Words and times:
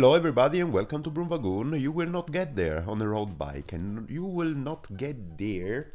Hello, 0.00 0.14
everybody, 0.14 0.60
and 0.60 0.72
welcome 0.72 1.02
to 1.02 1.10
Broomwagon. 1.10 1.78
You 1.78 1.92
will 1.92 2.08
not 2.08 2.32
get 2.32 2.56
there 2.56 2.82
on 2.88 3.02
a 3.02 3.06
road 3.06 3.36
bike, 3.36 3.74
and 3.74 4.08
you 4.08 4.24
will 4.24 4.54
not 4.54 4.88
get 4.96 5.36
there 5.36 5.92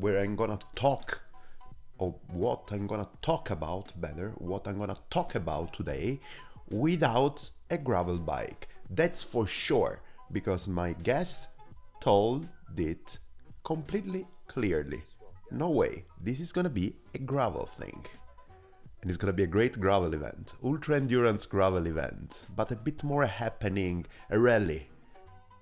where 0.00 0.18
I'm 0.18 0.34
gonna 0.34 0.58
talk, 0.74 1.20
or 1.98 2.14
what 2.28 2.70
I'm 2.72 2.86
gonna 2.86 3.10
talk 3.20 3.50
about 3.50 3.92
better, 4.00 4.32
what 4.38 4.66
I'm 4.66 4.78
gonna 4.78 4.96
talk 5.10 5.34
about 5.34 5.74
today, 5.74 6.20
without 6.70 7.50
a 7.68 7.76
gravel 7.76 8.18
bike. 8.18 8.68
That's 8.88 9.22
for 9.22 9.46
sure, 9.46 10.00
because 10.32 10.66
my 10.66 10.94
guest 10.94 11.50
told 12.00 12.48
it 12.78 13.18
completely 13.62 14.26
clearly. 14.46 15.02
No 15.50 15.68
way, 15.68 16.06
this 16.18 16.40
is 16.40 16.50
gonna 16.50 16.70
be 16.70 16.96
a 17.14 17.18
gravel 17.18 17.66
thing 17.66 18.06
and 19.04 19.10
it's 19.10 19.18
gonna 19.18 19.34
be 19.34 19.42
a 19.42 19.46
great 19.46 19.78
gravel 19.78 20.14
event, 20.14 20.54
ultra 20.64 20.96
endurance 20.96 21.44
gravel 21.44 21.86
event, 21.86 22.46
but 22.56 22.72
a 22.72 22.76
bit 22.76 23.04
more 23.04 23.26
happening, 23.26 24.06
a 24.30 24.38
rally. 24.38 24.88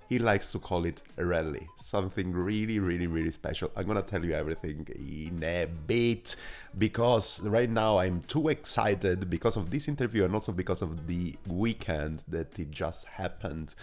He 0.08 0.20
likes 0.20 0.52
to 0.52 0.60
call 0.60 0.84
it 0.84 1.02
a 1.18 1.24
rally, 1.24 1.66
something 1.76 2.30
really, 2.30 2.78
really, 2.78 3.08
really 3.08 3.32
special. 3.32 3.72
I'm 3.74 3.88
gonna 3.88 4.02
tell 4.02 4.24
you 4.24 4.32
everything 4.34 4.86
in 4.94 5.42
a 5.42 5.66
bit 5.88 6.36
because 6.78 7.40
right 7.40 7.68
now 7.68 7.98
I'm 7.98 8.20
too 8.28 8.46
excited 8.46 9.28
because 9.28 9.56
of 9.56 9.70
this 9.70 9.88
interview 9.88 10.24
and 10.24 10.34
also 10.34 10.52
because 10.52 10.80
of 10.80 11.08
the 11.08 11.34
weekend 11.48 12.22
that 12.28 12.56
it 12.60 12.70
just 12.70 13.06
happened. 13.06 13.74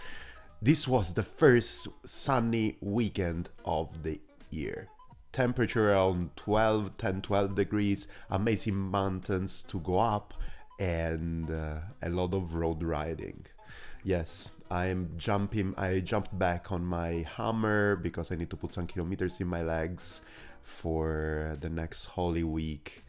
This 0.62 0.88
was 0.88 1.14
the 1.14 1.24
first 1.24 1.90
sunny 2.06 2.78
weekend 2.80 3.50
of 3.66 4.04
the 4.04 4.22
year 4.52 4.88
temperature 5.32 5.92
around 5.92 6.36
12 6.36 6.98
10 6.98 7.22
12 7.22 7.56
degrees 7.56 8.08
amazing 8.30 8.76
mountains 8.76 9.64
to 9.64 9.80
go 9.80 10.00
up 10.00 10.34
and 10.80 11.52
uh, 11.52 11.80
a 12.02 12.10
lot 12.10 12.34
of 12.34 12.56
road 12.56 12.84
riding. 12.84 13.46
Yes 14.04 14.52
i'm 14.72 15.10
jumping 15.18 15.74
i 15.78 16.00
jumped 16.00 16.38
back 16.38 16.72
on 16.72 16.86
my 16.86 17.26
hammer 17.36 17.96
because 17.96 18.32
i 18.32 18.36
need 18.36 18.48
to 18.48 18.56
put 18.56 18.72
some 18.72 18.86
kilometers 18.86 19.42
in 19.42 19.48
my 19.48 19.64
legs 19.64 20.22
for 20.70 21.58
the 21.60 21.70
next 21.70 22.06
holy 22.06 22.44
week. 22.44 23.04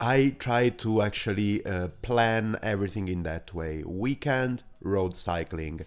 I 0.00 0.36
try 0.38 0.68
to 0.68 1.02
actually 1.02 1.66
uh, 1.66 1.88
plan 2.02 2.56
everything 2.62 3.08
in 3.08 3.24
that 3.24 3.52
way. 3.52 3.82
Weekend 3.84 4.62
road 4.80 5.16
cycling 5.16 5.80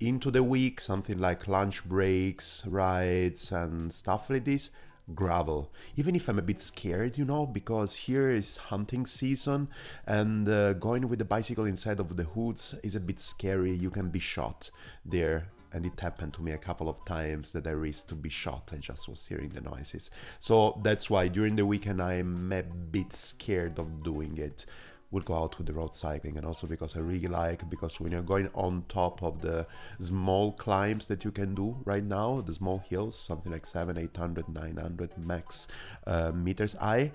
into 0.00 0.30
the 0.30 0.42
week, 0.42 0.80
something 0.80 1.18
like 1.18 1.48
lunch 1.48 1.84
breaks, 1.84 2.64
rides, 2.66 3.50
and 3.50 3.92
stuff 3.92 4.30
like 4.30 4.44
this, 4.44 4.70
gravel. 5.14 5.72
Even 5.96 6.14
if 6.14 6.28
I'm 6.28 6.38
a 6.38 6.42
bit 6.42 6.60
scared, 6.60 7.18
you 7.18 7.24
know, 7.24 7.46
because 7.46 7.96
here 7.96 8.30
is 8.30 8.56
hunting 8.56 9.06
season 9.06 9.68
and 10.06 10.48
uh, 10.48 10.74
going 10.74 11.08
with 11.08 11.18
the 11.18 11.24
bicycle 11.24 11.64
inside 11.64 12.00
of 12.00 12.16
the 12.16 12.24
hoods 12.24 12.74
is 12.82 12.94
a 12.94 13.00
bit 13.00 13.20
scary. 13.20 13.72
You 13.72 13.90
can 13.90 14.10
be 14.10 14.20
shot 14.20 14.70
there. 15.04 15.48
And 15.70 15.84
it 15.84 16.00
happened 16.00 16.32
to 16.34 16.42
me 16.42 16.52
a 16.52 16.58
couple 16.58 16.88
of 16.88 17.04
times 17.04 17.52
that 17.52 17.66
I 17.66 17.72
risked 17.72 18.08
to 18.08 18.14
be 18.14 18.30
shot. 18.30 18.70
I 18.72 18.78
just 18.78 19.06
was 19.06 19.26
hearing 19.26 19.50
the 19.50 19.60
noises. 19.60 20.10
So 20.40 20.80
that's 20.82 21.10
why 21.10 21.28
during 21.28 21.56
the 21.56 21.66
weekend 21.66 22.00
I'm 22.00 22.50
a 22.52 22.62
bit 22.62 23.12
scared 23.12 23.78
of 23.78 24.02
doing 24.02 24.38
it 24.38 24.64
would 25.10 25.24
go 25.24 25.34
out 25.34 25.56
with 25.56 25.66
the 25.66 25.72
road 25.72 25.94
cycling 25.94 26.36
and 26.36 26.44
also 26.44 26.66
because 26.66 26.96
I 26.96 27.00
really 27.00 27.28
like 27.28 27.68
because 27.70 27.98
when 27.98 28.12
you're 28.12 28.22
going 28.22 28.48
on 28.54 28.84
top 28.88 29.22
of 29.22 29.40
the 29.40 29.66
small 29.98 30.52
climbs 30.52 31.06
that 31.06 31.24
you 31.24 31.30
can 31.30 31.54
do 31.54 31.76
right 31.84 32.04
now 32.04 32.40
the 32.40 32.54
small 32.54 32.78
hills 32.88 33.18
something 33.18 33.50
like 33.50 33.66
7 33.66 33.96
800 33.96 34.48
900 34.48 35.18
max 35.18 35.68
uh, 36.06 36.32
meters 36.32 36.74
high 36.74 37.12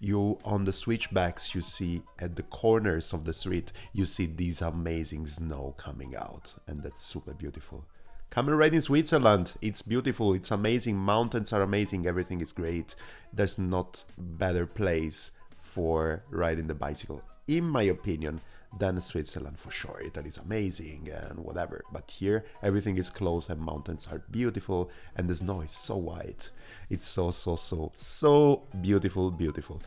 you 0.00 0.38
on 0.44 0.64
the 0.64 0.72
switchbacks 0.72 1.54
you 1.54 1.60
see 1.60 2.02
at 2.18 2.36
the 2.36 2.42
corners 2.44 3.12
of 3.12 3.24
the 3.24 3.34
street 3.34 3.72
you 3.92 4.04
see 4.06 4.26
these 4.26 4.60
amazing 4.62 5.26
snow 5.26 5.74
coming 5.78 6.14
out 6.16 6.54
and 6.66 6.82
that's 6.82 7.04
super 7.04 7.34
beautiful 7.34 7.84
Come 8.30 8.46
and 8.46 8.56
ride 8.56 8.74
in 8.74 8.80
Switzerland. 8.80 9.56
It's 9.60 9.82
beautiful. 9.82 10.34
It's 10.34 10.52
amazing. 10.52 10.96
Mountains 10.96 11.52
are 11.52 11.62
amazing. 11.62 12.06
Everything 12.06 12.40
is 12.40 12.52
great. 12.52 12.94
There's 13.32 13.58
not 13.58 14.04
better 14.16 14.66
place 14.66 15.32
for 15.70 16.22
riding 16.30 16.66
the 16.66 16.74
bicycle 16.74 17.22
in 17.50 17.64
my 17.64 17.82
opinion, 17.82 18.40
than 18.78 19.00
Switzerland 19.00 19.58
for 19.58 19.70
sure. 19.70 20.00
Italy 20.04 20.28
is 20.28 20.36
amazing 20.36 21.08
and 21.12 21.40
whatever. 21.40 21.82
But 21.92 22.10
here, 22.10 22.44
everything 22.62 22.96
is 22.98 23.10
close 23.10 23.48
and 23.48 23.60
mountains 23.60 24.06
are 24.10 24.22
beautiful 24.30 24.90
and 25.16 25.28
the 25.28 25.34
snow 25.34 25.60
is 25.62 25.72
so 25.72 25.96
white. 25.96 26.50
It's 26.88 27.08
so, 27.08 27.30
so, 27.32 27.56
so, 27.56 27.90
so 27.94 28.62
beautiful, 28.80 29.30
beautiful. 29.30 29.82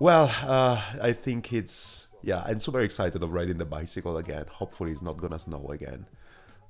Well, 0.00 0.30
uh, 0.42 0.82
I 1.02 1.12
think 1.12 1.52
it's, 1.52 2.08
yeah, 2.22 2.42
I'm 2.46 2.58
super 2.58 2.80
excited 2.80 3.22
of 3.22 3.32
riding 3.32 3.58
the 3.58 3.66
bicycle 3.66 4.16
again. 4.16 4.46
Hopefully, 4.50 4.92
it's 4.92 5.02
not 5.02 5.18
gonna 5.18 5.38
snow 5.38 5.66
again, 5.68 6.06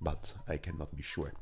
but 0.01 0.35
I 0.49 0.57
cannot 0.57 0.95
be 0.95 1.03
sure. 1.03 1.33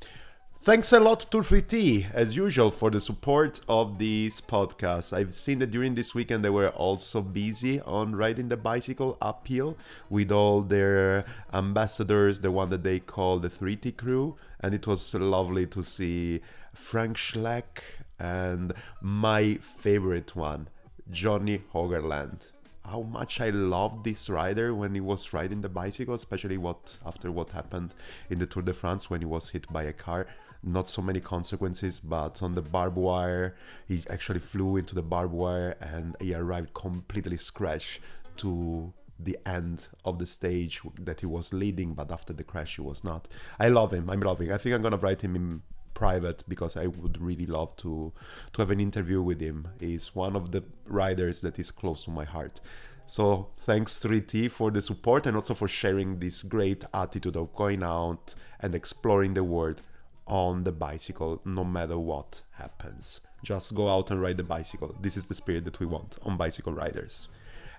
Thanks 0.65 0.93
a 0.93 1.01
lot 1.01 1.19
to 1.33 1.39
3T, 1.39 2.15
as 2.15 2.37
usual, 2.37 2.71
for 2.71 2.89
the 2.89 3.01
support 3.01 3.59
of 3.69 3.99
this 3.99 4.41
podcast. 4.41 5.13
I've 5.13 5.35
seen 5.35 5.59
that 5.59 5.73
during 5.73 5.97
this 5.97 6.15
weekend 6.15 6.45
they 6.45 6.51
were 6.51 6.69
also 6.69 7.21
busy 7.21 7.81
on 7.81 8.15
riding 8.15 8.49
the 8.49 8.57
bicycle 8.57 9.19
uphill 9.21 9.77
with 10.09 10.31
all 10.31 10.63
their 10.63 11.25
ambassadors, 11.53 12.39
the 12.39 12.53
one 12.53 12.71
that 12.71 12.85
they 12.85 13.01
call 13.01 13.41
the 13.41 13.51
3T 13.51 13.97
crew. 13.97 14.37
And 14.61 14.73
it 14.73 14.87
was 14.87 15.13
lovely 15.15 15.67
to 15.67 15.83
see 15.83 16.43
Frank 16.73 17.17
Schleck 17.17 17.83
and 18.21 18.73
my 19.01 19.55
favorite 19.57 20.37
one, 20.37 20.69
Johnny 21.11 21.65
Hoogerland 21.75 22.53
how 22.85 23.03
much 23.03 23.41
I 23.41 23.51
loved 23.51 24.05
this 24.05 24.29
rider 24.29 24.75
when 24.75 24.93
he 24.95 25.01
was 25.01 25.33
riding 25.33 25.61
the 25.61 25.69
bicycle, 25.69 26.15
especially 26.15 26.59
what 26.59 26.99
after 27.07 27.31
what 27.31 27.53
happened 27.53 27.95
in 28.29 28.41
the 28.41 28.47
Tour 28.47 28.63
de 28.65 28.73
France 28.73 29.09
when 29.09 29.21
he 29.21 29.27
was 29.27 29.51
hit 29.51 29.73
by 29.73 29.85
a 29.85 29.93
car 29.93 30.27
not 30.63 30.87
so 30.89 31.03
many 31.03 31.21
consequences, 31.21 32.01
but 32.01 32.43
on 32.43 32.55
the 32.55 32.63
barbed 32.63 32.97
wire, 32.97 33.57
he 33.87 34.03
actually 34.11 34.41
flew 34.41 34.77
into 34.77 34.95
the 34.95 35.03
barbed 35.03 35.35
wire 35.35 35.77
and 35.81 36.17
he 36.21 36.35
arrived 36.35 36.73
completely 36.75 37.37
scratched 37.37 38.01
to 38.37 38.93
the 39.19 39.39
end 39.47 39.89
of 40.05 40.19
the 40.19 40.27
stage 40.27 40.81
that 41.01 41.21
he 41.21 41.27
was 41.27 41.53
leading, 41.53 41.95
but 41.95 42.11
after 42.11 42.33
the 42.33 42.45
crash, 42.45 42.77
he 42.77 42.83
was 42.83 43.05
not. 43.05 43.29
I 43.59 43.69
love 43.69 43.93
him. 43.93 44.11
I'm 44.11 44.21
loving. 44.21 44.53
I 44.53 44.59
think 44.59 44.75
I'm 44.75 44.83
gonna 44.83 44.97
write 44.97 45.21
him 45.21 45.37
in 45.37 45.63
private 45.95 46.43
because 46.49 46.77
I 46.77 46.87
would 46.87 47.21
really 47.21 47.47
love 47.47 47.77
to 47.77 48.13
to 48.53 48.63
have 48.63 48.71
an 48.71 48.81
interview 48.81 49.23
with 49.23 49.41
him. 49.41 49.69
He's 49.79 50.15
one 50.15 50.37
of 50.37 50.51
the 50.51 50.65
riders 50.87 51.41
that 51.43 51.59
is 51.59 51.71
close 51.71 52.05
to 52.05 52.11
my 52.11 52.25
heart. 52.25 52.61
So 53.07 53.49
thanks 53.59 53.99
3T 53.99 54.51
for 54.51 54.71
the 54.71 54.81
support 54.81 55.27
and 55.27 55.37
also 55.37 55.55
for 55.55 55.69
sharing 55.69 56.19
this 56.19 56.43
great 56.43 56.85
attitude 56.95 57.37
of 57.37 57.55
going 57.55 57.83
out 57.83 58.35
and 58.61 58.75
exploring 58.75 59.35
the 59.35 59.45
world 59.45 59.83
on 60.27 60.65
the 60.65 60.73
bicycle 60.73 61.41
no 61.45 61.65
matter 61.65 61.99
what 61.99 62.43
happens. 62.53 63.21
Just 63.43 63.75
go 63.75 63.89
out 63.89 64.11
and 64.11 64.23
ride 64.23 64.37
the 64.37 64.45
bicycle. 64.45 64.95
This 65.01 65.17
is 65.17 65.27
the 65.27 65.35
spirit 65.35 65.65
that 65.65 65.81
we 65.81 65.87
want 65.87 66.19
on 66.23 66.37
bicycle 66.37 66.73
riders. 66.73 67.29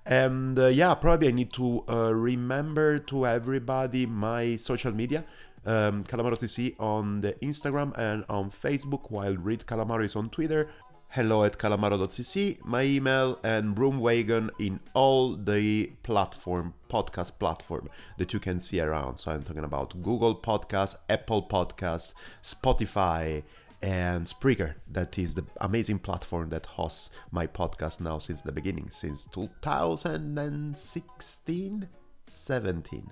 And 0.06 0.60
uh, 0.60 0.68
yeah, 0.68 0.94
probably 0.96 1.30
I 1.30 1.32
need 1.32 1.54
to 1.54 1.84
uh, 1.90 2.14
remember 2.14 3.00
to 3.00 3.26
everybody 3.26 4.06
my 4.06 4.58
social 4.58 4.94
media. 4.94 5.24
Um, 5.66 6.04
Calamaro 6.04 6.34
CC 6.34 6.76
on 6.78 7.22
the 7.22 7.34
Instagram 7.42 7.98
and 7.98 8.26
on 8.28 8.52
Facebook, 8.52 9.10
while 9.12 9.38
Reed 9.38 9.66
Calamaro 9.66 10.04
is 10.04 10.18
on 10.18 10.30
Twitter 10.30 10.70
hello 11.14 11.44
at 11.44 11.58
calamaro.cc, 11.60 12.66
my 12.66 12.82
email, 12.82 13.38
and 13.44 13.76
Broomwagon 13.76 14.50
in 14.58 14.80
all 14.96 15.36
the 15.36 15.92
platform, 16.02 16.74
podcast 16.90 17.38
platform 17.38 17.88
that 18.18 18.34
you 18.34 18.40
can 18.40 18.60
see 18.60 18.82
around. 18.82 19.18
So 19.18 19.32
I'm 19.32 19.44
talking 19.44 19.64
about 19.64 19.94
Google 20.02 20.36
Podcasts, 20.36 20.96
Apple 21.10 21.44
Podcasts, 21.44 22.16
Spotify, 22.42 23.44
and 23.84 24.26
Spreaker. 24.26 24.74
That 24.92 25.20
is 25.20 25.36
the 25.36 25.46
amazing 25.62 26.00
platform 26.00 26.50
that 26.50 26.66
hosts 26.66 27.12
my 27.30 27.46
podcast 27.46 28.02
now 28.02 28.18
since 28.18 28.42
the 28.42 28.52
beginning, 28.52 28.90
since 28.90 29.28
2016, 29.34 31.88
17. 32.26 33.12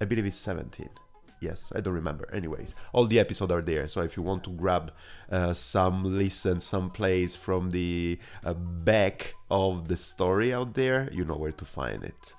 I 0.00 0.04
believe 0.06 0.24
it's 0.24 0.36
17 0.36 0.88
yes 1.40 1.72
i 1.74 1.80
don't 1.80 1.94
remember. 1.94 2.28
Anyways 2.32 2.74
all 2.92 3.06
the 3.06 3.18
episodes 3.18 3.52
are 3.52 3.62
there. 3.62 3.88
So 3.88 4.00
if 4.02 4.16
you 4.16 4.22
want 4.22 4.44
to 4.44 4.50
grab 4.50 4.92
uh, 5.30 5.52
some 5.52 6.18
listen 6.18 6.60
some 6.60 6.90
plays 6.90 7.36
from 7.36 7.70
the 7.70 8.18
uh, 8.44 8.54
back 8.54 9.34
of 9.50 9.88
the 9.88 9.96
story 9.96 10.52
out 10.52 10.74
there 10.74 11.08
you 11.12 11.24
know 11.24 11.36
where 11.36 11.52
to 11.52 11.64
find 11.64 12.02
it. 12.02 12.34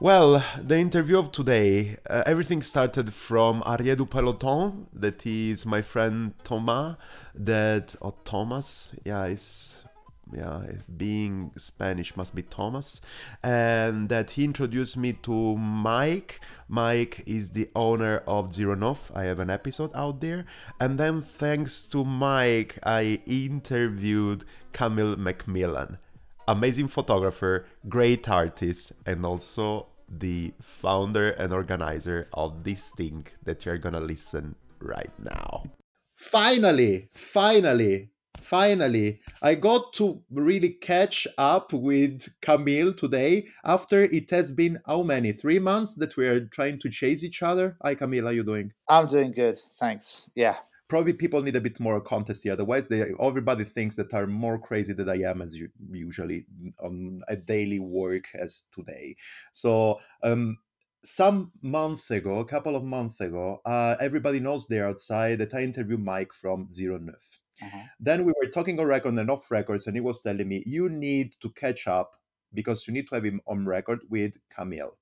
Well, 0.00 0.44
the 0.60 0.76
interview 0.76 1.18
of 1.20 1.30
today, 1.30 1.96
uh, 2.10 2.24
everything 2.26 2.62
started 2.62 3.14
from 3.14 3.62
Arrière 3.62 3.96
du 3.96 4.04
Peloton, 4.04 4.88
that 4.92 5.24
is 5.24 5.64
my 5.64 5.82
friend 5.82 6.34
Thomas, 6.42 6.96
that, 7.36 7.94
or 8.00 8.12
Thomas, 8.24 8.92
yeah, 9.04 9.26
is 9.26 9.83
yeah, 10.34 10.62
being 10.96 11.52
Spanish 11.56 12.16
must 12.16 12.34
be 12.34 12.42
Thomas, 12.42 13.00
and 13.42 14.08
that 14.08 14.30
he 14.30 14.44
introduced 14.44 14.96
me 14.96 15.12
to 15.22 15.56
Mike. 15.56 16.40
Mike 16.68 17.22
is 17.26 17.50
the 17.50 17.70
owner 17.74 18.22
of 18.26 18.52
Zero 18.52 18.74
Neuf. 18.74 19.10
I 19.14 19.24
have 19.24 19.38
an 19.38 19.50
episode 19.50 19.90
out 19.94 20.20
there, 20.20 20.46
and 20.80 20.98
then 20.98 21.22
thanks 21.22 21.84
to 21.86 22.04
Mike, 22.04 22.78
I 22.84 23.20
interviewed 23.26 24.44
Camille 24.72 25.16
McMillan, 25.16 25.98
amazing 26.48 26.88
photographer, 26.88 27.66
great 27.88 28.28
artist, 28.28 28.92
and 29.06 29.24
also 29.24 29.86
the 30.08 30.52
founder 30.60 31.30
and 31.30 31.52
organizer 31.52 32.28
of 32.34 32.64
this 32.64 32.90
thing 32.92 33.26
that 33.44 33.64
you're 33.64 33.78
gonna 33.78 34.00
listen 34.00 34.54
right 34.80 35.12
now. 35.18 35.64
Finally, 36.16 37.08
finally, 37.12 38.10
finally, 38.44 39.20
I 39.42 39.54
got 39.54 39.92
to 39.94 40.22
really 40.30 40.70
catch 40.70 41.26
up 41.38 41.72
with 41.72 42.28
Camille 42.40 42.92
today 42.92 43.46
after 43.64 44.02
it 44.02 44.30
has 44.30 44.52
been 44.52 44.80
how 44.86 45.02
many? 45.02 45.32
Three 45.32 45.58
months 45.58 45.94
that 45.96 46.16
we 46.16 46.26
are 46.26 46.46
trying 46.46 46.78
to 46.80 46.90
chase 46.90 47.24
each 47.24 47.42
other. 47.42 47.76
Hi, 47.82 47.94
Camille, 47.94 48.24
how 48.24 48.30
you 48.30 48.44
doing? 48.44 48.72
I'm 48.88 49.06
doing 49.06 49.32
good, 49.32 49.58
thanks. 49.80 50.28
Yeah. 50.34 50.56
Probably 50.88 51.14
people 51.14 51.42
need 51.42 51.56
a 51.56 51.60
bit 51.60 51.80
more 51.80 52.00
contest 52.00 52.44
here. 52.44 52.52
Otherwise, 52.52 52.86
they 52.86 53.12
everybody 53.20 53.64
thinks 53.64 53.96
that 53.96 54.12
I'm 54.12 54.30
more 54.30 54.58
crazy 54.58 54.92
than 54.92 55.08
I 55.08 55.22
am 55.22 55.40
as 55.40 55.56
you, 55.56 55.70
usually 55.90 56.44
on 56.78 57.22
a 57.26 57.36
daily 57.36 57.80
work 57.80 58.26
as 58.34 58.64
today. 58.70 59.16
So, 59.52 59.98
um, 60.22 60.58
some 61.02 61.52
month 61.62 62.10
ago, 62.10 62.38
a 62.38 62.44
couple 62.44 62.76
of 62.76 62.84
months 62.84 63.20
ago, 63.20 63.60
uh, 63.64 63.96
everybody 64.00 64.40
knows 64.40 64.66
they're 64.66 64.88
outside 64.88 65.38
that 65.38 65.54
I 65.54 65.62
interviewed 65.62 66.04
Mike 66.04 66.32
from 66.32 66.70
Zero 66.70 66.98
Neuf. 66.98 67.33
Uh-huh. 67.62 67.84
Then 68.00 68.24
we 68.24 68.32
were 68.40 68.48
talking 68.50 68.78
on 68.80 68.86
record 68.86 69.14
and 69.14 69.30
off 69.30 69.50
records, 69.50 69.86
and 69.86 69.96
he 69.96 70.00
was 70.00 70.22
telling 70.22 70.48
me, 70.48 70.62
you 70.66 70.88
need 70.88 71.34
to 71.40 71.50
catch 71.50 71.86
up 71.86 72.20
because 72.52 72.86
you 72.86 72.92
need 72.92 73.08
to 73.08 73.14
have 73.16 73.24
him 73.24 73.40
on 73.46 73.66
record 73.66 74.00
with 74.08 74.36
Camille. 74.50 74.96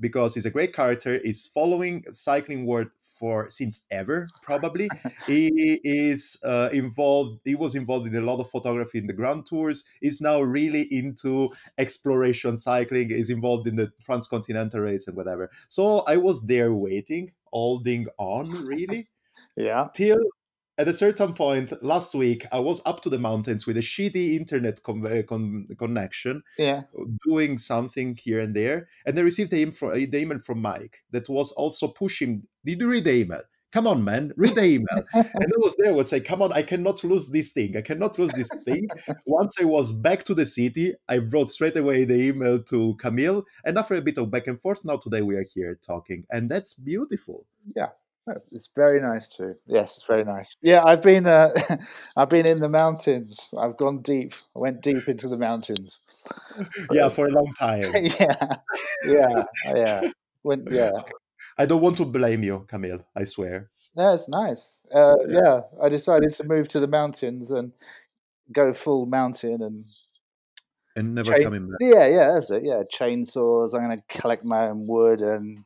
Because 0.00 0.34
he's 0.34 0.46
a 0.46 0.50
great 0.50 0.72
character, 0.72 1.20
he's 1.24 1.46
following 1.46 2.04
cycling 2.12 2.66
world 2.66 2.88
for 3.18 3.50
since 3.50 3.84
ever, 3.90 4.28
probably. 4.42 4.88
he 5.26 5.80
is 5.82 6.38
uh, 6.44 6.68
involved, 6.72 7.40
he 7.44 7.56
was 7.56 7.74
involved 7.74 8.06
in 8.06 8.14
a 8.14 8.20
lot 8.20 8.38
of 8.38 8.48
photography 8.48 8.98
in 8.98 9.08
the 9.08 9.12
Grand 9.12 9.44
Tours. 9.46 9.82
He's 10.00 10.20
now 10.20 10.40
really 10.40 10.82
into 10.82 11.50
exploration 11.78 12.58
cycling, 12.58 13.10
is 13.10 13.28
involved 13.30 13.66
in 13.66 13.74
the 13.74 13.90
transcontinental 14.04 14.80
race 14.80 15.08
and 15.08 15.16
whatever. 15.16 15.50
So 15.68 16.00
I 16.06 16.16
was 16.16 16.46
there 16.46 16.72
waiting, 16.72 17.32
holding 17.52 18.06
on 18.18 18.50
really 18.64 19.08
Yeah. 19.56 19.88
till 19.94 20.18
at 20.78 20.88
a 20.88 20.92
certain 20.92 21.32
point 21.34 21.72
last 21.82 22.14
week 22.14 22.46
i 22.52 22.58
was 22.58 22.80
up 22.86 23.00
to 23.02 23.10
the 23.10 23.18
mountains 23.18 23.66
with 23.66 23.76
a 23.76 23.80
shitty 23.80 24.36
internet 24.36 24.82
con- 24.82 25.04
uh, 25.06 25.22
con- 25.28 25.66
connection 25.78 26.42
Yeah. 26.56 26.82
doing 27.28 27.58
something 27.58 28.16
here 28.16 28.40
and 28.40 28.54
there 28.54 28.88
and 29.04 29.18
i 29.18 29.22
received 29.22 29.50
the, 29.50 29.62
info- 29.62 29.94
the 29.94 30.18
email 30.18 30.38
from 30.40 30.62
mike 30.62 30.98
that 31.10 31.28
was 31.28 31.52
also 31.52 31.88
pushing 31.88 32.44
did 32.64 32.80
you 32.80 32.88
read 32.90 33.04
the 33.04 33.12
email? 33.14 33.42
Come 33.70 33.86
on 33.86 34.02
man 34.02 34.32
read 34.36 34.54
the 34.54 34.64
email. 34.64 35.02
And 35.12 35.52
i 35.54 35.58
was 35.58 35.74
there 35.78 35.92
was 35.92 36.10
like 36.12 36.24
come 36.24 36.40
on 36.42 36.52
i 36.54 36.62
cannot 36.62 37.04
lose 37.04 37.28
this 37.30 37.52
thing 37.52 37.76
i 37.76 37.82
cannot 37.82 38.18
lose 38.18 38.32
this 38.32 38.50
thing. 38.64 38.88
Once 39.26 39.56
i 39.60 39.64
was 39.64 39.92
back 39.92 40.24
to 40.24 40.34
the 40.34 40.46
city 40.46 40.94
i 41.08 41.18
wrote 41.18 41.50
straight 41.50 41.76
away 41.76 42.04
the 42.04 42.14
email 42.30 42.62
to 42.62 42.94
camille 42.96 43.44
and 43.66 43.76
after 43.76 43.94
a 43.94 44.00
bit 44.02 44.16
of 44.18 44.30
back 44.30 44.46
and 44.46 44.60
forth 44.60 44.84
now 44.84 44.96
today 44.96 45.20
we 45.22 45.34
are 45.36 45.44
here 45.54 45.78
talking 45.86 46.24
and 46.30 46.48
that's 46.50 46.72
beautiful 46.74 47.44
It's 48.52 48.68
very 48.74 49.00
nice 49.00 49.28
too. 49.28 49.54
Yes, 49.66 49.96
it's 49.96 50.06
very 50.06 50.24
nice. 50.24 50.56
Yeah, 50.62 50.82
I've 50.84 51.02
been 51.02 51.26
uh, 51.26 51.50
I've 52.16 52.28
been 52.28 52.46
in 52.46 52.60
the 52.60 52.68
mountains. 52.68 53.48
I've 53.58 53.76
gone 53.76 54.02
deep. 54.02 54.34
I 54.56 54.58
went 54.58 54.82
deep 54.82 55.08
into 55.08 55.28
the 55.28 55.36
mountains. 55.38 56.00
yeah 56.92 57.08
for 57.08 57.26
a 57.26 57.30
long 57.30 57.52
time 57.58 57.84
yeah. 57.94 58.56
Yeah. 59.04 59.44
Yeah. 59.66 60.10
Went 60.44 60.68
yeah. 60.70 60.90
I 61.58 61.66
don't 61.66 61.80
want 61.82 61.96
to 61.98 62.04
blame 62.04 62.42
you, 62.44 62.64
Camille. 62.68 63.04
I 63.16 63.24
swear. 63.24 63.70
Yeah, 63.96 64.14
it's 64.14 64.28
nice. 64.28 64.80
Uh, 64.94 65.16
yeah, 65.28 65.60
I 65.82 65.88
decided 65.88 66.30
to 66.34 66.44
move 66.44 66.68
to 66.68 66.80
the 66.80 66.86
mountains 66.86 67.50
and 67.50 67.72
go 68.52 68.72
full 68.72 69.06
mountain 69.06 69.62
and 69.62 69.84
And 70.94 71.14
never 71.14 71.32
Chain- 71.32 71.42
coming 71.44 71.68
back. 71.68 71.78
yeah, 71.80 72.06
yeah, 72.06 72.32
that's 72.34 72.50
it. 72.50 72.62
Yeah, 72.64 72.82
chainsaws. 72.92 73.74
I'm 73.74 73.82
gonna 73.82 74.02
collect 74.08 74.44
my 74.44 74.68
own 74.68 74.86
wood 74.86 75.20
and 75.20 75.64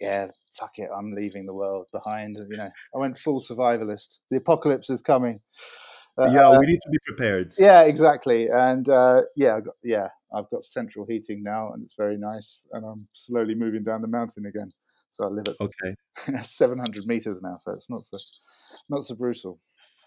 yeah, 0.00 0.28
fuck 0.58 0.72
it. 0.76 0.88
I'm 0.96 1.12
leaving 1.12 1.46
the 1.46 1.54
world 1.54 1.86
behind. 1.92 2.36
You 2.50 2.56
know, 2.56 2.70
I 2.94 2.98
went 2.98 3.18
full 3.18 3.40
survivalist. 3.40 4.18
The 4.30 4.38
apocalypse 4.38 4.90
is 4.90 5.02
coming. 5.02 5.40
Uh, 6.18 6.30
yeah, 6.30 6.58
we 6.58 6.66
need 6.66 6.80
to 6.82 6.90
be 6.90 6.98
prepared. 7.06 7.52
yeah, 7.58 7.82
exactly. 7.82 8.48
And 8.48 8.88
uh, 8.88 9.22
yeah, 9.36 9.56
I've 9.56 9.64
got, 9.64 9.74
yeah, 9.84 10.08
I've 10.34 10.50
got 10.50 10.64
central 10.64 11.06
heating 11.08 11.42
now, 11.42 11.72
and 11.72 11.82
it's 11.82 11.94
very 11.94 12.16
nice. 12.16 12.66
And 12.72 12.84
I'm 12.84 13.06
slowly 13.12 13.54
moving 13.54 13.84
down 13.84 14.02
the 14.02 14.08
mountain 14.08 14.46
again. 14.46 14.72
So 15.12 15.24
I 15.24 15.28
live 15.28 15.46
at 15.48 15.56
Okay. 15.60 16.42
700 16.42 17.06
meters 17.06 17.40
now, 17.42 17.56
so 17.60 17.72
it's 17.72 17.88
not 17.88 18.04
so 18.04 18.18
not 18.88 19.04
so 19.04 19.14
brutal. 19.14 19.60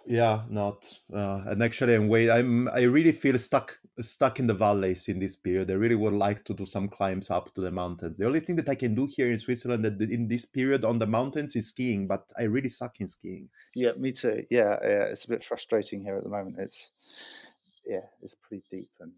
Yeah, 0.06 0.44
not. 0.50 1.00
Uh, 1.14 1.42
and 1.48 1.62
actually, 1.62 1.96
I'm 1.96 2.08
wait. 2.08 2.30
I'm. 2.30 2.68
I 2.70 2.84
really 2.84 3.12
feel 3.12 3.38
stuck, 3.38 3.80
stuck 4.00 4.40
in 4.40 4.48
the 4.48 4.54
valleys 4.54 5.08
in 5.08 5.20
this 5.20 5.36
period. 5.36 5.70
I 5.70 5.76
really 5.76 5.96
would 5.96 6.14
like 6.14 6.44
to 6.46 6.54
do 6.54 6.66
some 6.66 6.90
climbs 6.90 7.30
up 7.30 7.54
to 7.54 7.62
the 7.62 7.72
mountains. 7.72 8.18
The 8.18 8.26
only 8.26 8.40
thing 8.40 8.56
that 8.58 8.70
I 8.70 8.76
can 8.76 8.96
do 8.96 9.06
here 9.06 9.32
in 9.32 9.38
Switzerland 9.38 9.86
that 9.86 10.02
in 10.02 10.28
this 10.28 10.46
period 10.46 10.86
on 10.86 11.00
the 11.00 11.08
mountains 11.08 11.56
is 11.56 11.70
skiing, 11.70 12.08
but 12.08 12.32
I 12.38 12.44
really 12.44 12.70
suck 12.70 13.00
in 13.00 13.08
skiing. 13.08 13.50
Yeah, 13.76 13.92
me 13.98 14.12
too. 14.12 14.44
Yeah, 14.50 14.78
yeah, 14.82 15.04
it's 15.12 15.26
a 15.26 15.30
bit 15.30 15.44
frustrating 15.44 16.02
here 16.02 16.18
at 16.18 16.24
the 16.24 16.30
moment. 16.30 16.58
It's 16.58 16.92
yeah, 17.86 18.06
it's 18.22 18.36
pretty 18.36 18.64
deep 18.70 18.90
and 19.00 19.12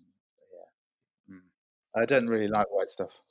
yeah. 0.53 1.35
Mm. 1.35 2.01
I 2.01 2.05
don't 2.05 2.27
really 2.27 2.47
like 2.47 2.67
white 2.71 2.89
stuff. 2.89 3.21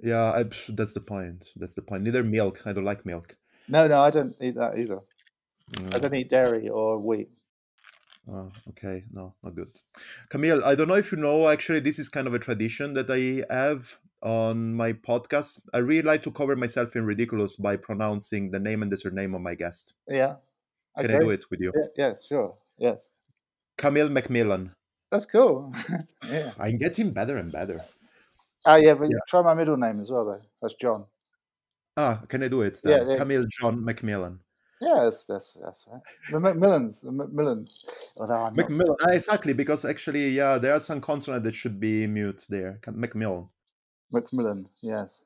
Yeah, 0.00 0.32
I, 0.32 0.44
that's 0.68 0.92
the 0.92 1.00
point. 1.00 1.44
That's 1.56 1.74
the 1.74 1.82
point. 1.82 2.02
Neither 2.02 2.24
milk. 2.24 2.62
I 2.66 2.72
don't 2.72 2.84
like 2.84 3.06
milk. 3.06 3.36
No, 3.68 3.86
no, 3.86 4.00
I 4.00 4.10
don't 4.10 4.34
eat 4.40 4.56
that 4.56 4.78
either. 4.78 5.00
I 5.92 5.98
don't 5.98 6.14
eat 6.14 6.28
dairy 6.28 6.68
or 6.68 6.98
wheat. 6.98 7.30
Oh, 8.30 8.50
okay, 8.70 9.04
no, 9.12 9.34
not 9.42 9.54
good. 9.54 9.80
Camille, 10.30 10.64
I 10.64 10.74
don't 10.74 10.88
know 10.88 10.94
if 10.94 11.12
you 11.12 11.18
know, 11.18 11.48
actually, 11.48 11.80
this 11.80 11.98
is 11.98 12.08
kind 12.08 12.26
of 12.26 12.34
a 12.34 12.38
tradition 12.38 12.94
that 12.94 13.10
I 13.10 13.44
have 13.52 13.98
on 14.22 14.74
my 14.74 14.94
podcast. 14.94 15.60
I 15.74 15.78
really 15.78 16.02
like 16.02 16.22
to 16.22 16.30
cover 16.30 16.56
myself 16.56 16.96
in 16.96 17.04
ridiculous 17.04 17.56
by 17.56 17.76
pronouncing 17.76 18.50
the 18.50 18.58
name 18.60 18.82
and 18.82 18.90
the 18.90 18.96
surname 18.96 19.34
of 19.34 19.42
my 19.42 19.54
guest. 19.54 19.92
Yeah. 20.08 20.36
Can 20.96 21.06
okay. 21.10 21.16
I 21.16 21.20
do 21.20 21.30
it 21.30 21.44
with 21.50 21.60
you? 21.60 21.72
Yeah, 21.74 22.06
yes, 22.08 22.24
sure. 22.26 22.56
Yes. 22.78 23.08
Camille 23.76 24.08
McMillan. 24.08 24.70
That's 25.10 25.26
cool. 25.26 25.74
yeah. 26.30 26.52
I'm 26.58 26.78
getting 26.78 27.12
better 27.12 27.36
and 27.36 27.52
better. 27.52 27.80
Oh 28.64 28.76
yeah, 28.76 28.94
but 28.94 29.10
Yeah. 29.10 29.18
try 29.28 29.42
my 29.42 29.54
middle 29.54 29.76
name 29.76 30.00
as 30.00 30.10
well 30.10 30.24
though. 30.24 30.40
That's 30.62 30.74
John. 30.74 31.04
Ah, 31.96 32.22
can 32.28 32.42
I 32.42 32.48
do 32.48 32.62
it 32.62 32.80
Yeah, 32.84 32.98
then? 32.98 33.10
yeah. 33.10 33.16
Camille 33.18 33.44
John 33.60 33.80
McMillan. 33.80 34.38
Yeah, 34.84 35.04
that's 35.04 35.24
that's 35.24 35.56
that's 35.62 35.86
right. 35.90 36.02
The 36.30 36.38
Macmillans, 36.38 37.02
the 37.02 37.12
Macmillan. 37.12 37.68
Although 38.16 38.34
I'm 38.34 38.54
Macmillan. 38.54 38.96
Ah, 39.06 39.12
exactly, 39.12 39.54
because 39.54 39.84
actually, 39.84 40.30
yeah, 40.30 40.58
there 40.58 40.74
are 40.74 40.80
some 40.80 41.00
consonants 41.00 41.44
that 41.44 41.54
should 41.54 41.80
be 41.80 42.06
mute 42.06 42.44
there. 42.48 42.80
Macmillan. 42.86 43.48
Macmillan. 44.12 44.68
Yes. 44.82 45.22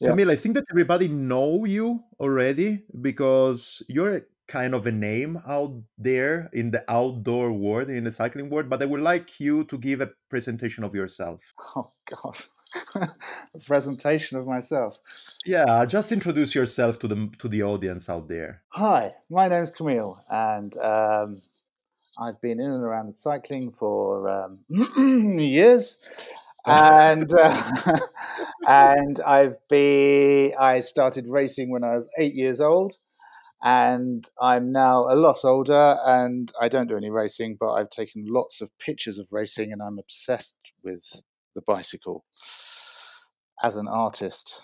Yeah. 0.00 0.10
Camille, 0.10 0.30
I 0.30 0.36
think 0.36 0.54
that 0.56 0.64
everybody 0.70 1.08
know 1.08 1.64
you 1.64 2.04
already 2.20 2.82
because 3.00 3.82
you're 3.88 4.26
kind 4.46 4.74
of 4.74 4.86
a 4.86 4.92
name 4.92 5.40
out 5.46 5.72
there 5.96 6.50
in 6.52 6.70
the 6.70 6.84
outdoor 6.88 7.52
world, 7.52 7.88
in 7.88 8.04
the 8.04 8.12
cycling 8.12 8.50
world. 8.50 8.68
But 8.68 8.82
I 8.82 8.86
would 8.86 9.00
like 9.00 9.40
you 9.40 9.64
to 9.64 9.78
give 9.78 10.00
a 10.00 10.10
presentation 10.28 10.84
of 10.84 10.94
yourself. 10.94 11.40
Oh 11.76 11.90
God. 12.04 12.36
A 12.94 13.08
presentation 13.66 14.36
of 14.38 14.46
myself. 14.46 14.98
Yeah, 15.44 15.84
just 15.86 16.12
introduce 16.12 16.54
yourself 16.54 16.98
to 17.00 17.08
the 17.08 17.30
to 17.38 17.48
the 17.48 17.62
audience 17.62 18.08
out 18.08 18.28
there. 18.28 18.62
Hi, 18.68 19.14
my 19.30 19.48
name's 19.48 19.70
Camille, 19.70 20.22
and 20.28 20.76
um, 20.78 21.42
I've 22.18 22.40
been 22.40 22.60
in 22.60 22.70
and 22.70 22.84
around 22.84 23.14
cycling 23.14 23.72
for 23.72 24.28
um, 24.28 24.58
years, 25.38 25.98
and 26.66 27.32
uh, 27.32 27.98
and 28.66 29.20
I've 29.20 29.56
been 29.68 30.52
I 30.58 30.80
started 30.80 31.26
racing 31.28 31.70
when 31.70 31.84
I 31.84 31.92
was 31.92 32.10
eight 32.18 32.34
years 32.34 32.60
old, 32.60 32.96
and 33.62 34.28
I'm 34.40 34.72
now 34.72 35.06
a 35.08 35.16
lot 35.16 35.38
older, 35.44 35.96
and 36.04 36.52
I 36.60 36.68
don't 36.68 36.88
do 36.88 36.96
any 36.96 37.10
racing, 37.10 37.56
but 37.60 37.72
I've 37.72 37.90
taken 37.90 38.24
lots 38.26 38.60
of 38.60 38.76
pictures 38.78 39.18
of 39.18 39.28
racing, 39.32 39.72
and 39.72 39.82
I'm 39.82 39.98
obsessed 39.98 40.56
with 40.82 41.04
the 41.56 41.62
bicycle 41.62 42.24
as 43.62 43.76
an 43.76 43.88
artist 43.88 44.62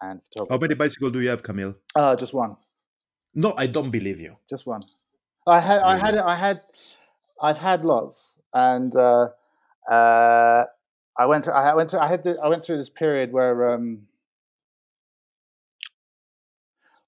and 0.00 0.22
photographer. 0.24 0.54
How 0.54 0.58
many 0.58 0.74
bicycles 0.74 1.12
do 1.12 1.20
you 1.20 1.28
have, 1.28 1.42
Camille? 1.42 1.74
Uh, 1.94 2.16
just 2.16 2.32
one. 2.32 2.56
No, 3.34 3.52
I 3.56 3.66
don't 3.66 3.90
believe 3.90 4.18
you. 4.18 4.36
just 4.48 4.66
one. 4.66 4.82
I 5.46 5.60
had, 5.60 5.80
I 5.80 5.96
had, 5.98 6.16
I 6.16 6.36
had, 6.36 6.62
I've 7.42 7.58
had 7.58 7.84
lots, 7.84 8.38
and 8.54 8.94
uh, 8.94 9.28
uh, 9.90 10.64
I 11.18 11.26
went 11.26 11.44
through, 11.44 11.54
I 11.54 11.74
went 11.74 11.90
through, 11.90 12.00
I 12.00 12.08
had, 12.08 12.22
to, 12.22 12.38
I 12.42 12.48
went 12.48 12.62
through 12.64 12.78
this 12.78 12.90
period 12.90 13.32
where, 13.32 13.72
um, 13.72 14.06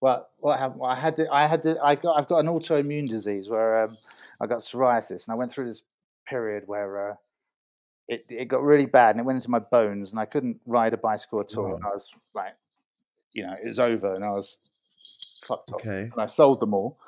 well, 0.01 0.29
what 0.39 0.59
happened? 0.59 0.81
Well, 0.81 0.91
I 0.91 0.99
had, 0.99 1.17
to, 1.17 1.33
I 1.33 1.47
had, 1.47 1.63
to, 1.63 1.79
I 1.83 1.95
got, 1.95 2.19
I've 2.19 2.29
got 2.29 2.39
an 2.39 2.47
autoimmune 2.47 3.09
disease 3.09 3.49
where 3.49 3.85
um, 3.85 3.99
I 4.41 4.47
got 4.47 4.59
psoriasis, 4.59 5.27
and 5.27 5.35
I 5.35 5.37
went 5.37 5.53
through 5.53 5.69
this 5.69 5.83
period 6.27 6.65
where 6.67 7.11
uh, 7.11 7.15
it, 8.09 8.25
it 8.29 8.49
got 8.49 8.63
really 8.63 8.87
bad, 8.87 9.11
and 9.11 9.21
it 9.21 9.25
went 9.27 9.37
into 9.37 9.51
my 9.51 9.61
bones, 9.61 10.11
and 10.11 10.21
I 10.21 10.25
couldn't 10.27 10.61
ride 10.67 10.93
a 10.95 10.99
bicycle 10.99 11.41
at 11.41 11.57
all, 11.57 11.75
and 11.75 11.85
I 11.85 11.89
was 11.89 12.11
like, 12.35 12.55
you 13.33 13.45
know, 13.47 13.55
it 13.63 13.67
was 13.67 13.79
over, 13.79 14.15
and 14.15 14.25
I 14.25 14.31
was 14.31 14.59
fucked 15.47 15.71
up 15.71 15.77
Okay. 15.77 16.03
and 16.13 16.21
I 16.21 16.27
sold 16.27 16.61
them 16.61 16.75
all. 16.75 16.99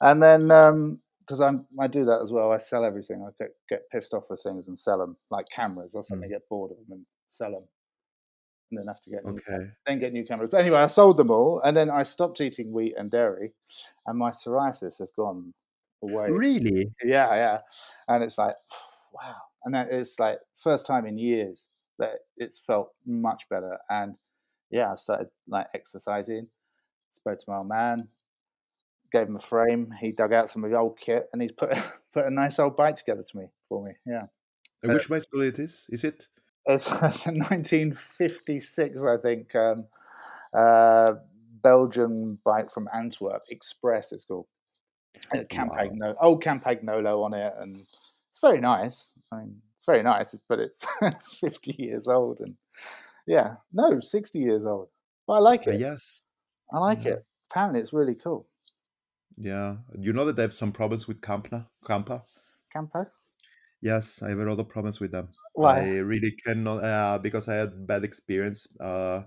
And 0.00 0.22
then 0.22 0.50
um, 0.50 1.00
because 1.20 1.40
I'm 1.40 1.66
I 1.80 1.88
do 1.88 2.04
that 2.04 2.20
as 2.22 2.32
well, 2.32 2.52
I 2.52 2.58
sell 2.58 2.84
everything. 2.84 3.22
I 3.26 3.30
get 3.42 3.52
get 3.68 3.90
pissed 3.90 4.14
off 4.14 4.24
with 4.30 4.42
things 4.42 4.68
and 4.68 4.78
sell 4.78 4.98
them, 4.98 5.16
like 5.30 5.48
cameras. 5.48 5.94
I 5.96 6.02
suddenly 6.02 6.28
mm. 6.28 6.32
get 6.32 6.48
bored 6.48 6.70
of 6.70 6.76
them 6.78 6.86
and 6.98 7.06
sell 7.26 7.50
them. 7.52 7.64
and 8.70 8.78
then 8.78 8.86
have 8.86 9.00
to 9.02 9.10
get 9.10 9.24
new, 9.24 9.32
Okay. 9.32 9.70
then 9.86 9.98
get 9.98 10.12
new 10.12 10.24
cameras. 10.24 10.50
But 10.50 10.60
anyway, 10.60 10.78
I 10.78 10.86
sold 10.86 11.16
them 11.16 11.30
all, 11.30 11.60
and 11.64 11.76
then 11.76 11.90
I 11.90 12.02
stopped 12.02 12.40
eating 12.40 12.72
wheat 12.72 12.94
and 12.96 13.10
dairy, 13.10 13.52
and 14.06 14.18
my 14.18 14.30
psoriasis 14.30 14.98
has 14.98 15.10
gone 15.10 15.52
away. 16.02 16.30
Really? 16.30 16.92
Yeah, 17.02 17.34
yeah, 17.34 17.58
and 18.08 18.22
it's 18.22 18.38
like, 18.38 18.56
wow, 19.12 19.36
and 19.64 19.74
that 19.74 19.88
is 19.90 20.16
like 20.18 20.38
first 20.56 20.86
time 20.86 21.06
in 21.06 21.18
years 21.18 21.68
that 21.98 22.18
it's 22.36 22.58
felt 22.58 22.92
much 23.06 23.48
better, 23.48 23.78
and 23.88 24.16
yeah, 24.70 24.92
I 24.92 24.96
started 24.96 25.28
like 25.48 25.66
exercising. 25.74 26.48
Spoke 27.08 27.38
to 27.38 27.44
my 27.48 27.58
old 27.58 27.68
man, 27.68 28.08
gave 29.12 29.28
him 29.28 29.36
a 29.36 29.40
frame. 29.40 29.92
He 30.00 30.12
dug 30.12 30.32
out 30.32 30.48
some 30.48 30.64
of 30.64 30.70
the 30.70 30.78
old 30.78 30.98
kit, 30.98 31.28
and 31.32 31.40
he's 31.40 31.52
put 31.52 31.72
put 32.12 32.26
a 32.26 32.30
nice 32.30 32.58
old 32.58 32.76
bike 32.76 32.96
together 32.96 33.22
to 33.22 33.36
me 33.36 33.46
for 33.68 33.84
me. 33.84 33.92
Yeah. 34.04 34.24
And 34.82 34.92
Uh, 34.92 34.94
which 34.94 35.08
bicycle 35.08 35.42
it 35.42 35.58
is? 35.58 35.86
Is 35.90 36.04
it? 36.04 36.28
It's, 36.66 36.86
it's 37.02 37.26
a 37.26 37.32
1956, 37.32 39.04
I 39.04 39.16
think, 39.18 39.54
um, 39.54 39.86
uh, 40.52 41.12
Belgian 41.62 42.38
bike 42.44 42.72
from 42.72 42.88
Antwerp, 42.92 43.42
Express. 43.50 44.12
It's 44.12 44.24
called. 44.24 44.46
Uh, 45.32 45.44
Campag 45.48 45.92
no, 45.92 46.14
old 46.20 46.44
Campagnolo 46.44 47.24
on 47.24 47.32
it, 47.32 47.54
and 47.58 47.86
it's 48.36 48.40
very 48.42 48.60
nice. 48.60 49.14
I 49.32 49.36
mean, 49.40 49.62
it's 49.76 49.86
very 49.86 50.02
nice, 50.02 50.38
but 50.48 50.60
it's 50.60 50.86
50 51.40 51.74
years 51.78 52.08
old, 52.08 52.40
and 52.40 52.56
yeah, 53.26 53.56
no, 53.72 54.00
60 54.00 54.40
years 54.40 54.66
old. 54.66 54.88
But 55.26 55.34
I 55.34 55.38
like 55.40 55.66
Uh, 55.66 55.70
it. 55.70 55.72
yes. 55.72 56.22
I 56.72 56.78
like 56.80 57.04
Yeah. 57.04 57.06
it. 57.06 57.26
Apparently, 57.50 57.80
it's 57.80 57.92
really 57.92 58.16
cool. 58.16 58.48
Yeah. 59.38 59.78
You 59.98 60.12
know 60.12 60.24
that 60.26 60.38
I 60.38 60.42
have 60.42 60.52
some 60.54 60.72
problems 60.72 61.08
with 61.08 61.20
Campna, 61.22 61.68
Campa? 61.84 62.24
Campo. 62.70 63.10
Yes, 63.80 64.22
I 64.22 64.30
have 64.30 64.38
a 64.38 64.44
lot 64.44 64.58
of 64.58 64.68
problems 64.68 65.00
with 65.00 65.12
them. 65.12 65.28
Why? 65.54 65.62
I 65.62 65.98
really 65.98 66.32
cannot 66.32 66.82
uh, 66.82 67.18
because 67.18 67.48
I 67.48 67.54
had 67.54 67.86
bad 67.86 68.04
experience. 68.04 68.66
Uh, 68.80 69.24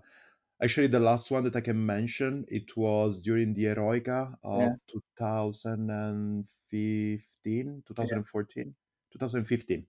actually, 0.61 0.87
the 0.87 0.99
last 0.99 1.31
one 1.31 1.43
that 1.45 1.55
I 1.55 1.61
can 1.61 1.85
mention 1.85 2.45
it 2.49 2.75
was 2.77 3.19
during 3.21 3.53
the 3.53 3.65
Eroica 3.67 4.37
of 4.43 4.53
Yeah. 4.53 4.75
2015, 4.87 7.83
2014, 7.87 8.75
2015. 9.11 9.85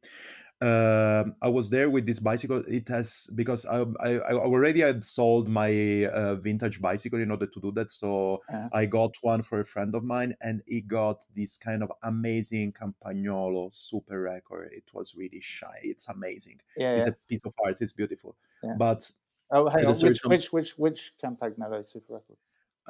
Um, 0.63 1.37
I 1.41 1.49
was 1.49 1.71
there 1.71 1.89
with 1.89 2.05
this 2.05 2.19
bicycle. 2.19 2.63
It 2.69 2.87
has 2.89 3.31
because 3.35 3.65
I, 3.65 3.83
I, 4.01 4.11
I 4.19 4.33
already 4.35 4.81
had 4.81 5.03
sold 5.03 5.49
my 5.49 6.05
uh, 6.05 6.35
vintage 6.35 6.83
bicycle 6.83 7.19
in 7.19 7.31
order 7.31 7.47
to 7.47 7.61
do 7.61 7.73
that. 7.73 7.91
So 7.91 8.43
Yeah. 8.51 8.69
I 8.73 8.85
got 8.85 9.15
one 9.23 9.41
for 9.41 9.61
a 9.61 9.65
friend 9.65 9.95
of 9.95 10.05
mine, 10.05 10.37
and 10.43 10.61
he 10.67 10.83
got 10.83 11.25
this 11.35 11.57
kind 11.57 11.83
of 11.83 11.91
amazing 12.03 12.75
Campagnolo 12.75 13.75
super 13.75 14.21
record. 14.21 14.71
It 14.73 14.85
was 14.93 15.15
really 15.15 15.41
shy. 15.41 15.81
It's 15.83 16.09
amazing. 16.09 16.61
Yeah, 16.77 16.95
It's 16.95 17.07
yeah. 17.07 17.13
a 17.13 17.17
piece 17.27 17.45
of 17.47 17.55
art. 17.65 17.81
It's 17.81 17.93
beautiful. 17.93 18.37
Yeah. 18.63 18.75
But 18.77 19.11
Oh, 19.53 19.69
hang 19.69 19.85
on. 19.87 19.97
Which, 19.99 20.23
which, 20.25 20.53
which, 20.53 20.79
which 20.79 21.13
Campagnolo 21.25 21.89
Super 21.89 22.15
Record? 22.15 22.37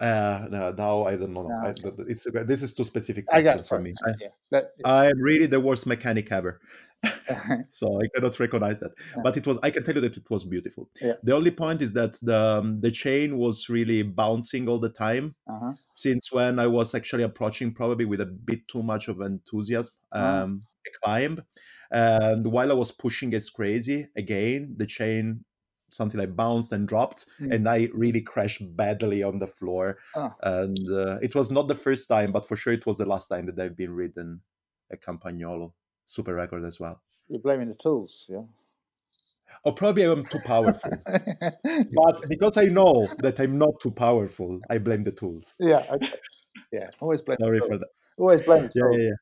Uh, 0.00 0.46
no, 0.50 0.72
now 0.72 1.04
I 1.04 1.16
don't 1.16 1.32
know. 1.32 1.46
No, 1.48 1.68
I, 1.68 1.72
th- 1.72 1.94
th- 1.96 2.08
it's 2.08 2.26
this 2.46 2.62
is 2.62 2.72
too 2.72 2.84
specific 2.84 3.26
I 3.30 3.42
got 3.42 3.66
for 3.66 3.78
me. 3.78 3.92
I, 4.06 4.12
Yeah. 4.20 4.28
That, 4.50 4.72
I 4.84 5.06
am 5.06 5.20
really 5.20 5.46
the 5.46 5.60
worst 5.60 5.86
mechanic 5.86 6.32
ever. 6.32 6.60
so 7.68 8.00
I 8.00 8.06
cannot 8.14 8.38
recognize 8.40 8.80
that. 8.80 8.92
Yeah. 9.14 9.22
But 9.22 9.36
it 9.36 9.46
was 9.46 9.58
I 9.62 9.70
can 9.70 9.84
tell 9.84 9.94
you 9.94 10.00
that 10.00 10.16
it 10.16 10.30
was 10.30 10.44
beautiful. 10.44 10.88
Yeah. 11.00 11.14
The 11.22 11.34
only 11.36 11.50
point 11.50 11.82
is 11.82 11.92
that 11.92 12.14
the 12.22 12.58
um, 12.58 12.80
the 12.80 12.90
chain 12.90 13.36
was 13.36 13.68
really 13.68 14.02
bouncing 14.02 14.68
all 14.68 14.78
the 14.78 14.88
time 14.88 15.34
uh-huh. 15.46 15.72
since 15.94 16.32
when 16.32 16.58
I 16.58 16.66
was 16.66 16.94
actually 16.94 17.24
approaching 17.24 17.72
probably 17.74 18.06
with 18.06 18.20
a 18.22 18.26
bit 18.26 18.66
too 18.68 18.82
much 18.82 19.08
of 19.08 19.20
enthusiasm 19.20 19.94
Ah. 20.12 20.42
um, 20.42 20.62
a 20.86 20.90
climb. 21.04 21.44
And 21.92 22.46
while 22.46 22.70
I 22.70 22.74
was 22.74 22.92
pushing 22.92 23.34
as 23.34 23.50
crazy, 23.50 24.08
again 24.16 24.74
the 24.78 24.86
chain 24.86 25.44
something 25.90 26.18
like 26.20 26.34
bounced 26.36 26.72
and 26.72 26.88
dropped, 26.88 27.26
Mm. 27.40 27.54
and 27.54 27.68
I 27.68 27.88
really 27.92 28.20
crashed 28.20 28.62
badly 28.76 29.22
on 29.22 29.38
the 29.38 29.46
floor. 29.46 29.98
Ah. 30.16 30.34
And 30.42 30.90
uh, 30.90 31.18
it 31.22 31.34
was 31.34 31.50
not 31.50 31.68
the 31.68 31.74
first 31.74 32.08
time, 32.08 32.32
but 32.32 32.46
for 32.48 32.56
sure 32.56 32.72
it 32.72 32.86
was 32.86 32.96
the 32.98 33.06
last 33.06 33.28
time 33.28 33.46
that 33.46 33.58
I've 33.58 33.76
been 33.76 33.94
ridden 33.94 34.40
a 34.90 34.96
Campagnolo 34.96 35.72
super 36.06 36.34
record 36.34 36.64
as 36.64 36.80
well. 36.80 37.00
You're 37.28 37.40
blaming 37.40 37.68
the 37.68 37.74
tools, 37.74 38.26
yeah? 38.28 38.42
Or 39.64 39.72
probably 39.74 40.04
I'm 40.04 40.24
too 40.24 40.38
powerful. 40.40 40.92
but 41.92 42.28
because 42.28 42.56
I 42.56 42.64
know 42.64 43.08
that 43.18 43.38
I'm 43.38 43.58
not 43.58 43.78
too 43.80 43.90
powerful, 43.90 44.60
I 44.70 44.78
blame 44.78 45.02
the 45.02 45.12
tools. 45.12 45.54
yeah, 45.60 45.84
okay. 45.92 46.14
Yeah, 46.72 46.90
always 47.00 47.20
blame 47.22 47.38
Sorry 47.40 47.60
for 47.60 47.78
that. 47.78 47.88
Always 48.16 48.42
blame 48.42 48.62
the 48.62 48.70
Yeah, 48.74 48.82
tools. 48.82 48.96
yeah, 48.98 49.04
yeah. 49.08 49.14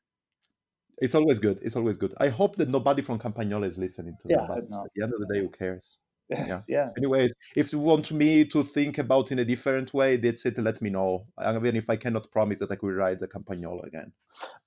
It's 1.01 1.15
always 1.15 1.39
good. 1.39 1.59
It's 1.61 1.75
always 1.75 1.97
good. 1.97 2.13
I 2.17 2.27
hope 2.29 2.55
that 2.57 2.69
nobody 2.69 3.01
from 3.01 3.19
Campagnolo 3.19 3.65
is 3.65 3.77
listening 3.77 4.17
to 4.21 4.29
Yeah, 4.29 4.41
I 4.43 4.47
that. 4.47 4.69
but. 4.69 4.85
At 4.85 4.91
the 4.95 5.03
end 5.03 5.13
of 5.13 5.19
the 5.19 5.33
day, 5.33 5.39
who 5.39 5.49
cares? 5.49 5.97
Yeah. 6.29 6.61
yeah. 6.67 6.89
Anyways, 6.97 7.33
if 7.55 7.73
you 7.73 7.79
want 7.79 8.11
me 8.11 8.45
to 8.45 8.63
think 8.63 8.97
about 8.97 9.31
in 9.31 9.39
a 9.39 9.45
different 9.45 9.93
way, 9.93 10.17
that's 10.17 10.45
it. 10.45 10.57
Let 10.57 10.81
me 10.81 10.89
know. 10.89 11.25
Even 11.43 11.75
if 11.75 11.89
I 11.89 11.95
cannot 11.95 12.31
promise 12.31 12.59
that 12.59 12.71
I 12.71 12.75
could 12.75 12.93
ride 12.93 13.19
the 13.19 13.27
Campagnolo 13.27 13.85
again. 13.85 14.11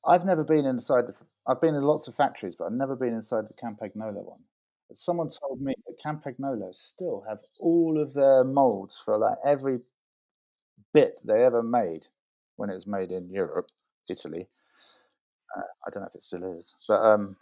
I've 0.05 0.25
never 0.25 0.45
been 0.45 0.67
inside 0.67 1.07
the. 1.07 1.15
I've 1.47 1.61
been 1.61 1.75
in 1.75 1.83
lots 1.83 2.09
of 2.09 2.15
factories, 2.15 2.57
but 2.57 2.65
I've 2.65 2.73
never 2.73 2.97
been 2.97 3.15
inside 3.15 3.45
the 3.49 3.55
Campagnolo 3.55 4.25
one. 4.25 4.41
But 4.89 4.97
someone 4.97 5.29
told 5.29 5.61
me 5.61 5.75
that 5.87 6.03
Campagnolo 6.05 6.75
still 6.75 7.25
have 7.29 7.39
all 7.61 8.01
of 8.01 8.13
their 8.15 8.45
molds 8.45 9.01
for 9.05 9.17
like 9.19 9.39
every 9.45 9.81
bit 10.93 11.21
they 11.25 11.45
ever 11.45 11.63
made 11.63 12.07
when 12.57 12.71
it 12.71 12.75
was 12.75 12.87
made 12.87 13.11
in 13.11 13.31
Europe, 13.31 13.71
Italy. 14.11 14.49
Uh, 15.57 15.63
I 15.87 15.91
don't 15.91 16.03
know 16.03 16.09
if 16.09 16.15
it 16.15 16.23
still 16.23 16.45
is, 16.57 16.75
but 16.89 17.01
um, 17.03 17.37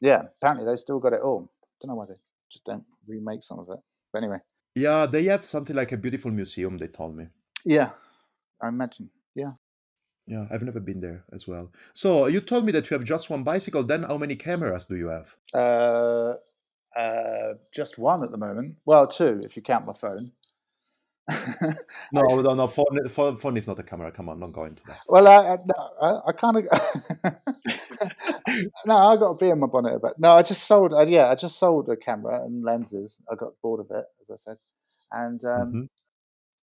yeah, 0.00 0.22
apparently 0.40 0.64
they 0.64 0.76
still 0.76 0.98
got 0.98 1.12
it 1.12 1.20
all. 1.20 1.50
Don't 1.80 1.90
know 1.90 1.94
why 1.94 2.06
they 2.06 2.14
just 2.50 2.64
don't 2.64 2.84
remake 3.08 3.42
some 3.42 3.58
of 3.58 3.68
it. 3.70 3.80
But 4.12 4.18
anyway, 4.22 4.38
Yeah, 4.74 5.06
they 5.06 5.24
have 5.24 5.44
something 5.44 5.74
like 5.76 5.92
a 5.92 5.96
beautiful 5.96 6.30
museum. 6.30 6.78
They 6.78 6.88
told 6.88 7.16
me. 7.16 7.26
yeah, 7.64 7.90
I 8.62 8.68
imagine. 8.68 9.10
Yeah, 9.34 9.52
Yeah, 10.26 10.46
I've 10.50 10.62
never 10.62 10.80
been 10.80 11.00
there 11.00 11.24
as 11.32 11.46
well. 11.48 11.72
So 11.92 12.26
you 12.26 12.40
told 12.40 12.64
me 12.64 12.72
that 12.72 12.90
you 12.90 12.94
have 12.96 13.04
just 13.06 13.30
one 13.30 13.44
bicycle. 13.44 13.82
Then 13.84 14.02
how 14.04 14.18
many 14.18 14.36
cameras 14.36 14.86
do 14.86 14.96
you 14.96 15.08
have? 15.08 15.34
uh, 15.54 16.34
uh, 16.96 17.54
just 17.74 17.98
one 17.98 18.22
at 18.24 18.30
the 18.30 18.38
moment. 18.38 18.76
Well, 18.84 19.06
two 19.06 19.40
if 19.44 19.56
you 19.56 19.62
count 19.62 19.86
my 19.86 19.92
phone. 19.94 20.32
No, 22.12 22.22
no, 22.22 22.54
no. 22.54 22.66
Phone, 22.68 23.08
phone, 23.10 23.36
phone 23.36 23.56
is 23.58 23.66
not 23.66 23.78
a 23.78 23.82
camera. 23.82 24.10
Come 24.10 24.28
on, 24.30 24.40
not 24.40 24.52
go 24.52 24.64
into 24.64 24.82
that. 24.86 25.00
Well, 25.08 25.28
I, 25.28 25.58
I, 26.00 26.28
I 26.28 26.32
kind 26.32 26.56
of. 26.56 26.64
no, 28.86 28.96
I 28.96 29.16
got 29.16 29.30
a 29.30 29.34
bee 29.34 29.50
in 29.50 29.58
my 29.60 29.66
bonnet 29.66 29.94
about. 29.94 30.18
No, 30.18 30.32
I 30.32 30.42
just 30.42 30.64
sold. 30.66 30.92
Uh, 30.92 31.06
yeah, 31.06 31.28
I 31.30 31.34
just 31.34 31.58
sold 31.58 31.88
a 31.88 31.96
camera 31.96 32.42
and 32.44 32.64
lenses. 32.64 33.20
I 33.30 33.34
got 33.34 33.52
bored 33.62 33.80
of 33.80 33.90
it, 33.96 34.04
as 34.22 34.30
I 34.30 34.36
said, 34.36 34.56
and 35.12 35.44
um, 35.44 35.72
Mhm. 35.72 35.88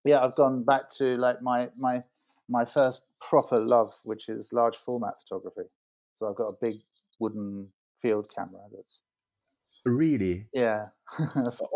yeah, 0.04 0.24
I've 0.24 0.36
gone 0.36 0.64
back 0.64 0.90
to 0.98 1.16
like 1.16 1.42
my 1.42 1.70
my 1.76 2.02
my 2.48 2.64
first 2.64 3.02
proper 3.20 3.58
love, 3.60 3.92
which 4.04 4.28
is 4.28 4.52
large 4.52 4.76
format 4.76 5.14
photography. 5.22 5.68
So 6.14 6.28
I've 6.28 6.36
got 6.36 6.48
a 6.48 6.56
big 6.60 6.76
wooden 7.20 7.68
field 8.00 8.30
camera. 8.34 8.60
That's 8.74 9.00
Really? 9.84 10.48
yeah, 10.52 10.86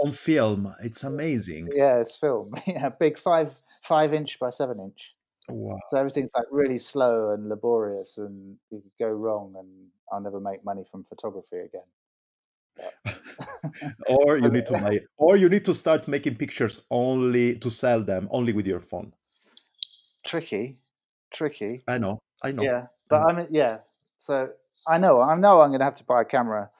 on 0.02 0.10
film, 0.12 0.74
it's 0.82 1.04
amazing. 1.04 1.68
yeah, 1.74 2.00
it's 2.00 2.16
film. 2.16 2.52
yeah, 2.66 2.88
big 2.88 3.18
five 3.18 3.54
five 3.84 4.12
inch 4.12 4.38
by 4.40 4.50
seven 4.50 4.80
inch. 4.80 5.14
Wow. 5.52 5.78
So 5.88 5.96
everything's 5.98 6.32
like 6.34 6.46
really 6.50 6.78
slow 6.78 7.30
and 7.32 7.48
laborious, 7.48 8.18
and 8.18 8.56
you 8.70 8.80
could 8.80 8.98
go 8.98 9.08
wrong, 9.08 9.54
and 9.58 9.68
I'll 10.12 10.20
never 10.20 10.40
make 10.40 10.64
money 10.64 10.84
from 10.90 11.04
photography 11.04 11.58
again. 11.58 11.88
or 14.08 14.36
you 14.42 14.48
need 14.48 14.66
to 14.66 14.72
buy, 14.72 15.00
or 15.16 15.36
you 15.36 15.48
need 15.48 15.64
to 15.66 15.74
start 15.74 16.08
making 16.08 16.36
pictures 16.36 16.82
only 16.90 17.56
to 17.58 17.70
sell 17.70 18.02
them 18.02 18.28
only 18.30 18.52
with 18.52 18.66
your 18.66 18.80
phone. 18.80 19.12
Tricky, 20.24 20.78
tricky. 21.32 21.82
I 21.88 21.98
know, 21.98 22.20
I 22.42 22.52
know. 22.52 22.62
Yeah, 22.62 22.86
but. 23.08 23.22
I 23.22 23.32
mean, 23.32 23.48
yeah. 23.50 23.78
So 24.18 24.50
I 24.86 24.98
know, 24.98 25.20
I 25.20 25.36
know, 25.36 25.60
I'm 25.60 25.70
going 25.70 25.80
to 25.80 25.84
have 25.84 25.94
to 25.96 26.04
buy 26.04 26.22
a 26.22 26.24
camera 26.24 26.70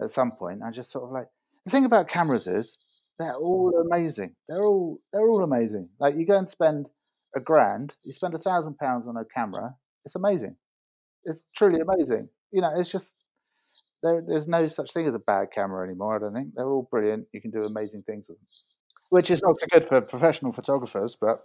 at 0.00 0.10
some 0.10 0.30
point. 0.30 0.62
I 0.62 0.70
just 0.70 0.90
sort 0.90 1.04
of 1.04 1.10
like 1.10 1.28
the 1.64 1.70
thing 1.70 1.84
about 1.84 2.08
cameras 2.08 2.46
is 2.46 2.78
they're 3.18 3.34
all 3.34 3.72
mm. 3.72 3.86
amazing. 3.86 4.34
They're 4.48 4.64
all 4.64 4.98
they're 5.12 5.28
all 5.28 5.44
amazing. 5.44 5.88
Like 5.98 6.16
you 6.16 6.26
go 6.26 6.38
and 6.38 6.48
spend 6.48 6.86
a 7.36 7.40
grand, 7.40 7.94
you 8.04 8.12
spend 8.12 8.34
a 8.34 8.38
thousand 8.38 8.76
pounds 8.78 9.06
on 9.08 9.16
a 9.16 9.24
camera. 9.24 9.74
It's 10.04 10.16
amazing. 10.16 10.56
It's 11.24 11.40
truly 11.56 11.80
amazing. 11.80 12.28
You 12.52 12.62
know, 12.62 12.72
it's 12.76 12.90
just 12.90 13.14
there, 14.02 14.22
there's 14.26 14.48
no 14.48 14.66
such 14.68 14.92
thing 14.92 15.06
as 15.06 15.14
a 15.14 15.18
bad 15.20 15.48
camera 15.54 15.86
anymore. 15.86 16.16
I 16.16 16.18
don't 16.20 16.34
think 16.34 16.54
they're 16.54 16.68
all 16.68 16.88
brilliant. 16.90 17.28
You 17.32 17.40
can 17.40 17.50
do 17.50 17.64
amazing 17.64 18.02
things 18.04 18.26
with 18.28 18.38
them, 18.38 18.46
which 19.10 19.30
is 19.30 19.42
not 19.42 19.58
so 19.60 19.66
good 19.70 19.84
for 19.84 20.00
professional 20.00 20.52
photographers. 20.52 21.16
But 21.20 21.40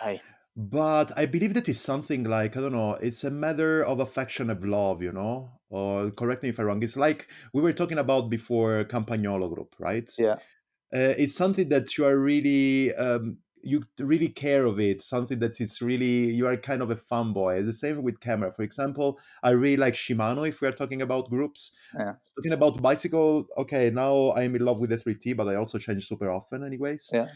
hey, 0.00 0.20
But 0.56 1.16
I 1.16 1.26
believe 1.26 1.54
that 1.54 1.68
is 1.68 1.80
something 1.80 2.24
like, 2.24 2.56
I 2.56 2.60
don't 2.60 2.72
know, 2.72 2.94
it's 2.94 3.24
a 3.24 3.30
matter 3.30 3.82
of 3.82 4.00
affection 4.00 4.50
of 4.50 4.64
love, 4.64 5.02
you 5.02 5.12
know? 5.12 5.60
Or 5.70 6.10
correct 6.10 6.42
me 6.42 6.50
if 6.50 6.58
I'm 6.58 6.66
wrong. 6.66 6.82
It's 6.82 6.96
like 6.96 7.28
we 7.54 7.62
were 7.62 7.72
talking 7.72 7.98
about 7.98 8.28
before 8.28 8.84
Campagnolo 8.84 9.52
group, 9.54 9.74
right? 9.78 10.10
yeah, 10.18 10.36
Uh, 10.94 11.14
it's 11.18 11.34
something 11.34 11.68
that 11.70 11.96
you 11.96 12.04
are 12.06 12.18
really, 12.18 12.94
um, 12.94 13.38
you 13.64 13.84
really 14.00 14.28
care 14.28 14.64
of 14.66 14.80
it 14.80 15.00
something 15.02 15.38
that 15.38 15.60
is 15.60 15.80
really 15.80 16.30
you 16.32 16.46
are 16.46 16.56
kind 16.56 16.82
of 16.82 16.90
a 16.90 16.96
fanboy 16.96 17.64
the 17.64 17.72
same 17.72 18.02
with 18.02 18.18
camera 18.20 18.52
for 18.52 18.62
example 18.62 19.18
i 19.42 19.50
really 19.50 19.76
like 19.76 19.94
shimano 19.94 20.46
if 20.48 20.60
we 20.60 20.66
are 20.68 20.72
talking 20.72 21.00
about 21.02 21.30
groups 21.30 21.70
Yeah. 21.94 22.14
talking 22.36 22.52
about 22.52 22.82
bicycle 22.82 23.46
okay 23.56 23.90
now 23.90 24.32
i'm 24.32 24.56
in 24.56 24.64
love 24.64 24.80
with 24.80 24.90
the 24.90 24.96
3t 24.96 25.36
but 25.36 25.46
i 25.48 25.54
also 25.54 25.78
change 25.78 26.08
super 26.08 26.30
often 26.30 26.64
anyways 26.64 27.10
Yeah. 27.12 27.28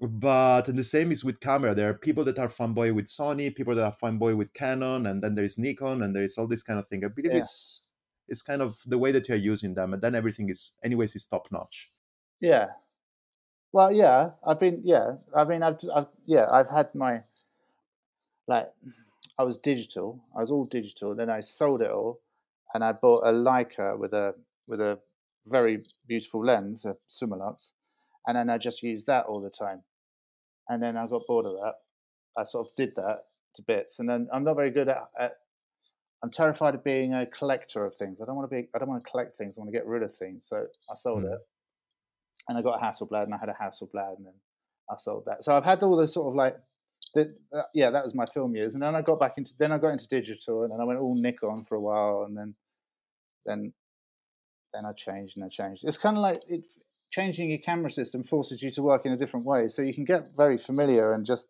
but 0.00 0.62
the 0.66 0.84
same 0.84 1.10
is 1.12 1.24
with 1.24 1.40
camera 1.40 1.74
there 1.74 1.88
are 1.88 1.94
people 1.94 2.24
that 2.24 2.38
are 2.38 2.48
fanboy 2.48 2.94
with 2.94 3.06
sony 3.06 3.54
people 3.54 3.74
that 3.74 3.84
are 3.84 3.96
fanboy 3.96 4.36
with 4.36 4.52
canon 4.52 5.06
and 5.06 5.22
then 5.22 5.34
there 5.34 5.44
is 5.44 5.56
nikon 5.56 6.02
and 6.02 6.14
there 6.14 6.22
is 6.24 6.36
all 6.36 6.46
this 6.46 6.62
kind 6.62 6.78
of 6.78 6.86
thing 6.88 7.04
i 7.04 7.08
believe 7.08 7.32
Yeah. 7.32 7.38
it's 7.38 7.88
it's 8.28 8.42
kind 8.42 8.60
of 8.62 8.78
the 8.86 8.98
way 8.98 9.12
that 9.12 9.28
you're 9.28 9.36
using 9.52 9.74
them 9.74 9.92
and 9.92 10.02
then 10.02 10.14
everything 10.14 10.48
is 10.50 10.72
anyways 10.82 11.14
is 11.16 11.26
top 11.26 11.48
notch 11.50 11.90
Yeah. 12.40 12.68
Well, 13.74 13.90
yeah, 13.90 14.30
I've 14.46 14.60
been, 14.60 14.82
yeah, 14.84 15.14
I 15.34 15.42
mean, 15.42 15.64
I've, 15.64 15.78
I've, 15.92 16.06
yeah, 16.26 16.46
I've 16.48 16.70
had 16.70 16.94
my, 16.94 17.22
like, 18.46 18.68
I 19.36 19.42
was 19.42 19.58
digital. 19.58 20.22
I 20.36 20.42
was 20.42 20.52
all 20.52 20.66
digital. 20.66 21.16
Then 21.16 21.28
I 21.28 21.40
sold 21.40 21.82
it 21.82 21.90
all, 21.90 22.20
and 22.72 22.84
I 22.84 22.92
bought 22.92 23.26
a 23.26 23.32
Leica 23.32 23.98
with 23.98 24.14
a 24.14 24.36
with 24.68 24.80
a 24.80 25.00
very 25.48 25.82
beautiful 26.06 26.44
lens, 26.46 26.84
a 26.84 26.96
Summilux, 27.08 27.72
and 28.28 28.36
then 28.36 28.48
I 28.48 28.58
just 28.58 28.84
used 28.84 29.08
that 29.08 29.26
all 29.26 29.40
the 29.40 29.50
time. 29.50 29.82
And 30.68 30.80
then 30.80 30.96
I 30.96 31.08
got 31.08 31.22
bored 31.26 31.46
of 31.46 31.54
that. 31.54 31.74
I 32.38 32.44
sort 32.44 32.68
of 32.68 32.76
did 32.76 32.94
that 32.96 33.24
to 33.56 33.62
bits, 33.62 33.98
and 33.98 34.08
then 34.08 34.28
I'm 34.32 34.44
not 34.44 34.54
very 34.56 34.70
good 34.70 34.88
at. 34.88 35.08
at 35.18 35.32
I'm 36.22 36.30
terrified 36.30 36.74
of 36.74 36.84
being 36.84 37.12
a 37.14 37.26
collector 37.26 37.84
of 37.84 37.96
things. 37.96 38.20
I 38.20 38.24
don't 38.26 38.36
want 38.36 38.48
to 38.50 38.54
be. 38.56 38.68
I 38.74 38.78
don't 38.78 38.88
want 38.88 39.04
to 39.04 39.10
collect 39.10 39.36
things. 39.36 39.58
I 39.58 39.60
want 39.60 39.72
to 39.72 39.78
get 39.78 39.86
rid 39.86 40.04
of 40.04 40.14
things. 40.14 40.46
So 40.48 40.68
I 40.90 40.94
sold 40.94 41.24
Mm. 41.24 41.34
it, 41.34 41.40
and 42.48 42.58
I 42.58 42.62
got 42.62 42.80
a 42.80 42.84
Hasselblad, 42.84 43.24
and 43.24 43.34
I 43.34 43.38
had 43.38 43.48
a 43.48 43.52
Hasselblad, 43.52 44.16
and 44.16 44.26
then 44.26 44.34
I 44.90 44.96
sold 44.96 45.24
that. 45.26 45.44
So 45.44 45.56
I've 45.56 45.64
had 45.64 45.82
all 45.82 45.96
this 45.96 46.14
sort 46.14 46.28
of 46.28 46.34
like, 46.34 46.56
the, 47.14 47.34
uh, 47.56 47.62
yeah, 47.74 47.90
that 47.90 48.04
was 48.04 48.14
my 48.14 48.26
film 48.26 48.54
years, 48.56 48.74
and 48.74 48.82
then 48.82 48.94
I 48.94 49.02
got 49.02 49.20
back 49.20 49.38
into, 49.38 49.52
then 49.58 49.72
I 49.72 49.78
got 49.78 49.88
into 49.88 50.08
digital, 50.08 50.62
and 50.62 50.72
then 50.72 50.80
I 50.80 50.84
went 50.84 51.00
all 51.00 51.14
Nikon 51.14 51.64
for 51.64 51.76
a 51.76 51.80
while, 51.80 52.24
and 52.26 52.36
then, 52.36 52.54
then, 53.46 53.72
then 54.72 54.84
I 54.84 54.92
changed 54.92 55.36
and 55.36 55.44
I 55.44 55.48
changed. 55.48 55.84
It's 55.84 55.98
kind 55.98 56.16
of 56.16 56.22
like 56.22 56.42
it, 56.48 56.64
changing 57.10 57.50
your 57.50 57.60
camera 57.60 57.90
system 57.90 58.24
forces 58.24 58.62
you 58.62 58.70
to 58.72 58.82
work 58.82 59.06
in 59.06 59.12
a 59.12 59.16
different 59.16 59.46
way, 59.46 59.68
so 59.68 59.82
you 59.82 59.94
can 59.94 60.04
get 60.04 60.30
very 60.36 60.58
familiar 60.58 61.12
and 61.12 61.24
just 61.24 61.48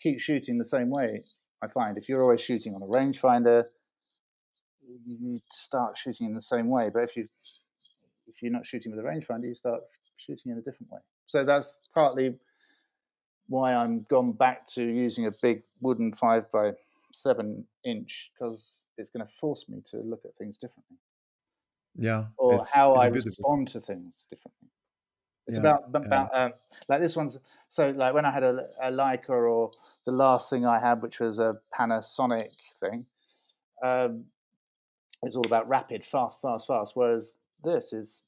keep 0.00 0.18
shooting 0.18 0.58
the 0.58 0.64
same 0.64 0.90
way. 0.90 1.24
I 1.62 1.68
find 1.68 1.96
if 1.96 2.08
you're 2.08 2.22
always 2.22 2.40
shooting 2.40 2.74
on 2.74 2.82
a 2.82 2.86
rangefinder, 2.86 3.64
you 5.06 5.40
start 5.50 5.96
shooting 5.96 6.26
in 6.26 6.34
the 6.34 6.40
same 6.40 6.68
way. 6.68 6.90
But 6.92 7.04
if 7.04 7.16
you 7.16 7.28
if 8.26 8.42
you're 8.42 8.52
not 8.52 8.66
shooting 8.66 8.94
with 8.94 9.04
a 9.04 9.08
rangefinder, 9.08 9.44
you 9.44 9.54
start 9.54 9.80
shooting 10.16 10.52
in 10.52 10.58
a 10.58 10.62
different 10.62 10.90
way. 10.92 11.00
So 11.26 11.44
that's 11.44 11.78
partly 11.94 12.36
why 13.48 13.74
I'm 13.74 14.06
gone 14.08 14.32
back 14.32 14.66
to 14.68 14.82
using 14.82 15.26
a 15.26 15.32
big 15.42 15.62
wooden 15.80 16.12
five 16.12 16.50
by 16.50 16.72
seven 17.12 17.66
inch 17.84 18.32
because 18.34 18.84
it's 18.96 19.10
going 19.10 19.24
to 19.26 19.32
force 19.34 19.68
me 19.68 19.80
to 19.84 19.98
look 19.98 20.24
at 20.24 20.34
things 20.34 20.56
differently 20.56 20.96
yeah 21.96 22.24
or 22.36 22.54
it's- 22.54 22.72
how 22.72 22.94
it's 22.94 23.04
I 23.04 23.06
respond 23.08 23.68
to 23.68 23.80
things 23.80 24.26
differently. 24.30 24.68
It's 25.46 25.56
Yeah, 25.58 25.60
about 25.60 25.82
yeah. 25.92 26.00
about 26.00 26.30
um, 26.34 26.52
like 26.88 27.00
this 27.00 27.16
one's 27.16 27.38
so 27.68 27.90
like 27.90 28.14
when 28.14 28.24
I 28.24 28.30
had 28.30 28.42
a, 28.42 28.66
a 28.80 28.90
Leica 28.90 29.28
or 29.30 29.70
the 30.06 30.12
last 30.12 30.48
thing 30.48 30.64
I 30.64 30.78
had, 30.78 31.02
which 31.02 31.20
was 31.20 31.38
a 31.38 31.60
Panasonic 31.78 32.50
thing. 32.80 33.04
Um, 33.82 34.24
it's 35.22 35.36
all 35.36 35.46
about 35.46 35.68
rapid, 35.68 36.04
fast, 36.04 36.40
fast, 36.40 36.66
fast. 36.66 36.96
Whereas 36.96 37.34
this 37.62 37.92
is 37.92 38.22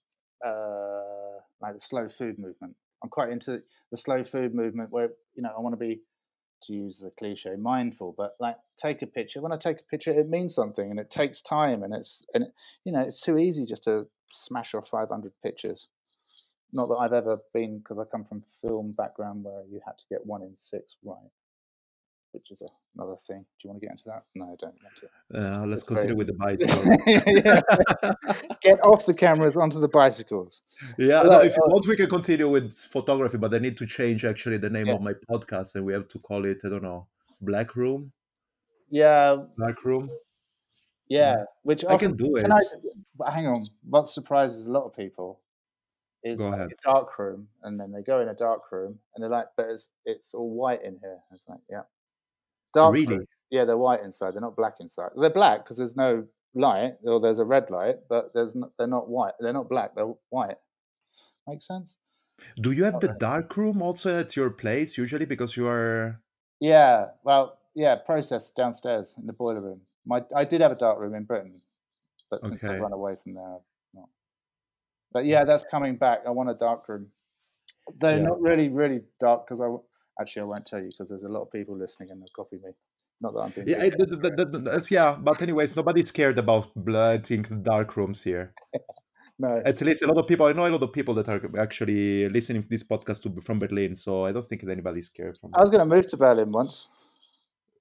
uh, 0.45 1.25
like 1.61 1.75
the 1.75 1.81
slow 1.81 2.09
food 2.09 2.39
movement. 2.39 2.75
I'm 3.03 3.11
quite 3.11 3.31
into 3.31 3.63
the 3.91 3.97
slow 3.97 4.23
food 4.23 4.55
movement 4.55 4.91
where 4.91 5.11
you 5.35 5.43
know 5.43 5.53
I 5.57 5.61
want 5.61 5.75
to 5.75 5.79
be 5.79 6.01
to 6.65 6.73
use 6.73 6.99
the 7.01 7.11
cliche 7.19 7.57
mindful 7.59 8.15
but 8.17 8.33
like 8.41 8.57
take 8.77 9.03
a 9.03 9.07
picture. 9.07 9.41
When 9.43 9.53
i 9.53 9.57
take 9.57 9.79
a 9.81 9.91
picture 9.91 10.13
it 10.13 10.29
means 10.29 10.55
something 10.55 10.90
and 10.90 10.99
it 11.01 11.11
takes 11.11 11.42
time 11.42 11.83
and 11.83 11.95
it's 11.95 12.23
and 12.35 12.45
it, 12.45 12.51
you 12.85 12.92
know 12.92 13.01
it's 13.03 13.21
too 13.21 13.38
easy 13.38 13.66
just 13.66 13.85
to 13.85 14.07
smash 14.31 14.75
off 14.75 14.88
500 14.88 15.33
pictures. 15.42 15.88
Not 16.73 16.88
that 16.88 16.97
i've 16.97 17.12
ever 17.12 17.38
been 17.55 17.79
because 17.79 17.99
i 17.99 18.05
come 18.05 18.25
from 18.25 18.42
film 18.62 18.92
background 18.92 19.45
where 19.45 19.64
you 19.71 19.81
had 19.87 19.99
to 19.99 20.05
get 20.11 20.27
one 20.27 20.42
in 20.42 20.57
six 20.57 20.97
right 21.05 21.31
which 22.37 22.51
is 22.51 22.61
a, 22.62 22.66
another 22.96 23.16
thing. 23.27 23.40
Do 23.40 23.61
you 23.62 23.70
want 23.70 23.81
to 23.81 23.87
get 23.87 23.92
into 23.96 24.05
that? 24.12 24.22
No 24.35 24.44
i 24.44 24.57
don't 24.62 24.77
want 24.85 24.96
to. 25.01 25.07
Uh, 25.38 25.66
let's 25.66 25.85
very- 25.85 26.01
continue 26.03 26.16
with 26.20 26.29
the 26.33 26.38
bicycle. 26.44 26.83
Get 28.62 28.79
off 28.90 29.07
the 29.07 29.14
cameras 29.14 29.57
onto 29.57 29.81
the 29.81 29.88
bicycles. 29.88 30.62
Yeah, 30.99 31.22
no, 31.22 31.38
uh, 31.38 31.40
if 31.49 31.57
you 31.57 31.62
want, 31.66 31.87
we 31.87 31.96
can 31.96 32.09
continue 32.09 32.49
with 32.49 32.72
photography, 32.75 33.38
but 33.38 33.55
I 33.55 33.59
need 33.59 33.77
to 33.79 33.87
change 33.87 34.25
actually 34.25 34.59
the 34.59 34.70
name 34.70 34.87
Yeah. 34.87 34.94
of 34.96 35.01
my 35.03 35.14
podcast, 35.31 35.75
and 35.77 35.85
we 35.85 35.92
have 35.92 36.09
to 36.09 36.18
call 36.18 36.44
it, 36.44 36.59
I 36.64 36.68
don't 36.68 36.83
know, 36.83 37.07
Black 37.40 37.75
Room, 37.77 38.12
yeah. 38.90 39.37
Black 39.57 39.85
Room. 39.85 40.09
yeah 41.09 41.37
which 41.62 41.85
I 41.85 41.96
can 41.96 42.14
do 42.16 42.37
it. 42.37 42.42
Can 42.42 42.53
I, 42.53 42.59
but 43.18 43.33
hang 43.33 43.46
on. 43.46 43.64
What 43.88 44.09
surprises 44.09 44.66
a 44.66 44.72
lot 44.72 44.85
of 44.85 44.92
people 44.94 45.40
is 46.22 46.40
like 46.40 46.61
a 46.61 46.68
dark 46.85 47.18
room, 47.18 47.49
and 47.62 47.79
then 47.79 47.92
they 47.92 48.03
go 48.03 48.20
in 48.20 48.29
a 48.29 48.35
dark 48.35 48.62
room, 48.72 48.99
and 49.14 49.18
they're 49.22 49.31
like, 49.31 49.46
"But 49.57 49.66
it's, 49.70 49.92
it's 50.05 50.35
all 50.35 50.51
white 50.51 50.83
in 50.83 50.99
here." 51.05 51.18
It's 51.33 51.44
like, 51.49 51.61
yeah, 51.70 51.83
dark. 52.77 52.95
Really? 52.95 53.17
room. 53.19 53.27
Yeah, 53.51 53.65
they're 53.65 53.79
white 53.79 54.03
inside. 54.03 54.35
They're 54.35 54.41
not 54.41 54.57
black 54.57 54.77
inside. 54.81 55.11
They're 55.17 55.31
black 55.31 55.65
because 55.65 55.77
there's 55.79 55.97
no 55.97 56.27
light, 56.55 56.95
or 57.05 57.21
there's 57.21 57.39
a 57.39 57.45
red 57.45 57.71
light, 57.71 57.97
but 58.09 58.33
there's 58.35 58.55
not, 58.55 58.71
they're 58.79 58.87
not 58.87 59.09
white. 59.09 59.35
They're 59.41 59.53
not 59.53 59.69
black. 59.69 59.95
They're 59.95 60.12
white. 60.31 60.57
Makes 61.47 61.67
sense? 61.67 61.99
Do 62.61 62.73
you 62.73 62.85
have 62.85 63.01
the 63.01 63.09
Okay. 63.09 63.19
dark 63.19 63.57
room 63.57 63.83
also 63.83 64.19
at 64.21 64.37
your 64.37 64.51
place 64.51 64.99
usually 64.99 65.27
because 65.27 65.57
you 65.57 65.67
are? 65.67 66.21
Yeah. 66.61 67.11
Well, 67.25 67.59
yeah. 67.75 67.97
Process 67.97 68.51
downstairs 68.51 69.17
in 69.19 69.27
the 69.27 69.33
boiler 69.33 69.61
room. 69.61 69.81
My 70.05 70.25
I 70.35 70.45
did 70.45 70.61
have 70.61 70.73
a 70.73 70.77
dark 70.77 70.99
room 70.99 71.15
in 71.15 71.25
Britain, 71.25 71.61
but 72.31 72.45
since 72.45 72.62
Okay. 72.62 72.75
I've 72.75 72.81
run 72.81 72.93
away 72.93 73.17
from 73.23 73.35
there, 73.35 73.45
I've 73.57 73.61
not. 73.95 74.09
But 75.12 75.25
yeah, 75.25 75.45
that's 75.45 75.65
coming 75.65 75.97
back. 75.97 76.21
I 76.27 76.31
want 76.31 76.51
a 76.51 76.55
dark 76.55 76.89
room. 76.89 77.07
They're 77.99 78.19
Yeah. 78.19 78.25
not 78.25 78.41
really, 78.41 78.69
really 78.69 79.03
dark 79.21 79.47
because 79.47 79.61
I 79.61 79.69
actually 80.20 80.42
I 80.42 80.44
won't 80.46 80.66
tell 80.66 80.81
you 80.81 80.88
because 80.88 81.09
there's 81.09 81.22
a 81.22 81.29
lot 81.29 81.42
of 81.42 81.52
people 81.52 81.76
listening 81.76 82.11
and 82.11 82.20
they'll 82.20 82.29
copy 82.35 82.57
me. 82.57 82.72
Not 83.20 83.35
that 83.35 83.40
I'm 83.40 83.50
being. 83.50 83.68
Yeah, 83.68 83.79
big. 83.81 83.94
I- 83.94 83.96
th- 83.96 84.22
th- 84.22 84.37
th- 84.37 84.64
th- 84.64 84.90
yeah. 84.90 85.16
But 85.18 85.40
anyways, 85.40 85.74
nobody's 85.74 86.09
scared 86.09 86.38
about 86.38 86.68
blood, 86.74 87.26
think 87.26 87.62
dark 87.62 87.96
rooms 87.96 88.22
here. 88.22 88.52
no. 89.38 89.62
At 89.64 89.81
least 89.81 90.02
a 90.02 90.07
lot 90.07 90.18
of 90.18 90.26
people. 90.26 90.46
I 90.46 90.52
know 90.52 90.66
a 90.66 90.68
lot 90.68 90.83
of 90.83 90.92
people 90.92 91.14
that 91.14 91.29
are 91.29 91.40
actually 91.59 92.29
listening 92.29 92.62
to 92.62 92.68
this 92.68 92.83
podcast 92.83 93.22
to, 93.22 93.40
from 93.40 93.59
Berlin, 93.59 93.96
so 93.96 94.26
I 94.26 94.33
don't 94.33 94.46
think 94.48 94.64
anybody's 94.64 95.07
scared 95.07 95.38
from. 95.38 95.50
I 95.55 95.61
was 95.61 95.70
going 95.70 95.88
to 95.88 95.94
move 95.94 96.07
to 96.09 96.16
Berlin 96.16 96.52
once. 96.52 96.88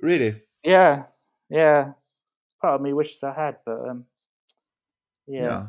Really? 0.02 0.41
Yeah, 0.63 1.04
yeah. 1.50 1.91
Part 2.62 2.76
of 2.76 2.82
me 2.82 2.93
wishes 2.93 3.21
I 3.24 3.34
had, 3.34 3.58
but 3.65 3.89
um, 3.89 4.06
yeah, 5.28 5.67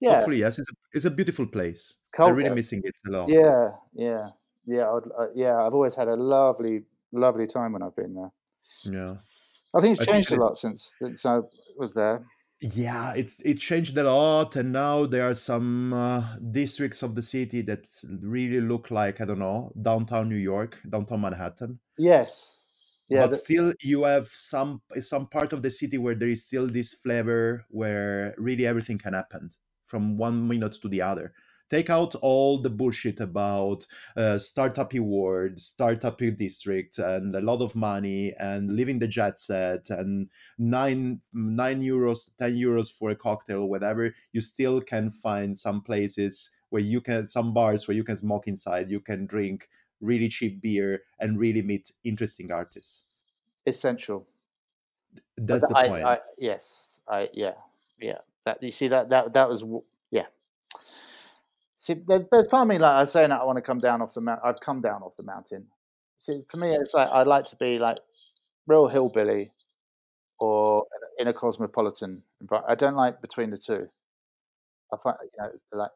yeah. 0.00 0.16
Hopefully, 0.16 0.40
yes. 0.40 0.58
It's 0.58 0.70
a, 0.70 0.74
it's 0.92 1.04
a 1.06 1.10
beautiful 1.10 1.46
place. 1.46 1.96
Cold 2.14 2.30
I'm 2.30 2.36
really 2.36 2.48
though. 2.50 2.54
missing 2.54 2.82
it 2.84 2.94
a 3.08 3.10
lot. 3.10 3.28
Yeah, 3.28 3.70
yeah, 3.94 4.28
yeah. 4.66 4.90
I'd, 4.90 5.10
uh, 5.18 5.26
yeah, 5.34 5.64
I've 5.64 5.74
always 5.74 5.94
had 5.94 6.08
a 6.08 6.16
lovely, 6.16 6.84
lovely 7.12 7.46
time 7.46 7.72
when 7.72 7.82
I've 7.82 7.96
been 7.96 8.14
there. 8.14 8.32
Yeah. 8.84 9.16
I 9.74 9.80
think 9.80 9.96
it's 9.96 10.04
think 10.04 10.14
changed 10.14 10.30
that 10.30 10.38
a 10.38 10.42
lot 10.42 10.56
since 10.56 10.92
since 11.00 11.26
I 11.26 11.40
was 11.76 11.94
there. 11.94 12.24
Yeah, 12.60 13.12
it's 13.14 13.38
it 13.40 13.58
changed 13.58 13.98
a 13.98 14.04
lot, 14.04 14.56
and 14.56 14.72
now 14.72 15.04
there 15.04 15.28
are 15.28 15.34
some 15.34 15.92
uh, 15.92 16.36
districts 16.50 17.02
of 17.02 17.14
the 17.14 17.22
city 17.22 17.60
that 17.62 17.86
really 18.22 18.62
look 18.62 18.90
like 18.90 19.20
I 19.20 19.26
don't 19.26 19.38
know 19.38 19.72
downtown 19.82 20.30
New 20.30 20.36
York, 20.36 20.78
downtown 20.88 21.20
Manhattan. 21.20 21.80
Yes, 21.98 22.64
yeah, 23.08 23.26
but 23.26 23.36
still, 23.36 23.72
you 23.82 24.04
have 24.04 24.28
some 24.32 24.82
some 25.00 25.28
part 25.28 25.52
of 25.52 25.62
the 25.62 25.70
city 25.70 25.98
where 25.98 26.14
there 26.14 26.28
is 26.28 26.46
still 26.46 26.66
this 26.66 26.94
flavor 26.94 27.64
where 27.68 28.34
really 28.38 28.66
everything 28.66 28.98
can 28.98 29.12
happen 29.12 29.50
from 29.86 30.16
one 30.16 30.48
minute 30.48 30.72
to 30.82 30.88
the 30.88 31.02
other. 31.02 31.32
Take 31.68 31.90
out 31.90 32.14
all 32.16 32.62
the 32.62 32.70
bullshit 32.70 33.18
about 33.20 33.86
uh, 34.16 34.38
startup 34.38 34.94
ward, 34.94 35.60
startup 35.60 36.18
district, 36.18 36.98
and 36.98 37.34
a 37.34 37.40
lot 37.40 37.60
of 37.60 37.74
money, 37.74 38.32
and 38.38 38.76
living 38.76 39.00
the 39.00 39.08
jet 39.08 39.40
set, 39.40 39.90
and 39.90 40.30
nine 40.58 41.20
nine 41.32 41.82
euros, 41.82 42.30
ten 42.38 42.54
euros 42.54 42.92
for 42.92 43.10
a 43.10 43.16
cocktail, 43.16 43.68
whatever. 43.68 44.14
You 44.32 44.40
still 44.40 44.80
can 44.80 45.10
find 45.10 45.58
some 45.58 45.82
places 45.82 46.50
where 46.70 46.82
you 46.82 47.00
can, 47.00 47.26
some 47.26 47.52
bars 47.52 47.88
where 47.88 47.96
you 47.96 48.04
can 48.04 48.16
smoke 48.16 48.46
inside, 48.46 48.90
you 48.90 49.00
can 49.00 49.26
drink 49.26 49.68
really 50.00 50.28
cheap 50.28 50.60
beer, 50.60 51.02
and 51.18 51.38
really 51.38 51.62
meet 51.62 51.90
interesting 52.04 52.52
artists. 52.52 53.04
essential. 53.66 54.26
But 55.36 55.46
That's 55.46 55.60
th- 55.62 55.68
the 55.70 55.76
I, 55.76 55.88
point. 55.88 56.04
I, 56.04 56.18
yes, 56.38 57.00
I 57.08 57.28
yeah, 57.32 57.54
yeah. 57.98 58.18
That 58.44 58.62
you 58.62 58.70
see 58.70 58.88
that 58.88 59.08
that 59.10 59.32
that 59.32 59.48
was. 59.48 59.64
See, 61.76 61.94
there, 61.94 62.26
there's 62.30 62.48
part 62.48 62.62
of 62.62 62.68
me 62.68 62.78
like 62.78 62.92
I 62.94 63.00
was 63.00 63.12
saying 63.12 63.30
that 63.30 63.40
I 63.40 63.44
want 63.44 63.56
to 63.56 63.62
come 63.62 63.78
down 63.78 64.00
off 64.02 64.14
the 64.14 64.20
mountain. 64.20 64.48
I've 64.48 64.60
come 64.60 64.80
down 64.80 65.02
off 65.02 65.16
the 65.16 65.22
mountain. 65.22 65.68
See, 66.16 66.42
for 66.50 66.56
me, 66.56 66.72
it's 66.72 66.94
like 66.94 67.08
I'd 67.10 67.26
like 67.26 67.44
to 67.46 67.56
be 67.56 67.78
like 67.78 67.98
real 68.66 68.88
hillbilly 68.88 69.52
or 70.40 70.86
in 71.18 71.28
a 71.28 71.32
cosmopolitan 71.34 72.22
environment. 72.40 72.70
I 72.72 72.74
don't 72.74 72.96
like 72.96 73.20
between 73.20 73.50
the 73.50 73.58
two. 73.58 73.88
I 74.92 74.96
find 75.02 75.16
you 75.22 75.30
know 75.38 75.50
it's 75.52 75.64
like 75.72 75.90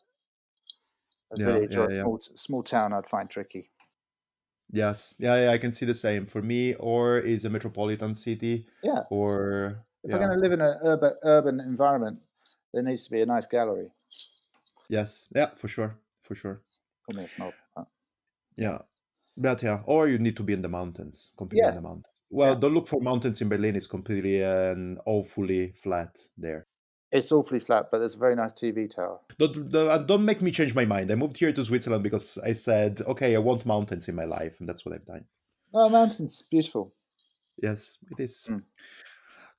a 1.32 1.36
Yeah, 1.36 1.44
village 1.46 1.76
or 1.76 1.82
yeah, 1.82 1.86
a 1.86 1.90
yeah. 1.90 2.02
small, 2.02 2.20
small 2.20 2.62
town. 2.62 2.92
I'd 2.92 3.08
find 3.08 3.30
tricky. 3.30 3.70
Yes, 4.72 5.14
yeah, 5.18 5.44
yeah, 5.44 5.50
I 5.50 5.58
can 5.58 5.72
see 5.72 5.84
the 5.86 5.94
same. 5.94 6.26
For 6.26 6.42
me, 6.42 6.74
or 6.74 7.18
is 7.18 7.44
a 7.44 7.50
metropolitan 7.50 8.14
city, 8.14 8.68
Yeah. 8.82 9.04
or 9.10 9.84
If 10.04 10.14
I'm 10.14 10.20
going 10.20 10.30
to 10.30 10.38
live 10.38 10.52
in 10.52 10.60
an 10.60 10.78
urban 10.82 11.14
urban 11.22 11.60
environment, 11.60 12.20
there 12.72 12.82
needs 12.82 13.04
to 13.04 13.10
be 13.10 13.20
a 13.20 13.26
nice 13.26 13.46
gallery. 13.46 13.90
Yes, 14.90 15.26
yeah, 15.34 15.50
for 15.56 15.68
sure, 15.68 15.96
for 16.22 16.34
sure. 16.34 16.60
Call 17.10 17.22
me 17.22 17.28
a. 17.38 17.80
Uh, 17.80 17.84
Yeah, 18.56 18.78
but 19.36 19.62
yeah, 19.62 19.80
or 19.86 20.08
you 20.08 20.18
need 20.18 20.36
to 20.36 20.42
be 20.42 20.52
in 20.52 20.62
the 20.62 20.68
mountains, 20.68 21.30
completely 21.36 21.68
in 21.68 21.76
the 21.76 21.80
mountains. 21.80 22.04
Well, 22.30 22.54
yeah. 22.54 22.60
don't 22.60 22.74
look 22.74 22.88
for 22.88 23.00
mountains 23.00 23.40
in 23.40 23.48
Berlin. 23.48 23.76
It's 23.76 23.86
completely 23.86 24.42
and 24.42 25.00
awfully 25.06 25.72
flat 25.72 26.18
there. 26.36 26.66
It's 27.12 27.32
awfully 27.32 27.58
flat, 27.58 27.86
but 27.90 27.98
there's 27.98 28.14
a 28.14 28.18
very 28.18 28.36
nice 28.36 28.52
TV 28.52 28.86
tower. 28.94 29.18
Don't, 29.38 29.70
don't 29.70 30.06
don't 30.06 30.24
make 30.24 30.42
me 30.42 30.52
change 30.52 30.74
my 30.74 30.84
mind. 30.84 31.10
I 31.10 31.16
moved 31.16 31.38
here 31.38 31.52
to 31.52 31.64
Switzerland 31.64 32.04
because 32.04 32.38
I 32.38 32.52
said, 32.52 33.00
okay, 33.02 33.34
I 33.34 33.38
want 33.38 33.66
mountains 33.66 34.08
in 34.08 34.14
my 34.14 34.24
life, 34.24 34.54
and 34.60 34.68
that's 34.68 34.84
what 34.84 34.94
I've 34.94 35.06
done. 35.06 35.24
Oh, 35.74 35.88
mountains, 35.88 36.44
beautiful. 36.50 36.94
Yes, 37.60 37.98
it 38.10 38.22
is. 38.22 38.46
Mm. 38.48 38.62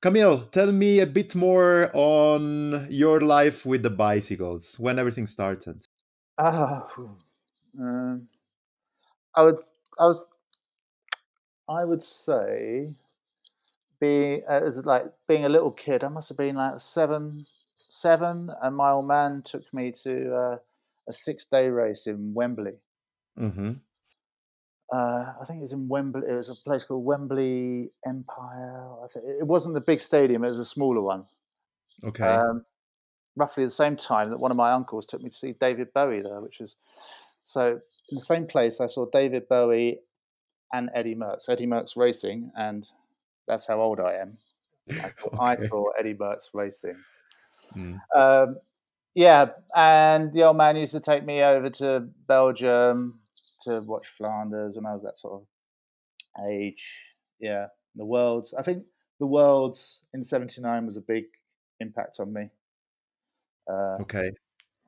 Camille, 0.02 0.48
tell 0.50 0.72
me 0.72 0.98
a 0.98 1.06
bit 1.06 1.36
more 1.36 1.88
on 1.92 2.88
your 2.90 3.20
life 3.20 3.64
with 3.64 3.84
the 3.84 3.90
bicycles, 3.90 4.76
when 4.76 4.98
everything 4.98 5.28
started. 5.28 5.86
Ah, 6.36 6.88
um, 7.78 8.28
I 9.36 9.44
would, 9.44 9.58
I 10.00 10.06
was, 10.06 10.26
I 11.68 11.84
would 11.84 12.02
say, 12.02 12.90
be 14.00 14.42
uh, 14.48 14.60
as 14.64 14.84
like 14.84 15.04
being 15.28 15.44
a 15.44 15.48
little 15.48 15.70
kid. 15.70 16.02
I 16.02 16.08
must 16.08 16.30
have 16.30 16.38
been 16.38 16.56
like 16.56 16.80
seven, 16.80 17.46
seven, 17.88 18.50
and 18.60 18.74
my 18.74 18.90
old 18.90 19.06
man 19.06 19.42
took 19.42 19.72
me 19.72 19.92
to 20.02 20.34
uh, 20.34 20.58
a 21.08 21.12
six-day 21.12 21.68
race 21.68 22.08
in 22.08 22.34
Wembley. 22.34 22.74
Mm-hmm. 23.38 23.74
Uh, 24.92 25.32
I 25.40 25.44
think 25.46 25.60
it 25.60 25.62
was 25.62 25.72
in 25.72 25.88
Wembley. 25.88 26.22
It 26.28 26.34
was 26.34 26.50
a 26.50 26.54
place 26.54 26.84
called 26.84 27.04
Wembley 27.04 27.90
Empire. 28.06 28.86
I 29.02 29.08
think 29.08 29.24
it 29.26 29.46
wasn't 29.46 29.74
the 29.74 29.80
big 29.80 30.00
stadium; 30.00 30.44
it 30.44 30.48
was 30.48 30.58
a 30.58 30.66
smaller 30.66 31.00
one. 31.00 31.24
Okay. 32.04 32.24
Um, 32.24 32.64
roughly 33.36 33.64
the 33.64 33.70
same 33.70 33.96
time 33.96 34.28
that 34.30 34.38
one 34.38 34.50
of 34.50 34.56
my 34.56 34.72
uncles 34.72 35.06
took 35.06 35.22
me 35.22 35.30
to 35.30 35.36
see 35.36 35.54
David 35.58 35.88
Bowie 35.94 36.20
there, 36.20 36.40
which 36.40 36.58
was 36.60 36.76
so 37.42 37.80
in 38.10 38.18
the 38.18 38.24
same 38.24 38.46
place. 38.46 38.80
I 38.80 38.86
saw 38.86 39.06
David 39.10 39.48
Bowie 39.48 39.98
and 40.74 40.90
Eddy 40.94 41.14
Merckx. 41.14 41.48
Eddy 41.48 41.66
Merckx 41.66 41.96
racing, 41.96 42.52
and 42.56 42.86
that's 43.48 43.66
how 43.66 43.80
old 43.80 43.98
I 43.98 44.16
am. 44.16 44.36
I 44.90 45.10
saw, 45.22 45.40
I 45.40 45.56
saw 45.56 45.88
Eddy 45.98 46.12
Merckx 46.12 46.50
racing. 46.52 46.96
Mm. 47.74 47.98
Um, 48.14 48.56
yeah, 49.14 49.50
and 49.74 50.34
the 50.34 50.42
old 50.42 50.58
man 50.58 50.76
used 50.76 50.92
to 50.92 51.00
take 51.00 51.24
me 51.24 51.42
over 51.42 51.70
to 51.70 52.08
Belgium 52.26 53.20
to 53.62 53.80
watch 53.80 54.08
Flanders 54.08 54.76
when 54.76 54.86
I 54.86 54.92
was 54.92 55.02
that 55.02 55.18
sort 55.18 55.42
of 55.42 56.46
age. 56.48 57.14
Yeah, 57.40 57.66
the 57.96 58.04
worlds. 58.06 58.54
I 58.54 58.62
think 58.62 58.84
the 59.20 59.26
worlds 59.26 60.02
in 60.14 60.22
'79 60.22 60.86
was 60.86 60.96
a 60.96 61.00
big 61.00 61.24
impact 61.80 62.18
on 62.20 62.32
me. 62.32 62.50
Uh, 63.70 63.96
Okay. 64.00 64.30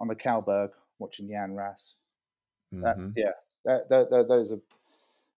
on 0.00 0.08
the 0.08 0.16
Cauberg, 0.16 0.70
watching 0.98 1.28
Jan 1.28 1.54
Raas. 1.54 1.94
That, 2.72 2.96
hmm 2.96 3.08
yeah, 3.16 3.30
that, 3.64 3.88
that, 3.88 4.10
that- 4.10 4.28
those 4.28 4.52
are 4.52 4.60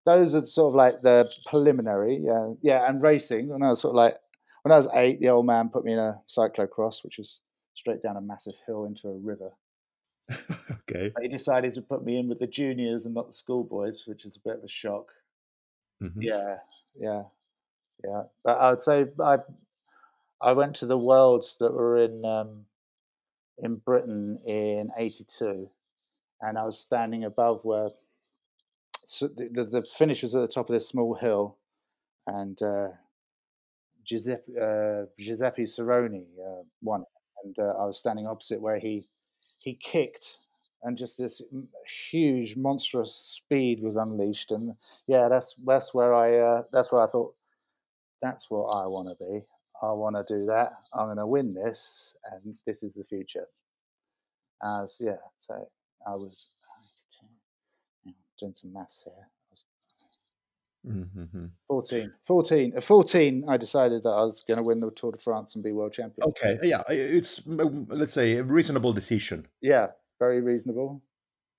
those 0.04 0.34
are 0.36 0.46
sort 0.46 0.70
of 0.70 0.74
like 0.76 1.02
the 1.02 1.30
preliminary. 1.46 2.16
Yeah, 2.22 2.52
yeah, 2.62 2.88
and 2.88 3.02
racing. 3.02 3.48
When 3.48 3.62
I 3.62 3.70
was 3.70 3.80
sort 3.80 3.92
of 3.92 3.96
like 3.96 4.16
when 4.62 4.72
I 4.72 4.76
was 4.76 4.88
eight, 4.94 5.20
the 5.20 5.28
old 5.30 5.46
man 5.46 5.68
put 5.68 5.84
me 5.84 5.92
in 5.92 5.98
a 5.98 6.22
cyclocross, 6.28 7.02
which 7.04 7.18
was 7.18 7.40
straight 7.74 8.02
down 8.02 8.16
a 8.16 8.20
massive 8.20 8.54
hill 8.66 8.84
into 8.86 9.08
a 9.08 9.16
river. 9.18 9.50
okay. 10.70 11.12
He 11.20 11.28
decided 11.28 11.72
to 11.74 11.82
put 11.82 12.04
me 12.04 12.18
in 12.18 12.28
with 12.28 12.38
the 12.38 12.46
juniors 12.46 13.06
and 13.06 13.14
not 13.14 13.28
the 13.28 13.34
schoolboys, 13.34 14.06
which 14.06 14.24
is 14.24 14.36
a 14.36 14.40
bit 14.40 14.58
of 14.58 14.64
a 14.64 14.68
shock. 14.68 15.12
hmm 16.00 16.20
Yeah, 16.20 16.58
yeah, 16.94 17.24
yeah. 18.04 18.24
But 18.44 18.58
I 18.58 18.70
would 18.70 18.80
say 18.80 19.06
I 19.20 19.38
I 20.40 20.52
went 20.54 20.76
to 20.76 20.86
the 20.86 20.98
worlds 20.98 21.56
that 21.60 21.72
were 21.72 21.96
in 21.98 22.24
um, 22.24 22.66
in 23.58 23.76
Britain 23.76 24.40
in 24.46 24.90
'82, 24.96 25.70
and 26.42 26.58
I 26.58 26.64
was 26.64 26.78
standing 26.78 27.24
above 27.24 27.64
where 27.64 27.90
so 29.04 29.28
the, 29.28 29.48
the, 29.48 29.64
the 29.64 29.82
finish 29.84 30.22
was 30.22 30.34
at 30.34 30.40
the 30.40 30.48
top 30.48 30.68
of 30.68 30.74
this 30.74 30.88
small 30.88 31.14
hill, 31.14 31.56
and 32.26 32.60
uh, 32.62 32.88
Giuseppe 34.04 34.52
uh, 34.58 35.06
Giuseppe 35.18 35.64
Saronni 35.64 36.26
uh, 36.38 36.62
won, 36.82 37.04
and 37.44 37.58
uh, 37.58 37.74
I 37.78 37.84
was 37.86 37.98
standing 37.98 38.26
opposite 38.26 38.60
where 38.60 38.78
he 38.78 39.08
he 39.66 39.74
kicked, 39.74 40.38
and 40.84 40.96
just 40.96 41.18
this 41.18 41.42
huge 42.10 42.56
monstrous 42.56 43.12
speed 43.12 43.82
was 43.82 43.96
unleashed, 43.96 44.52
and 44.52 44.74
yeah, 45.08 45.28
that's 45.28 45.56
that's 45.66 45.92
where 45.92 46.14
I 46.14 46.38
uh, 46.38 46.62
that's 46.72 46.92
where 46.92 47.02
I 47.02 47.06
thought 47.06 47.34
that's 48.22 48.48
what 48.48 48.68
I 48.68 48.86
want 48.86 49.08
to 49.08 49.16
be. 49.24 49.40
I 49.82 49.90
want 49.90 50.14
to 50.16 50.24
do 50.34 50.46
that. 50.46 50.70
I'm 50.94 51.06
going 51.06 51.16
to 51.18 51.26
win 51.26 51.52
this, 51.52 52.14
and 52.32 52.54
this 52.64 52.84
is 52.84 52.94
the 52.94 53.04
future. 53.04 53.46
As 54.64 54.96
yeah, 55.00 55.18
so 55.40 55.68
I 56.06 56.14
was 56.14 56.48
doing 58.38 58.54
some 58.54 58.72
maths 58.72 59.02
here. 59.04 59.28
I 60.86 60.92
was 60.92 61.08
hmm 61.08 61.46
14, 61.68 62.12
14, 62.22 62.72
at 62.76 62.84
14, 62.84 63.44
I 63.48 63.56
decided 63.56 64.02
that 64.04 64.10
I 64.10 64.22
was 64.22 64.44
going 64.46 64.58
to 64.58 64.62
win 64.62 64.80
the 64.80 64.90
Tour 64.90 65.12
de 65.12 65.18
France 65.18 65.54
and 65.54 65.64
be 65.64 65.72
world 65.72 65.92
champion. 65.92 66.28
Okay. 66.28 66.58
Yeah, 66.62 66.82
it's 66.88 67.42
let's 67.46 68.12
say 68.12 68.36
a 68.36 68.44
reasonable 68.44 68.92
decision. 68.92 69.46
Yeah, 69.60 69.88
very 70.18 70.40
reasonable. 70.40 71.02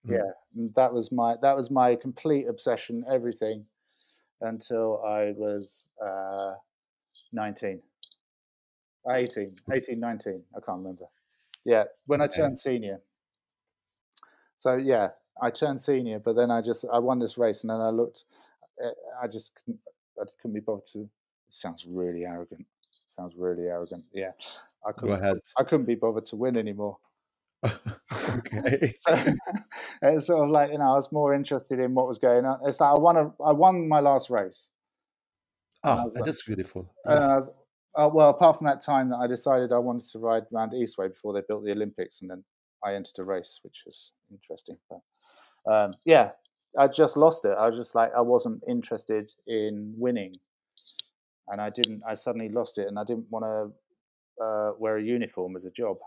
Mm. 0.08 0.14
Yeah, 0.14 0.32
and 0.56 0.74
that 0.76 0.94
was 0.94 1.12
my 1.12 1.36
that 1.42 1.56
was 1.56 1.70
my 1.70 1.96
complete 1.96 2.48
obsession. 2.48 3.04
Everything 3.12 3.66
until 4.42 5.04
I 5.04 5.34
was 5.36 5.90
uh, 6.04 6.54
19, 7.34 7.82
18, 9.10 9.56
18, 9.72 10.00
19. 10.00 10.44
I 10.56 10.60
can't 10.66 10.78
remember. 10.78 11.06
Yeah, 11.66 11.86
when 12.06 12.22
I 12.22 12.28
turned 12.28 12.58
senior. 12.58 13.02
So 14.56 14.78
yeah, 14.78 15.10
I 15.42 15.50
turned 15.50 15.82
senior, 15.82 16.20
but 16.20 16.36
then 16.36 16.50
I 16.50 16.62
just 16.62 16.86
I 16.92 17.00
won 17.00 17.20
this 17.20 17.38
race, 17.38 17.64
and 17.64 17.70
then 17.70 17.82
I 17.82 17.90
looked. 17.90 18.26
Uh, 18.84 18.90
I 19.22 19.28
just 19.28 19.54
couldn't. 19.56 19.80
I 20.20 20.24
just 20.24 20.40
couldn't 20.40 20.56
be 20.56 20.62
bothered 20.62 20.86
to. 20.94 21.00
It 21.02 21.10
sounds 21.50 21.86
really 21.88 22.26
arrogant. 22.26 22.66
Sounds 23.08 23.36
really 23.38 23.68
arrogant. 23.68 24.04
Yeah, 24.14 24.32
I 24.86 24.92
couldn't. 24.92 25.22
ahead. 25.22 25.38
I 25.58 25.64
couldn't 25.64 25.86
be 25.86 25.96
bothered 25.96 26.26
to 26.28 26.36
win 26.36 26.58
anymore. 26.58 26.98
okay. 27.64 28.96
So 30.02 30.14
it's 30.14 30.28
sort 30.28 30.44
of 30.44 30.50
like 30.52 30.72
you 30.72 30.78
know, 30.78 30.86
I 30.86 30.96
was 30.96 31.12
more 31.12 31.34
interested 31.34 31.80
in 31.80 31.94
what 31.94 32.08
was 32.08 32.20
going 32.20 32.46
on. 32.46 32.60
It's 32.66 32.80
like 32.80 32.92
I 32.92 32.98
won 32.98 33.18
a, 33.18 33.32
I 33.44 33.52
won 33.52 33.88
my 33.88 34.00
last 34.00 34.30
race. 34.30 34.70
Ah, 35.84 36.04
like, 36.14 36.26
that's 36.26 36.44
beautiful. 36.44 36.92
and 37.06 37.20
Yeah. 37.20 37.36
Was, 37.38 37.48
uh, 37.96 38.10
well, 38.14 38.30
apart 38.30 38.58
from 38.58 38.68
that 38.68 38.82
time 38.82 39.10
that 39.10 39.18
I 39.18 39.28
decided 39.28 39.72
I 39.72 39.80
wanted 39.80 40.08
to 40.10 40.20
ride 40.20 40.44
around 40.54 40.72
Eastway 40.72 41.10
before 41.10 41.34
they 41.34 41.42
built 41.48 41.64
the 41.64 41.72
Olympics, 41.72 42.22
and 42.22 42.30
then 42.30 42.44
I 42.84 42.94
entered 42.94 43.26
a 43.26 43.28
race, 43.28 43.60
which 43.64 43.84
was 43.86 44.12
interesting. 44.32 44.78
But 44.90 45.02
um, 45.72 45.92
yeah, 46.06 46.32
I 46.78 46.88
just 46.88 47.18
lost 47.18 47.46
it. 47.46 47.56
I 47.58 47.68
was 47.70 47.78
just 47.78 47.96
like 47.96 48.12
I 48.18 48.22
wasn't 48.22 48.64
interested 48.68 49.32
in 49.48 49.94
winning, 49.98 50.36
and 51.48 51.62
I 51.62 51.70
didn't. 51.70 52.02
I 52.08 52.14
suddenly 52.16 52.50
lost 52.50 52.78
it, 52.78 52.88
and 52.88 52.98
I 53.00 53.04
didn't 53.04 53.28
want 53.30 53.46
to 53.46 54.44
uh, 54.44 54.72
wear 54.80 54.98
a 54.98 55.04
uniform 55.04 55.56
as 55.56 55.66
a 55.66 55.72
job. 55.72 55.98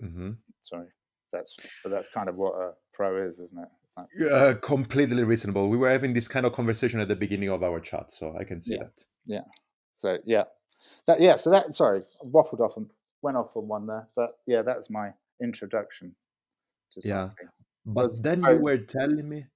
hmm 0.00 0.32
Sorry, 0.62 0.88
that's 1.32 1.56
but 1.82 1.90
that's 1.90 2.08
kind 2.08 2.28
of 2.28 2.36
what 2.36 2.54
a 2.54 2.72
pro 2.92 3.26
is, 3.26 3.38
isn't 3.38 3.58
it? 3.58 3.68
It's 3.84 3.96
like 3.96 4.06
Uh, 4.32 4.54
completely 4.60 5.22
reasonable. 5.24 5.68
We 5.68 5.76
were 5.76 5.90
having 5.90 6.14
this 6.14 6.28
kind 6.28 6.46
of 6.46 6.52
conversation 6.52 7.00
at 7.00 7.08
the 7.08 7.16
beginning 7.16 7.50
of 7.50 7.62
our 7.62 7.80
chat, 7.80 8.12
so 8.12 8.36
I 8.38 8.44
can 8.44 8.60
see 8.60 8.74
Yeah. 8.74 8.82
that. 8.84 9.06
yeah. 9.26 9.44
So 9.94 10.18
yeah, 10.24 10.44
that 11.06 11.20
yeah. 11.20 11.36
So 11.36 11.50
that 11.50 11.74
sorry, 11.74 12.00
I 12.00 12.26
waffled 12.26 12.60
off 12.60 12.76
and 12.76 12.88
went 13.22 13.36
off 13.36 13.56
on 13.56 13.68
one 13.68 13.86
there, 13.86 14.08
but 14.16 14.38
yeah, 14.46 14.62
that's 14.62 14.90
my 14.90 15.12
introduction 15.42 16.14
to 16.92 17.00
Yeah. 17.06 17.28
cycling. 17.30 17.50
But 17.86 18.22
then 18.22 18.42
you 18.42 18.56
were 18.58 18.78
telling 18.78 19.28
me. 19.28 19.46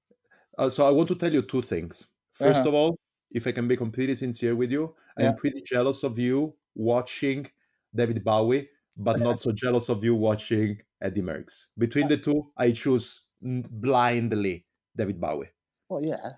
Uh, 0.56 0.68
so 0.70 0.84
I 0.86 0.90
want 0.90 1.08
to 1.08 1.14
tell 1.14 1.32
you 1.32 1.42
two 1.42 1.62
things. 1.62 2.08
1st 2.38 2.56
Uh-huh. 2.60 2.68
of 2.68 2.74
all, 2.74 2.98
if 3.30 3.46
I 3.46 3.52
can 3.52 3.68
be 3.68 3.76
completely 3.76 4.14
sincere 4.16 4.54
with 4.56 4.70
you, 4.70 4.94
Yeah. 5.18 5.30
I'm 5.30 5.36
pretty 5.36 5.62
jealous 5.62 6.02
of 6.04 6.18
you 6.18 6.54
watching 6.74 7.50
David 7.94 8.22
Bowie, 8.24 8.68
but 8.96 9.18
not 9.20 9.38
so 9.38 9.50
jealous 9.52 9.88
of 9.88 10.04
you 10.04 10.14
watching 10.14 10.80
Eddy 11.00 11.22
Merckx. 11.22 11.66
Between 11.76 12.08
the 12.08 12.16
two, 12.18 12.50
I 12.56 12.72
choose 12.72 13.28
blindly 13.40 14.66
David 14.96 15.20
Bowie. 15.20 15.50
Well, 15.88 16.02
yeah. 16.02 16.32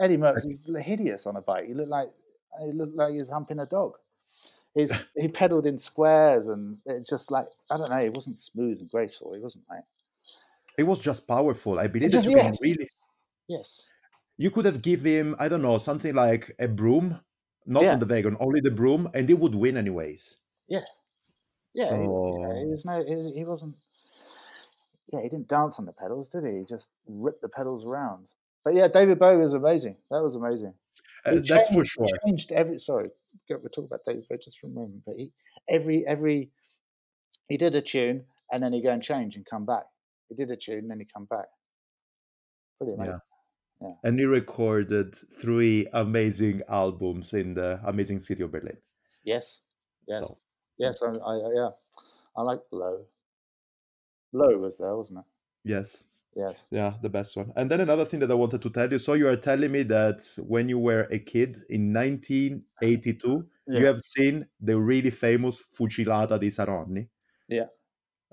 Eddy 0.00 0.16
Merckx 0.16 0.46
is 0.46 0.58
hideous 0.84 1.26
on 1.26 1.36
a 1.36 1.42
bike. 1.42 1.66
He 1.66 1.74
looked 1.74 1.88
like 1.90 2.10
he 2.60 2.72
looked 2.72 2.96
like 2.96 3.12
he 3.12 3.18
was 3.18 3.30
humping 3.30 3.60
a 3.60 3.66
dog. 3.66 3.96
He's 4.74 5.04
he 5.16 5.28
pedaled 5.28 5.66
in 5.66 5.78
squares 5.78 6.48
and 6.48 6.78
it's 6.86 7.08
just 7.08 7.30
like 7.30 7.46
I 7.70 7.76
don't 7.78 7.90
know. 7.90 8.02
He 8.02 8.10
wasn't 8.10 8.38
smooth 8.38 8.80
and 8.80 8.90
graceful. 8.90 9.32
He 9.34 9.40
wasn't 9.40 9.64
like 9.70 9.84
It 10.78 10.84
was 10.84 10.98
just 10.98 11.26
powerful. 11.28 11.78
I 11.78 11.86
believe 11.86 12.12
that 12.12 12.24
you 12.24 12.34
can 12.34 12.46
yes. 12.46 12.58
really. 12.62 12.88
yes, 13.48 13.88
You 14.38 14.50
could 14.50 14.64
have 14.64 14.80
give 14.82 15.02
him, 15.04 15.36
I 15.38 15.48
don't 15.48 15.62
know, 15.62 15.78
something 15.78 16.14
like 16.14 16.52
a 16.58 16.66
broom, 16.68 17.20
not 17.66 17.82
Yeah. 17.82 17.92
on 17.92 18.00
the 18.00 18.06
wagon, 18.06 18.36
only 18.40 18.60
the 18.60 18.70
broom, 18.70 19.08
and 19.14 19.28
he 19.28 19.34
would 19.34 19.54
win 19.54 19.76
anyways. 19.76 20.40
yeah. 20.68 20.80
He, 21.74 21.80
yeah, 21.80 21.96
he 21.96 22.66
was 22.66 22.84
no. 22.84 23.02
He, 23.02 23.16
was, 23.16 23.26
he 23.34 23.44
wasn't. 23.44 23.74
Yeah, 25.10 25.22
he 25.22 25.28
didn't 25.30 25.48
dance 25.48 25.78
on 25.78 25.86
the 25.86 25.92
pedals, 25.92 26.28
did 26.28 26.44
he? 26.44 26.58
He 26.58 26.64
just 26.68 26.88
ripped 27.06 27.40
the 27.40 27.48
pedals 27.48 27.84
around. 27.86 28.26
but 28.64 28.74
yeah, 28.74 28.88
David 28.88 29.18
Bowie 29.18 29.38
was 29.38 29.54
amazing. 29.54 29.96
That 30.10 30.22
was 30.22 30.36
amazing. 30.36 30.74
Uh, 31.24 31.32
He 31.32 31.40
that's 31.40 31.68
for 31.68 31.76
changed- 31.76 31.90
sure. 31.92 32.06
Changed 32.26 32.52
every. 32.52 32.78
Sorry, 32.78 33.08
we'll 33.48 33.60
talk 33.70 33.86
about 33.86 34.00
David 34.04 34.26
Bowie 34.28 34.38
just 34.42 34.58
for 34.58 34.66
a 34.66 34.70
moment. 34.70 35.02
But 35.06 35.16
he 35.16 35.32
every 35.68 36.06
every 36.06 36.50
he 37.48 37.56
did 37.56 37.74
a 37.74 37.80
tune 37.80 38.24
and 38.52 38.62
then 38.62 38.72
he 38.74 38.82
go 38.82 38.90
and 38.90 39.02
change 39.02 39.36
and 39.36 39.46
come 39.46 39.64
back. 39.64 39.84
He 40.32 40.44
did 40.44 40.50
a 40.50 40.56
tune 40.56 40.78
and 40.78 40.90
then 40.90 40.98
he 41.00 41.04
come 41.04 41.26
back. 41.26 41.46
Pretty 42.78 42.94
amazing. 42.94 43.20
Yeah. 43.82 43.94
And 44.04 44.18
he 44.18 44.24
recorded 44.24 45.14
three 45.42 45.88
amazing 45.92 46.62
albums 46.68 47.34
in 47.34 47.54
the 47.54 47.80
amazing 47.84 48.20
city 48.20 48.42
of 48.42 48.52
Berlin. 48.52 48.78
Yes. 49.24 49.60
Yes. 50.08 50.20
So, 50.20 50.34
Yes. 50.78 51.02
I, 51.02 51.08
I, 51.08 51.52
yeah. 51.54 51.68
I 52.34 52.42
like 52.42 52.60
Low. 52.72 53.04
Low 54.32 54.58
was 54.58 54.78
there, 54.78 54.96
wasn't 54.96 55.18
it? 55.18 55.24
yes. 55.64 56.04
Yes. 56.34 56.64
Yeah, 56.70 56.94
the 57.02 57.10
best 57.10 57.36
one. 57.36 57.52
And 57.56 57.70
then 57.70 57.82
another 57.82 58.06
thing 58.06 58.20
that 58.20 58.30
I 58.30 58.34
wanted 58.34 58.62
to 58.62 58.70
tell 58.70 58.90
you. 58.90 58.98
So 58.98 59.12
you 59.12 59.28
are 59.28 59.36
telling 59.36 59.70
me 59.70 59.82
that 59.82 60.22
when 60.38 60.66
you 60.66 60.78
were 60.78 61.06
a 61.10 61.18
kid 61.18 61.58
in 61.68 61.92
1982, 61.92 63.46
you 63.66 63.84
have 63.84 64.00
seen 64.00 64.46
the 64.58 64.80
really 64.80 65.10
famous 65.10 65.62
Fucilata 65.78 66.40
di 66.40 66.48
Saronni. 66.48 67.06
Yeah. 67.50 67.66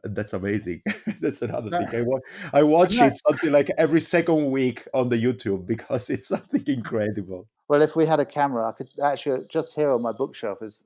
That's 0.04 0.34
amazing. 0.34 0.82
That's 1.22 1.42
another 1.42 1.70
No. 1.70 1.86
thing. 1.86 2.00
I, 2.00 2.02
wa- 2.02 2.20
I 2.54 2.64
watch 2.64 2.96
No. 2.98 3.08
it 3.08 3.18
something 3.28 3.52
like 3.52 3.70
every 3.78 4.02
second 4.02 4.52
week 4.52 4.88
on 4.94 5.10
the 5.10 5.18
YouTube 5.18 5.66
because 5.66 6.10
it's 6.10 6.28
something 6.36 6.64
incredible. 6.68 7.48
Well, 7.68 7.82
if 7.82 7.96
we 7.96 8.06
had 8.06 8.20
a 8.20 8.26
camera, 8.26 8.68
I 8.68 8.72
could 8.72 8.90
actually 9.02 9.46
just 9.50 9.76
here 9.76 9.92
on 9.92 10.02
my 10.02 10.12
bookshelf 10.12 10.62
is 10.62 10.84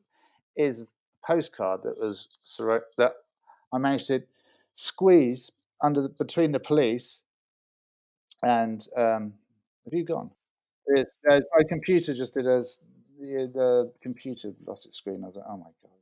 is 0.56 0.82
a 0.82 0.88
postcard 1.26 1.82
that 1.84 1.97
was 1.99 2.28
that 2.97 3.13
I 3.71 3.78
managed 3.78 4.08
to 4.08 4.21
squeeze 4.73 5.52
under 5.82 6.02
the, 6.02 6.10
between 6.10 6.52
the 6.52 6.60
police 6.60 7.23
and 8.43 8.86
um, 8.95 9.34
have 9.86 9.93
you 9.93 10.04
gone? 10.04 10.32
It's, 10.88 11.17
uh, 11.30 11.39
my 11.58 11.63
computer 11.67 12.13
just 12.13 12.34
did 12.34 12.45
as 12.45 12.78
the, 13.19 13.49
the 13.54 13.91
computer 14.02 14.54
lost 14.65 14.86
its 14.86 14.97
screen. 14.97 15.23
I 15.23 15.28
was 15.28 15.36
like, 15.36 15.45
oh 15.47 15.58
my 15.58 15.71
god. 15.82 15.92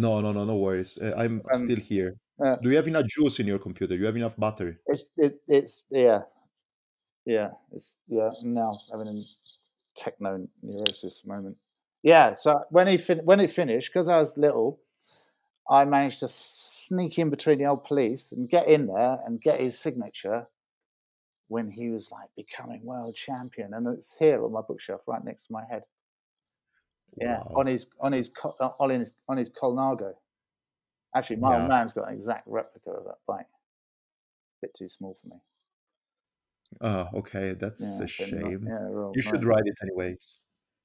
No, 0.00 0.20
no, 0.20 0.32
no, 0.32 0.44
no 0.44 0.56
worries. 0.56 0.98
Uh, 0.98 1.14
I'm 1.16 1.42
Um, 1.52 1.58
still 1.64 1.76
here. 1.76 2.16
uh, 2.42 2.56
Do 2.56 2.70
you 2.70 2.76
have 2.76 2.88
enough 2.88 3.06
juice 3.06 3.38
in 3.40 3.46
your 3.46 3.58
computer? 3.58 3.94
Do 3.94 4.00
you 4.00 4.06
have 4.06 4.16
enough 4.16 4.36
battery? 4.36 4.78
It's 4.86 5.04
it, 5.16 5.42
it's 5.46 5.84
yeah, 5.90 6.22
yeah. 7.26 7.50
It's 7.72 7.96
yeah. 8.08 8.30
Now 8.42 8.72
having 8.90 9.08
a 9.08 9.22
techno 9.94 10.48
neurosis 10.62 11.24
moment. 11.26 11.56
Yeah. 12.02 12.34
So 12.34 12.64
when 12.70 12.86
he 12.88 12.96
fin- 12.96 13.24
when 13.24 13.40
it 13.40 13.50
finished, 13.50 13.90
because 13.90 14.08
I 14.08 14.16
was 14.18 14.38
little, 14.38 14.80
I 15.68 15.84
managed 15.84 16.20
to 16.20 16.28
sneak 16.28 17.18
in 17.18 17.28
between 17.30 17.58
the 17.58 17.66
old 17.66 17.84
police 17.84 18.32
and 18.32 18.48
get 18.48 18.66
in 18.68 18.86
there 18.86 19.18
and 19.26 19.40
get 19.40 19.60
his 19.60 19.78
signature 19.78 20.48
when 21.48 21.70
he 21.70 21.90
was 21.90 22.10
like 22.10 22.30
becoming 22.36 22.84
world 22.84 23.14
champion, 23.16 23.74
and 23.74 23.86
it's 23.88 24.16
here 24.16 24.42
on 24.44 24.52
my 24.52 24.62
bookshelf 24.62 25.02
right 25.06 25.24
next 25.24 25.46
to 25.46 25.52
my 25.52 25.64
head. 25.70 25.82
Yeah, 27.16 27.38
Wow. 27.38 27.52
on 27.56 27.66
his 27.66 27.86
on 28.00 28.12
his 28.12 28.30
uh, 28.44 28.70
on 28.78 28.90
his 28.90 29.14
on 29.28 29.36
his 29.36 29.50
Colnago. 29.50 30.14
Actually, 31.14 31.36
my 31.36 31.54
Yeah. 31.56 31.60
old 31.62 31.68
man's 31.68 31.92
got 31.92 32.08
an 32.08 32.14
exact 32.14 32.46
replica 32.46 32.90
of 32.90 33.04
that 33.04 33.18
bike. 33.26 33.46
A 33.50 34.60
Bit 34.62 34.74
too 34.74 34.88
small 34.88 35.14
for 35.14 35.26
me. 35.28 35.40
Ah, 36.80 37.10
okay, 37.14 37.54
that's 37.54 37.80
Yeah, 37.82 37.96
a 37.96 37.98
but 37.98 38.00
not- 38.00 38.50
shame. 38.50 38.66
Yeah, 38.68 39.10
You 39.14 39.22
should 39.22 39.44
ride 39.44 39.66
it 39.66 39.76
anyways. 39.82 40.40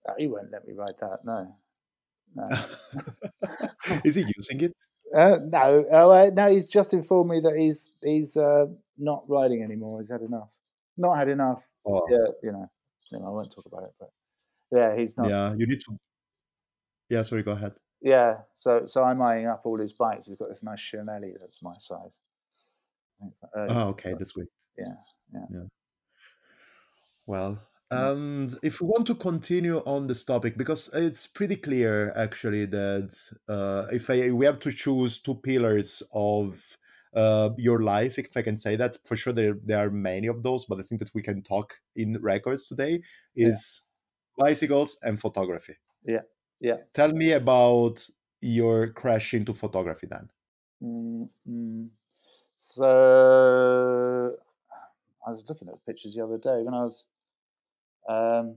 Uh, 0.07 0.13
he 0.17 0.27
won't 0.27 0.51
let 0.51 0.67
me 0.67 0.73
ride 0.73 0.95
that. 0.99 1.19
No, 1.23 1.55
no, 2.35 2.49
Is 4.03 4.15
he 4.15 4.25
using 4.35 4.61
it? 4.61 4.73
uh, 5.15 5.37
no. 5.45 5.85
Oh, 5.91 6.09
uh, 6.11 6.31
no. 6.33 6.49
He's 6.51 6.67
just 6.67 6.93
informed 6.93 7.29
me 7.29 7.39
that 7.41 7.55
he's 7.55 7.91
he's 8.01 8.35
uh, 8.35 8.65
not 8.97 9.23
riding 9.27 9.61
anymore. 9.63 9.99
He's 10.01 10.09
had 10.11 10.21
enough. 10.21 10.51
Not 10.97 11.17
had 11.17 11.29
enough. 11.29 11.65
Oh, 11.85 12.01
Yeah, 12.09 12.27
you 12.43 12.51
know. 12.51 12.69
You 13.11 13.19
know, 13.19 13.27
I 13.27 13.29
won't 13.29 13.51
talk 13.51 13.65
about 13.67 13.83
it, 13.83 13.93
but 13.99 14.09
yeah, 14.71 14.95
he's 14.95 15.15
not. 15.15 15.29
yeah. 15.29 15.53
You 15.55 15.67
need 15.67 15.81
to. 15.81 15.97
Yeah, 17.09 17.21
sorry. 17.23 17.43
Go 17.43 17.51
ahead. 17.51 17.73
Yeah, 18.01 18.41
so 18.57 18.85
so 18.87 19.03
I'm 19.03 19.21
eyeing 19.21 19.47
up 19.47 19.61
all 19.65 19.79
his 19.79 19.93
bikes. 19.93 20.27
He's 20.27 20.37
got 20.37 20.49
this 20.49 20.63
nice 20.63 20.79
Cinelli 20.79 21.33
that's 21.39 21.61
my 21.61 21.73
size. 21.79 22.19
I 23.17 23.23
think 23.23 23.31
it's 23.33 23.41
like 23.43 23.51
early 23.55 23.75
Ah, 23.75 23.87
okay, 23.87 24.13
that's 24.17 24.31
great. 24.33 24.47
Yeah, 24.77 24.93
yeah. 25.33 25.63
Well, 27.25 27.61
Mm. 27.91 28.11
and 28.11 28.59
if 28.63 28.81
we 28.81 28.87
want 28.87 29.05
to 29.07 29.15
continue 29.15 29.77
on 29.85 30.07
this 30.07 30.25
topic, 30.25 30.57
because 30.57 30.89
it's 30.93 31.27
pretty 31.27 31.55
clear 31.55 32.11
actually 32.15 32.65
that 32.65 33.15
uh, 33.47 33.85
if 33.91 34.09
I, 34.09 34.31
we 34.31 34.45
have 34.45 34.59
to 34.61 34.71
choose 34.71 35.19
two 35.19 35.35
pillars 35.35 36.01
of 36.11 36.77
uh, 37.15 37.51
your 37.57 37.83
life, 37.83 38.17
if 38.19 38.35
I 38.35 38.41
can 38.41 38.57
say 38.57 38.75
that, 38.75 38.97
for 39.05 39.15
sure 39.15 39.33
there, 39.33 39.55
there 39.63 39.85
are 39.85 39.91
many 39.91 40.27
of 40.27 40.41
those, 40.43 40.65
but 40.65 40.79
I 40.79 40.81
think 40.81 40.99
that 40.99 41.13
we 41.13 41.21
can 41.21 41.43
talk 41.43 41.79
in 41.95 42.19
records 42.21 42.67
today 42.67 43.01
Yeah. 43.35 43.49
is 43.49 43.83
bicycles 44.37 44.97
and 45.03 45.19
photography. 45.21 45.75
Yeah, 46.03 46.21
yeah. 46.59 46.77
Tell 46.93 47.11
me 47.11 47.31
about 47.31 48.07
your 48.41 48.87
crash 48.91 49.33
into 49.33 49.53
photography 49.53 50.07
then. 50.07 50.29
Mm, 50.81 51.29
mm. 51.47 51.89
So 52.57 54.37
I 55.25 55.31
was 55.31 55.45
looking 55.49 55.67
at 55.69 55.85
pictures 55.85 56.15
the 56.15 56.23
other 56.23 56.37
day 56.37 56.63
when 56.63 56.73
I 56.73 56.83
was 56.83 57.05
um, 58.07 58.55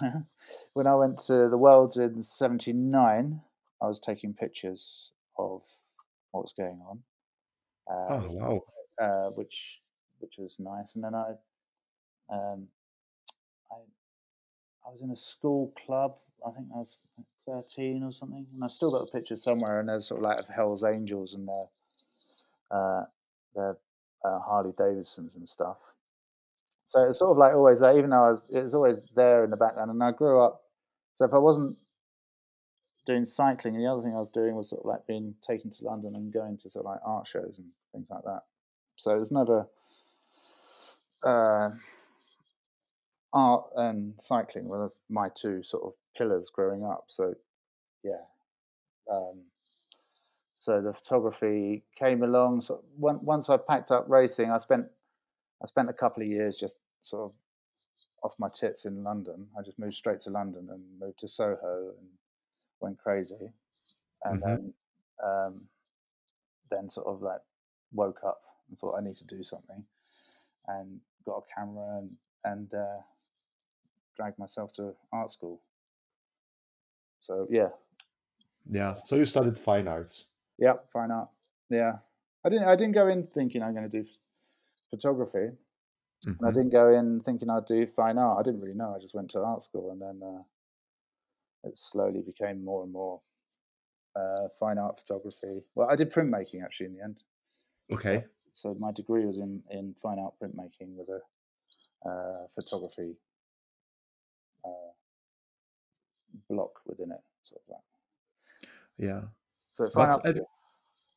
when 0.72 0.86
I 0.86 0.94
went 0.94 1.18
to 1.26 1.48
the 1.48 1.58
world 1.58 1.96
in 1.96 2.22
'79. 2.22 3.40
I 3.80 3.86
was 3.86 3.98
taking 3.98 4.32
pictures 4.32 5.10
of 5.36 5.62
what 6.30 6.44
was 6.44 6.52
going 6.52 6.80
on, 6.88 7.02
uh, 7.90 8.14
Oh, 8.14 8.32
wow. 8.32 8.60
uh, 9.00 9.30
which 9.30 9.80
which 10.20 10.38
was 10.38 10.58
nice. 10.60 10.94
And 10.94 11.04
then 11.04 11.14
I 11.14 11.30
um, 12.30 12.68
I 13.70 13.76
I 14.86 14.90
was 14.90 15.02
in 15.02 15.10
a 15.10 15.16
school 15.16 15.72
club. 15.84 16.18
I 16.46 16.50
think 16.50 16.68
I 16.74 16.78
was 16.78 16.98
13 17.46 18.02
or 18.02 18.12
something, 18.12 18.46
and 18.52 18.64
I 18.64 18.68
still 18.68 18.90
got 18.90 19.06
the 19.06 19.18
pictures 19.18 19.42
somewhere. 19.42 19.80
And 19.80 19.88
there's 19.88 20.08
sort 20.08 20.18
of 20.18 20.24
like 20.24 20.48
Hell's 20.48 20.84
Angels 20.84 21.34
and 21.34 21.48
their 21.48 21.66
uh, 22.70 23.04
their 23.54 23.76
uh, 24.24 24.38
Harley 24.40 24.72
Davidsons 24.76 25.36
and 25.36 25.48
stuff. 25.48 25.78
So 26.84 27.02
it's 27.04 27.18
sort 27.18 27.32
of 27.32 27.38
like 27.38 27.54
always 27.54 27.80
there, 27.80 27.96
even 27.96 28.10
though 28.10 28.26
I 28.26 28.30
was, 28.30 28.44
it 28.50 28.62
was 28.62 28.74
always 28.74 29.02
there 29.14 29.44
in 29.44 29.50
the 29.50 29.56
background. 29.56 29.90
And 29.90 30.02
I 30.02 30.10
grew 30.10 30.40
up. 30.40 30.62
So 31.14 31.24
if 31.24 31.32
I 31.32 31.38
wasn't 31.38 31.76
doing 33.06 33.24
cycling, 33.24 33.78
the 33.78 33.86
other 33.86 34.02
thing 34.02 34.14
I 34.14 34.20
was 34.20 34.30
doing 34.30 34.54
was 34.54 34.70
sort 34.70 34.82
of 34.82 34.86
like 34.86 35.06
being 35.06 35.34
taken 35.42 35.70
to 35.70 35.84
London 35.84 36.14
and 36.14 36.32
going 36.32 36.56
to 36.58 36.70
sort 36.70 36.86
of 36.86 36.90
like 36.90 37.00
art 37.04 37.26
shows 37.26 37.56
and 37.58 37.68
things 37.92 38.08
like 38.10 38.24
that. 38.24 38.42
So 38.96 39.12
it 39.12 39.18
was 39.18 39.32
never 39.32 39.66
uh, 41.24 41.70
art 43.32 43.64
and 43.76 44.14
cycling 44.18 44.66
were 44.68 44.90
my 45.08 45.28
two 45.34 45.62
sort 45.62 45.84
of 45.84 45.92
pillars 46.22 46.50
growing 46.50 46.84
up. 46.84 47.04
So 47.08 47.34
yeah. 48.04 48.22
Um, 49.10 49.42
so 50.58 50.80
the 50.80 50.92
photography 50.92 51.82
came 51.96 52.22
along. 52.22 52.60
So 52.60 52.84
on- 53.02 53.24
once 53.24 53.50
I 53.50 53.56
packed 53.56 53.90
up 53.90 54.08
racing, 54.08 54.50
I 54.50 54.58
spent 54.58 54.86
I 55.62 55.66
spent 55.66 55.88
a 55.90 55.92
couple 55.92 56.22
of 56.22 56.28
years 56.28 56.56
just 56.56 56.76
sort 57.02 57.24
of 57.30 57.32
off 58.22 58.34
my 58.38 58.48
tits 58.48 58.84
in 58.84 59.02
London. 59.02 59.48
I 59.58 59.62
just 59.62 59.78
moved 59.78 59.94
straight 59.94 60.20
to 60.20 60.30
London 60.30 60.68
and 60.70 61.00
moved 61.00 61.18
to 61.20 61.28
Soho 61.28 61.94
and 61.98 62.08
went 62.80 62.98
crazy, 62.98 63.52
and 64.24 64.40
Mhm. 64.40 64.46
then 64.46 64.74
um, 65.22 65.68
then 66.70 66.88
sort 66.88 67.06
of 67.06 67.22
like 67.22 67.40
woke 67.92 68.20
up 68.24 68.42
and 68.68 68.78
thought 68.78 68.96
I 68.96 69.00
need 69.02 69.16
to 69.16 69.24
do 69.24 69.42
something, 69.42 69.84
and 70.68 71.00
got 71.24 71.38
a 71.42 71.54
camera 71.54 71.98
and 71.98 72.16
and 72.44 72.74
uh, 72.74 73.00
dragged 74.16 74.38
myself 74.38 74.72
to 74.74 74.94
art 75.12 75.30
school. 75.30 75.60
So 77.22 77.46
yeah, 77.50 77.68
Yeah. 78.68 78.96
So 79.04 79.16
you 79.16 79.24
studied 79.24 79.56
fine 79.56 79.86
arts. 79.88 80.26
yeah, 80.58 80.74
fine 80.92 81.10
art. 81.12 81.28
Yeah, 81.70 81.98
I 82.44 82.48
didn't 82.48 82.68
I 82.68 82.74
didn't 82.76 82.94
go 82.94 83.06
in 83.06 83.28
thinking 83.28 83.62
I'm 83.62 83.74
going 83.74 83.88
to 83.88 83.96
do 83.98 84.02
ph- 84.04 84.18
photography. 84.90 85.56
And 86.24 86.46
I 86.46 86.50
didn't 86.52 86.70
go 86.70 86.88
in 86.88 87.20
thinking 87.20 87.50
I'd 87.50 87.66
do 87.66 87.86
fine 87.86 88.18
art. 88.18 88.38
I 88.38 88.42
didn't 88.44 88.60
really 88.60 88.76
know. 88.76 88.94
I 88.94 89.00
just 89.00 89.14
went 89.14 89.30
to 89.30 89.40
art 89.40 89.62
school, 89.62 89.90
and 89.90 90.00
then 90.00 90.20
uh, 90.22 90.42
it 91.64 91.76
slowly 91.76 92.22
became 92.22 92.64
more 92.64 92.84
and 92.84 92.92
more 92.92 93.20
uh, 94.16 94.48
fine 94.58 94.78
art 94.78 95.00
photography. 95.00 95.62
Well, 95.74 95.88
I 95.90 95.96
did 95.96 96.12
printmaking 96.12 96.62
actually 96.64 96.86
in 96.86 96.94
the 96.94 97.02
end. 97.02 97.24
Okay. 97.92 98.24
So 98.52 98.74
my 98.74 98.92
degree 98.92 99.24
was 99.26 99.38
in, 99.38 99.62
in 99.70 99.94
fine 99.94 100.18
art 100.18 100.34
printmaking 100.40 100.94
with 100.96 101.08
a 101.08 101.20
uh, 102.08 102.46
photography 102.54 103.14
uh, 104.64 104.92
block 106.48 106.80
within 106.86 107.12
it, 107.12 107.22
sort 107.42 107.62
of 107.68 107.70
like. 107.76 107.88
Yeah. 108.98 109.22
So 109.64 109.88
fine 109.90 110.10
But 110.10 110.26
have, 110.26 110.36
yeah. 110.36 110.42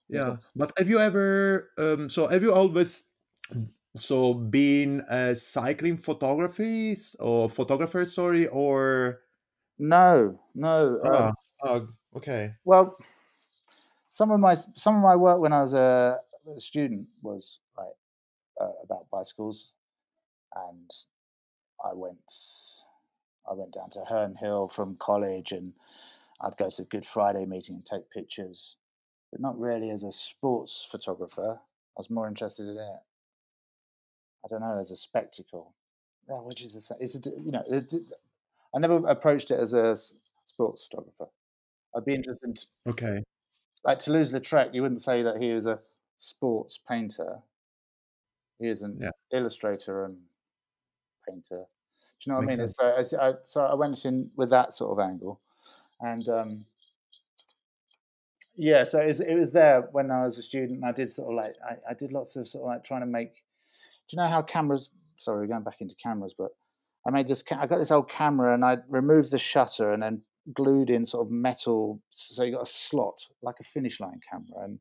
yeah. 0.10 0.38
But 0.56 0.74
have 0.78 0.90
you 0.90 1.00
ever 1.00 1.72
um 1.78 2.10
so 2.10 2.28
have 2.28 2.44
you 2.44 2.54
always 2.54 3.10
so 3.96 4.34
been 4.34 5.02
a 5.10 5.36
cycling 5.36 5.98
photography 5.98 6.98
or 7.20 7.50
photographer, 7.50 8.06
sorry, 8.06 8.48
or 8.48 9.22
No, 9.78 10.40
no. 10.54 11.00
Um, 11.04 11.34
ah, 11.64 11.82
okay. 12.16 12.56
Well, 12.64 12.98
some 14.10 14.32
of 14.32 14.40
my 14.40 14.56
some 14.76 14.96
of 14.96 15.02
my 15.04 15.16
work 15.16 15.40
when 15.40 15.54
I 15.54 15.62
was 15.62 15.74
a, 15.74 16.20
a 16.48 16.60
student 16.60 17.08
was 17.22 17.60
like 17.78 17.96
uh, 18.62 18.72
about 18.84 19.10
bicycles 19.12 19.72
and 20.56 20.90
I 21.84 21.94
went 21.94 22.32
I 23.50 23.54
went 23.54 23.74
down 23.74 23.90
to 23.92 24.06
Herne 24.06 24.36
Hill 24.36 24.68
from 24.68 24.96
college, 24.98 25.52
and 25.52 25.74
I'd 26.42 26.58
go 26.58 26.70
to 26.70 26.84
Good 26.84 27.06
Friday 27.06 27.46
meeting 27.46 27.76
and 27.76 27.86
take 27.86 28.10
pictures, 28.10 28.76
but 29.32 29.42
not 29.42 29.60
really 29.60 29.90
as 29.90 30.04
a 30.04 30.12
sports 30.12 30.88
photographer. 30.90 31.60
I 31.62 31.98
was 31.98 32.10
more 32.10 32.28
interested 32.28 32.64
in 32.64 32.78
it. 32.78 33.00
I 34.44 34.48
don't 34.50 34.62
know, 34.62 34.80
as 34.80 34.92
a 34.92 34.96
spectacle. 34.96 35.74
Yeah, 36.28 36.36
which 36.42 36.62
is 36.64 36.92
a, 36.92 36.96
it's 37.00 37.16
a, 37.16 37.30
you 37.30 37.52
know, 37.52 37.64
it, 37.68 37.94
I 38.76 38.80
never 38.80 38.98
approached 39.08 39.52
it 39.52 39.60
as 39.60 39.74
a 39.74 39.96
sports 40.46 40.88
photographer. 40.88 41.28
I'd 41.96 42.06
be 42.06 42.16
interested 42.16 42.48
in, 42.48 42.56
Okay. 42.92 43.24
like 43.84 44.00
Toulouse-Lautrec. 44.00 44.74
You 44.74 44.82
wouldn't 44.82 45.02
say 45.02 45.22
that 45.22 45.42
he 45.42 45.54
was 45.54 45.66
a 45.66 45.80
sports 46.16 46.78
painter. 46.78 47.40
He 48.60 48.68
is 48.68 48.82
an 48.82 49.00
Yeah. 49.02 49.12
illustrator 49.32 50.06
and 50.06 50.18
painter. 51.28 51.66
Do 52.22 52.30
you 52.30 52.34
know 52.34 52.40
what 52.40 52.48
Makes 52.48 52.60
I 52.60 52.62
mean? 52.62 52.70
So, 52.70 52.96
I, 52.98 53.02
so 53.02 53.20
I, 53.20 53.34
so 53.44 53.62
I 53.66 53.74
went 53.76 54.06
in 54.06 54.30
with 54.36 54.50
that 54.50 54.74
sort 54.74 54.92
of 54.92 55.06
angle, 55.06 55.42
and 56.02 56.28
um, 56.30 56.66
yeah, 58.56 58.84
so 58.86 59.00
it 59.00 59.08
was, 59.08 59.22
it 59.22 59.36
was 59.36 59.52
there 59.52 59.90
when 59.92 60.12
I 60.12 60.24
was 60.24 60.38
a 60.38 60.42
student. 60.42 60.84
I 60.84 60.92
did 60.92 61.12
sort 61.12 61.30
of 61.30 61.36
like 61.36 61.56
I, 61.68 61.92
I 61.92 61.94
did 61.94 62.14
lots 62.14 62.36
of 62.36 62.48
sort 62.48 62.64
of 62.64 62.68
like 62.68 62.84
trying 62.84 63.02
to 63.02 63.08
make. 63.08 63.34
Do 63.34 64.16
you 64.16 64.18
know 64.18 64.28
how 64.28 64.42
cameras? 64.42 64.92
Sorry, 65.18 65.42
we're 65.42 65.52
going 65.52 65.64
back 65.64 65.82
into 65.82 65.96
cameras, 65.96 66.34
but 66.38 66.52
I 67.06 67.12
made 67.12 67.28
this. 67.28 67.44
I 67.52 67.68
got 67.68 67.78
this 67.78 67.92
old 67.92 68.10
camera 68.10 68.54
and 68.54 68.64
I 68.64 68.78
removed 68.90 69.32
the 69.32 69.38
shutter 69.38 69.92
and 69.92 70.02
then 70.02 70.22
glued 70.54 70.90
in 70.90 71.06
sort 71.06 71.28
of 71.28 71.32
metal. 71.32 72.02
So 72.12 72.44
you 72.44 72.54
got 72.54 72.64
a 72.64 72.66
slot 72.66 73.22
like 73.42 73.56
a 73.60 73.64
finish 73.64 74.00
line 74.00 74.20
camera 74.30 74.66
and 74.66 74.80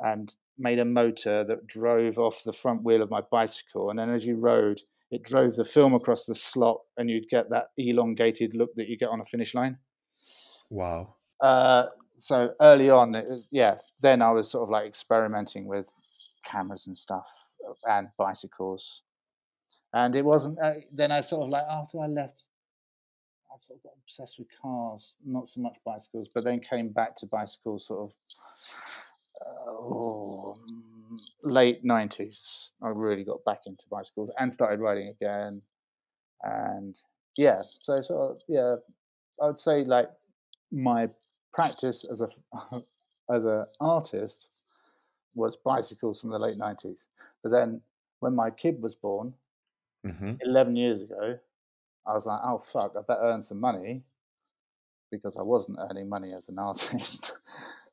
and 0.00 0.36
made 0.58 0.78
a 0.78 0.84
motor 0.84 1.44
that 1.44 1.66
drove 1.66 2.18
off 2.18 2.44
the 2.44 2.52
front 2.52 2.82
wheel 2.82 3.02
of 3.02 3.10
my 3.10 3.22
bicycle. 3.30 3.90
And 3.90 3.98
then 3.98 4.10
as 4.10 4.26
you 4.26 4.36
rode, 4.36 4.82
it 5.10 5.22
drove 5.22 5.56
the 5.56 5.64
film 5.64 5.94
across 5.94 6.26
the 6.26 6.34
slot, 6.34 6.80
and 6.96 7.08
you'd 7.08 7.28
get 7.28 7.48
that 7.50 7.68
elongated 7.76 8.54
look 8.54 8.74
that 8.74 8.88
you 8.88 8.96
get 8.96 9.08
on 9.08 9.20
a 9.20 9.24
finish 9.24 9.54
line. 9.54 9.78
Wow. 10.70 11.14
Uh, 11.40 11.86
so 12.16 12.54
early 12.60 12.90
on, 12.90 13.14
it 13.14 13.28
was, 13.28 13.46
yeah, 13.50 13.76
then 14.00 14.22
I 14.22 14.30
was 14.30 14.50
sort 14.50 14.64
of 14.64 14.70
like 14.70 14.86
experimenting 14.86 15.66
with 15.66 15.92
cameras 16.44 16.86
and 16.86 16.96
stuff 16.96 17.28
uh, 17.68 17.90
and 17.90 18.08
bicycles. 18.16 19.02
And 19.92 20.16
it 20.16 20.24
wasn't, 20.24 20.58
uh, 20.62 20.74
then 20.92 21.12
I 21.12 21.20
sort 21.20 21.44
of 21.44 21.50
like, 21.50 21.64
after 21.70 22.00
I 22.00 22.06
left, 22.06 22.48
I 23.52 23.56
sort 23.58 23.78
of 23.78 23.84
got 23.84 23.92
obsessed 24.02 24.38
with 24.38 24.48
cars, 24.60 25.14
not 25.24 25.48
so 25.48 25.60
much 25.60 25.78
bicycles, 25.84 26.28
but 26.34 26.44
then 26.44 26.60
came 26.60 26.88
back 26.88 27.16
to 27.16 27.26
bicycles 27.26 27.86
sort 27.86 28.00
of 28.00 28.12
uh, 29.40 29.70
oh, 29.70 30.45
late 31.46 31.84
90s. 31.84 32.72
I 32.82 32.88
really 32.88 33.24
got 33.24 33.44
back 33.44 33.62
into 33.66 33.88
bicycles 33.88 34.32
and 34.38 34.52
started 34.52 34.80
riding 34.80 35.08
again. 35.08 35.62
And 36.42 37.00
yeah, 37.36 37.62
so 37.82 38.00
sort 38.02 38.32
of, 38.36 38.42
yeah, 38.48 38.76
I 39.42 39.46
would 39.46 39.58
say 39.60 39.84
like 39.84 40.10
my 40.72 41.10
practice 41.52 42.04
as 42.04 42.20
a 42.22 42.28
as 43.30 43.44
an 43.44 43.66
artist 43.80 44.48
was 45.34 45.56
bicycles 45.56 46.20
from 46.20 46.30
the 46.30 46.38
late 46.38 46.58
90s. 46.58 47.08
But 47.42 47.50
then 47.52 47.82
when 48.20 48.34
my 48.34 48.50
kid 48.50 48.82
was 48.82 48.96
born 48.96 49.34
hmm 50.04 50.40
11 50.40 50.76
years 50.76 51.02
ago, 51.02 51.38
I 52.06 52.14
was 52.14 52.26
like, 52.26 52.40
oh 52.44 52.58
fuck, 52.60 52.94
I 52.98 53.02
better 53.02 53.22
earn 53.22 53.42
some 53.44 53.60
money 53.60 54.04
because 55.10 55.36
I 55.36 55.42
wasn't 55.42 55.78
earning 55.80 56.08
money 56.08 56.32
as 56.32 56.48
an 56.48 56.58
artist. 56.58 57.38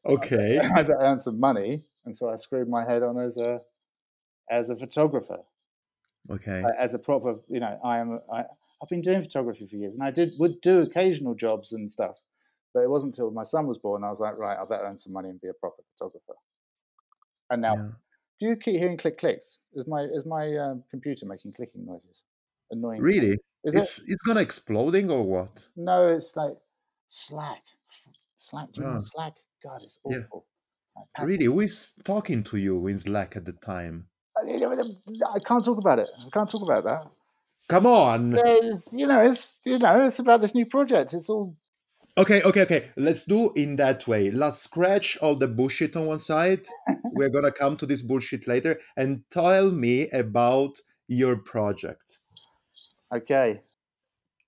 Okay. 0.05 0.73
I 0.75 0.81
better 0.83 0.97
earn 0.99 1.19
some 1.19 1.39
money, 1.39 1.83
and 2.05 2.15
so 2.15 2.29
I 2.29 2.35
screwed 2.35 2.69
my 2.69 2.83
head 2.85 3.03
on 3.03 3.17
as 3.19 3.37
a 3.37 3.61
as 4.49 4.69
a 4.69 4.75
photographer, 4.77 5.43
Okay. 6.29 6.63
as 6.79 6.93
a 6.93 6.99
proper. 6.99 7.39
You 7.47 7.59
know, 7.59 7.79
I 7.83 7.97
am. 7.99 8.19
I, 8.31 8.41
I've 8.81 8.89
been 8.89 9.01
doing 9.01 9.21
photography 9.21 9.65
for 9.65 9.75
years, 9.75 9.93
and 9.95 10.03
I 10.03 10.11
did 10.11 10.33
would 10.39 10.61
do 10.61 10.81
occasional 10.81 11.35
jobs 11.35 11.71
and 11.73 11.91
stuff, 11.91 12.17
but 12.73 12.81
it 12.81 12.89
wasn't 12.89 13.13
until 13.13 13.31
my 13.31 13.43
son 13.43 13.67
was 13.67 13.77
born 13.77 14.03
I 14.03 14.09
was 14.09 14.19
like, 14.19 14.37
right, 14.37 14.57
I 14.57 14.65
better 14.65 14.83
earn 14.85 14.97
some 14.99 15.13
money 15.13 15.29
and 15.29 15.39
be 15.39 15.47
a 15.49 15.53
proper 15.53 15.83
photographer. 15.95 16.33
And 17.49 17.61
now, 17.61 17.75
Yeah. 17.75 17.91
do 18.39 18.47
you 18.47 18.55
keep 18.55 18.79
hearing 18.79 18.97
click 18.97 19.17
clicks? 19.17 19.59
Is 19.73 19.87
my 19.87 20.01
is 20.03 20.25
my 20.25 20.55
um, 20.57 20.83
computer 20.89 21.25
making 21.25 21.53
clicking 21.53 21.85
noises? 21.85 22.23
Annoying. 22.71 23.01
Really? 23.01 23.37
Is 23.63 23.75
it? 23.75 23.77
It's 23.77 23.99
it's 24.07 24.21
gonna 24.23 24.41
exploding 24.41 25.09
or 25.11 25.23
what? 25.23 25.67
No, 25.75 26.07
it's 26.07 26.35
like 26.35 26.57
Slack. 27.07 27.63
Slack. 28.35 28.71
Do 28.73 28.81
you 28.81 28.87
know 28.87 28.95
Ah. 28.95 28.99
Slack? 28.99 29.33
God, 29.63 29.81
it's 29.83 29.99
awful. 30.03 30.45
It's 30.93 30.95
like 30.95 31.05
passive 31.15 31.29
Really? 31.29 31.45
Who 31.45 31.59
is 31.61 31.93
talking 32.03 32.43
to 32.45 32.57
you 32.57 32.87
in 32.87 32.99
Slack 32.99 33.35
at 33.35 33.45
the 33.45 33.53
time? 33.53 34.07
Uh, 34.35 35.33
I 35.33 35.39
can't 35.39 35.63
talk 35.63 35.77
about 35.77 35.99
it. 35.99 36.09
I 36.19 36.29
can't 36.31 36.49
talk 36.49 36.63
about 36.63 36.83
that. 36.83 37.11
Come 37.69 37.85
on. 37.85 38.31
There's, 38.31 38.89
you 38.93 39.07
know, 39.07 39.21
it's 39.21 39.57
you 39.65 39.79
know, 39.79 40.05
it's 40.05 40.19
about 40.19 40.41
this 40.41 40.53
new 40.53 40.65
project. 40.65 41.13
It's 41.13 41.29
all 41.29 41.55
Okay, 42.15 42.43
okay, 42.43 42.61
okay. 42.61 42.91
Let's 42.95 43.25
do 43.25 43.51
in 43.55 43.75
that 43.77 44.07
way. 44.07 44.29
Let's 44.29 44.59
scratch 44.59 45.17
all 45.19 45.35
the 45.35 45.47
bullshit 45.47 45.95
on 45.95 46.05
one 46.05 46.19
side. 46.19 46.67
We're 47.13 47.29
gonna 47.29 47.51
come 47.51 47.75
to 47.77 47.87
this 47.87 48.03
bullshit 48.03 48.47
later 48.47 48.79
and 48.95 49.23
tell 49.31 49.71
me 49.71 50.09
about 50.09 50.77
your 51.07 51.37
project. 51.37 52.19
okay. 53.11 53.61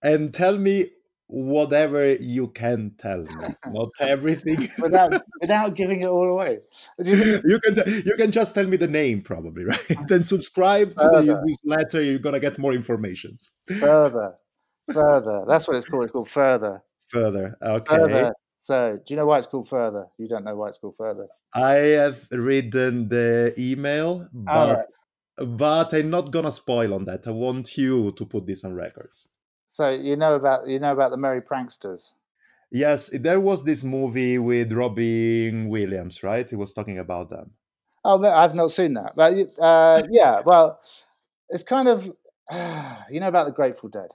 And 0.03 0.31
tell 0.31 0.58
me 0.60 0.86
whatever 1.27 2.13
you 2.13 2.47
can 2.49 2.91
tell 2.97 3.19
me. 3.23 3.47
Not 3.71 3.89
everything. 3.99 4.69
Without 4.79 5.23
without 5.41 5.75
giving 5.75 6.01
it 6.01 6.07
all 6.07 6.29
away. 6.29 6.59
You 6.99 7.15
think- 7.15 7.43
you 7.45 7.59
can 7.59 8.03
you 8.05 8.15
can 8.15 8.31
just 8.31 8.53
tell 8.53 8.65
me 8.67 8.77
the 8.77 8.88
name 8.88 9.21
probably, 9.21 9.63
right? 9.71 9.79
then 10.07 10.23
subscribe 10.23 10.89
to 10.97 11.09
the 11.13 11.41
newsletter. 11.45 12.01
You're 12.01 12.19
gonna 12.19 12.39
get 12.39 12.57
more 12.59 12.73
information. 12.73 13.38
further, 13.79 14.35
further. 14.91 15.45
That's 15.47 15.67
what 15.67 15.77
it's 15.77 15.85
called. 15.85 16.03
It's 16.03 16.11
called 16.11 16.29
further, 16.29 16.83
Further, 17.07 17.57
okay. 17.61 17.95
further. 17.95 18.33
So, 18.57 18.97
do 19.05 19.13
you 19.13 19.17
know 19.17 19.25
why 19.27 19.38
it's 19.38 19.47
called 19.47 19.69
further? 19.69 20.07
You 20.17 20.27
don't 20.27 20.43
know 20.43 20.55
why 20.55 20.69
it's 20.69 20.77
called 20.79 20.95
further. 20.97 21.27
I 21.53 21.73
have 22.01 22.27
written 22.31 23.09
the 23.09 23.53
email, 23.57 24.27
but 24.33 24.77
right. 25.39 25.47
but 25.47 25.93
I'm 25.93 26.09
not 26.09 26.31
gonna 26.31 26.51
spoil 26.51 26.93
on 26.93 27.05
that. 27.05 27.27
I 27.27 27.31
want 27.31 27.77
you 27.77 28.11
to 28.13 28.25
put 28.25 28.45
this 28.45 28.63
on 28.63 28.73
records. 28.73 29.27
So 29.75 29.89
you 29.89 30.15
know 30.15 30.35
about 30.35 30.69
you 30.69 30.79
know 30.79 30.93
about 30.93 31.11
the 31.11 31.17
Merry 31.17 31.41
Pranksters. 31.41 32.13
Yes, 32.71 33.09
there 33.11 33.41
was 33.41 33.65
this 33.65 33.83
movie 33.83 34.39
with 34.39 34.71
Robin 34.71 35.67
Williams, 35.67 36.23
right? 36.23 36.49
He 36.49 36.55
was 36.55 36.73
talking 36.73 36.97
about 36.97 37.29
them. 37.29 37.51
Oh, 38.05 38.23
I've 38.23 38.55
not 38.55 38.71
seen 38.71 38.93
that. 38.93 39.17
But 39.17 39.33
uh, 39.61 40.03
yeah, 40.09 40.39
well, 40.45 40.79
it's 41.49 41.63
kind 41.63 41.89
of 41.89 42.05
you 43.11 43.19
know 43.19 43.27
about 43.27 43.47
the 43.47 43.51
Grateful 43.51 43.89
Dead. 43.89 44.11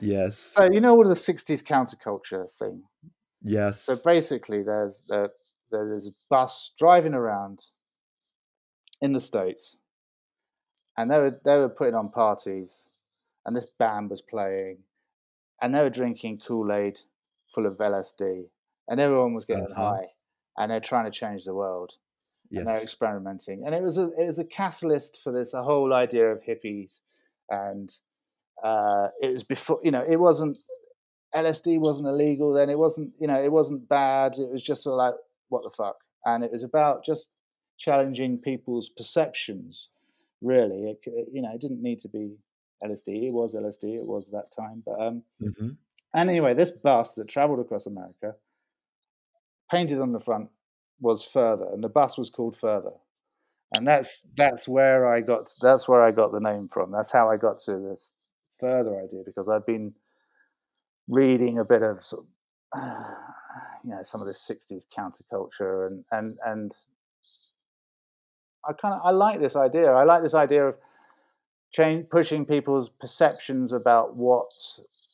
Yes, 0.00 0.52
So 0.52 0.64
you 0.70 0.82
know 0.82 0.94
all 0.96 1.08
the 1.08 1.14
'60s 1.14 1.62
counterculture 1.62 2.52
thing. 2.58 2.82
yes. 3.42 3.84
So 3.84 3.96
basically, 4.04 4.62
there's 4.64 5.00
there, 5.08 5.30
there's 5.70 6.08
a 6.08 6.12
bus 6.28 6.72
driving 6.78 7.14
around 7.14 7.62
in 9.00 9.14
the 9.14 9.20
states, 9.20 9.78
and 10.98 11.10
they 11.10 11.16
were 11.16 11.40
they 11.42 11.56
were 11.56 11.70
putting 11.70 11.94
on 11.94 12.10
parties, 12.10 12.90
and 13.46 13.54
this 13.56 13.66
band 13.78 14.10
was 14.10 14.22
playing, 14.22 14.78
and 15.60 15.74
they 15.74 15.80
were 15.80 15.90
drinking 15.90 16.40
Kool 16.40 16.72
Aid 16.72 17.00
full 17.54 17.66
of 17.66 17.76
LSD, 17.78 18.48
and 18.88 19.00
everyone 19.00 19.34
was 19.34 19.44
getting 19.44 19.66
Uh-huh. 19.70 19.90
high, 19.94 20.06
and 20.58 20.70
they're 20.70 20.80
trying 20.80 21.04
to 21.04 21.10
change 21.10 21.44
the 21.44 21.54
world, 21.54 21.92
and 22.60 22.68
they're 22.68 22.82
experimenting, 22.82 23.64
and 23.66 23.74
it 23.74 23.82
was 23.82 23.98
a 23.98 24.10
it 24.20 24.26
was 24.26 24.38
a 24.38 24.44
catalyst 24.44 25.20
for 25.22 25.32
this 25.32 25.54
a 25.54 25.62
whole 25.62 25.92
idea 25.94 26.26
of 26.32 26.42
hippies, 26.42 27.00
and 27.50 27.92
uh, 28.62 29.08
it 29.20 29.30
was 29.32 29.42
before 29.42 29.80
you 29.82 29.90
know 29.90 30.04
it 30.08 30.16
wasn't 30.16 30.58
LSD 31.34 31.78
wasn't 31.80 32.06
illegal 32.08 32.52
then. 32.52 32.70
It 32.70 32.78
wasn't, 32.78 33.12
you 33.18 33.26
know, 33.26 33.42
it 33.42 33.50
wasn't 33.50 33.88
bad. 33.88 34.38
It 34.38 34.50
was 34.52 34.62
just 34.62 34.84
sort 34.84 34.92
of 34.94 34.98
like, 34.98 35.14
what 35.48 35.64
the 35.64 35.70
fuck? 35.70 35.96
And 36.24 36.44
it 36.44 36.52
was 36.52 36.62
about 36.62 37.04
just 37.04 37.28
challenging 37.76 38.38
people's 38.38 38.88
perceptions. 38.90 39.88
Really, 40.42 40.90
it, 40.92 40.98
you 41.32 41.42
know, 41.42 41.52
it 41.52 41.60
didn't 41.60 41.82
need 41.82 41.98
to 42.00 42.08
be 42.08 42.36
LSD. 42.84 43.28
It 43.28 43.32
was 43.32 43.54
LSD. 43.54 43.96
It 43.96 44.06
was 44.06 44.30
that 44.30 44.50
time. 44.50 44.82
But 44.84 45.00
um, 45.00 45.22
hmm 45.40 45.70
and 46.14 46.30
anyway, 46.30 46.54
this 46.54 46.70
bus 46.70 47.16
that 47.16 47.26
travelled 47.26 47.58
across 47.58 47.86
America, 47.86 48.36
painted 49.68 50.00
on 50.00 50.12
the 50.12 50.20
front, 50.20 50.48
was 51.00 51.24
further, 51.24 51.66
and 51.72 51.82
the 51.82 51.88
bus 51.88 52.16
was 52.16 52.30
called 52.30 52.56
Further. 52.56 52.92
And 53.76 53.86
that's 53.86 54.22
that's 54.36 54.68
where 54.68 55.12
I 55.12 55.20
got 55.20 55.52
that's 55.60 55.88
where 55.88 56.02
I 56.02 56.12
got 56.12 56.30
the 56.30 56.38
name 56.38 56.68
from. 56.72 56.92
That's 56.92 57.10
how 57.10 57.28
I 57.28 57.36
got 57.36 57.58
to 57.64 57.80
this 57.80 58.12
further 58.60 59.02
idea 59.02 59.22
because 59.26 59.48
I've 59.48 59.66
been 59.66 59.92
reading 61.08 61.58
a 61.58 61.64
bit 61.64 61.82
of 61.82 62.00
sort 62.00 62.24
of, 62.72 62.80
you 63.84 63.90
know 63.90 64.02
some 64.04 64.20
of 64.20 64.28
this 64.28 64.48
60s 64.48 64.84
counterculture 64.96 65.88
and 65.88 66.04
and 66.12 66.38
and 66.46 66.72
I 68.66 68.72
kind 68.72 68.94
of 68.94 69.00
I 69.04 69.10
like 69.10 69.40
this 69.40 69.56
idea. 69.56 69.90
I 69.92 70.04
like 70.04 70.22
this 70.22 70.34
idea 70.34 70.68
of 70.68 70.76
change 71.74 72.08
pushing 72.08 72.46
people's 72.46 72.90
perceptions 72.90 73.72
about 73.72 74.16
what 74.16 74.50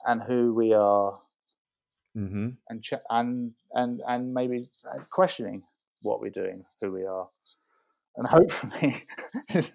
and 0.07 0.23
who 0.23 0.55
we 0.55 0.73
are. 0.75 1.19
Hmm 2.15 2.51
and 2.69 2.83
ch- 2.83 2.95
and 3.11 3.53
and 3.73 4.03
and 4.07 4.35
maybe 4.35 4.69
questioning 5.11 5.63
what 6.03 6.21
we're 6.21 6.31
doing, 6.31 6.65
who 6.81 6.93
we 6.93 7.05
are, 7.05 7.29
and 8.17 8.27
hopefully 8.27 8.97
this, 9.53 9.71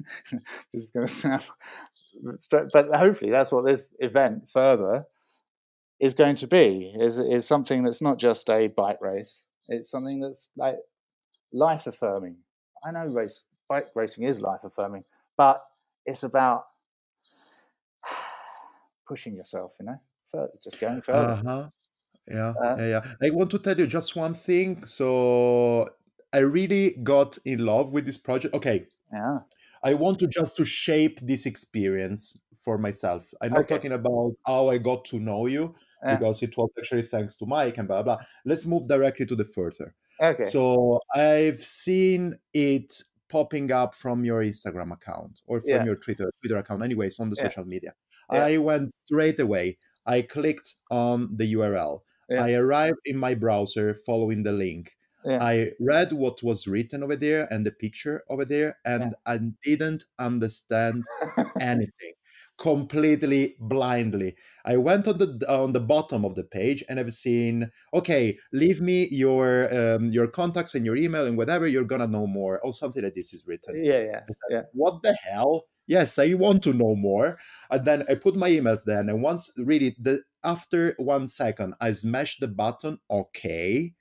this 0.74 0.84
is 0.84 0.92
going 0.92 1.08
to 1.08 1.14
sound 1.14 1.44
but 2.52 2.94
hopefully 2.96 3.32
that's 3.32 3.52
what 3.52 3.66
this 3.66 3.94
event 4.00 4.50
further 4.50 5.06
is 6.00 6.14
going 6.14 6.36
to 6.36 6.48
be 6.48 6.94
is 7.00 7.20
is 7.20 7.46
something 7.48 7.84
that's 7.84 8.02
not 8.02 8.18
just 8.20 8.50
a 8.50 8.68
bike 8.68 9.02
race. 9.02 9.46
It's 9.70 9.90
something 9.90 10.20
that's 10.20 10.50
like 10.58 10.78
life 11.54 11.88
affirming 11.88 12.38
i 12.86 12.92
know 12.92 13.08
race 13.08 13.46
bike 13.70 13.88
racing 13.96 14.26
is 14.26 14.42
life 14.42 14.62
affirming 14.64 15.04
but 15.38 15.64
it's 16.06 16.24
about 16.24 16.66
pushing 19.08 19.36
yourself 19.36 19.72
you 19.80 19.86
know 19.86 20.00
further 20.32 20.52
just 20.64 20.80
going 20.80 21.02
further 21.02 21.34
Uh-huh. 21.34 21.70
Yeah, 22.28 22.54
uh, 22.60 22.76
yeah, 22.80 22.88
yeah. 22.88 23.04
I 23.22 23.30
want 23.30 23.52
to 23.52 23.60
tell 23.60 23.78
you 23.78 23.86
just 23.86 24.16
one 24.16 24.34
thing. 24.34 24.84
So 24.86 25.88
I 26.34 26.40
really 26.40 26.92
got 27.04 27.38
in 27.46 27.60
love 27.66 27.92
with 27.92 28.06
this 28.06 28.18
project. 28.18 28.56
Okay, 28.56 28.88
yeah 29.14 29.40
I 29.84 29.94
want 29.94 30.20
to 30.20 30.28
just 30.28 30.58
to 30.58 30.66
shape 30.66 31.20
this 31.22 31.46
experience 31.46 32.38
for 32.62 32.78
myself. 32.78 33.32
I'm 33.42 33.54
not 33.54 33.66
okay 33.66 33.76
talking 33.76 33.92
about 33.92 34.34
how 34.46 34.70
I 34.70 34.80
got 34.80 35.06
to 35.06 35.20
know 35.20 35.46
you 35.46 35.76
yeah 36.04 36.18
because 36.18 36.42
it 36.44 36.58
was 36.58 36.70
actually 36.80 37.04
thanks 37.04 37.36
to 37.38 37.46
Mike 37.46 37.78
and 37.78 37.88
blah 37.88 38.02
blah. 38.04 38.18
Let's 38.44 38.66
move 38.66 38.88
directly 38.88 39.26
to 39.28 39.36
the 39.36 39.46
further. 39.46 39.94
okay 40.22 40.44
So 40.44 41.00
I've 41.14 41.64
seen 41.64 42.40
it 42.54 43.04
popping 43.30 43.72
up 43.72 43.96
from 43.96 44.24
your 44.26 44.42
Instagram 44.42 44.92
account 44.94 45.42
or 45.46 45.60
from 45.62 45.70
yeah 45.70 45.84
your 45.84 45.96
Twitter 45.96 46.32
Twitter 46.42 46.58
account, 46.58 46.84
anyways, 46.84 47.20
on 47.20 47.30
the 47.30 47.36
yeah 47.38 47.50
social 47.50 47.66
media. 47.66 47.94
Yeah. 48.32 48.46
I 48.46 48.58
went 48.58 48.90
straight 48.94 49.40
away. 49.40 49.78
I 50.06 50.22
clicked 50.22 50.76
on 50.92 51.36
the 51.36 51.54
URL. 51.54 52.02
yeah. 52.30 52.44
I 52.44 52.54
arrived 52.54 53.00
in 53.06 53.18
my 53.18 53.34
browser 53.36 53.96
following 54.06 54.44
the 54.44 54.52
link. 54.52 54.92
yeah. 55.26 55.42
I 55.44 55.72
read 55.80 56.12
what 56.14 56.44
was 56.44 56.68
written 56.68 57.02
over 57.04 57.16
there 57.16 57.48
and 57.52 57.66
the 57.66 57.72
picture 57.72 58.24
over 58.30 58.46
there, 58.46 58.78
and 58.86 59.16
I 59.26 59.40
didn't 59.64 60.04
understand 60.20 61.04
anything. 61.60 62.14
Completely 62.58 63.56
blindly. 63.60 64.36
I 64.66 64.78
went 64.78 65.08
on 65.08 65.18
the 65.18 65.46
on 65.50 65.74
the 65.74 65.80
bottom 65.82 66.24
of 66.26 66.36
the 66.36 66.44
page 66.44 66.84
and 66.90 67.00
i've 67.00 67.14
seen 67.14 67.70
okay 67.94 68.38
leave 68.52 68.80
me 68.82 69.08
your 69.12 69.68
um, 69.78 70.12
your 70.12 70.28
contacts 70.28 70.74
and 70.74 70.86
your 70.86 70.96
email 70.96 71.28
and 71.28 71.38
whatever 71.38 71.68
you're 71.68 71.84
gonna 71.84 72.08
know 72.08 72.26
more 72.26 72.60
or 72.62 72.72
something 72.74 73.04
like 73.04 73.14
this 73.14 73.34
is 73.34 73.46
written. 73.46 73.84
Yeah 73.84 74.00
yeah 74.00 74.22
yeah. 74.50 74.62
What 74.74 75.04
the 75.04 75.14
hell? 75.14 75.66
Yes 75.86 76.18
i 76.18 76.34
want 76.34 76.64
to 76.64 76.74
know 76.74 76.96
more 76.96 77.38
and 77.72 77.86
then 77.86 78.04
i 78.10 78.16
put 78.16 78.36
my 78.36 78.50
emails 78.50 78.84
there 78.86 79.00
and 79.00 79.22
once 79.22 79.52
really 79.58 79.96
the 80.00 80.22
after 80.44 80.96
one 80.98 81.28
second 81.28 81.74
i 81.82 81.92
smashed 81.92 82.40
the 82.40 82.48
button 82.48 82.98
okay. 83.10 83.94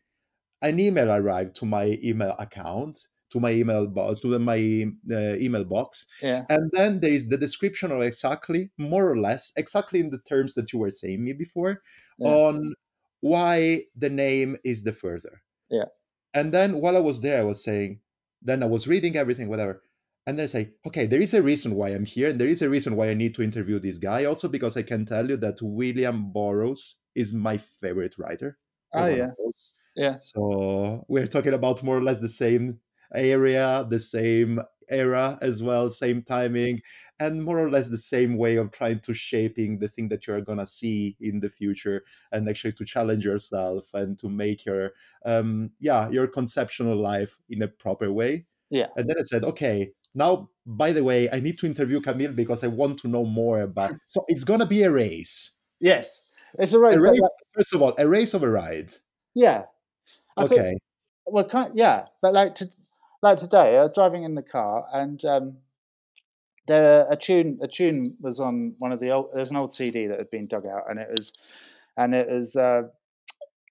An 0.62 0.80
email 0.80 1.10
arrived 1.10 1.56
to 1.56 1.66
my 1.66 1.98
email 2.02 2.34
account 2.38 3.06
to 3.34 3.40
my 3.40 3.50
email 3.50 3.86
box 3.86 4.20
to 4.20 4.28
the, 4.28 4.38
my 4.38 4.84
uh, 5.12 5.34
email 5.36 5.64
box. 5.64 6.06
Yeah. 6.22 6.44
And 6.48 6.70
then 6.72 7.00
there 7.00 7.10
is 7.10 7.28
the 7.28 7.36
description 7.36 7.90
of 7.90 8.00
exactly 8.00 8.70
more 8.78 9.10
or 9.10 9.18
less 9.18 9.52
exactly 9.56 10.00
in 10.00 10.10
the 10.10 10.20
terms 10.20 10.54
that 10.54 10.72
you 10.72 10.78
were 10.78 10.90
saying 10.90 11.22
me 11.22 11.32
before 11.32 11.82
yeah. 12.18 12.28
on 12.28 12.74
why 13.20 13.82
the 13.96 14.08
name 14.08 14.56
is 14.64 14.84
the 14.84 14.92
further. 14.92 15.42
Yeah. 15.68 15.86
And 16.32 16.52
then 16.52 16.80
while 16.80 16.96
i 16.96 17.00
was 17.00 17.20
there 17.20 17.40
i 17.40 17.44
was 17.44 17.62
saying 17.62 18.00
then 18.42 18.62
i 18.62 18.66
was 18.66 18.88
reading 18.88 19.16
everything 19.16 19.48
whatever 19.48 19.82
and 20.26 20.38
then 20.38 20.44
i 20.44 20.46
say 20.46 20.70
okay 20.86 21.06
there 21.06 21.20
is 21.20 21.34
a 21.34 21.42
reason 21.42 21.74
why 21.74 21.90
i'm 21.90 22.04
here 22.04 22.30
and 22.30 22.40
there 22.40 22.48
is 22.48 22.62
a 22.62 22.68
reason 22.68 22.96
why 22.96 23.08
i 23.08 23.14
need 23.14 23.34
to 23.34 23.42
interview 23.42 23.78
this 23.78 23.98
guy. 23.98 24.24
Also 24.24 24.48
because 24.48 24.76
i 24.76 24.82
can 24.82 25.04
tell 25.04 25.28
you 25.28 25.36
that 25.36 25.58
william 25.62 26.32
burroughs 26.32 26.96
is 27.14 27.32
my 27.32 27.56
favorite 27.58 28.14
writer 28.18 28.58
oh 28.94 29.06
yeah. 29.06 29.30
yeah. 29.96 30.16
So 30.20 31.04
we're 31.08 31.26
talking 31.26 31.54
about 31.54 31.82
more 31.82 31.98
or 31.98 32.02
less 32.02 32.20
the 32.20 32.28
same 32.28 32.80
area, 33.14 33.86
the 33.88 33.98
same 33.98 34.60
era 34.88 35.38
as 35.40 35.62
well, 35.62 35.90
same 35.90 36.22
timing, 36.22 36.82
and 37.20 37.44
more 37.44 37.58
or 37.58 37.70
less 37.70 37.88
the 37.88 37.98
same 37.98 38.36
way 38.36 38.56
of 38.56 38.70
trying 38.72 39.00
to 39.00 39.14
shaping 39.14 39.78
the 39.78 39.88
thing 39.88 40.08
that 40.08 40.26
you're 40.26 40.40
gonna 40.40 40.66
see 40.66 41.16
in 41.20 41.40
the 41.40 41.48
future, 41.48 42.04
and 42.32 42.48
actually 42.48 42.72
to 42.72 42.84
challenge 42.84 43.24
yourself 43.24 43.86
and 43.94 44.18
to 44.18 44.28
make 44.28 44.64
your 44.64 44.92
um 45.24 45.70
yeah 45.80 46.08
your 46.10 46.26
conceptual 46.26 46.96
life 46.96 47.36
in 47.48 47.62
a 47.62 47.68
proper 47.68 48.12
way. 48.12 48.46
yeah. 48.70 48.88
And 48.96 49.06
then 49.06 49.16
I 49.20 49.24
said, 49.24 49.44
okay, 49.44 49.92
now 50.14 50.48
by 50.66 50.92
the 50.92 51.04
way, 51.04 51.28
I 51.30 51.40
need 51.40 51.58
to 51.58 51.66
interview 51.66 52.00
Camille 52.00 52.32
because 52.32 52.64
I 52.64 52.68
want 52.68 52.98
to 53.00 53.08
know 53.08 53.24
more 53.26 53.60
about. 53.60 53.92
So 54.08 54.24
it's 54.28 54.44
gonna 54.44 54.64
be 54.66 54.82
a 54.82 54.90
race. 54.90 55.50
yes 55.80 56.22
it's 56.58 56.72
a 56.72 56.78
race 56.78 56.94
A 56.94 57.00
race, 57.00 57.20
like, 57.20 57.30
first 57.52 57.74
of 57.74 57.82
all, 57.82 57.94
a 57.98 58.06
race 58.08 58.32
of 58.34 58.42
a 58.42 58.48
ride. 58.48 58.94
yeah 59.34 59.64
I 60.36 60.46
think 60.46 60.60
Okay. 60.60 60.74
well 61.26 61.44
kind 61.44 61.72
yeah 61.74 62.06
but 62.22 62.32
like 62.32 62.54
to 62.56 62.70
like 63.22 63.38
today 63.38 63.76
I 63.78 63.82
was 63.82 63.92
driving 63.94 64.22
in 64.24 64.34
the 64.34 64.42
car 64.42 64.86
and 64.92 65.22
um 65.24 65.58
there 66.66 67.06
a 67.10 67.16
tune 67.16 67.58
a 67.62 67.68
tune 67.68 68.16
was 68.20 68.40
on 68.40 68.74
one 68.78 68.92
of 68.92 69.00
the 69.00 69.10
old 69.10 69.30
there's 69.34 69.50
an 69.50 69.56
old 69.56 69.74
CD 69.74 70.06
that 70.06 70.18
had 70.18 70.30
been 70.30 70.46
dug 70.46 70.64
out 70.66 70.84
and 70.88 70.98
it 70.98 71.08
was 71.10 71.32
and 71.96 72.14
it 72.14 72.28
was 72.28 72.56
uh 72.56 72.82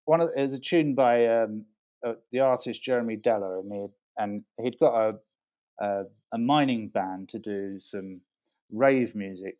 one 0.05 0.21
of 0.21 0.29
it 0.35 0.41
was 0.41 0.53
a 0.53 0.59
tune 0.59 0.93
by 0.95 1.25
um 1.27 1.65
uh, 2.05 2.13
the 2.31 2.39
artist 2.41 2.83
Jeremy 2.83 3.17
Deller 3.17 3.59
and 3.61 3.71
he 3.73 3.85
and 4.17 4.43
he'd 4.61 4.77
got 4.79 4.93
a, 4.93 5.15
a 5.83 6.03
a 6.33 6.39
mining 6.39 6.89
band 6.89 7.29
to 7.29 7.39
do 7.39 7.79
some 7.81 8.21
rave 8.71 9.15
music 9.15 9.59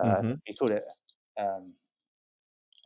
uh 0.00 0.22
Mhm. 0.22 0.40
he 0.44 0.54
called 0.54 0.72
it 0.72 0.84
um 1.38 1.74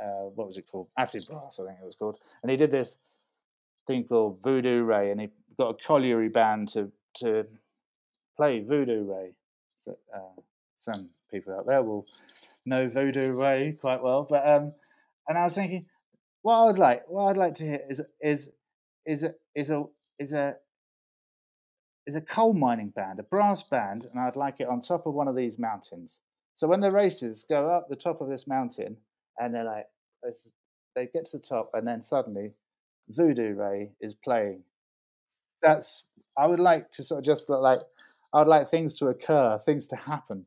uh 0.00 0.24
what 0.34 0.46
was 0.46 0.58
it 0.58 0.66
called 0.70 0.88
acid 0.98 1.26
brass 1.26 1.58
I 1.60 1.66
think 1.66 1.78
it 1.80 1.84
was 1.84 1.96
called 1.96 2.18
and 2.42 2.50
he 2.50 2.56
did 2.56 2.70
this 2.70 2.98
thing 3.86 4.04
called 4.06 4.42
Voodoo 4.42 4.82
Ray 4.84 5.10
and 5.10 5.20
he 5.20 5.30
got 5.58 5.70
a 5.70 5.84
colliery 5.84 6.28
band 6.28 6.68
to 6.70 6.92
to 7.16 7.46
play 8.36 8.60
Voodoo 8.60 9.04
Ray 9.04 9.34
so, 9.78 9.96
uh, 10.14 10.40
some 10.76 11.10
people 11.30 11.54
out 11.58 11.66
there 11.66 11.82
will 11.82 12.06
know 12.66 12.88
Voodoo 12.88 13.32
Ray 13.32 13.72
quite 13.80 14.02
well. 14.02 14.24
But 14.24 14.46
um, 14.48 14.74
and 15.28 15.38
I 15.38 15.44
was 15.44 15.54
thinking, 15.54 15.86
what 16.42 16.68
I'd 16.70 16.78
like, 16.78 17.08
what 17.08 17.26
I'd 17.26 17.36
like 17.36 17.54
to 17.56 17.64
hear 17.64 17.80
is 17.88 18.02
is 18.20 18.52
is 19.06 19.24
a 19.24 19.34
is 19.54 19.70
a 19.70 19.86
is 20.18 20.32
a 20.32 20.56
is 22.06 22.16
a 22.16 22.20
coal 22.20 22.54
mining 22.54 22.90
band, 22.90 23.18
a 23.20 23.24
brass 23.24 23.62
band, 23.62 24.06
and 24.10 24.20
I'd 24.20 24.36
like 24.36 24.60
it 24.60 24.68
on 24.68 24.80
top 24.80 25.06
of 25.06 25.14
one 25.14 25.28
of 25.28 25.36
these 25.36 25.58
mountains. 25.58 26.20
So 26.54 26.66
when 26.66 26.80
the 26.80 26.92
racers 26.92 27.44
go 27.48 27.70
up 27.70 27.88
the 27.88 27.96
top 27.96 28.20
of 28.20 28.28
this 28.28 28.46
mountain, 28.46 28.96
and 29.38 29.54
they're 29.54 29.64
like, 29.64 29.86
they 30.94 31.06
get 31.06 31.26
to 31.26 31.38
the 31.38 31.42
top, 31.42 31.70
and 31.74 31.86
then 31.86 32.02
suddenly, 32.02 32.52
Voodoo 33.08 33.54
Ray 33.54 33.90
is 34.00 34.14
playing. 34.14 34.62
That's 35.62 36.04
I 36.38 36.46
would 36.46 36.60
like 36.60 36.90
to 36.92 37.02
sort 37.02 37.18
of 37.18 37.24
just 37.24 37.48
look 37.48 37.60
like 37.60 37.80
I'd 38.32 38.46
like 38.46 38.70
things 38.70 38.94
to 38.94 39.08
occur, 39.08 39.58
things 39.58 39.86
to 39.88 39.96
happen. 39.96 40.46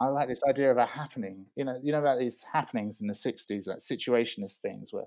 I 0.00 0.06
like 0.06 0.28
this 0.28 0.42
idea 0.48 0.70
of 0.70 0.76
a 0.76 0.86
happening. 0.86 1.44
You 1.56 1.64
know, 1.64 1.78
you 1.82 1.92
know 1.92 1.98
about 1.98 2.18
these 2.18 2.44
happenings 2.50 3.00
in 3.00 3.08
the 3.08 3.14
'60s, 3.14 3.66
like 3.66 3.78
situationist 3.78 4.58
things, 4.58 4.92
where 4.92 5.06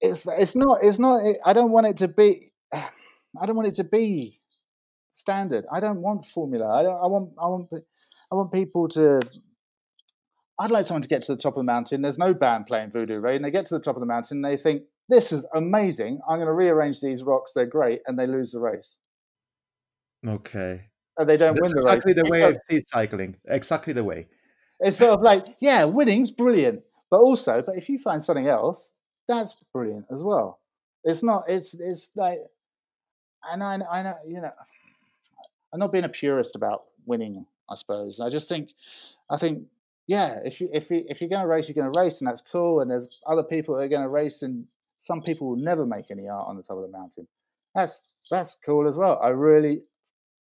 it's 0.00 0.26
it's 0.26 0.54
not 0.54 0.78
it's 0.82 0.98
not. 0.98 1.22
I 1.44 1.52
don't 1.52 1.72
want 1.72 1.86
it 1.86 1.96
to 1.98 2.08
be. 2.08 2.52
I 3.40 3.46
don't 3.46 3.56
want 3.56 3.68
it 3.68 3.74
to 3.74 3.84
be 3.84 4.40
standard. 5.12 5.64
I 5.72 5.80
don't 5.80 6.00
want 6.00 6.24
formula. 6.26 6.68
I 6.68 6.82
don't. 6.82 6.96
I 6.96 7.06
want. 7.06 7.32
I 7.40 7.46
want. 7.46 7.68
I 8.30 8.34
want 8.34 8.52
people 8.52 8.88
to. 8.90 9.20
I'd 10.60 10.70
like 10.70 10.86
someone 10.86 11.02
to 11.02 11.08
get 11.08 11.22
to 11.22 11.34
the 11.34 11.40
top 11.40 11.54
of 11.54 11.60
the 11.60 11.64
mountain. 11.64 12.02
There's 12.02 12.18
no 12.18 12.34
band 12.34 12.66
playing 12.66 12.90
Voodoo 12.90 13.20
Ray, 13.20 13.36
and 13.36 13.44
they 13.44 13.50
get 13.50 13.66
to 13.66 13.74
the 13.74 13.80
top 13.80 13.96
of 13.96 14.00
the 14.00 14.06
mountain. 14.06 14.38
and 14.38 14.44
They 14.44 14.56
think 14.56 14.82
this 15.08 15.32
is 15.32 15.46
amazing. 15.54 16.20
I'm 16.28 16.38
going 16.38 16.46
to 16.48 16.52
rearrange 16.52 17.00
these 17.00 17.22
rocks. 17.22 17.52
They're 17.54 17.66
great, 17.66 18.00
and 18.06 18.18
they 18.18 18.26
lose 18.26 18.52
the 18.52 18.60
race. 18.60 18.98
Okay. 20.26 20.82
And 21.16 21.28
they 21.28 21.36
don't 21.36 21.54
That's 21.54 21.72
win 21.72 21.76
the 21.76 21.82
race. 21.82 21.94
exactly 21.94 22.12
the 22.12 22.28
way 22.28 22.44
I 22.44 22.56
see 22.68 22.80
cycling. 22.86 23.36
Exactly 23.48 23.92
the 23.92 24.04
way. 24.04 24.28
It's 24.80 24.96
sort 24.96 25.12
of 25.12 25.22
like, 25.22 25.46
yeah, 25.60 25.84
winning's 25.84 26.30
brilliant, 26.30 26.82
but 27.10 27.18
also, 27.18 27.62
but 27.64 27.76
if 27.76 27.88
you 27.88 27.98
find 27.98 28.22
something 28.22 28.46
else, 28.46 28.92
that's 29.28 29.54
brilliant 29.72 30.06
as 30.12 30.22
well. 30.22 30.60
It's 31.04 31.22
not. 31.22 31.44
It's 31.48 31.74
it's 31.74 32.10
like, 32.16 32.38
and 33.50 33.62
I 33.62 33.78
I 33.90 34.02
know 34.02 34.14
you 34.26 34.40
know, 34.40 34.52
I'm 35.72 35.80
not 35.80 35.92
being 35.92 36.04
a 36.04 36.08
purist 36.08 36.56
about 36.56 36.84
winning. 37.06 37.44
I 37.70 37.74
suppose 37.74 38.20
I 38.20 38.28
just 38.28 38.48
think, 38.48 38.70
I 39.30 39.36
think, 39.36 39.64
yeah, 40.06 40.38
if 40.44 40.60
you 40.60 40.68
if 40.72 40.90
you 40.90 41.04
if 41.08 41.20
you're 41.20 41.30
going 41.30 41.42
to 41.42 41.48
race, 41.48 41.68
you're 41.68 41.74
going 41.74 41.92
to 41.92 42.00
race, 42.00 42.20
and 42.20 42.28
that's 42.28 42.40
cool. 42.40 42.80
And 42.80 42.90
there's 42.90 43.20
other 43.26 43.42
people 43.42 43.76
that 43.76 43.82
are 43.82 43.88
going 43.88 44.02
to 44.02 44.08
race, 44.08 44.42
and 44.42 44.64
some 44.96 45.22
people 45.22 45.48
will 45.48 45.56
never 45.56 45.84
make 45.84 46.10
any 46.10 46.28
art 46.28 46.48
on 46.48 46.56
the 46.56 46.62
top 46.62 46.76
of 46.78 46.82
the 46.82 46.96
mountain. 46.96 47.26
That's 47.74 48.02
that's 48.30 48.56
cool 48.64 48.88
as 48.88 48.96
well. 48.96 49.20
I 49.22 49.28
really 49.28 49.82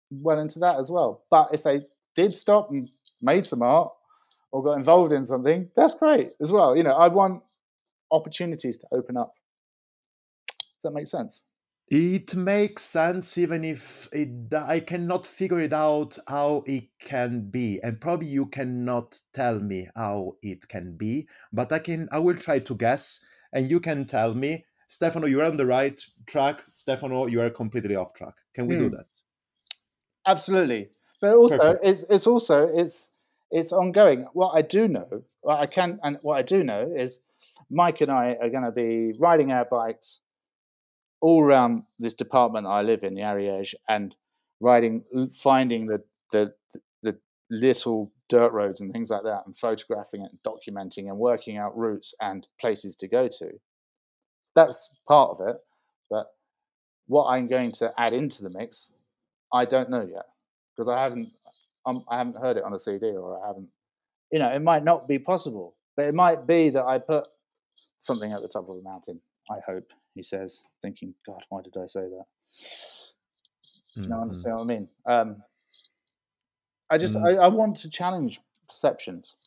well 0.09 0.39
into 0.39 0.59
that 0.59 0.77
as 0.79 0.89
well. 0.89 1.23
But 1.29 1.49
if 1.53 1.63
they 1.63 1.81
did 2.15 2.33
stop 2.33 2.69
and 2.71 2.89
made 3.21 3.45
some 3.45 3.61
art 3.61 3.91
or 4.51 4.63
got 4.63 4.77
involved 4.77 5.13
in 5.13 5.25
something, 5.25 5.69
that's 5.75 5.95
great 5.95 6.33
as 6.41 6.51
well. 6.51 6.75
You 6.75 6.83
know, 6.83 6.93
I 6.93 7.07
want 7.07 7.43
opportunities 8.11 8.77
to 8.77 8.87
open 8.91 9.17
up. 9.17 9.33
Does 10.49 10.83
that 10.83 10.93
make 10.93 11.07
sense? 11.07 11.43
It 11.91 12.35
makes 12.35 12.83
sense, 12.83 13.37
even 13.37 13.63
if 13.65 14.07
it, 14.13 14.51
I 14.53 14.79
cannot 14.79 15.27
figure 15.27 15.59
it 15.59 15.73
out 15.73 16.17
how 16.27 16.63
it 16.65 16.85
can 16.99 17.49
be, 17.51 17.79
and 17.83 17.99
probably 18.01 18.27
you 18.29 18.47
cannot 18.47 19.19
tell 19.33 19.59
me 19.59 19.89
how 19.95 20.37
it 20.41 20.67
can 20.69 20.95
be. 20.97 21.27
But 21.53 21.71
I 21.71 21.79
can. 21.79 22.07
I 22.11 22.19
will 22.19 22.37
try 22.37 22.59
to 22.59 22.75
guess, 22.75 23.19
and 23.53 23.69
you 23.69 23.79
can 23.81 24.05
tell 24.05 24.33
me, 24.33 24.65
Stefano, 24.87 25.27
you 25.27 25.41
are 25.41 25.45
on 25.45 25.57
the 25.57 25.65
right 25.67 26.03
track. 26.25 26.63
Stefano, 26.73 27.27
you 27.27 27.41
are 27.41 27.49
completely 27.49 27.95
off 27.95 28.13
track. 28.13 28.35
Can 28.53 28.67
we 28.67 28.77
do 28.77 28.87
Hmm. 28.87 28.89
that? 28.89 29.07
Absolutely. 30.25 30.89
but 31.19 31.35
also 31.35 31.57
Perfect. 31.57 31.83
it's 31.83 32.05
it's 32.09 32.27
also 32.27 32.67
it's 32.67 33.09
it's 33.51 33.73
ongoing. 33.73 34.27
What 34.33 34.51
I 34.55 34.61
do 34.61 34.87
know, 34.87 35.23
what 35.41 35.59
I 35.59 35.65
can, 35.65 35.99
and 36.03 36.17
what 36.21 36.37
I 36.37 36.41
do 36.41 36.63
know 36.63 36.91
is 36.95 37.19
Mike 37.69 38.01
and 38.01 38.11
I 38.11 38.37
are 38.41 38.49
going 38.49 38.63
to 38.63 38.71
be 38.71 39.13
riding 39.19 39.51
our 39.51 39.65
bikes 39.65 40.21
all 41.21 41.43
around 41.43 41.83
this 41.99 42.13
department 42.13 42.67
I 42.67 42.81
live 42.81 43.03
in, 43.03 43.13
the 43.13 43.21
Ariège, 43.21 43.73
and 43.87 44.15
riding, 44.59 45.03
finding 45.33 45.87
the 45.87 46.01
the 46.31 46.53
the 47.03 47.17
little 47.49 48.11
dirt 48.29 48.51
roads 48.51 48.81
and 48.81 48.91
things 48.91 49.09
like 49.09 49.23
that, 49.23 49.43
and 49.45 49.57
photographing 49.57 50.21
it, 50.21 50.31
and 50.31 50.39
documenting, 50.43 51.07
and 51.09 51.17
working 51.17 51.57
out 51.57 51.77
routes 51.77 52.13
and 52.21 52.47
places 52.59 52.95
to 52.97 53.07
go 53.07 53.27
to. 53.27 53.51
That's 54.55 54.89
part 55.07 55.31
of 55.31 55.47
it, 55.47 55.57
but 56.09 56.27
what 57.07 57.25
I'm 57.27 57.47
going 57.47 57.71
to 57.73 57.91
add 57.97 58.13
into 58.13 58.43
the 58.43 58.57
mix, 58.57 58.91
I 59.53 59.65
don't 59.65 59.89
know 59.89 60.01
yet 60.01 60.25
because 60.75 60.89
I 60.89 61.01
haven't 61.01 61.31
um, 61.85 62.03
I 62.09 62.17
haven't 62.17 62.37
heard 62.37 62.57
it 62.57 62.63
on 62.63 62.73
a 62.73 62.79
CD 62.79 63.07
or 63.11 63.43
I 63.43 63.47
haven't. 63.47 63.67
You 64.31 64.39
know, 64.39 64.49
it 64.49 64.61
might 64.61 64.83
not 64.83 65.07
be 65.07 65.19
possible, 65.19 65.75
but 65.97 66.05
it 66.05 66.15
might 66.15 66.47
be 66.47 66.69
that 66.69 66.85
I 66.85 66.99
put 66.99 67.27
something 67.99 68.31
at 68.31 68.41
the 68.41 68.47
top 68.47 68.69
of 68.69 68.75
the 68.75 68.83
mountain. 68.83 69.19
I 69.49 69.59
hope 69.65 69.91
he 70.15 70.21
says, 70.23 70.61
thinking, 70.81 71.13
God, 71.25 71.43
why 71.49 71.61
did 71.61 71.77
I 71.77 71.85
say 71.85 72.01
that? 72.01 72.25
Do 73.95 74.01
you 74.01 74.09
know, 74.09 74.15
Mhm. 74.17 74.21
understand 74.21 74.55
what 74.55 74.61
I 74.61 74.65
mean? 74.65 74.89
Um, 75.05 75.43
I 76.89 76.97
just 76.97 77.15
Mm. 77.15 77.25
I, 77.25 77.45
I 77.45 77.47
want 77.47 77.77
to 77.77 77.89
challenge 77.89 78.41
perceptions. 78.67 79.37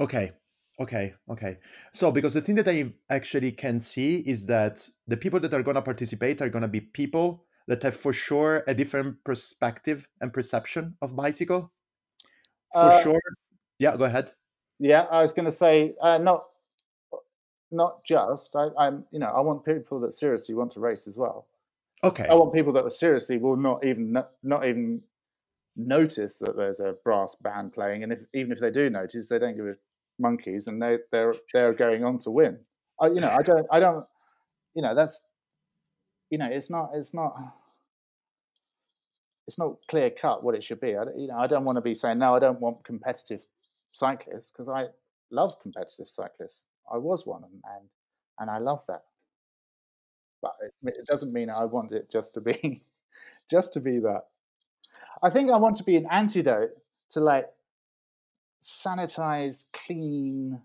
Okay. 0.00 0.32
Okay. 0.80 1.14
Okay. 1.28 1.58
So, 1.92 2.12
because 2.12 2.34
the 2.34 2.40
thing 2.40 2.54
that 2.56 2.68
I 2.68 2.92
actually 3.10 3.52
can 3.52 3.80
see 3.80 4.18
is 4.20 4.46
that 4.46 4.88
the 5.06 5.16
people 5.16 5.40
that 5.40 5.52
are 5.52 5.62
going 5.62 5.74
to 5.74 5.82
participate 5.82 6.40
are 6.40 6.48
going 6.48 6.62
to 6.62 6.68
be 6.68 6.80
people 6.80 7.44
that 7.66 7.82
have 7.82 7.96
for 7.96 8.12
sure 8.12 8.64
a 8.66 8.74
different 8.74 9.22
perspective 9.24 10.08
and 10.20 10.32
perception 10.32 10.96
of 11.02 11.16
bicycle. 11.16 11.72
For 12.72 12.90
Uh, 12.90 13.00
sure. 13.00 13.20
Yeah, 13.78 13.96
go 13.96 14.04
ahead. 14.04 14.32
Yeah, 14.78 15.02
I 15.10 15.22
was 15.22 15.32
going 15.32 15.46
to 15.46 15.52
say 15.52 15.94
uh, 16.00 16.18
not 16.18 16.47
not 17.70 18.04
just. 18.04 18.54
I, 18.56 18.68
I'm 18.78 19.04
you 19.10 19.18
know 19.18 19.26
I 19.26 19.40
want 19.40 19.64
people 19.64 20.00
that 20.00 20.12
seriously 20.12 20.54
want 20.54 20.72
to 20.72 20.80
race 20.80 21.06
as 21.06 21.16
well. 21.16 21.46
Okay. 22.04 22.26
I 22.28 22.34
want 22.34 22.54
people 22.54 22.72
that 22.74 22.84
are 22.84 22.90
seriously 22.90 23.38
will 23.38 23.56
not 23.56 23.84
even 23.84 24.16
not 24.42 24.66
even 24.66 25.02
notice 25.76 26.38
that 26.38 26.56
there's 26.56 26.80
a 26.80 26.94
brass 27.04 27.34
band 27.36 27.72
playing, 27.72 28.02
and 28.02 28.12
if 28.12 28.22
even 28.34 28.52
if 28.52 28.60
they 28.60 28.70
do 28.70 28.90
notice, 28.90 29.28
they 29.28 29.38
don't 29.38 29.56
give 29.56 29.66
a 29.66 29.74
monkeys, 30.18 30.68
and 30.68 30.80
they 30.80 30.98
they're 31.12 31.34
they're 31.52 31.72
going 31.72 32.04
on 32.04 32.18
to 32.18 32.30
win. 32.30 32.58
I, 33.00 33.08
you 33.08 33.20
know, 33.20 33.30
I 33.30 33.42
don't 33.42 33.66
I 33.70 33.80
don't 33.80 34.06
you 34.74 34.82
know 34.82 34.94
that's 34.94 35.20
you 36.30 36.38
know 36.38 36.46
it's 36.46 36.70
not 36.70 36.90
it's 36.94 37.14
not 37.14 37.34
it's 39.46 39.58
not 39.58 39.76
clear 39.88 40.10
cut 40.10 40.44
what 40.44 40.54
it 40.54 40.62
should 40.62 40.80
be. 40.80 40.96
I 40.96 41.04
you 41.16 41.28
know 41.28 41.38
I 41.38 41.46
don't 41.46 41.64
want 41.64 41.76
to 41.76 41.82
be 41.82 41.94
saying 41.94 42.18
no. 42.18 42.34
I 42.34 42.38
don't 42.38 42.60
want 42.60 42.84
competitive 42.84 43.42
cyclists 43.92 44.50
because 44.50 44.68
I 44.68 44.86
love 45.30 45.60
competitive 45.60 46.08
cyclists. 46.08 46.66
I 46.92 46.98
was 46.98 47.26
one, 47.26 47.44
and 47.44 47.62
and, 47.76 47.88
and 48.38 48.50
I 48.50 48.58
love 48.58 48.84
that. 48.88 49.02
But 50.40 50.52
it, 50.62 50.72
it 50.84 51.06
doesn't 51.06 51.32
mean 51.32 51.50
I 51.50 51.64
want 51.64 51.92
it 51.92 52.10
just 52.10 52.34
to 52.34 52.40
be 52.40 52.82
just 53.50 53.72
to 53.74 53.80
be 53.80 53.98
that. 54.00 54.24
I 55.22 55.30
think 55.30 55.50
I 55.50 55.56
want 55.56 55.76
to 55.76 55.84
be 55.84 55.96
an 55.96 56.06
antidote 56.10 56.70
to 57.10 57.20
like 57.20 57.48
sanitized, 58.60 59.64
clean, 59.72 60.60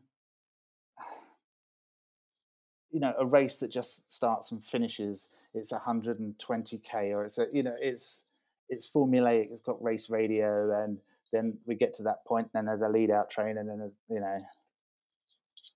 you 2.92 3.00
know, 3.00 3.14
a 3.18 3.26
race 3.26 3.60
that 3.60 3.72
just 3.72 4.12
starts 4.12 4.52
and 4.52 4.64
finishes. 4.64 5.30
It's 5.54 5.72
120k, 5.72 7.12
or 7.12 7.26
it's 7.26 7.38
a, 7.38 7.48
you 7.52 7.64
know, 7.64 7.76
it's 7.80 8.24
it's 8.70 8.90
formulaic. 8.90 9.52
It's 9.52 9.62
got 9.62 9.82
race 9.84 10.10
radio, 10.10 10.84
and 10.84 10.98
then 11.32 11.58
we 11.66 11.76
get 11.76 11.94
to 11.96 12.04
that 12.04 12.20
and 12.30 12.50
Then 12.54 12.66
there's 12.66 12.82
a 12.82 12.90
lead 12.90 13.12
out 13.12 13.30
train, 13.30 13.58
and 13.58 13.70
then 13.70 13.92
you 14.10 14.20
know, 14.20 14.42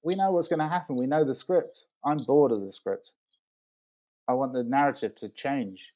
we 0.04 0.16
know 0.16 0.32
what's 0.32 0.48
going 0.48 0.60
to 0.60 0.68
happen. 0.68 0.96
We 0.96 1.08
know 1.08 1.24
the 1.24 1.34
script. 1.34 1.86
I'm 2.06 2.18
bored 2.18 2.52
of 2.52 2.62
the 2.62 2.72
script. 2.72 3.14
I 4.28 4.34
want 4.34 4.54
the 4.54 4.64
narrative 4.64 5.16
to 5.16 5.30
change. 5.30 5.94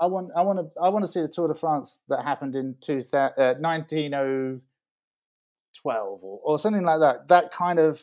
I 0.00 0.06
want 0.06 0.30
I 0.36 0.42
want 0.42 0.60
to 0.60 0.68
I 0.80 0.90
want 0.90 1.04
to 1.04 1.10
see 1.10 1.20
the 1.20 1.26
Tour 1.28 1.48
de 1.48 1.54
France 1.54 2.00
that 2.08 2.22
happened 2.22 2.54
in 2.54 2.76
2000, 2.80 3.32
uh, 3.36 3.54
1912 3.58 6.24
or, 6.24 6.40
or 6.44 6.56
something 6.58 6.84
like 6.84 7.00
that. 7.00 7.26
That 7.28 7.50
kind 7.52 7.80
of 7.80 8.00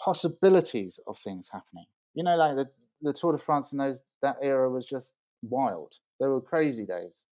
possibilities 0.00 0.98
of 1.06 1.18
things 1.18 1.48
happening. 1.52 1.84
You 2.14 2.24
know, 2.24 2.36
like 2.36 2.56
the, 2.56 2.68
the 3.02 3.12
Tour 3.12 3.32
de 3.32 3.38
France 3.38 3.72
in 3.72 3.78
those 3.78 4.02
that 4.22 4.38
era 4.42 4.68
was 4.68 4.86
just 4.86 5.12
wild. 5.42 5.94
There 6.18 6.30
were 6.30 6.40
crazy 6.40 6.84
days. 6.84 7.26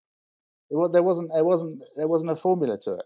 It 0.70 0.76
was, 0.76 0.92
there 0.92 1.02
wasn't 1.02 1.30
there 1.32 1.44
wasn't 1.44 1.82
there 1.96 2.08
wasn't 2.08 2.30
a 2.30 2.36
formula 2.36 2.78
to 2.82 2.94
it. 2.94 3.04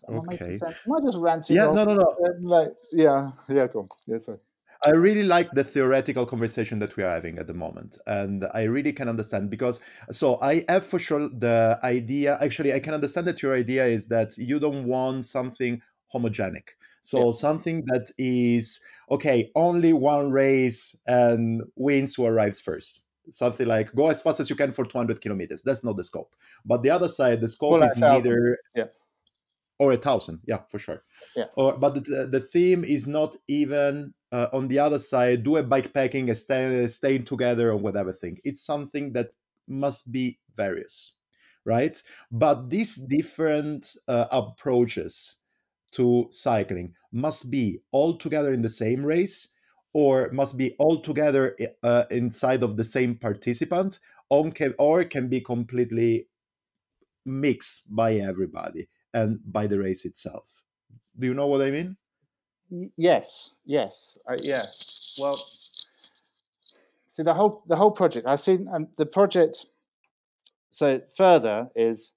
So 0.00 0.14
am 0.14 0.20
I 0.20 0.22
making 0.32 0.46
Okay. 0.46 0.56
sense? 0.56 0.76
Am 0.86 0.92
I 0.92 1.00
just 1.04 1.18
ranting? 1.18 1.56
Yeah, 1.56 1.66
off? 1.66 1.74
no, 1.74 1.84
no, 1.84 1.94
no. 1.94 2.16
Like, 2.40 2.72
yeah, 2.92 3.32
yeah, 3.48 3.66
cool. 3.66 3.88
Yeah, 4.06 4.18
sorry. 4.18 4.38
I 4.82 4.92
really 4.92 5.24
like 5.24 5.50
the 5.50 5.62
theoretical 5.62 6.24
conversation 6.24 6.78
that 6.78 6.96
we 6.96 7.02
are 7.02 7.10
having 7.10 7.38
at 7.38 7.46
the 7.46 7.52
moment. 7.52 7.98
And 8.06 8.46
I 8.54 8.62
really 8.62 8.94
can 8.94 9.10
understand 9.10 9.50
because, 9.50 9.78
so 10.10 10.40
I 10.40 10.64
have 10.70 10.86
for 10.86 10.98
sure 10.98 11.28
the 11.28 11.78
idea. 11.82 12.38
Actually, 12.40 12.72
I 12.72 12.80
can 12.80 12.94
understand 12.94 13.26
that 13.26 13.42
your 13.42 13.54
idea 13.54 13.84
is 13.84 14.08
that 14.08 14.38
you 14.38 14.58
don't 14.58 14.86
want 14.86 15.26
something 15.26 15.82
homogenic. 16.14 16.68
So 17.02 17.26
Yeah. 17.26 17.38
something 17.38 17.82
that 17.86 18.10
is, 18.16 18.80
okay, 19.10 19.50
only 19.54 19.92
one 19.92 20.30
race 20.30 20.96
and 21.06 21.62
wins 21.76 22.14
who 22.14 22.24
arrives 22.24 22.58
first. 22.58 23.02
Something 23.30 23.68
like 23.68 23.94
go 23.94 24.08
as 24.08 24.22
fast 24.22 24.40
as 24.40 24.48
you 24.48 24.56
can 24.56 24.72
for 24.72 24.86
200 24.86 25.20
kilometers. 25.20 25.60
That's 25.62 25.84
not 25.84 25.98
the 25.98 26.04
scope. 26.04 26.34
But 26.64 26.82
the 26.82 26.90
other 26.90 27.08
side, 27.08 27.42
the 27.42 27.48
scope 27.48 27.72
Well, 27.72 27.82
is 27.82 27.96
neither 27.98 28.58
Yeah. 28.74 28.84
Or 29.80 29.92
a 29.92 29.96
thousand 29.96 30.40
yeah 30.46 30.60
for 30.70 30.78
sure. 30.78 31.02
Yeah. 31.34 31.46
or 31.56 31.76
but 31.76 31.94
the, 31.94 32.28
the 32.30 32.40
theme 32.40 32.84
is 32.84 33.06
not 33.06 33.34
even 33.48 34.14
uh, 34.30 34.48
on 34.52 34.68
the 34.68 34.78
other 34.78 35.00
side 35.00 35.42
do 35.42 35.56
a 35.56 35.62
bike 35.62 35.92
packing 35.92 36.30
a 36.30 36.34
stay, 36.34 36.86
staying 36.86 37.24
together 37.24 37.70
or 37.70 37.76
whatever 37.76 38.12
thing. 38.12 38.38
It's 38.44 38.62
something 38.62 39.12
that 39.14 39.30
must 39.66 40.12
be 40.12 40.38
various 40.54 41.14
right? 41.64 42.02
But 42.30 42.70
these 42.70 42.96
different 42.96 43.96
uh, 44.08 44.26
approaches 44.30 45.36
to 45.92 46.28
cycling 46.30 46.94
must 47.12 47.50
be 47.50 47.80
all 47.90 48.16
together 48.16 48.52
in 48.52 48.62
the 48.62 48.68
same 48.68 49.04
race 49.04 49.48
or 49.92 50.30
must 50.32 50.56
be 50.56 50.74
all 50.78 51.00
together 51.00 51.56
uh, 51.82 52.04
inside 52.10 52.62
of 52.62 52.76
the 52.76 52.84
same 52.84 53.16
participant 53.16 53.98
or 54.28 54.50
can, 54.50 54.74
or 54.78 55.04
can 55.04 55.28
be 55.28 55.40
completely 55.40 56.28
mixed 57.26 57.94
by 57.94 58.14
everybody 58.14 58.88
and 59.14 59.40
by 59.52 59.66
the 59.66 59.78
race 59.78 60.04
itself. 60.04 60.44
Do 61.18 61.26
you 61.26 61.34
know 61.34 61.46
what 61.46 61.60
I 61.62 61.70
mean? 61.70 61.96
Yes, 62.96 63.50
yes, 63.64 64.16
uh, 64.30 64.36
yeah. 64.42 64.62
Well, 65.18 65.44
see 67.08 67.22
the 67.24 67.34
whole 67.34 67.62
the 67.66 67.76
whole 67.76 67.90
project. 67.90 68.26
I've 68.26 68.40
seen 68.40 68.68
um, 68.72 68.88
the 68.96 69.06
project. 69.06 69.66
So 70.70 71.00
further 71.16 71.68
is 71.74 72.14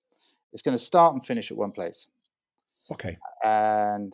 it's 0.51 0.61
going 0.61 0.77
to 0.77 0.83
start 0.83 1.15
and 1.15 1.25
finish 1.25 1.49
at 1.49 1.57
one 1.57 1.71
place, 1.71 2.07
Okay. 2.91 3.17
and 3.43 4.13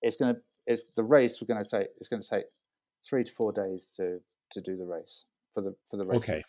it's 0.00 0.14
going 0.14 0.34
to 0.36 0.40
it's 0.66 0.84
the 0.94 1.02
race. 1.02 1.40
We're 1.42 1.52
going 1.52 1.64
to 1.64 1.68
take 1.78 1.88
it's 1.96 2.08
going 2.08 2.22
to 2.22 2.28
take 2.28 2.44
three 3.04 3.24
to 3.24 3.32
four 3.32 3.52
days 3.52 3.92
to 3.96 4.20
to 4.52 4.60
do 4.60 4.76
the 4.76 4.84
race 4.84 5.24
for 5.54 5.60
the 5.62 5.74
for 5.90 5.96
the 5.96 6.06
race. 6.06 6.18
Okay. 6.18 6.42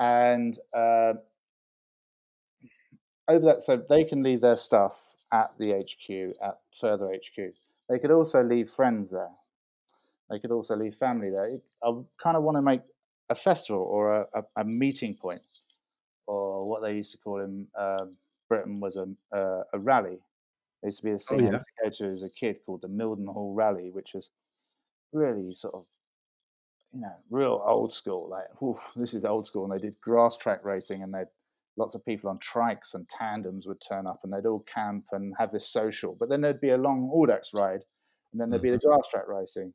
and 0.00 0.58
uh, 0.76 1.12
over 3.28 3.44
that, 3.46 3.60
so 3.60 3.76
they 3.88 4.04
can 4.04 4.22
leave 4.22 4.40
their 4.40 4.56
stuff 4.56 5.14
at 5.32 5.52
the 5.58 5.72
HQ 5.72 6.36
at 6.42 6.58
further 6.78 7.12
HQ. 7.12 7.54
They 7.88 7.98
could 7.98 8.10
also 8.10 8.42
leave 8.42 8.68
friends 8.68 9.10
there. 9.10 9.30
They 10.30 10.38
could 10.38 10.50
also 10.50 10.76
leave 10.76 10.94
family 10.94 11.30
there. 11.30 11.58
I 11.82 11.92
kind 12.22 12.36
of 12.36 12.42
want 12.42 12.56
to 12.56 12.62
make 12.62 12.80
a 13.30 13.34
festival 13.34 13.82
or 13.82 14.14
a, 14.14 14.26
a, 14.34 14.42
a 14.56 14.64
meeting 14.64 15.14
point, 15.14 15.42
or 16.26 16.68
what 16.68 16.82
they 16.82 16.94
used 16.94 17.12
to 17.12 17.18
call 17.18 17.40
in 17.40 17.66
um, 17.78 18.16
Britain 18.48 18.80
was 18.80 18.96
a, 18.96 19.06
a 19.32 19.62
a 19.74 19.78
rally. 19.78 20.18
There 20.82 20.88
used 20.88 20.98
to 20.98 21.04
be 21.04 21.10
a 21.12 21.18
thing 21.18 21.40
I 21.40 21.44
yeah. 21.44 21.52
used 21.52 21.64
to 21.64 21.84
go 21.84 21.90
to 21.90 22.12
as 22.12 22.22
a 22.22 22.30
kid 22.30 22.60
called 22.64 22.82
the 22.82 22.88
Mildenhall 22.88 23.56
Rally, 23.56 23.90
which 23.90 24.14
was 24.14 24.30
really 25.12 25.54
sort 25.54 25.74
of 25.74 25.84
you 26.94 27.00
know, 27.00 27.14
real 27.30 27.62
old 27.66 27.92
school. 27.92 28.28
Like, 28.28 28.48
whew, 28.60 28.78
this 28.96 29.14
is 29.14 29.24
old 29.24 29.46
school. 29.46 29.64
And 29.64 29.72
they 29.72 29.82
did 29.82 30.00
grass 30.00 30.36
track 30.36 30.64
racing, 30.64 31.02
and 31.02 31.12
they 31.12 31.24
lots 31.76 31.94
of 31.94 32.04
people 32.04 32.30
on 32.30 32.38
trikes 32.38 32.94
and 32.94 33.08
tandems 33.08 33.66
would 33.66 33.80
turn 33.80 34.06
up, 34.06 34.20
and 34.22 34.32
they'd 34.32 34.46
all 34.46 34.64
camp 34.72 35.04
and 35.12 35.34
have 35.38 35.50
this 35.50 35.68
social. 35.68 36.16
But 36.18 36.28
then 36.28 36.40
there'd 36.40 36.60
be 36.60 36.70
a 36.70 36.76
long 36.76 37.10
Audax 37.14 37.54
ride, 37.54 37.84
and 38.32 38.40
then 38.40 38.50
there'd 38.50 38.62
be 38.62 38.70
the 38.70 38.76
mm-hmm. 38.78 38.88
grass 38.88 39.08
track 39.08 39.28
racing. 39.28 39.72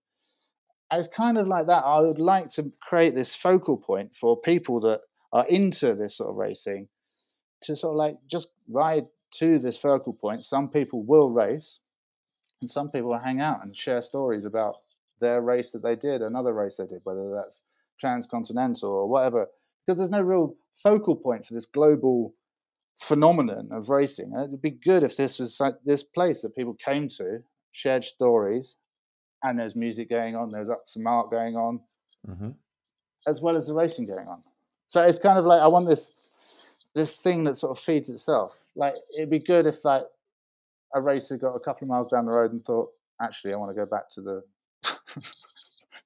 It's 0.91 1.08
kind 1.08 1.38
of 1.38 1.47
like 1.47 1.68
that. 1.68 1.84
I 1.86 2.02
would 2.02 2.20
like 2.20 2.50
to 2.50 2.72
create 2.82 3.14
this 3.14 3.36
focal 3.36 3.78
point 3.78 4.16
for 4.16 4.39
people 4.39 4.80
that 4.82 5.02
are 5.32 5.45
into 5.47 5.93
this 5.93 6.18
sort 6.18 6.32
of 6.32 6.36
racing 6.36 6.88
to 7.62 7.76
sort 7.76 7.93
of 7.93 7.97
like 7.97 8.18
just 8.28 8.47
ride 8.68 9.06
to 9.32 9.60
this 9.60 9.78
focal 9.78 10.14
point. 10.14 10.43
Some 10.43 10.70
people 10.70 11.04
will 11.04 11.30
race, 11.30 11.80
and 12.62 12.70
some 12.70 12.89
people 12.89 13.10
will 13.10 13.20
hang 13.20 13.39
out 13.39 13.64
and 13.64 13.76
share 13.76 14.02
stories 14.02 14.45
about 14.45 14.78
their 15.20 15.41
race 15.41 15.72
that 15.72 15.84
they 15.84 15.95
did, 15.95 16.22
another 16.22 16.54
race 16.54 16.78
they 16.78 16.88
did, 16.88 17.02
whether 17.04 17.34
that's 17.36 17.62
transcontinental 18.00 18.89
or 18.89 19.08
whatever. 19.08 19.47
Because 19.89 19.97
there's 19.97 20.11
no 20.11 20.21
real 20.21 20.55
focal 20.75 21.15
point 21.15 21.43
for 21.43 21.55
this 21.55 21.65
global 21.65 22.35
phenomenon 22.99 23.69
of 23.71 23.89
racing. 23.89 24.31
It'd 24.37 24.61
be 24.61 24.69
good 24.69 25.01
if 25.01 25.17
this 25.17 25.39
was 25.39 25.59
like 25.59 25.73
this 25.83 26.03
place 26.03 26.43
that 26.43 26.55
people 26.55 26.75
came 26.75 27.09
to, 27.17 27.39
shared 27.71 28.03
stories, 28.03 28.77
and 29.41 29.57
there's 29.57 29.75
music 29.75 30.07
going 30.07 30.35
on, 30.35 30.51
there's 30.51 30.69
some 30.85 31.07
art 31.07 31.31
going 31.31 31.55
on, 31.55 31.79
hmm 32.23 32.49
as 33.27 33.41
well 33.41 33.57
as 33.57 33.67
the 33.67 33.73
racing 33.73 34.05
going 34.05 34.27
on. 34.27 34.41
So 34.87 35.03
it's 35.03 35.19
kind 35.19 35.39
of 35.39 35.45
like 35.45 35.59
I 35.59 35.67
want 35.67 35.89
this 35.89 36.11
this 36.93 37.17
thing 37.17 37.43
that 37.45 37.55
sort 37.55 37.75
of 37.75 37.83
feeds 37.83 38.09
itself. 38.09 38.63
Like 38.75 38.93
it'd 39.17 39.31
be 39.31 39.39
good 39.39 39.65
if 39.65 39.83
like 39.83 40.03
a 40.93 41.01
racer 41.01 41.35
got 41.35 41.55
a 41.55 41.59
couple 41.59 41.85
of 41.85 41.89
miles 41.89 42.05
down 42.05 42.25
the 42.25 42.31
road 42.31 42.51
and 42.51 42.63
thought, 42.63 42.89
actually, 43.19 43.53
I 43.53 43.57
want 43.57 43.71
to 43.71 43.75
go 43.75 43.85
back 43.91 44.07
to 44.11 44.21
the 44.21 44.43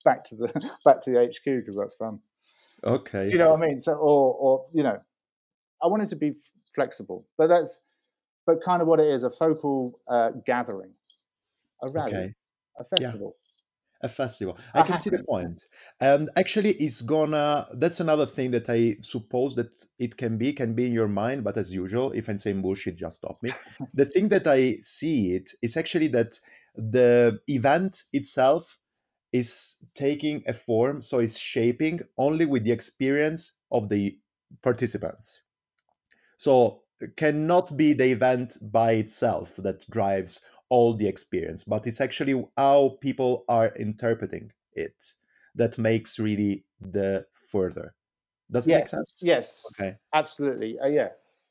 back 0.06 0.24
to 0.24 0.36
the 0.38 0.72
back 0.86 1.02
to 1.02 1.12
the 1.12 1.26
HQ 1.26 1.44
because 1.44 1.76
that's 1.76 1.96
fun. 1.96 2.22
Okay. 2.84 3.26
Do 3.26 3.32
you 3.32 3.38
know 3.38 3.52
what 3.52 3.64
I 3.64 3.68
mean? 3.68 3.80
So 3.80 3.94
or 3.94 4.34
or 4.36 4.66
you 4.74 4.84
know, 4.84 5.00
I 5.84 5.88
wanted 5.88 6.10
to 6.10 6.16
be 6.16 6.34
flexible, 6.76 7.26
but 7.38 7.48
that's 7.48 7.82
but 8.46 8.62
kind 8.62 8.82
of 8.82 8.88
what 8.88 9.00
it 9.00 9.08
is 9.08 9.24
a 9.24 9.30
focal 9.30 10.00
uh, 10.08 10.32
gathering, 10.46 10.92
a 11.82 11.90
rally, 11.90 12.14
Okay. 12.14 12.34
a 12.80 12.84
festival. 12.84 13.36
a 14.02 14.10
festival 14.10 14.58
I 14.76 14.82
can 14.84 15.00
see 15.00 15.10
the 15.10 15.24
point 15.24 15.66
and 16.02 16.30
actually 16.36 16.72
it's 16.72 17.02
gonna 17.02 17.66
that's 17.76 18.02
another 18.02 18.26
thing 18.26 18.52
that 18.52 18.70
i 18.70 18.98
suppose 19.02 19.56
that 19.56 19.74
it 19.98 20.18
can 20.18 20.38
be 20.38 20.52
can 20.52 20.74
be 20.76 20.86
in 20.86 20.92
your 20.92 21.08
mind 21.08 21.44
but 21.46 21.56
as 21.58 21.72
usual 21.72 22.12
if 22.12 22.28
i'm 22.28 22.38
saying 22.38 22.62
bullshit 22.62 22.98
just 22.98 23.18
stop 23.18 23.42
me 23.42 23.52
the 23.94 24.06
thing 24.06 24.28
that 24.28 24.46
i 24.46 24.76
see 24.82 25.34
it 25.38 25.52
is 25.62 25.78
actually 25.78 26.10
that 26.10 26.38
the 26.76 27.40
event 27.48 28.04
itself 28.12 28.78
is 29.34 29.78
taking 29.96 30.44
a 30.48 30.54
form 30.54 31.02
so 31.02 31.20
it's 31.20 31.38
shaping 31.38 32.00
only 32.18 32.46
with 32.46 32.64
the 32.64 32.72
experience 32.72 33.54
of 33.72 33.90
the 33.90 34.18
participants 34.62 35.42
so 36.38 36.84
it 37.00 37.18
cannot 37.18 37.76
be 37.76 37.94
the 37.94 38.12
event 38.12 38.58
by 38.72 38.94
itself 38.94 39.56
that 39.58 39.90
drives 39.90 40.46
all 40.70 40.96
the 40.96 41.08
experience, 41.08 41.64
but 41.64 41.86
it's 41.86 42.02
actually 42.02 42.44
how 42.58 42.98
people 43.02 43.46
are 43.48 43.76
interpreting 43.76 44.52
it 44.74 45.14
that 45.56 45.78
makes 45.78 46.18
really 46.18 46.66
the 46.82 47.26
further. 47.52 47.94
Does 48.50 48.68
it 48.68 48.72
make 48.72 48.88
sense? 48.88 49.20
yes, 49.22 49.64
Okay. 49.80 49.98
absolutely. 50.14 50.80
Uh, 50.80 50.88
yeah, 50.88 51.10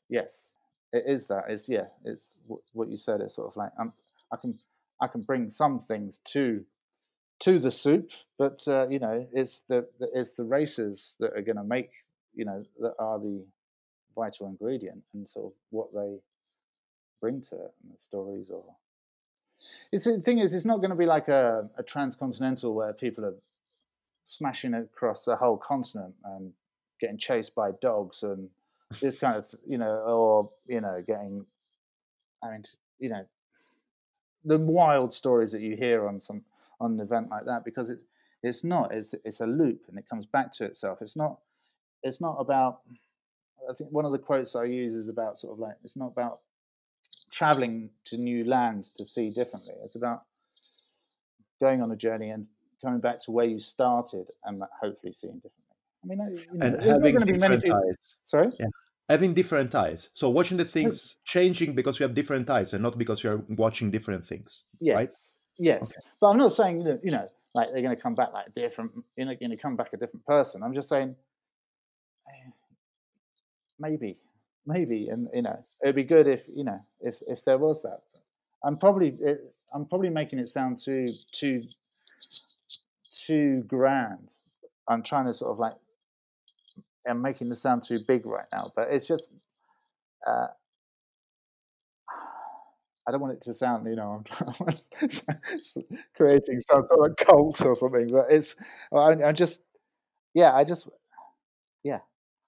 yes, 0.09 0.53
it 0.91 1.03
is 1.05 1.27
that. 1.27 1.45
It's 1.47 1.69
yeah, 1.69 1.87
it's 2.03 2.37
what, 2.47 2.61
what 2.73 2.89
you 2.89 2.97
said. 2.97 3.21
It's 3.21 3.35
sort 3.35 3.47
of 3.47 3.55
like 3.55 3.71
um, 3.79 3.93
I 4.31 4.37
can 4.37 4.59
I 5.01 5.07
can 5.07 5.21
bring 5.21 5.49
some 5.49 5.79
things 5.79 6.19
to 6.25 6.65
to 7.43 7.59
the 7.59 7.71
soup, 7.71 8.11
but 8.37 8.65
uh, 8.67 8.87
you 8.89 8.99
know, 8.99 9.27
it's 9.33 9.63
the, 9.67 9.87
it's 10.13 10.31
the 10.31 10.45
races 10.45 11.15
that 11.19 11.33
are 11.33 11.41
going 11.41 11.57
to 11.57 11.63
make 11.63 11.91
you 12.33 12.45
know 12.45 12.63
that 12.79 12.93
are 12.99 13.19
the 13.19 13.45
vital 14.15 14.47
ingredient 14.47 15.03
and 15.13 15.27
sort 15.27 15.47
of 15.47 15.51
what 15.69 15.91
they 15.93 16.17
bring 17.21 17.41
to 17.41 17.55
it 17.55 17.73
and 17.83 17.93
the 17.93 17.97
stories 17.97 18.49
or. 18.49 18.63
It's 19.91 20.05
the 20.05 20.19
thing 20.19 20.39
is, 20.39 20.53
it's 20.53 20.65
not 20.65 20.77
going 20.77 20.89
to 20.89 20.95
be 20.95 21.05
like 21.05 21.29
a, 21.29 21.69
a 21.77 21.83
transcontinental 21.83 22.73
where 22.73 22.91
people 22.91 23.25
are 23.25 23.35
smashing 24.25 24.73
across 24.73 25.25
the 25.25 25.35
whole 25.35 25.57
continent 25.57 26.13
and 26.25 26.51
getting 26.99 27.17
chased 27.17 27.53
by 27.55 27.71
dogs 27.81 28.23
and 28.23 28.49
this 29.01 29.15
kind 29.15 29.35
of 29.35 29.45
you 29.67 29.77
know 29.77 29.91
or 30.05 30.49
you 30.67 30.79
know 30.79 31.03
getting 31.05 31.45
i 32.43 32.51
mean 32.51 32.63
you 32.99 33.09
know 33.09 33.25
the 34.45 34.57
wild 34.57 35.13
stories 35.13 35.51
that 35.51 35.61
you 35.61 35.75
hear 35.75 36.07
on 36.07 36.21
some 36.21 36.41
on 36.83 36.93
an 36.93 36.99
event 36.99 37.29
like 37.29 37.45
that 37.45 37.63
because 37.65 37.89
it 37.89 37.99
it's 38.43 38.63
not 38.63 38.93
it's 38.93 39.13
it's 39.23 39.39
a 39.41 39.45
loop 39.47 39.81
and 39.87 39.97
it 39.97 40.07
comes 40.09 40.25
back 40.25 40.51
to 40.51 40.65
itself 40.65 40.99
it's 41.01 41.15
not 41.15 41.39
it's 42.03 42.19
not 42.21 42.35
about 42.39 42.81
i 43.69 43.73
think 43.73 43.89
one 43.91 44.05
of 44.05 44.11
the 44.11 44.19
quotes 44.19 44.55
i 44.55 44.63
use 44.63 44.95
is 44.95 45.09
about 45.09 45.37
sort 45.37 45.53
of 45.53 45.59
like 45.59 45.75
it's 45.83 45.95
not 45.95 46.07
about 46.07 46.39
traveling 47.31 47.89
to 48.05 48.17
new 48.17 48.43
lands 48.43 48.91
to 48.91 49.05
see 49.05 49.29
differently 49.29 49.73
it's 49.83 49.95
about 49.95 50.23
going 51.61 51.81
on 51.81 51.91
a 51.91 51.95
journey 51.95 52.29
and 52.29 52.49
coming 52.83 52.99
back 52.99 53.17
to 53.19 53.31
where 53.31 53.45
you 53.45 53.59
started 53.59 54.27
and 54.43 54.61
hopefully 54.81 55.13
seeing 55.13 55.35
differently 55.35 55.75
i 56.03 56.07
mean 56.07 56.19
you 56.51 56.59
know, 56.59 56.65
And 56.65 56.81
having 56.81 57.15
different 57.25 57.63
eyes. 57.65 58.15
sorry 58.21 58.49
Yeah. 58.59 58.67
Having 59.09 59.33
different 59.33 59.75
eyes. 59.75 60.09
So 60.13 60.29
watching 60.29 60.57
the 60.57 60.63
things 60.65 61.17
changing 61.25 61.75
because 61.75 61.99
we 61.99 62.03
have 62.03 62.13
different 62.13 62.49
eyes 62.49 62.73
and 62.73 62.81
not 62.81 62.97
because 62.97 63.21
we 63.21 63.29
are 63.29 63.43
watching 63.49 63.91
different 63.91 64.25
things. 64.25 64.63
Yes, 64.79 64.95
Right? 64.95 65.11
Yes. 65.57 65.91
Okay. 65.91 66.07
But 66.19 66.29
I'm 66.29 66.37
not 66.37 66.53
saying 66.53 66.83
that 66.85 67.01
you 67.03 67.11
know, 67.11 67.29
like 67.53 67.69
they're 67.71 67.81
going 67.81 67.95
to 67.95 68.01
come 68.01 68.15
back 68.15 68.33
like 68.33 68.47
a 68.47 68.51
different, 68.51 68.91
you 69.15 69.25
know, 69.25 69.35
going 69.35 69.51
to 69.51 69.57
come 69.57 69.75
back 69.75 69.93
a 69.93 69.97
different 69.97 70.25
person. 70.25 70.63
I'm 70.63 70.73
just 70.73 70.89
saying, 70.89 71.15
eh, 72.27 72.49
maybe, 73.79 74.17
maybe, 74.65 75.09
and 75.09 75.27
you 75.33 75.41
know, 75.43 75.63
it'd 75.81 75.95
be 75.95 76.03
good 76.03 76.27
if 76.27 76.47
you 76.53 76.63
know, 76.63 76.79
if 77.01 77.21
if 77.27 77.43
there 77.45 77.57
was 77.57 77.81
that. 77.83 78.01
I'm 78.65 78.77
probably, 78.77 79.17
it, 79.19 79.53
I'm 79.73 79.85
probably 79.85 80.09
making 80.09 80.39
it 80.39 80.47
sound 80.47 80.79
too 80.79 81.09
too 81.31 81.63
too 83.11 83.63
grand. 83.67 84.33
I'm 84.87 85.03
trying 85.03 85.25
to 85.25 85.33
sort 85.33 85.51
of 85.51 85.59
like, 85.59 85.75
I'm 87.07 87.21
making 87.21 87.49
the 87.49 87.55
sound 87.55 87.83
too 87.83 87.99
big 88.07 88.25
right 88.25 88.47
now, 88.51 88.71
but 88.75 88.87
it's 88.89 89.07
just. 89.07 89.27
Uh, 90.25 90.47
I 93.07 93.11
don't 93.11 93.19
want 93.21 93.33
it 93.33 93.41
to 93.41 93.53
sound, 93.53 93.85
you 93.87 93.95
know, 93.95 94.23
I'm 94.41 95.09
creating 96.15 96.59
some 96.61 96.85
sort 96.87 97.11
of 97.11 97.17
cult 97.17 97.61
or 97.65 97.75
something, 97.75 98.07
but 98.07 98.27
it's, 98.29 98.55
I, 98.93 99.15
I 99.25 99.31
just, 99.33 99.61
yeah, 100.33 100.53
I 100.53 100.63
just, 100.63 100.87
yeah, 101.83 101.99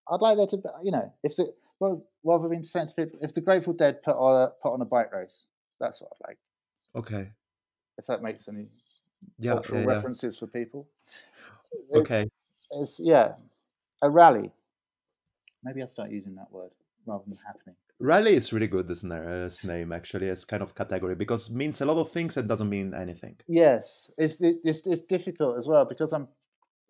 I'd 0.09 0.21
like 0.21 0.37
there 0.37 0.47
to, 0.47 0.57
be, 0.57 0.69
you 0.81 0.91
know, 0.91 1.11
if 1.23 1.35
the, 1.35 1.53
well, 1.79 2.05
what 2.21 2.41
have 2.41 2.49
I 2.49 2.53
been 2.53 2.63
saying 2.63 2.87
to 2.87 2.95
people? 2.95 3.19
If 3.21 3.33
the 3.33 3.41
Grateful 3.41 3.73
Dead 3.73 4.01
put 4.01 4.15
on 4.15 4.43
a, 4.43 4.51
put 4.63 4.73
on 4.73 4.81
a 4.81 4.85
bike 4.85 5.11
race, 5.11 5.47
that's 5.79 6.01
what 6.01 6.11
I'd 6.13 6.29
like. 6.29 6.37
Okay. 6.95 7.29
If 7.97 8.05
that 8.05 8.21
makes 8.21 8.47
any 8.47 8.67
Yeah. 9.37 9.53
cultural 9.53 9.81
yeah, 9.81 9.87
yeah. 9.87 9.93
references 9.93 10.39
for 10.39 10.47
people. 10.47 10.87
It's, 11.91 12.11
Okay. 12.11 12.29
it's, 12.71 12.99
yeah, 12.99 13.33
a 14.01 14.09
rally. 14.09 14.53
Maybe 15.63 15.81
I'll 15.81 15.87
start 15.89 16.11
using 16.11 16.35
that 16.35 16.49
word 16.49 16.71
rather 17.05 17.25
than 17.27 17.37
happening. 17.45 17.75
Rally 17.99 18.33
is 18.33 18.51
really 18.51 18.67
good 18.67 18.89
na- 19.03 19.49
name 19.63 19.91
actually 19.93 20.29
as 20.29 20.43
kind 20.43 20.61
of 20.61 20.75
category 20.75 21.15
because 21.15 21.49
means 21.49 21.79
a 21.81 21.85
lot 21.85 21.97
of 21.97 22.11
things 22.11 22.35
and 22.37 22.47
doesn't 22.47 22.69
mean 22.69 22.93
anything. 22.93 23.37
Yes, 23.47 24.11
it's 24.17 24.37
it's, 24.41 24.85
it's 24.85 25.01
difficult 25.01 25.57
as 25.57 25.67
well 25.67 25.85
because 25.85 26.11
I'm 26.11 26.27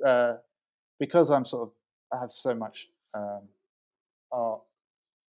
uh, 0.04 0.36
because 1.00 1.30
I'm 1.32 1.46
sort 1.46 1.70
of 1.70 1.74
I 2.12 2.20
have 2.22 2.32
so 2.32 2.56
much 2.56 2.90
um, 3.14 3.42
art 4.32 4.62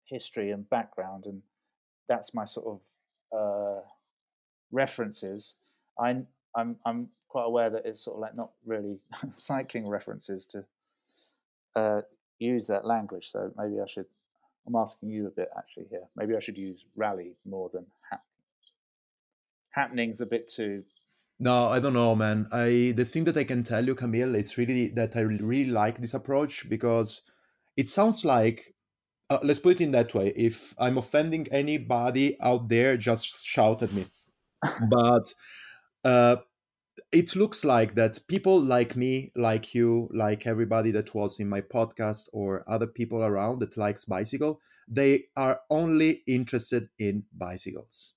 history 0.05 0.51
and 0.51 0.69
background, 0.69 1.25
and 1.25 1.41
that's 2.07 2.33
my 2.33 2.45
sort 2.45 2.67
of 2.67 2.81
uh, 3.37 3.81
references. 4.71 5.55
I 5.99 6.21
I'm 6.55 6.75
I'm 6.85 7.09
quite 7.29 7.45
aware 7.45 7.69
that 7.71 7.85
it's 7.85 8.03
sort 8.03 8.17
of 8.17 8.21
like 8.21 8.35
not 8.35 8.51
really 8.65 8.99
cycling 9.31 9.87
references 9.87 10.45
to 10.45 10.65
uh, 11.75 12.01
use 12.39 12.67
that 12.67 12.85
language. 12.85 13.31
So 13.31 13.51
maybe 13.57 13.81
I 13.81 13.87
should. 13.87 14.05
I'm 14.67 14.75
asking 14.75 15.09
you 15.09 15.27
a 15.27 15.31
bit 15.31 15.49
actually 15.57 15.87
here. 15.89 16.07
Maybe 16.15 16.35
I 16.35 16.39
should 16.39 16.57
use 16.57 16.85
rally 16.95 17.35
more 17.45 17.69
than 17.71 17.85
hap- 18.09 18.25
happening's 19.71 20.21
a 20.21 20.25
bit 20.25 20.47
too. 20.47 20.83
No, 21.39 21.67
I 21.67 21.79
don't 21.79 21.93
know, 21.93 22.15
man. 22.15 22.47
I 22.51 22.93
the 22.95 23.05
thing 23.05 23.25
that 23.25 23.37
I 23.37 23.43
can 23.43 23.63
tell 23.63 23.85
you, 23.85 23.95
Camille, 23.95 24.35
is 24.35 24.57
really 24.57 24.89
that 24.89 25.15
I 25.15 25.21
really 25.21 25.71
like 25.71 25.99
this 25.99 26.13
approach 26.13 26.69
because 26.69 27.21
it 27.75 27.89
sounds 27.89 28.23
like 28.23 28.75
uh, 29.29 29.39
let's 29.43 29.59
put 29.59 29.81
it 29.81 29.83
in 29.83 29.91
that 29.91 30.13
way. 30.13 30.31
If 30.35 30.73
I'm 30.77 30.97
offending 30.97 31.47
anybody 31.51 32.39
out 32.39 32.69
there, 32.69 32.97
just 32.97 33.45
shout 33.45 33.81
at 33.81 33.93
me. 33.93 34.05
But 34.89 35.33
uh, 36.05 36.37
it 37.13 37.35
looks 37.35 37.63
like 37.63 37.95
that 37.95 38.19
people 38.27 38.59
like 38.59 38.95
me, 38.95 39.31
like 39.35 39.73
you, 39.75 40.09
like 40.13 40.47
everybody 40.47 40.91
that 40.91 41.13
was 41.13 41.39
in 41.39 41.47
my 41.47 41.61
podcast 41.61 42.27
or 42.33 42.63
other 42.67 42.87
people 42.87 43.23
around 43.23 43.59
that 43.59 43.77
likes 43.77 44.03
bicycle, 44.05 44.59
they 44.87 45.25
are 45.37 45.61
only 45.69 46.23
interested 46.27 46.89
in 46.97 47.23
bicycles. 47.31 48.13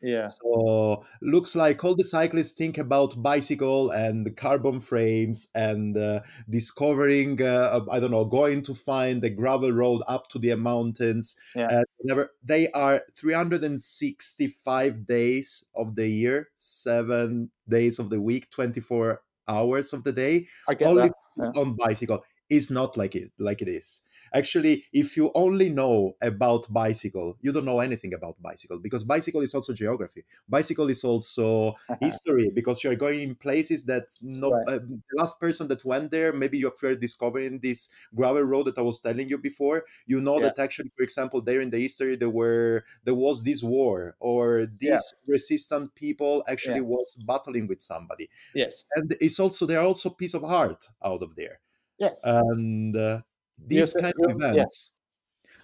Yeah. 0.00 0.28
So 0.28 1.04
looks 1.20 1.56
like 1.56 1.82
all 1.82 1.96
the 1.96 2.04
cyclists 2.04 2.52
think 2.52 2.78
about 2.78 3.20
bicycle 3.20 3.90
and 3.90 4.24
the 4.24 4.30
carbon 4.30 4.80
frames 4.80 5.48
and 5.56 5.96
uh, 5.96 6.20
discovering 6.48 7.42
uh, 7.42 7.80
I 7.90 7.98
don't 7.98 8.12
know 8.12 8.24
going 8.24 8.62
to 8.62 8.74
find 8.74 9.22
the 9.22 9.30
gravel 9.30 9.72
road 9.72 10.02
up 10.06 10.28
to 10.30 10.38
the 10.38 10.54
mountains. 10.54 11.36
Yeah. 11.54 11.66
Uh, 11.66 11.82
whatever. 11.98 12.30
They 12.44 12.70
are 12.70 13.02
365 13.16 15.06
days 15.06 15.64
of 15.74 15.96
the 15.96 16.06
year, 16.08 16.50
seven 16.56 17.50
days 17.68 17.98
of 17.98 18.10
the 18.10 18.20
week, 18.20 18.50
24 18.50 19.22
hours 19.48 19.92
of 19.92 20.04
the 20.04 20.12
day 20.12 20.46
I 20.68 20.74
get 20.74 20.86
only 20.86 21.08
that. 21.08 21.12
Yeah. 21.36 21.50
on 21.56 21.74
bicycle. 21.74 22.24
Is 22.48 22.70
not 22.70 22.96
like 22.96 23.14
it 23.14 23.30
like 23.38 23.60
it 23.60 23.68
is 23.68 24.02
actually 24.34 24.84
if 24.92 25.16
you 25.16 25.30
only 25.34 25.68
know 25.68 26.16
about 26.20 26.70
bicycle 26.72 27.36
you 27.40 27.52
don't 27.52 27.64
know 27.64 27.80
anything 27.80 28.14
about 28.14 28.40
bicycle 28.42 28.78
because 28.78 29.04
bicycle 29.04 29.40
is 29.40 29.54
also 29.54 29.72
geography 29.72 30.24
bicycle 30.48 30.88
is 30.88 31.04
also 31.04 31.74
history 32.00 32.50
because 32.54 32.82
you're 32.82 32.94
going 32.96 33.20
in 33.20 33.34
places 33.34 33.84
that 33.84 34.04
no 34.20 34.50
Right. 34.50 34.66
uh, 34.66 34.78
the 34.78 35.00
last 35.16 35.38
person 35.40 35.68
that 35.68 35.84
went 35.84 36.10
there 36.10 36.32
maybe 36.32 36.58
you're 36.58 36.72
discovering 36.96 37.58
this 37.60 37.88
gravel 38.14 38.42
road 38.42 38.66
that 38.66 38.78
i 38.78 38.82
was 38.82 39.00
telling 39.00 39.28
you 39.28 39.38
before 39.38 39.84
you 40.06 40.20
know 40.20 40.38
Yeah. 40.38 40.52
that 40.52 40.58
actually 40.58 40.90
for 40.96 41.02
example 41.02 41.40
there 41.40 41.60
in 41.60 41.70
the 41.70 41.78
history 41.80 42.16
there 42.16 42.30
were 42.30 42.84
there 43.04 43.14
was 43.14 43.42
this 43.44 43.62
war 43.62 44.16
or 44.20 44.66
these 44.78 45.14
resistant 45.26 45.94
people 45.94 46.44
actually 46.48 46.80
was 46.80 47.16
battling 47.26 47.66
with 47.66 47.80
somebody 47.82 48.28
Yes. 48.52 48.84
and 48.96 49.16
it's 49.20 49.38
also 49.40 49.66
there 49.66 49.78
are 49.80 49.84
also 49.86 50.10
piece 50.10 50.34
of 50.34 50.44
art 50.44 50.88
out 51.04 51.22
of 51.22 51.36
there 51.36 51.60
Yes. 51.98 52.24
and 52.24 52.96
uh, 52.96 53.22
Yes, 53.68 53.92
these 53.92 54.02
kind 54.02 54.14
uh, 54.22 54.28
of 54.28 54.36
yeah. 54.52 54.62
events 54.62 54.92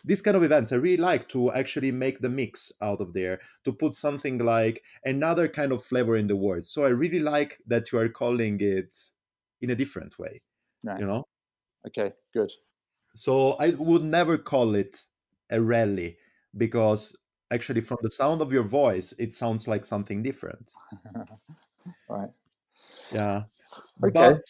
these 0.05 0.22
kind 0.22 0.36
of 0.36 0.42
events 0.42 0.72
i 0.72 0.76
really 0.76 0.97
like 0.97 1.28
to 1.28 1.53
actually 1.53 1.92
make 1.92 2.20
the 2.20 2.28
mix 2.28 2.72
out 2.82 3.01
of 3.01 3.12
there 3.12 3.40
to 3.64 3.72
put 3.72 3.92
something 3.92 4.38
like 4.38 4.82
another 5.05 5.49
kind 5.49 5.72
of 5.72 5.84
flavor 5.84 6.16
in 6.16 6.26
the 6.26 6.36
words 6.36 6.68
so 6.70 6.84
i 6.84 6.88
really 6.88 7.20
like 7.20 7.59
that 7.66 7.90
you 7.92 7.99
are 7.99 8.09
calling 8.09 8.61
it 8.61 8.95
in 9.61 9.70
a 9.70 9.74
different 9.74 10.18
way 10.18 10.40
Right. 10.84 11.01
you 11.01 11.07
know 11.07 11.24
Okay. 11.86 12.12
Good. 12.32 12.53
so 13.14 13.53
i 13.61 13.70
would 13.70 14.03
never 14.05 14.36
call 14.38 14.74
it 14.74 15.03
a 15.51 15.61
rally 15.61 16.16
because 16.57 17.16
actually 17.51 17.80
from 17.80 17.99
the 18.03 18.11
sound 18.11 18.40
of 18.42 18.53
your 18.53 18.62
voice 18.62 19.12
it 19.18 19.34
sounds 19.34 19.68
like 19.68 19.84
something 19.84 20.22
different 20.22 20.72
Right. 22.09 22.30
yeah 23.12 23.45
Okay. 24.03 24.12
but 24.12 24.40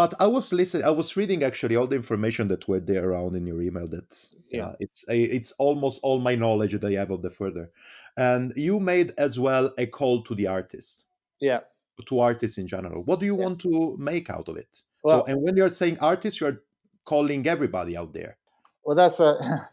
but 0.00 0.14
i 0.20 0.26
was 0.26 0.52
listening 0.52 0.84
i 0.86 0.90
was 0.90 1.16
reading 1.16 1.42
actually 1.44 1.76
all 1.76 1.86
the 1.86 1.96
information 1.96 2.48
that 2.48 2.66
were 2.66 2.80
there 2.80 3.10
around 3.10 3.36
in 3.36 3.46
your 3.46 3.60
email 3.62 3.86
that 3.86 4.08
yeah, 4.48 4.72
it's 4.80 5.04
it's 5.08 5.52
almost 5.58 6.00
all 6.02 6.18
my 6.18 6.34
knowledge 6.34 6.72
that 6.72 6.84
i 6.84 6.92
have 6.92 7.10
of 7.10 7.22
the 7.22 7.30
further. 7.30 7.70
And 8.16 8.52
you 8.56 8.78
made 8.80 9.12
as 9.16 9.38
well 9.38 9.72
a 9.78 9.86
call 9.86 10.22
to 10.24 10.34
the 10.34 10.46
artists. 10.46 11.06
Yeah. 11.40 11.60
to 12.08 12.20
artists 12.20 12.58
in 12.58 12.66
general. 12.66 13.02
What 13.08 13.18
do 13.20 13.26
you 13.26 13.36
Yeah. 13.36 13.44
want 13.44 13.60
to 13.60 13.96
make 13.98 14.28
out 14.36 14.48
of 14.50 14.56
it? 14.58 14.82
Well- 15.04 15.24
so 15.24 15.32
and 15.32 15.40
when 15.42 15.56
you're 15.56 15.70
saying 15.80 15.96
artists 16.00 16.38
you're 16.40 16.60
calling 17.04 17.46
everybody 17.46 17.96
out 17.96 18.12
there. 18.12 18.36
Well, 18.84 18.96
that's 18.96 19.20
a 19.20 19.68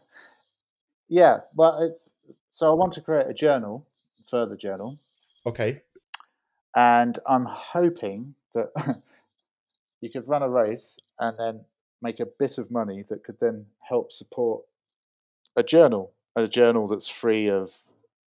yeah. 1.08 1.40
But 1.54 1.72
it's 1.82 2.08
so 2.50 2.70
I 2.70 2.74
want 2.74 2.92
to 2.94 3.00
create 3.02 3.26
a 3.28 3.34
journal, 3.34 3.84
further 4.26 4.56
journal, 4.56 4.98
okay. 5.46 5.82
And 6.74 7.18
I'm 7.26 7.44
hoping 7.46 8.34
that 8.54 8.68
you 10.00 10.10
could 10.10 10.26
run 10.28 10.42
a 10.42 10.48
race 10.48 10.98
and 11.18 11.36
then 11.38 11.64
make 12.02 12.20
a 12.20 12.26
bit 12.26 12.58
of 12.58 12.70
money 12.70 13.04
that 13.08 13.24
could 13.24 13.38
then 13.40 13.66
help 13.80 14.10
support 14.10 14.64
a 15.56 15.62
journal, 15.62 16.12
a 16.36 16.46
journal 16.48 16.86
that's 16.86 17.08
free 17.08 17.48
of 17.48 17.72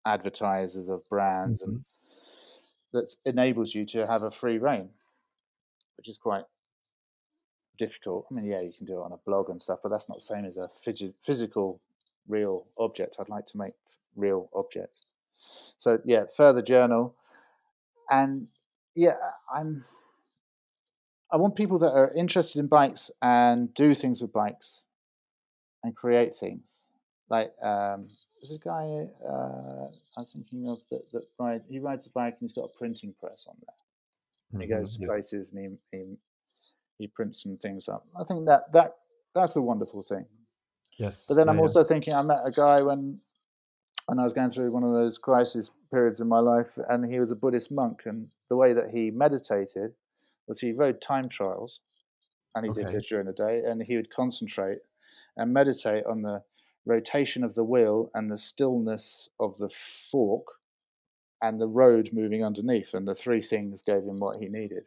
advertisers 0.07 0.89
of 0.89 1.07
brands 1.09 1.63
and 1.63 1.79
mm-hmm. 1.79 2.99
that 2.99 3.15
enables 3.27 3.75
you 3.75 3.85
to 3.85 4.07
have 4.07 4.23
a 4.23 4.31
free 4.31 4.59
reign, 4.59 4.89
which 5.97 6.09
is 6.09 6.17
quite 6.17 6.45
difficult. 7.77 8.27
I 8.31 8.35
mean, 8.35 8.47
yeah, 8.47 8.61
you 8.61 8.73
can 8.77 8.87
do 8.87 9.01
it 9.01 9.05
on 9.05 9.13
a 9.13 9.19
blog 9.27 9.51
and 9.51 9.61
stuff, 9.61 9.81
but 9.83 9.89
that's 9.91 10.09
not 10.09 10.19
the 10.19 10.25
same 10.25 10.45
as 10.45 10.57
a 10.57 10.69
phys- 10.87 11.15
physical, 11.23 11.81
real 12.29 12.67
object. 12.79 13.17
I'd 13.19 13.29
like 13.29 13.47
to 13.47 13.59
make 13.59 13.75
real 14.17 14.49
objects. 14.55 15.01
So 15.79 15.99
yeah, 16.05 16.25
further 16.37 16.63
journal, 16.63 17.15
and 18.11 18.47
yeah, 18.95 19.17
I'm. 19.55 19.85
I 21.33 21.37
want 21.37 21.57
people 21.57 21.78
that 21.78 21.93
are 21.93 22.12
interested 22.14 22.59
in 22.59 22.66
bikes 22.66 23.11
and 23.22 23.72
do 23.74 23.95
things 23.95 24.20
with 24.20 24.33
bikes, 24.33 24.87
and 25.85 25.95
create 25.95 26.35
things. 26.35 26.91
Like 27.28 27.53
um, 27.62 28.09
there's 28.41 28.53
a 28.53 28.59
guy 28.59 29.07
uh, 29.26 29.87
I 30.16 30.20
was 30.20 30.33
thinking 30.33 30.68
of 30.68 30.81
that 30.91 31.11
that 31.12 31.22
ride. 31.39 31.62
He 31.68 31.78
rides 31.78 32.07
a 32.07 32.11
bike 32.11 32.35
and 32.35 32.41
he's 32.41 32.53
got 32.53 32.64
a 32.64 32.78
printing 32.78 33.14
press 33.20 33.47
on 33.49 33.57
there. 33.61 33.74
And 34.53 34.62
he 34.62 34.68
goes 34.68 34.97
to 34.97 35.03
yeah. 35.03 35.07
places 35.07 35.53
and 35.53 35.78
he, 35.93 35.97
he 35.97 36.16
he 36.99 37.07
prints 37.07 37.43
some 37.43 37.57
things 37.57 37.89
up. 37.89 38.05
I 38.18 38.24
think 38.24 38.47
that 38.47 38.72
that 38.72 38.97
that's 39.35 39.57
a 39.57 39.62
wonderful 39.62 40.03
thing. 40.03 40.26
yes 40.99 41.26
But 41.28 41.37
then 41.37 41.47
yeah, 41.47 41.53
I'm 41.53 41.59
yeah. 41.59 41.64
also 41.64 41.85
thinking 41.85 42.14
I 42.14 42.22
met 42.22 42.41
a 42.45 42.51
guy 42.51 42.83
when 42.83 43.20
when 44.07 44.18
I 44.18 44.24
was 44.24 44.33
going 44.33 44.51
through 44.51 44.72
one 44.72 44.83
of 44.83 44.93
those 44.93 45.18
crisis 45.18 45.70
periods 45.93 46.20
in 46.20 46.26
my 46.26 46.41
life, 46.41 46.76
and 46.89 47.09
he 47.11 47.20
was 47.20 47.31
a 47.31 47.37
Buddhist 47.37 47.70
monk, 47.70 48.03
and 48.07 48.26
the 48.49 48.57
way 48.57 48.72
that 48.72 48.91
he 48.91 49.12
meditated 49.12 49.93
was 50.51 50.59
he 50.61 50.73
rode 50.73 51.01
time 51.01 51.29
trials, 51.29 51.79
and 52.57 52.67
he 52.67 52.73
did 52.73 52.91
this 52.91 53.07
during 53.07 53.27
the 53.27 53.33
day, 53.33 53.63
and 53.65 53.81
he 53.81 53.95
would 53.95 54.11
concentrate 54.11 54.79
and 55.37 55.55
meditate 55.55 56.05
on 56.07 56.23
the 56.23 56.43
rotation 56.85 57.45
of 57.45 57.55
the 57.55 57.63
wheel 57.65 58.11
and 58.15 58.29
the 58.29 58.37
stillness 58.37 59.29
of 59.39 59.57
the 59.59 59.69
fork 59.69 60.45
and 61.41 61.61
the 61.61 61.69
road 61.69 62.11
moving 62.13 62.45
underneath, 62.45 62.95
and 62.95 63.07
the 63.07 63.15
three 63.15 63.41
things 63.41 63.85
gave 63.85 64.03
him 64.03 64.19
what 64.19 64.41
he 64.41 64.49
needed, 64.49 64.83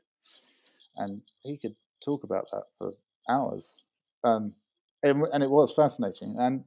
and 0.97 1.22
he 1.39 1.57
could 1.57 1.76
talk 2.03 2.26
about 2.26 2.51
that 2.51 2.66
for 2.78 2.91
hours, 3.30 3.82
um, 4.26 4.53
and, 5.01 5.24
and 5.32 5.43
it 5.43 5.49
was 5.49 5.72
fascinating, 5.72 6.36
and 6.38 6.66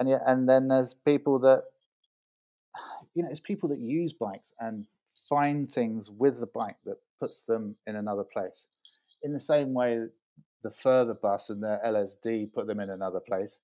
and 0.00 0.08
yeah, 0.08 0.18
and 0.26 0.48
then 0.48 0.66
there's 0.66 0.94
people 0.94 1.38
that 1.38 1.62
you 3.14 3.22
know, 3.22 3.28
it's 3.30 3.38
people 3.38 3.68
that 3.68 3.78
use 3.78 4.12
bikes 4.12 4.52
and 4.58 4.88
find 5.28 5.70
things 5.70 6.10
with 6.10 6.40
the 6.40 6.48
bike 6.48 6.76
that 6.84 6.98
puts 7.20 7.42
them 7.42 7.76
in 7.86 7.96
another 7.96 8.24
place. 8.24 8.68
In 9.22 9.32
the 9.32 9.40
same 9.40 9.74
way, 9.74 10.06
the 10.62 10.70
further 10.70 11.14
bus 11.14 11.50
and 11.50 11.62
the 11.62 11.80
LSD 11.86 12.52
put 12.54 12.66
them 12.66 12.80
in 12.80 12.90
another 12.90 13.20
place. 13.20 13.60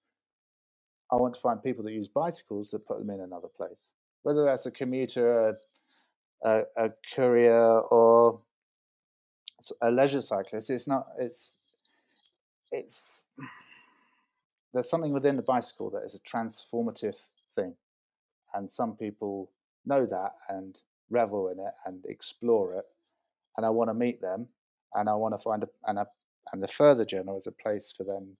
I 1.12 1.16
want 1.16 1.34
to 1.34 1.40
find 1.40 1.62
people 1.62 1.84
that 1.84 1.92
use 1.94 2.08
bicycles 2.08 2.70
that 2.72 2.86
put 2.86 2.98
them 2.98 3.10
in 3.10 3.20
another 3.22 3.48
place, 3.48 3.94
whether 4.24 4.44
that's 4.44 4.66
a 4.66 4.70
commuter, 4.72 5.56
a, 6.44 6.48
a, 6.48 6.62
a 6.86 6.90
courier, 7.14 7.80
or 7.80 8.40
a 9.82 9.90
leisure 9.90 10.22
cyclist. 10.22 10.70
It's 10.70 10.88
not. 10.88 11.08
It's 11.18 11.56
it's 12.72 13.26
there's 14.74 14.90
something 14.90 15.12
within 15.12 15.36
the 15.36 15.42
bicycle 15.42 15.90
that 15.90 16.04
is 16.04 16.14
a 16.14 16.20
transformative 16.20 17.16
thing, 17.54 17.74
and 18.54 18.70
some 18.70 18.96
people 18.96 19.50
know 19.86 20.06
that 20.06 20.32
and 20.48 20.78
revel 21.10 21.48
in 21.50 21.58
it 21.60 21.74
and 21.86 22.04
explore 22.08 22.74
it. 22.76 22.84
And 23.60 23.66
I 23.66 23.70
want 23.70 23.90
to 23.90 23.94
meet 23.94 24.22
them, 24.22 24.46
and 24.94 25.06
I 25.06 25.12
want 25.12 25.34
to 25.34 25.38
find 25.38 25.62
a 25.62 25.68
and 25.86 25.98
a 25.98 26.06
and 26.50 26.62
the 26.62 26.68
further 26.68 27.04
journal 27.04 27.36
is 27.36 27.46
a 27.46 27.52
place 27.52 27.92
for 27.94 28.04
them 28.04 28.38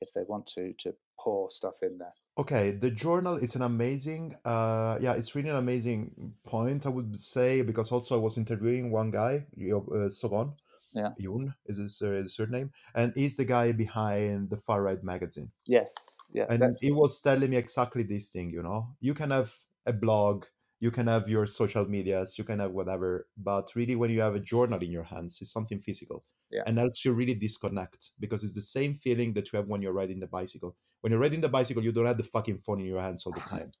if 0.00 0.12
they 0.14 0.22
want 0.28 0.46
to 0.54 0.72
to 0.78 0.94
pour 1.18 1.50
stuff 1.50 1.74
in 1.82 1.98
there. 1.98 2.14
Okay, 2.38 2.70
the 2.70 2.92
journal 2.92 3.34
is 3.34 3.56
an 3.56 3.62
amazing, 3.62 4.36
uh, 4.44 4.98
yeah, 5.00 5.14
it's 5.14 5.34
really 5.34 5.48
an 5.48 5.56
amazing 5.56 6.32
point, 6.44 6.86
I 6.86 6.90
would 6.90 7.18
say, 7.18 7.62
because 7.62 7.90
also 7.90 8.14
I 8.14 8.22
was 8.22 8.36
interviewing 8.36 8.92
one 8.92 9.10
guy, 9.10 9.46
uh, 9.56 10.08
Sogon, 10.08 10.52
Yeah. 10.92 11.12
Yoon 11.20 11.52
is 11.66 11.78
his, 11.78 12.00
uh, 12.00 12.10
his 12.10 12.36
surname, 12.36 12.70
and 12.94 13.12
he's 13.16 13.34
the 13.36 13.44
guy 13.46 13.72
behind 13.72 14.50
the 14.50 14.58
Far 14.58 14.82
Right 14.82 15.02
magazine. 15.02 15.50
Yes, 15.66 15.92
yeah, 16.32 16.46
And 16.48 16.76
he 16.80 16.92
was 16.92 17.20
telling 17.20 17.50
me 17.50 17.56
exactly 17.56 18.04
this 18.04 18.28
thing, 18.28 18.50
you 18.52 18.62
know, 18.62 18.94
you 19.00 19.12
can 19.14 19.32
have 19.32 19.52
a 19.86 19.92
blog, 19.92 20.44
you 20.80 20.90
can 20.90 21.06
have 21.06 21.28
your 21.28 21.46
social 21.46 21.86
medias, 21.86 22.38
you 22.38 22.44
can 22.44 22.58
have 22.60 22.72
whatever, 22.72 23.28
but 23.36 23.72
really 23.74 23.96
when 23.96 24.10
you 24.10 24.20
have 24.20 24.34
a 24.34 24.40
journal 24.40 24.80
in 24.80 24.90
your 24.90 25.04
hands, 25.04 25.40
it's 25.40 25.50
something 25.52 25.80
physical. 25.80 26.24
Yeah. 26.50 26.62
And 26.66 26.78
helps 26.78 27.04
you 27.04 27.12
really 27.12 27.34
disconnect 27.34 28.12
because 28.20 28.44
it's 28.44 28.52
the 28.54 28.60
same 28.60 28.94
feeling 28.94 29.32
that 29.34 29.52
you 29.52 29.56
have 29.56 29.68
when 29.68 29.82
you're 29.82 29.92
riding 29.92 30.20
the 30.20 30.28
bicycle. 30.28 30.76
When 31.00 31.10
you're 31.10 31.20
riding 31.20 31.40
the 31.40 31.48
bicycle, 31.48 31.82
you 31.84 31.92
don't 31.92 32.06
have 32.06 32.18
the 32.18 32.24
fucking 32.24 32.58
phone 32.58 32.80
in 32.80 32.86
your 32.86 33.00
hands 33.00 33.26
all 33.26 33.32
the 33.32 33.40
time. 33.50 33.72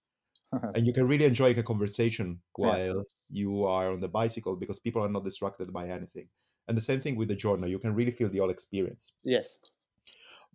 and 0.74 0.86
you 0.86 0.92
can 0.92 1.06
really 1.08 1.24
enjoy 1.24 1.50
a 1.50 1.62
conversation 1.62 2.42
Yeah. 2.58 2.66
while 2.68 3.04
you 3.30 3.64
are 3.64 3.92
on 3.92 4.00
the 4.00 4.08
bicycle 4.08 4.56
because 4.56 4.78
people 4.78 5.02
are 5.02 5.08
not 5.08 5.24
distracted 5.24 5.72
by 5.72 5.88
anything. 5.88 6.28
And 6.68 6.76
the 6.76 6.82
same 6.82 7.00
thing 7.00 7.16
with 7.16 7.28
the 7.28 7.36
journal, 7.36 7.68
you 7.68 7.78
can 7.78 7.94
really 7.94 8.10
feel 8.12 8.28
the 8.28 8.38
whole 8.38 8.50
experience. 8.50 9.12
yes, 9.24 9.58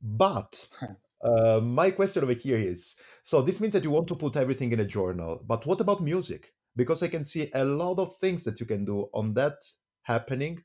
But 0.02 0.68
uh, 1.24 1.60
my 1.64 1.92
question 1.92 2.24
over 2.24 2.34
here 2.34 2.58
is 2.58 2.96
so 3.24 3.42
this 3.42 3.60
means 3.62 3.74
that 3.74 3.84
you 3.84 3.92
want 3.92 4.08
to 4.08 4.16
put 4.16 4.36
everything 4.36 4.72
in 4.72 4.80
a 4.80 4.86
journal, 4.86 5.42
but 5.46 5.66
what 5.66 5.82
about 5.82 6.02
music? 6.02 6.54
Because 6.76 7.04
I 7.04 7.08
can 7.10 7.26
see 7.26 7.50
a 7.54 7.66
lot 7.66 8.00
of 8.00 8.16
things 8.18 8.44
that 8.46 8.60
you 8.60 8.66
can 8.66 8.86
do 8.86 9.10
on 9.14 9.34
that 9.36 9.56
happening 10.04 10.64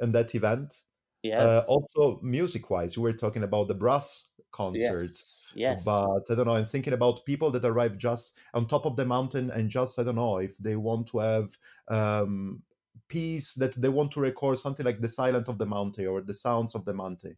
and 0.00 0.14
that 0.14 0.34
event. 0.34 0.74
yes, 1.22 1.40
Uh, 1.40 1.64
also, 1.68 2.20
music 2.22 2.70
wise, 2.70 2.96
you 2.96 3.02
were 3.02 3.12
talking 3.12 3.42
about 3.42 3.68
the 3.68 3.74
brass 3.74 4.30
concert. 4.52 5.10
yes, 5.10 5.52
yes. 5.54 5.84
But 5.84 6.22
I 6.30 6.34
don't 6.34 6.46
know, 6.46 6.54
I'm 6.54 6.66
thinking 6.66 6.92
about 6.92 7.24
people 7.26 7.50
that 7.50 7.64
arrive 7.64 7.98
just 7.98 8.38
on 8.54 8.66
top 8.68 8.86
of 8.86 8.96
the 8.96 9.04
mountain 9.04 9.50
and 9.50 9.68
just, 9.68 9.98
I 9.98 10.04
don't 10.04 10.14
know, 10.16 10.38
if 10.38 10.56
they 10.58 10.76
want 10.76 11.08
to 11.08 11.18
have 11.18 11.58
um, 11.88 12.62
peace, 13.08 13.54
that 13.54 13.74
they 13.74 13.88
want 13.88 14.12
to 14.12 14.20
record 14.20 14.58
something 14.58 14.86
like 14.86 15.00
the 15.00 15.08
silent 15.08 15.48
of 15.48 15.58
the 15.58 15.66
mountain 15.66 16.06
or 16.06 16.20
the 16.22 16.34
sounds 16.34 16.74
of 16.74 16.84
the 16.84 16.94
mountain, 16.94 17.36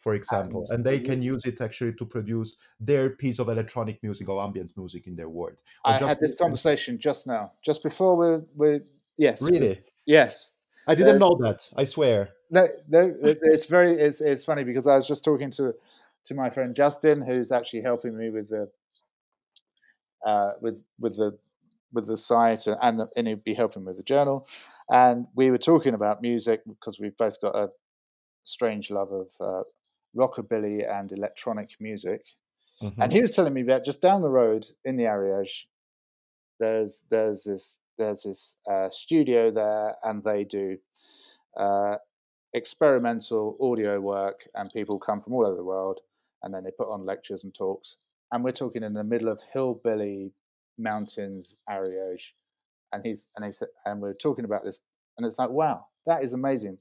for 0.00 0.14
example. 0.14 0.64
And 0.70 0.84
they 0.84 0.98
can 0.98 1.22
use 1.22 1.44
it 1.44 1.60
actually 1.60 1.92
to 1.94 2.04
produce 2.04 2.56
their 2.80 3.10
piece 3.10 3.38
of 3.38 3.48
electronic 3.48 4.02
music 4.02 4.28
or 4.28 4.42
ambient 4.42 4.76
music 4.76 5.06
in 5.06 5.14
their 5.14 5.28
world. 5.28 5.62
Or 5.84 5.92
I 5.92 5.98
just 5.98 6.08
had 6.08 6.20
this 6.20 6.36
conversation 6.36 6.98
just 6.98 7.26
now, 7.26 7.52
just 7.62 7.82
before 7.82 8.16
we 8.16 8.44
we 8.56 8.80
yes, 9.16 9.42
Really? 9.42 9.80
yes. 10.06 10.54
I 10.88 10.94
didn't 10.94 11.22
Uh, 11.22 11.28
know 11.28 11.38
that, 11.42 11.70
I 11.76 11.84
swear. 11.84 12.30
No, 12.50 12.66
no, 12.88 13.14
it's 13.20 13.66
very 13.66 13.92
it's 13.92 14.20
it's 14.20 14.44
funny 14.44 14.64
because 14.64 14.86
I 14.86 14.96
was 14.96 15.06
just 15.06 15.22
talking 15.24 15.50
to 15.52 15.74
to 16.24 16.34
my 16.34 16.50
friend 16.50 16.74
Justin, 16.74 17.22
who's 17.22 17.52
actually 17.52 17.82
helping 17.82 18.16
me 18.16 18.30
with 18.30 18.48
the 18.48 18.68
uh, 20.26 20.52
with 20.60 20.82
with 20.98 21.16
the 21.16 21.38
with 21.92 22.06
the 22.06 22.16
site 22.16 22.66
and 22.66 23.02
and 23.16 23.28
he'd 23.28 23.44
be 23.44 23.54
helping 23.54 23.84
with 23.84 23.96
the 23.96 24.02
journal. 24.02 24.48
And 24.88 25.26
we 25.34 25.50
were 25.50 25.58
talking 25.58 25.94
about 25.94 26.22
music 26.22 26.62
because 26.66 26.98
we've 26.98 27.16
both 27.16 27.40
got 27.40 27.54
a 27.54 27.70
strange 28.42 28.90
love 28.90 29.12
of 29.12 29.28
uh, 29.40 29.62
rockabilly 30.16 30.88
and 30.90 31.12
electronic 31.12 31.70
music. 31.80 32.22
Mm-hmm. 32.82 33.02
And 33.02 33.12
he 33.12 33.20
was 33.20 33.34
telling 33.34 33.52
me 33.52 33.62
that 33.64 33.84
just 33.84 34.00
down 34.00 34.22
the 34.22 34.30
road 34.30 34.66
in 34.84 34.96
the 34.96 35.04
Ariège, 35.04 35.64
there's 36.58 37.02
there's 37.10 37.44
this 37.44 37.78
there's 37.98 38.22
this 38.22 38.56
uh, 38.70 38.88
studio 38.88 39.50
there, 39.50 39.96
and 40.02 40.24
they 40.24 40.44
do 40.44 40.78
uh, 41.56 41.96
experimental 42.54 43.56
audio 43.60 44.00
work, 44.00 44.40
and 44.54 44.72
people 44.72 44.98
come 44.98 45.20
from 45.20 45.34
all 45.34 45.46
over 45.46 45.56
the 45.56 45.64
world, 45.64 46.00
and 46.42 46.54
then 46.54 46.64
they 46.64 46.70
put 46.70 46.90
on 46.90 47.04
lectures 47.04 47.44
and 47.44 47.54
talks. 47.54 47.96
And 48.32 48.42
we're 48.44 48.52
talking 48.52 48.82
in 48.82 48.94
the 48.94 49.04
middle 49.04 49.28
of 49.28 49.40
hillbilly 49.52 50.32
mountains, 50.78 51.58
Ariège, 51.68 52.32
and 52.92 53.04
he's 53.04 53.28
and 53.36 53.44
he 53.44 53.50
said, 53.50 53.68
and 53.84 54.00
we're 54.00 54.14
talking 54.14 54.46
about 54.46 54.64
this, 54.64 54.80
and 55.18 55.26
it's 55.26 55.38
like, 55.38 55.50
wow, 55.50 55.86
that 56.06 56.24
is 56.24 56.32
amazing. 56.32 56.78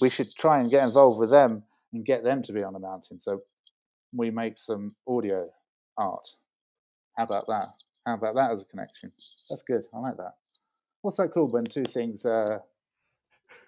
We 0.00 0.08
should 0.08 0.34
try 0.36 0.58
and 0.58 0.70
get 0.70 0.84
involved 0.84 1.18
with 1.18 1.30
them 1.30 1.64
and 1.92 2.04
get 2.04 2.24
them 2.24 2.42
to 2.42 2.52
be 2.52 2.62
on 2.62 2.72
the 2.72 2.78
mountain. 2.78 3.20
So 3.20 3.42
we 4.12 4.30
make 4.30 4.58
some 4.58 4.94
audio 5.06 5.48
art. 5.96 6.28
How 7.16 7.24
about 7.24 7.46
that? 7.48 7.74
How 8.06 8.14
about 8.14 8.34
that 8.34 8.50
as 8.50 8.62
a 8.62 8.64
connection? 8.64 9.12
That's 9.48 9.62
good. 9.62 9.84
I 9.94 9.98
like 9.98 10.16
that. 10.16 10.34
What's 11.02 11.16
that 11.16 11.32
called 11.32 11.52
when 11.52 11.64
two 11.64 11.84
things 11.84 12.24
uh, 12.24 12.58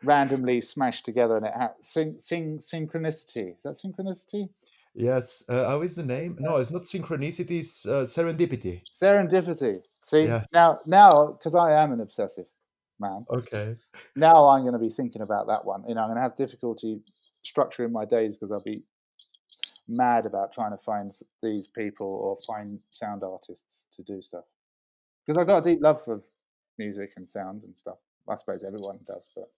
randomly 0.02 0.60
smash 0.60 1.02
together 1.02 1.36
and 1.36 1.46
it 1.46 1.52
ha- 1.54 1.74
syn- 1.80 2.18
syn- 2.18 2.58
synchronicity? 2.58 3.54
Is 3.54 3.62
that 3.62 3.74
synchronicity? 3.74 4.48
Yes. 4.94 5.42
Uh, 5.48 5.66
how 5.68 5.82
is 5.82 5.96
the 5.96 6.04
name? 6.04 6.36
No, 6.38 6.56
it's 6.56 6.70
not 6.70 6.82
synchronicity. 6.82 7.60
It's 7.60 7.86
uh, 7.86 8.04
serendipity. 8.04 8.82
Serendipity. 8.90 9.82
See 10.02 10.24
Yes. 10.24 10.46
now, 10.52 10.78
now 10.86 11.36
because 11.38 11.54
I 11.54 11.72
am 11.82 11.92
an 11.92 12.00
obsessive 12.00 12.46
man. 13.00 13.26
Okay. 13.30 13.76
Now 14.16 14.48
I'm 14.48 14.62
going 14.62 14.74
to 14.74 14.78
be 14.78 14.90
thinking 14.90 15.22
about 15.22 15.48
that 15.48 15.64
one. 15.64 15.84
You 15.88 15.94
know, 15.94 16.02
I'm 16.02 16.08
going 16.08 16.16
to 16.18 16.22
have 16.22 16.36
difficulty 16.36 17.00
structuring 17.45 17.92
my 17.92 18.05
days 18.05 18.36
because 18.36 18.51
I'll 18.51 18.61
be 18.61 18.82
mad 19.88 20.26
about 20.26 20.53
trying 20.53 20.70
to 20.70 20.78
find 20.78 21.12
these 21.42 21.66
people 21.66 22.07
or 22.07 22.36
find 22.47 22.80
sound 22.88 23.22
artists 23.22 23.86
to 23.92 24.03
do 24.03 24.22
stuff. 24.22 24.45
Because 25.24 25.38
I've 25.38 25.47
got 25.47 25.66
a 25.66 25.70
deep 25.70 25.82
love 25.82 26.03
for 26.05 26.22
music 26.78 27.12
and 27.16 27.28
sound 27.28 27.62
and 27.64 27.76
stuff. 27.76 27.99
I 28.28 28.34
suppose 28.36 28.64
everyone 28.64 28.99
does, 29.07 29.28
but 29.34 29.51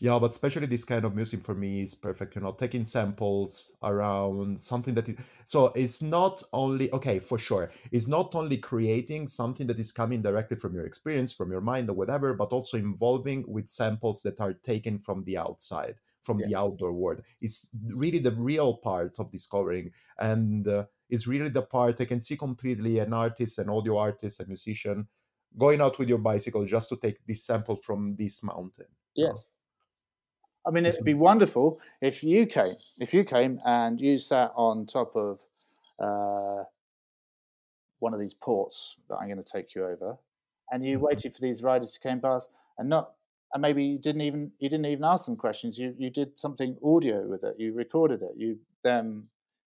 Yeah, 0.00 0.18
but 0.20 0.30
especially 0.30 0.66
this 0.66 0.84
kind 0.84 1.04
of 1.04 1.14
music 1.16 1.42
for 1.42 1.54
me 1.54 1.82
is 1.82 1.94
perfect. 1.94 2.36
You 2.36 2.42
know, 2.42 2.52
taking 2.52 2.84
samples 2.84 3.76
around 3.82 4.58
something 4.58 4.94
that 4.94 5.08
is 5.08 5.16
so 5.44 5.66
it's 5.74 6.02
not 6.02 6.42
only 6.52 6.92
okay 6.92 7.18
for 7.18 7.38
sure. 7.38 7.70
It's 7.90 8.06
not 8.06 8.34
only 8.34 8.58
creating 8.58 9.26
something 9.28 9.66
that 9.66 9.78
is 9.80 9.90
coming 9.92 10.22
directly 10.22 10.56
from 10.56 10.74
your 10.74 10.86
experience, 10.86 11.32
from 11.32 11.50
your 11.50 11.60
mind 11.60 11.88
or 11.90 11.94
whatever, 11.94 12.32
but 12.34 12.52
also 12.52 12.76
involving 12.78 13.44
with 13.48 13.68
samples 13.68 14.22
that 14.22 14.40
are 14.40 14.52
taken 14.54 14.98
from 15.00 15.24
the 15.24 15.36
outside, 15.38 15.96
from 16.28 16.42
Yeah. 16.42 16.46
the 16.46 16.54
outdoor 16.54 16.92
world. 16.92 17.22
It's 17.40 17.70
really 18.04 18.18
the 18.20 18.32
real 18.32 18.76
part 18.76 19.18
of 19.18 19.30
discovering, 19.30 19.92
and 20.18 20.68
uh, 20.68 20.84
is 21.08 21.26
really 21.26 21.48
the 21.48 21.62
part 21.62 22.00
I 22.00 22.04
can 22.04 22.20
see 22.20 22.36
completely 22.36 22.98
an 23.00 23.12
artist, 23.12 23.58
an 23.58 23.70
audio 23.70 23.96
artist, 23.96 24.40
a 24.40 24.46
musician 24.46 25.08
going 25.56 25.80
out 25.80 25.98
with 25.98 26.08
your 26.08 26.18
bicycle 26.18 26.64
just 26.66 26.88
to 26.90 26.96
take 26.96 27.24
this 27.26 27.44
sample 27.44 27.76
from 27.76 28.14
this 28.16 28.42
mountain. 28.42 28.90
yes. 29.14 29.48
I 30.66 30.70
mean, 30.70 30.84
it'd 30.86 31.04
be 31.04 31.14
wonderful 31.14 31.80
if 32.00 32.22
you 32.22 32.46
came, 32.46 32.76
if 32.98 33.14
you 33.14 33.24
came 33.24 33.58
and 33.64 34.00
you 34.00 34.18
sat 34.18 34.52
on 34.54 34.86
top 34.86 35.16
of 35.16 35.40
uh, 35.98 36.64
one 38.00 38.14
of 38.14 38.20
these 38.20 38.34
ports 38.34 38.96
that 39.08 39.16
I'm 39.16 39.28
going 39.28 39.42
to 39.42 39.52
take 39.52 39.74
you 39.74 39.84
over, 39.84 40.18
and 40.70 40.84
you 40.84 40.98
Mhm. 40.98 41.02
waited 41.02 41.34
for 41.34 41.40
these 41.40 41.62
riders 41.62 41.92
to 41.92 42.00
come 42.00 42.20
past, 42.20 42.50
and 42.78 42.88
not, 42.88 43.14
and 43.52 43.62
maybe 43.62 43.84
you 43.84 43.98
didn't 43.98 44.22
even 44.22 44.52
you 44.58 44.68
didn't 44.68 44.86
even 44.86 45.04
ask 45.04 45.26
them 45.26 45.36
questions. 45.36 45.78
You 45.78 45.94
you 45.98 46.10
did 46.10 46.38
something 46.38 46.76
audio 46.84 47.26
with 47.26 47.44
it. 47.44 47.54
You 47.58 47.74
recorded 47.74 48.22
it. 48.22 48.32
You 48.36 48.58
then 48.84 49.24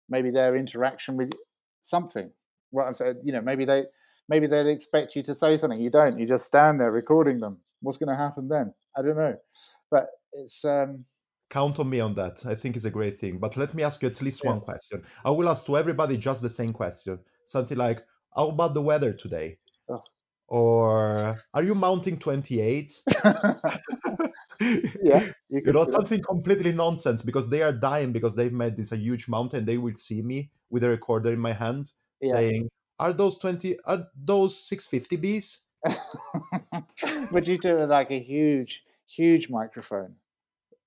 maybe 0.09 0.31
their 0.31 0.57
interaction 0.57 1.17
with 1.17 1.33
something. 1.81 2.31
What 2.71 2.87
I'm 2.87 2.95
saying, 2.95 3.21
you 3.25 3.33
know, 3.33 3.41
maybe 3.41 3.65
they 3.65 3.85
maybe 4.29 4.47
they'd 4.47 4.67
expect 4.67 5.17
you 5.17 5.23
to 5.25 5.35
say 5.35 5.57
something. 5.57 5.81
You 5.81 5.91
don't. 5.91 6.19
You 6.19 6.27
just 6.27 6.47
stand 6.47 6.81
there 6.81 6.91
recording 6.93 7.41
them. 7.41 7.59
What's 7.81 7.99
going 7.99 8.11
to 8.11 8.17
happen 8.17 8.49
then? 8.49 8.75
I 8.97 9.03
don't 9.03 9.17
know, 9.17 9.37
but 9.91 10.09
it's 10.33 10.65
um 10.65 11.05
Count 11.49 11.81
on 11.81 11.91
me 11.91 11.99
on 11.99 12.15
that. 12.15 12.47
I 12.47 12.55
think 12.55 12.77
it's 12.77 12.85
a 12.85 12.91
great 12.93 13.19
thing. 13.19 13.39
But 13.39 13.57
let 13.57 13.75
me 13.75 13.83
ask 13.83 14.01
you 14.03 14.09
at 14.09 14.23
least 14.23 14.45
Yeah. 14.45 14.51
one 14.53 14.61
question. 14.61 15.03
I 15.25 15.31
will 15.31 15.49
ask 15.49 15.67
to 15.67 15.77
everybody 15.77 16.17
just 16.17 16.43
the 16.43 16.49
same 16.49 16.73
question. 16.73 17.19
Something 17.45 17.77
like, 17.77 18.05
how 18.37 18.51
about 18.51 18.75
the 18.75 18.83
weather 18.83 19.13
today? 19.13 19.59
Or 20.51 21.39
are 21.55 21.63
you 21.63 21.75
mounting 21.75 22.19
28? 22.19 23.03
yeah. 25.03 25.25
You 25.49 25.63
You 25.65 25.73
know, 25.73 25.85
do 25.85 25.93
that. 25.93 25.93
something 25.93 26.21
completely 26.23 26.73
nonsense 26.73 27.23
because 27.23 27.49
they 27.51 27.63
are 27.63 27.73
dying 27.73 28.13
because 28.13 28.37
they've 28.37 28.53
made 28.53 28.77
this 28.77 28.93
a 28.93 28.97
huge 28.97 29.29
mountain. 29.29 29.65
They 29.65 29.79
will 29.79 29.97
see 29.97 30.23
me 30.23 30.51
with 30.71 30.85
a 30.85 30.89
recorder 30.89 31.33
in 31.33 31.39
my 31.41 31.53
hand 31.53 31.93
Yeah. 32.21 32.33
saying, 32.33 32.71
Are 32.99 33.13
those 33.13 33.39
20 33.39 33.79
are 33.87 34.09
those 34.15 34.59
650 34.59 35.17
bees? 35.17 35.61
but 37.33 37.47
you 37.47 37.59
do 37.59 37.77
it 37.77 37.81
with 37.81 37.91
like 37.91 38.11
a 38.11 38.21
huge, 38.21 38.85
huge 39.07 39.49
microphone. 39.51 40.17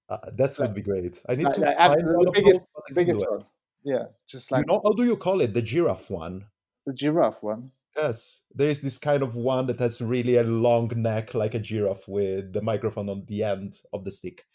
Uh, 0.10 0.18
that 0.36 0.58
would 0.60 0.74
be 0.74 0.82
great. 0.82 1.22
I 1.28 1.36
need 1.36 1.46
Like, 1.46 1.56
to 1.56 1.62
like 1.62 1.76
absolutely 1.78 2.26
the 2.26 2.32
biggest, 2.32 2.60
those, 2.60 2.66
but 2.76 2.84
I 2.90 2.94
can 2.94 2.96
biggest 2.96 3.26
one. 3.30 3.46
Yeah, 3.84 4.06
just 4.28 4.52
You 4.54 4.64
like 4.64 4.66
know, 4.66 4.82
how 4.86 4.94
do 4.94 5.04
you 5.04 5.18
call 5.18 5.42
it? 5.42 5.54
The 5.54 5.62
giraffe 5.62 6.10
one. 6.10 6.48
the 6.86 6.94
giraffe 6.94 7.44
one. 7.44 7.72
Yes, 7.96 8.42
there 8.54 8.70
is 8.70 8.82
this 8.82 8.98
kind 8.98 9.22
of 9.22 9.36
one 9.36 9.68
that 9.68 9.80
has 9.80 10.02
really 10.02 10.38
a 10.38 10.44
long 10.44 10.92
neck 10.96 11.34
like 11.34 11.54
a 11.54 11.60
giraffe 11.60 12.08
with 12.08 12.54
the 12.54 12.62
microphone 12.62 13.10
on 13.10 13.24
the 13.28 13.44
end 13.44 13.78
of 13.94 14.04
the 14.04 14.12
stick. 14.12 14.46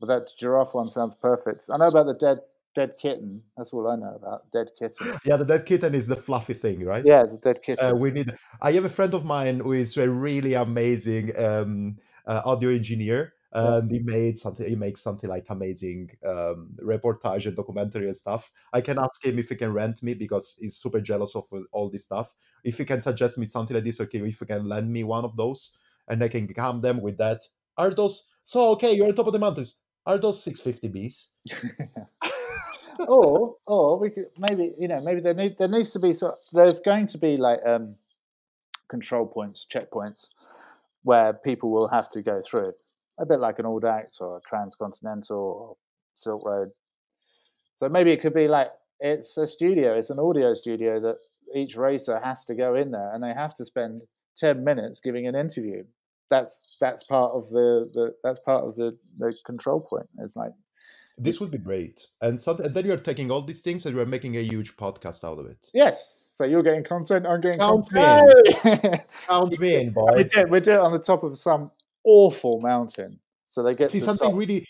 But 0.00 0.06
that 0.06 0.30
giraffe 0.38 0.74
one 0.74 0.90
sounds 0.90 1.14
perfect. 1.14 1.68
I 1.72 1.76
know 1.76 1.88
about 1.88 2.06
the 2.06 2.14
dead, 2.14 2.38
dead 2.74 2.94
kitten. 2.98 3.42
That's 3.56 3.72
all 3.72 3.88
I 3.88 3.96
know 3.96 4.14
about 4.16 4.50
dead 4.50 4.70
kitten. 4.78 5.18
Yeah, 5.24 5.36
the 5.36 5.44
dead 5.44 5.66
kitten 5.66 5.94
is 5.94 6.06
the 6.06 6.16
fluffy 6.16 6.54
thing, 6.54 6.84
right? 6.84 7.04
Yeah, 7.04 7.24
the 7.24 7.36
dead 7.36 7.62
kitten. 7.62 7.90
Uh, 7.90 7.94
we 7.94 8.10
need. 8.10 8.34
I 8.60 8.72
have 8.72 8.84
a 8.84 8.90
friend 8.90 9.14
of 9.14 9.24
mine 9.24 9.60
who 9.60 9.72
is 9.72 9.96
a 9.96 10.08
really 10.08 10.54
amazing 10.54 11.38
um, 11.38 11.96
uh, 12.26 12.40
audio 12.44 12.70
engineer. 12.70 13.34
And 13.52 13.90
he 13.90 13.98
made 14.00 14.38
something. 14.38 14.66
He 14.66 14.76
makes 14.76 15.00
something 15.00 15.28
like 15.28 15.46
amazing 15.50 16.10
um, 16.24 16.70
reportage 16.82 17.46
and 17.46 17.56
documentary 17.56 18.06
and 18.06 18.16
stuff. 18.16 18.50
I 18.72 18.80
can 18.80 18.98
ask 18.98 19.24
him 19.24 19.38
if 19.38 19.48
he 19.48 19.54
can 19.54 19.72
rent 19.72 20.02
me 20.02 20.14
because 20.14 20.56
he's 20.58 20.76
super 20.76 21.00
jealous 21.00 21.36
of 21.36 21.44
all 21.72 21.90
this 21.90 22.04
stuff. 22.04 22.34
If 22.64 22.78
he 22.78 22.84
can 22.84 23.02
suggest 23.02 23.38
me 23.38 23.46
something 23.46 23.74
like 23.74 23.84
this, 23.84 24.00
okay, 24.00 24.18
if 24.18 24.38
he 24.38 24.46
can 24.46 24.68
lend 24.68 24.90
me 24.90 25.04
one 25.04 25.24
of 25.24 25.36
those, 25.36 25.76
and 26.08 26.22
I 26.22 26.28
can 26.28 26.46
calm 26.52 26.80
them 26.80 27.00
with 27.00 27.18
that. 27.18 27.42
Are 27.76 27.92
those 27.94 28.28
so? 28.42 28.70
Okay, 28.70 28.94
you're 28.94 29.08
on 29.08 29.14
top 29.14 29.26
of 29.26 29.32
the 29.32 29.38
mountains. 29.38 29.76
Are 30.06 30.18
those 30.18 30.42
650 30.42 30.88
bees? 30.88 31.28
or 33.08 33.56
or 33.66 33.98
we 33.98 34.10
could 34.10 34.26
maybe 34.38 34.72
you 34.78 34.88
know 34.88 35.00
maybe 35.00 35.20
there 35.20 35.34
need 35.34 35.56
there 35.58 35.68
needs 35.68 35.92
to 35.92 35.98
be 35.98 36.12
so 36.12 36.36
there's 36.52 36.80
going 36.80 37.06
to 37.06 37.18
be 37.18 37.36
like 37.36 37.58
um 37.66 37.94
control 38.88 39.26
points 39.26 39.66
checkpoints 39.72 40.28
where 41.02 41.32
people 41.32 41.70
will 41.70 41.88
have 41.88 42.08
to 42.10 42.22
go 42.22 42.40
through 42.40 42.72
a 43.18 43.26
bit 43.26 43.40
like 43.40 43.58
an 43.58 43.64
Audax 43.64 44.20
or 44.20 44.38
a 44.38 44.40
transcontinental 44.40 45.38
or 45.38 45.76
silk 46.14 46.44
road 46.44 46.70
so 47.76 47.88
maybe 47.88 48.10
it 48.10 48.20
could 48.20 48.34
be 48.34 48.48
like 48.48 48.70
it's 49.00 49.36
a 49.36 49.46
studio 49.46 49.94
it's 49.94 50.10
an 50.10 50.18
audio 50.18 50.54
studio 50.54 51.00
that 51.00 51.16
each 51.54 51.76
racer 51.76 52.20
has 52.22 52.44
to 52.44 52.54
go 52.54 52.74
in 52.74 52.90
there 52.90 53.12
and 53.14 53.22
they 53.22 53.32
have 53.32 53.54
to 53.54 53.64
spend 53.64 54.02
10 54.36 54.64
minutes 54.64 55.00
giving 55.00 55.26
an 55.26 55.34
interview 55.34 55.82
that's 56.30 56.60
that's 56.80 57.04
part 57.04 57.32
of 57.34 57.48
the, 57.50 57.90
the 57.92 58.14
that's 58.22 58.38
part 58.40 58.64
of 58.64 58.74
the 58.76 58.96
the 59.18 59.34
control 59.44 59.80
point 59.80 60.06
it's 60.18 60.36
like 60.36 60.52
This 61.18 61.40
would 61.40 61.50
be 61.50 61.58
great. 61.58 62.06
And, 62.22 62.40
so, 62.40 62.56
and 62.56 62.74
then 62.74 62.86
you're 62.86 62.96
taking 62.96 63.30
all 63.30 63.42
these 63.42 63.60
things 63.60 63.84
and 63.86 63.94
you're 63.94 64.06
making 64.06 64.36
a 64.36 64.42
huge 64.42 64.76
podcast 64.76 65.24
out 65.24 65.38
of 65.38 65.46
it. 65.46 65.70
Yes. 65.74 66.28
So 66.34 66.44
you're 66.44 66.62
getting 66.62 66.82
content. 66.84 67.26
I'm 67.26 67.40
getting 67.42 67.60
Count 67.60 67.86
content. 67.90 68.32
Yay! 68.64 69.04
Count 69.28 69.58
me 69.60 69.76
in, 69.76 69.86
we 69.88 69.92
boy. 69.92 70.24
do. 70.24 70.44
We 70.48 70.60
do 70.60 70.72
it 70.72 70.80
on 70.80 70.92
the 70.92 70.98
top 70.98 71.22
of 71.22 71.38
some 71.38 71.70
awful 72.04 72.60
mountain. 72.60 73.20
So 73.48 73.62
they 73.62 73.74
get 73.74 73.90
See 73.90 74.00
something 74.00 74.30
top. 74.30 74.38
really 74.38 74.66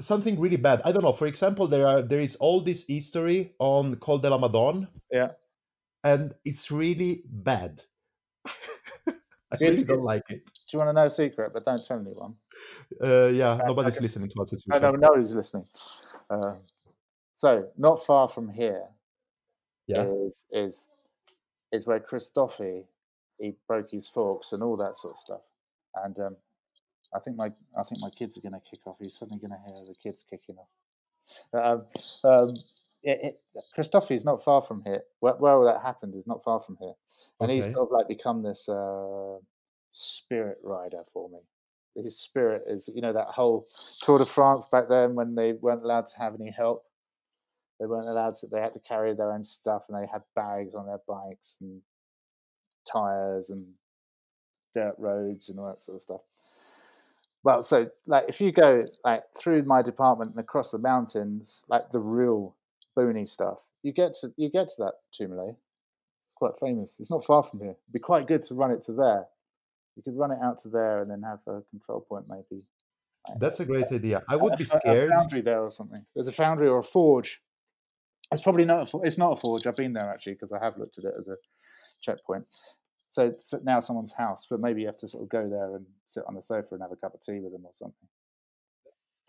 something 0.00 0.38
really 0.38 0.56
bad. 0.56 0.82
I 0.84 0.92
don't 0.92 1.02
know. 1.04 1.12
For 1.12 1.26
example, 1.26 1.66
there 1.66 1.86
are 1.86 2.02
there 2.02 2.20
is 2.20 2.36
all 2.36 2.60
this 2.60 2.84
history 2.88 3.54
on 3.58 3.94
Col 3.96 4.18
de 4.18 4.28
la 4.30 4.38
Madone, 4.38 4.88
Yeah. 5.10 5.28
and 6.04 6.34
it's 6.44 6.70
really 6.70 7.22
bad. 7.26 7.82
I 9.08 9.56
really 9.60 9.84
don't 9.84 10.02
like 10.02 10.24
it. 10.28 10.44
Do 10.44 10.52
you 10.72 10.78
want 10.80 10.88
to 10.90 10.92
know 10.92 11.06
a 11.06 11.10
secret? 11.10 11.52
But 11.54 11.64
don't 11.64 11.84
tell 11.84 12.00
anyone. 12.00 12.34
Uh, 13.02 13.26
yeah, 13.26 13.58
nobody's 13.66 14.00
listening 14.00 14.28
to 14.30 14.42
us. 14.42 14.52
As 14.52 14.64
I 14.70 14.76
usual. 14.76 14.92
don't 14.92 15.00
know 15.00 15.14
who's 15.14 15.34
listening. 15.34 15.66
Uh, 16.28 16.54
so 17.32 17.68
not 17.76 18.04
far 18.04 18.28
from 18.28 18.48
here 18.48 18.82
Yeah. 19.86 20.02
is 20.26 20.46
is 20.50 20.88
is 21.72 21.86
where 21.86 22.00
Christophe 22.00 22.60
he 23.38 23.54
broke 23.68 23.90
his 23.90 24.08
forks 24.08 24.52
and 24.52 24.62
all 24.62 24.76
that 24.78 24.96
sort 24.96 25.14
of 25.14 25.18
stuff. 25.18 25.42
And 26.04 26.18
um, 26.20 26.36
I 27.14 27.20
think 27.20 27.36
my 27.36 27.52
I 27.78 27.82
think 27.82 28.00
my 28.00 28.10
kids 28.10 28.36
are 28.36 28.42
going 28.42 28.52
to 28.52 28.70
kick 28.70 28.86
off. 28.86 28.96
He's 29.00 29.18
suddenly 29.18 29.40
going 29.40 29.52
to 29.52 29.66
hear 29.66 29.84
the 29.86 29.94
kids 29.94 30.24
kicking 30.28 30.56
off. 30.58 30.68
Um, 31.52 32.30
um, 32.30 32.56
it, 33.02 33.20
it, 33.22 33.40
Christophe 33.74 34.10
is 34.10 34.24
not 34.24 34.42
far 34.42 34.62
from 34.62 34.82
here. 34.84 35.02
Where, 35.20 35.34
where 35.34 35.64
that 35.64 35.82
happened 35.82 36.14
is 36.14 36.26
not 36.26 36.42
far 36.42 36.60
from 36.60 36.76
here, 36.80 36.94
and 37.40 37.50
he's 37.50 37.64
sort 37.64 37.78
of 37.78 37.88
like 37.90 38.08
become 38.08 38.42
this 38.42 38.68
uh, 38.68 39.38
spirit 39.90 40.58
rider 40.62 41.02
for 41.12 41.28
me. 41.28 41.38
His 41.94 42.18
spirit 42.18 42.64
is, 42.66 42.90
you 42.94 43.00
know, 43.00 43.12
that 43.12 43.28
whole 43.28 43.68
Tour 44.02 44.18
de 44.18 44.26
France 44.26 44.66
back 44.66 44.88
then 44.88 45.14
when 45.14 45.34
they 45.34 45.54
weren't 45.54 45.82
allowed 45.82 46.06
to 46.08 46.18
have 46.18 46.34
any 46.38 46.50
help. 46.50 46.84
They 47.80 47.86
weren't 47.86 48.08
allowed 48.08 48.36
to. 48.36 48.46
They 48.48 48.60
had 48.60 48.72
to 48.74 48.80
carry 48.80 49.14
their 49.14 49.32
own 49.32 49.42
stuff, 49.42 49.84
and 49.88 49.96
they 49.96 50.06
had 50.10 50.22
bags 50.34 50.74
on 50.74 50.86
their 50.86 51.00
bikes 51.06 51.58
and 51.60 51.80
tires 52.90 53.50
and 53.50 53.66
dirt 54.76 54.94
roads 54.98 55.48
and 55.48 55.58
all 55.58 55.66
that 55.66 55.80
sort 55.80 55.96
of 55.96 56.02
stuff. 56.02 56.20
Well, 57.42 57.62
so 57.62 57.88
like 58.06 58.24
if 58.28 58.40
you 58.40 58.52
go 58.52 58.84
like 59.04 59.22
through 59.38 59.62
my 59.62 59.80
department 59.82 60.32
and 60.32 60.40
across 60.40 60.70
the 60.70 60.78
mountains, 60.78 61.64
like 61.68 61.90
the 61.90 62.00
real 62.00 62.54
boony 62.98 63.28
stuff, 63.28 63.60
you 63.82 63.92
get 63.92 64.14
to 64.20 64.32
you 64.36 64.50
get 64.50 64.68
to 64.68 64.74
that 64.78 64.94
Tourmalet. 65.12 65.56
It's 66.22 66.34
quite 66.34 66.52
famous. 66.60 66.96
It's 66.98 67.10
not 67.10 67.24
far 67.24 67.44
from 67.44 67.60
here. 67.60 67.70
It'd 67.70 67.92
be 67.92 68.00
quite 68.00 68.26
good 68.26 68.42
to 68.44 68.54
run 68.54 68.72
it 68.72 68.82
to 68.82 68.92
there. 68.92 69.26
You 69.96 70.02
could 70.02 70.16
run 70.18 70.32
it 70.32 70.38
out 70.42 70.58
to 70.62 70.68
there 70.68 71.00
and 71.00 71.10
then 71.10 71.22
have 71.22 71.38
a 71.46 71.62
control 71.70 72.00
point 72.00 72.26
maybe. 72.28 72.62
like, 73.28 73.38
That's 73.38 73.60
a 73.60 73.64
great 73.64 73.90
idea. 73.92 74.22
I 74.28 74.36
would 74.36 74.56
be 74.56 74.64
fo- 74.64 74.78
scared. 74.80 75.10
A 75.12 75.16
foundry 75.16 75.40
there 75.40 75.62
or 75.62 75.70
something. 75.70 76.04
There's 76.14 76.28
a 76.28 76.32
foundry 76.32 76.68
or 76.68 76.80
a 76.80 76.82
forge. 76.82 77.40
It's 78.32 78.42
probably 78.42 78.64
not. 78.64 78.92
A, 78.92 78.98
it's 79.04 79.18
not 79.18 79.32
a 79.32 79.36
forge. 79.36 79.66
I've 79.66 79.76
been 79.76 79.92
there 79.92 80.10
actually 80.10 80.34
because 80.34 80.52
I 80.52 80.62
have 80.62 80.76
looked 80.76 80.98
at 80.98 81.04
it 81.04 81.14
as 81.16 81.28
a 81.28 81.36
checkpoint. 82.00 82.44
So 83.16 83.28
it's 83.28 83.54
now 83.64 83.80
someone's 83.80 84.12
house, 84.12 84.46
but 84.50 84.60
maybe 84.60 84.82
you 84.82 84.86
have 84.88 84.98
to 84.98 85.08
sort 85.08 85.22
of 85.22 85.30
go 85.30 85.48
there 85.48 85.74
and 85.74 85.86
sit 86.04 86.22
on 86.28 86.34
the 86.34 86.42
sofa 86.42 86.74
and 86.74 86.82
have 86.82 86.92
a 86.92 86.96
cup 86.96 87.14
of 87.14 87.20
tea 87.22 87.40
with 87.40 87.50
them 87.50 87.64
or 87.64 87.70
something. 87.72 88.08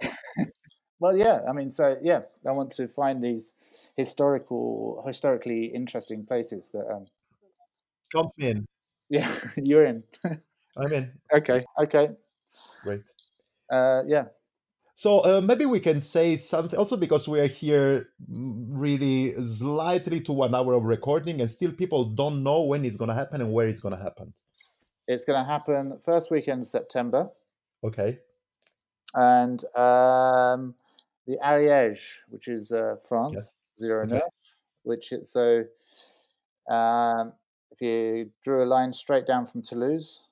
well, 0.99 1.15
yeah. 1.15 1.39
I 1.47 1.53
mean, 1.53 1.71
so 1.71 1.95
yeah, 2.01 2.23
I 2.45 2.51
want 2.51 2.69
to 2.71 2.89
find 2.89 3.23
these 3.23 3.53
historical, 3.95 5.01
historically 5.07 5.67
interesting 5.67 6.25
places 6.25 6.69
that. 6.73 6.85
Um, 6.93 7.05
Count 8.13 8.33
me 8.37 8.49
in. 8.49 8.65
yeah, 9.09 9.33
you're 9.55 9.85
in. 9.85 10.03
I'm 10.75 10.91
in. 10.91 11.13
okay. 11.33 11.63
Okay. 11.79 12.09
Great. 12.83 13.03
Uh, 13.71 14.03
yeah. 14.05 14.25
So 14.97 15.19
uh, 15.19 15.41
maybe 15.41 15.67
we 15.67 15.79
can 15.79 16.01
say 16.01 16.37
something 16.37 16.77
also 16.79 16.97
because 16.97 17.27
we 17.27 17.39
are 17.39 17.45
here 17.47 18.09
mm, 18.27 18.65
really 18.67 19.31
slightly 19.45 20.19
to 20.21 20.33
one 20.33 20.55
hour 20.55 20.73
of 20.73 20.85
recording, 20.85 21.39
and 21.39 21.47
still 21.47 21.71
people 21.71 22.03
don't 22.03 22.41
know 22.41 22.63
when 22.63 22.83
it's 22.83 22.97
going 22.97 23.09
to 23.09 23.13
happen 23.13 23.39
and 23.39 23.53
where 23.53 23.67
it's 23.67 23.79
going 23.79 23.95
to 23.95 24.01
happen. 24.01 24.33
It's 25.07 25.23
going 25.23 25.39
to 25.39 25.45
happen 25.45 25.99
first 26.03 26.31
weekend 26.31 26.65
September. 26.65 27.29
Okay. 27.83 28.17
and 29.13 29.63
um, 29.75 30.73
the 31.27 31.37
Ariège, 31.45 32.01
which 32.29 32.47
is 32.47 32.71
uh, 32.71 32.95
France, 33.07 33.35
Yes. 33.35 33.59
zero 33.79 34.03
Okay. 34.03 34.15
neuf, 34.15 34.33
which 34.81 35.11
is 35.11 35.31
so. 35.31 35.63
Um, 36.73 37.33
if 37.69 37.81
you 37.81 38.31
drew 38.43 38.63
a 38.63 38.65
line 38.65 38.91
straight 38.91 39.27
down 39.27 39.45
from 39.45 39.61
Toulouse, 39.61 40.23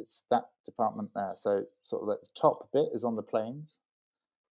it's 0.00 0.24
that 0.30 0.48
department 0.64 1.10
there. 1.14 1.32
So 1.34 1.64
sort 1.82 2.02
of 2.02 2.08
the 2.08 2.26
top 2.34 2.68
bit 2.72 2.88
is 2.92 3.04
on 3.04 3.16
the 3.16 3.22
plains. 3.22 3.78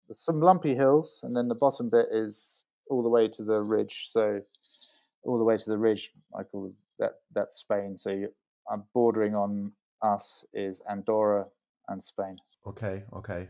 There's 0.08 0.20
some 0.20 0.39
lumpy 0.39 0.76
hills, 0.76 1.22
and 1.24 1.36
then 1.36 1.48
the 1.48 1.56
bottom 1.56 1.89
bit 1.89 2.08
is 2.12 2.66
all 2.89 3.04
the 3.04 3.10
way 3.10 3.28
to 3.28 3.44
the 3.44 3.62
ridge. 3.62 4.10
So 4.12 4.42
all 5.24 5.38
the 5.38 5.44
way 5.44 5.58
to 5.58 5.70
the 5.70 5.78
ridge, 5.78 6.12
I 6.38 6.44
call 6.44 6.74
that 7.00 7.14
that's 7.34 7.56
Spain. 7.56 7.98
So 7.98 8.12
you, 8.12 8.30
I'm 8.72 8.84
bordering 8.94 9.36
on 9.36 9.72
us 10.02 10.46
is 10.54 10.82
Andorra 10.89 11.46
and 11.89 12.04
Spain. 12.04 12.38
Okay. 12.68 13.04
Okay. 13.14 13.50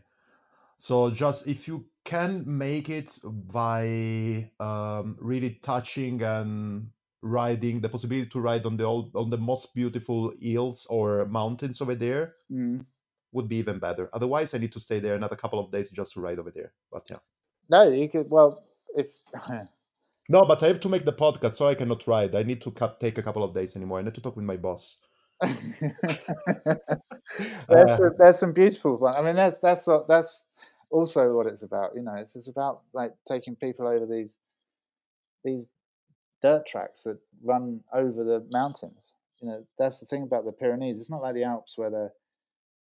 So 0.78 1.12
just 1.12 1.48
if 1.48 1.68
you 1.68 1.86
can 2.04 2.44
make 2.46 2.90
it 2.90 3.20
by 3.24 4.50
um, 4.60 5.16
really 5.20 5.60
touching 5.62 6.24
and 6.24 6.90
riding 7.22 7.82
the 7.82 7.90
possibility 7.90 8.30
to 8.30 8.40
ride 8.40 8.66
on 8.66 8.78
the 8.78 8.84
old, 8.84 9.16
on 9.16 9.30
the 9.30 9.38
most 9.38 9.74
beautiful 9.76 10.34
hills 10.42 10.88
or 10.90 11.26
mountains 11.26 11.82
over 11.82 11.96
there 11.96 12.36
Mm. 12.52 12.86
would 13.32 13.48
be 13.48 13.58
even 13.58 13.80
better. 13.80 14.10
Otherwise, 14.14 14.54
I 14.54 14.58
need 14.58 14.72
to 14.74 14.80
stay 14.80 15.00
there 15.00 15.16
another 15.16 15.36
couple 15.36 15.60
of 15.60 15.72
days 15.72 15.90
just 15.92 16.14
to 16.14 16.22
ride 16.22 16.40
over 16.40 16.52
there. 16.52 16.74
But 16.92 17.10
yeah. 17.10 17.20
No, 17.70 17.90
you 17.90 18.10
could. 18.10 18.30
Well, 18.30 18.64
if 18.96 19.20
No, 20.30 20.44
but 20.44 20.64
I 20.64 20.68
have 20.68 20.80
to 20.82 20.90
make 20.90 21.04
the 21.04 21.14
podcast, 21.14 21.54
so 21.54 21.68
I 21.68 21.76
cannot 21.76 22.08
ride. 22.08 22.36
I 22.36 22.44
need 22.44 22.62
to 22.62 22.72
cut, 22.72 23.00
take 23.00 23.18
a 23.18 23.24
couple 23.24 23.44
of 23.44 23.54
days 23.54 23.76
anymore. 23.76 24.00
I 24.00 24.02
need 24.02 24.16
to 24.16 24.22
talk 24.22 24.36
with 24.36 24.46
my 24.46 24.56
boss. 24.58 24.98
that's, 25.42 25.82
Uh, 27.70 27.98
some, 27.98 28.16
there's 28.18 28.40
some 28.40 28.54
beautiful 28.54 28.98
one. 28.98 29.16
I 29.16 29.22
mean, 29.22 29.36
that's 29.36 29.58
that's 29.60 29.88
what 29.88 30.08
that's 30.08 30.46
also 30.90 31.36
what 31.36 31.48
it's 31.48 31.64
about. 31.64 31.96
You 31.96 32.04
know, 32.04 32.14
it's 32.16 32.36
it's 32.36 32.48
about 32.48 32.82
like 32.94 33.14
taking 33.28 33.56
people 33.56 33.88
over 33.88 34.06
these 34.06 34.38
these 35.44 35.66
dirt 36.42 36.66
tracks 36.66 37.04
that 37.04 37.18
run 37.44 37.82
over 37.94 38.24
the 38.24 38.46
mountains. 38.52 39.14
You 39.42 39.48
know, 39.48 39.66
that's 39.78 40.00
the 40.00 40.06
thing 40.06 40.24
about 40.24 40.46
the 40.46 40.52
Pyrenees. 40.52 41.00
It's 41.00 41.10
not 41.10 41.22
like 41.22 41.36
the 41.36 41.44
Alps 41.44 41.78
where 41.78 41.90
there 41.90 42.12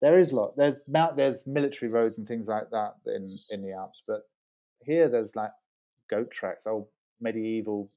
there 0.01 0.19
is 0.19 0.31
a 0.31 0.35
lot. 0.35 0.55
There's 0.57 0.75
mount 0.87 1.17
there's 1.17 1.47
military 1.47 1.91
roads 1.91 2.17
and 2.17 2.27
things 2.27 2.47
like 2.47 2.69
that 2.71 2.95
in 3.05 3.37
in 3.49 3.63
the 3.63 3.73
Alps, 3.73 4.03
but 4.07 4.21
here 4.81 5.09
there's 5.09 5.35
like 5.35 5.51
goat 6.09 6.31
tracks, 6.31 6.67
old 6.67 6.87
medieval 7.19 7.91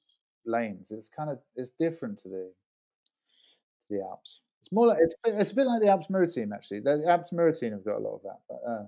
lanes. 0.47 0.91
It's 0.91 1.09
kind 1.09 1.31
of 1.31 1.39
it's 1.57 1.71
different 1.71 2.19
to 2.21 2.29
the 2.29 2.53
to 3.83 3.95
the 3.95 4.03
Alps. 4.03 4.41
It's 4.61 4.73
more 4.73 4.87
like 4.87 4.99
it's 5.01 5.15
it's 5.25 5.53
a 5.53 5.55
bit 5.55 5.67
like 5.67 5.81
the 5.81 5.89
Alps 5.89 6.11
Maritime 6.11 6.53
actually. 6.53 6.81
The 6.81 7.05
Alps 7.07 7.33
Maritime 7.33 7.73
have 7.73 7.85
got 7.85 7.99
a 7.99 8.05
lot 8.05 8.17
of 8.17 8.23
that, 8.23 8.41
but 8.49 8.61
uh, 8.67 8.87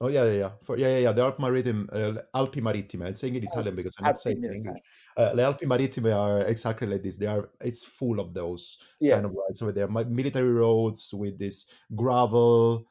oh 0.00 0.08
yeah, 0.08 0.24
yeah, 0.24 0.32
yeah. 0.32 0.50
For, 0.62 0.76
yeah, 0.76 0.88
yeah, 0.88 0.98
yeah. 0.98 1.12
The 1.12 1.22
Alpi 1.22 1.38
Marittime, 1.38 1.88
uh, 1.92 2.38
Alpi 2.38 2.60
Marittime. 2.60 3.06
I'm 3.06 3.14
saying 3.14 3.36
in 3.36 3.44
Italian 3.44 3.76
because 3.76 3.94
I'm 3.98 4.04
not 4.04 4.20
saying 4.20 4.36
in 4.36 4.42
Maritime. 4.42 4.66
English. 4.66 4.82
Uh, 5.16 5.34
the 5.34 5.42
Alpi 5.42 5.66
Marittime 5.66 6.12
are 6.16 6.40
exactly 6.46 6.86
like 6.86 7.02
this. 7.02 7.16
They 7.16 7.26
are. 7.26 7.50
It's 7.60 7.84
full 7.84 8.20
of 8.20 8.34
those 8.34 8.78
kind 9.02 9.24
of 9.24 9.32
rides 9.32 9.62
over 9.62 9.72
there. 9.72 9.88
Mi- 9.88 10.04
Military 10.04 10.52
roads 10.52 11.12
with 11.12 11.38
this 11.38 11.66
gravel, 11.94 12.86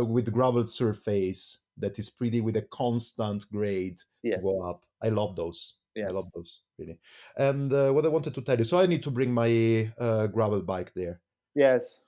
with 0.00 0.32
gravel 0.32 0.64
surface 0.66 1.58
that 1.78 1.98
is 1.98 2.10
pretty 2.10 2.40
with 2.40 2.56
a 2.56 2.62
constant 2.62 3.44
grade 3.50 3.98
to 3.98 4.04
yes, 4.22 4.42
go 4.42 4.62
up. 4.68 4.82
I 5.02 5.08
love 5.08 5.36
those. 5.36 5.74
I 5.96 6.00
yes. 6.00 6.12
love 6.12 6.28
those 6.34 6.60
really. 6.78 6.98
And 7.36 7.72
uh, 7.72 7.90
what 7.92 8.04
I 8.06 8.08
wanted 8.08 8.34
to 8.34 8.42
tell 8.42 8.58
you, 8.58 8.64
so 8.64 8.80
I 8.80 8.86
need 8.86 9.02
to 9.02 9.10
bring 9.10 9.32
my 9.32 9.90
uh, 9.98 10.26
gravel 10.28 10.62
bike 10.62 10.92
there. 10.94 11.20
Yes. 11.54 12.00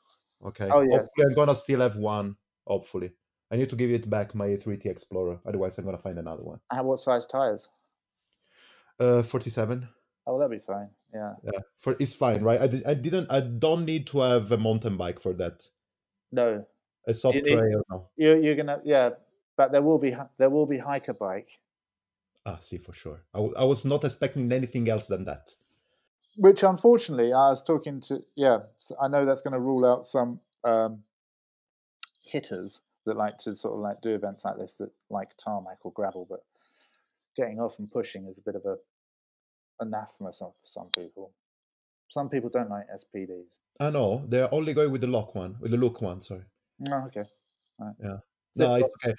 Okay. 0.45 0.69
Oh, 0.71 0.83
yes. 0.83 1.01
Hopefully, 1.01 1.27
I'm 1.29 1.35
gonna 1.35 1.57
still 1.57 1.81
have 1.81 1.97
one. 1.97 2.37
Hopefully, 2.67 3.13
I 3.53 3.57
need 3.57 3.69
to 3.71 3.77
give 3.77 3.91
it 3.91 4.09
back 4.11 4.35
my 4.35 4.49
3T 4.49 4.87
Exploro. 4.87 5.39
Otherwise, 5.47 5.79
I'm 5.79 5.85
gonna 5.85 5.99
find 5.99 6.19
another 6.19 6.43
one. 6.43 6.61
Uh, 6.71 6.83
what 6.83 6.99
size 7.01 7.27
tires? 7.27 7.69
Uh, 8.99 9.23
47. 9.23 9.89
Oh, 10.27 10.39
that'd 10.39 10.51
be 10.59 10.65
fine. 10.65 10.89
Yeah. 11.13 11.35
Yeah, 11.45 11.61
for 11.81 11.97
it's 12.01 12.15
fine, 12.15 12.43
right? 12.43 12.61
I, 12.61 12.91
I 12.91 12.95
didn't. 12.95 13.31
I 13.31 13.41
don't 13.41 13.85
need 13.85 14.07
to 14.09 14.21
have 14.21 14.51
a 14.53 14.57
mountain 14.57 14.97
bike 14.97 15.21
for 15.21 15.33
that. 15.35 15.69
No, 16.33 16.65
A 17.07 17.15
soft 17.15 17.37
you, 17.37 17.43
trail. 17.45 17.83
No. 17.91 18.09
You're, 18.17 18.41
you're 18.41 18.57
gonna 18.57 18.81
yeah, 18.85 19.11
but 19.57 19.71
there 19.71 19.83
will 19.83 19.99
be 19.99 20.17
there 20.39 20.51
will 20.51 20.67
be 20.67 20.79
hike 20.79 21.09
a 21.09 21.15
bike, 21.15 21.49
Ah, 22.47 22.59
see 22.61 22.79
for 22.79 22.93
sure. 22.93 23.23
I, 23.35 23.39
w- 23.39 23.55
I 23.57 23.65
was 23.65 23.85
not 23.85 24.05
expecting 24.05 24.51
anything 24.53 24.89
else 24.89 25.07
than 25.07 25.25
that. 25.27 25.55
which 26.37 26.63
unfortunately 26.65 27.33
I 27.33 27.51
was 27.51 27.63
talking 27.63 28.01
to 28.09 28.23
yeah. 28.35 28.61
I 29.01 29.07
know 29.09 29.25
that's 29.25 29.43
going 29.43 29.53
to 29.53 29.61
rule 29.61 29.85
out 29.87 30.07
some 30.07 30.41
um, 30.65 31.05
hitters 32.23 32.81
that 33.07 33.17
like 33.17 33.39
to 33.39 33.55
sort 33.55 33.75
of 33.75 33.81
like 33.81 34.01
do 34.01 34.15
events 34.15 34.45
like 34.45 34.59
this 34.59 34.77
that 34.77 34.91
like 35.11 35.31
tarmac 35.37 35.79
or 35.85 35.93
gravel, 35.93 36.27
but 36.29 36.41
getting 37.37 37.61
off 37.61 37.79
and 37.79 37.91
pushing 37.91 38.27
is 38.27 38.39
a 38.39 38.43
bit 38.43 38.55
of 38.55 38.65
a 38.65 38.77
anathema 39.81 40.33
for 40.33 40.53
some 40.63 40.89
people. 40.95 41.33
Some 42.09 42.29
people 42.29 42.51
don't 42.51 42.71
like 42.71 42.87
SPDs. 42.95 43.57
I 43.81 43.91
know 43.91 44.25
they're 44.29 44.53
only 44.55 44.73
going 44.73 44.93
with 44.93 45.01
the 45.01 45.07
lock 45.07 45.35
one, 45.35 45.57
with 45.61 45.71
the 45.71 45.77
look 45.77 46.01
one. 46.01 46.21
Sorry. 46.21 46.45
Oh, 46.91 47.07
okay. 47.07 47.25
Yeah. 47.81 48.19
No, 48.57 48.75
it's 48.75 48.91
okay. 49.05 49.15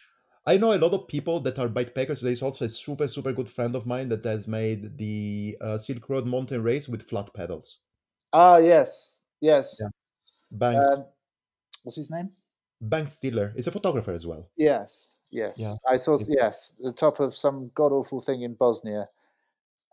I 0.48 0.58
know 0.58 0.74
a 0.74 0.78
lot 0.78 0.94
of 0.94 1.08
people 1.08 1.40
that 1.42 1.58
are 1.58 1.68
bikepackers. 1.68 2.22
There's 2.22 2.44
also 2.44 2.66
a 2.66 2.70
super, 2.70 3.08
super 3.08 3.34
good 3.34 3.50
friend 3.50 3.76
of 3.76 3.86
mine 3.86 4.10
that 4.10 4.24
has 4.24 4.48
made 4.48 4.98
the 4.98 5.58
uh, 5.60 5.78
Silk 5.78 6.08
Road 6.08 6.28
mountain 6.28 6.62
race 6.62 6.88
with 6.88 7.10
flat 7.10 7.34
pedals. 7.34 7.80
Ah, 8.32 8.58
yes, 8.58 9.14
yes. 9.42 9.78
Yeah. 9.80 9.88
Bengt, 10.52 10.94
Um, 10.94 11.06
what's 11.84 11.98
his 11.98 12.12
name? 12.12 12.30
Bengt 12.82 13.12
Stiller. 13.12 13.54
He's 13.56 13.68
a 13.68 13.72
photographer 13.72 14.12
as 14.14 14.26
well. 14.26 14.50
Yes, 14.58 15.10
yes. 15.32 15.56
Yeah. 15.58 15.76
I 15.88 15.96
saw. 15.98 16.16
It- 16.16 16.28
Yes, 16.30 16.74
the 16.80 16.92
top 16.92 17.20
of 17.20 17.36
some 17.36 17.72
god 17.76 17.92
awful 17.92 18.20
thing 18.20 18.42
in 18.44 18.54
Bosnia, 18.56 19.08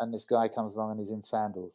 and 0.00 0.12
this 0.12 0.24
guy 0.24 0.48
comes 0.48 0.74
along 0.76 0.92
and 0.92 1.00
he's 1.00 1.10
in 1.10 1.22
sandals. 1.22 1.72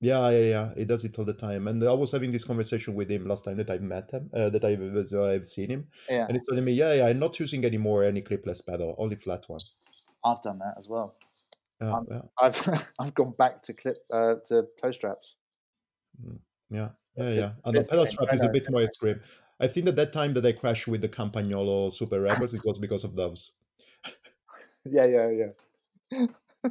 Yeah, 0.00 0.30
yeah, 0.30 0.38
yeah. 0.48 0.74
He 0.76 0.84
does 0.84 1.04
it 1.04 1.18
all 1.18 1.24
the 1.24 1.34
time. 1.34 1.66
And 1.66 1.82
I 1.82 1.92
was 1.92 2.12
having 2.12 2.30
this 2.30 2.44
conversation 2.44 2.94
with 2.94 3.10
him 3.10 3.26
last 3.26 3.44
time 3.44 3.56
that 3.56 3.68
I 3.68 3.78
met 3.78 4.12
him, 4.12 4.30
uh, 4.32 4.48
that 4.50 4.64
I've, 4.64 4.80
I've 5.12 5.44
seen 5.44 5.70
him. 5.70 5.88
Yeah, 6.08 6.26
And 6.28 6.36
he's 6.36 6.46
telling 6.46 6.64
me, 6.64 6.70
yeah, 6.72 6.92
yeah, 6.94 7.06
I'm 7.06 7.18
not 7.18 7.40
using 7.40 7.64
anymore 7.64 8.04
any 8.04 8.22
clipless 8.22 8.64
pedal, 8.64 8.94
only 8.96 9.16
flat 9.16 9.48
ones. 9.48 9.80
I've 10.24 10.40
done 10.40 10.60
that 10.60 10.74
as 10.78 10.86
well. 10.88 11.16
Yeah, 11.80 12.00
yeah, 12.10 12.20
I've 12.38 12.92
I've 13.00 13.14
gone 13.14 13.34
back 13.38 13.60
to 13.64 13.72
clip 13.72 13.96
uh, 14.12 14.34
to 14.46 14.68
toe 14.80 14.92
straps. 14.92 15.34
yeah, 16.70 16.90
yeah, 17.16 17.30
yeah. 17.30 17.50
And 17.64 17.76
the 17.76 17.82
pedal 17.88 18.06
strap 18.06 18.32
is 18.32 18.40
a 18.42 18.48
bit 18.48 18.70
more 18.70 18.82
extreme. 18.82 19.20
I 19.60 19.66
think 19.66 19.86
that 19.86 19.96
that 19.96 20.12
time 20.12 20.34
that 20.34 20.46
I 20.46 20.52
crashed 20.52 20.86
with 20.86 21.00
the 21.00 21.08
Campagnolo 21.08 21.92
Super 21.92 22.20
Records, 22.20 22.54
it 22.54 22.64
was 22.64 22.78
because 22.78 23.04
of 23.04 23.16
those. 23.16 23.52
Yeah, 24.84 25.06
yeah, 25.06 25.30
yeah. 26.10 26.26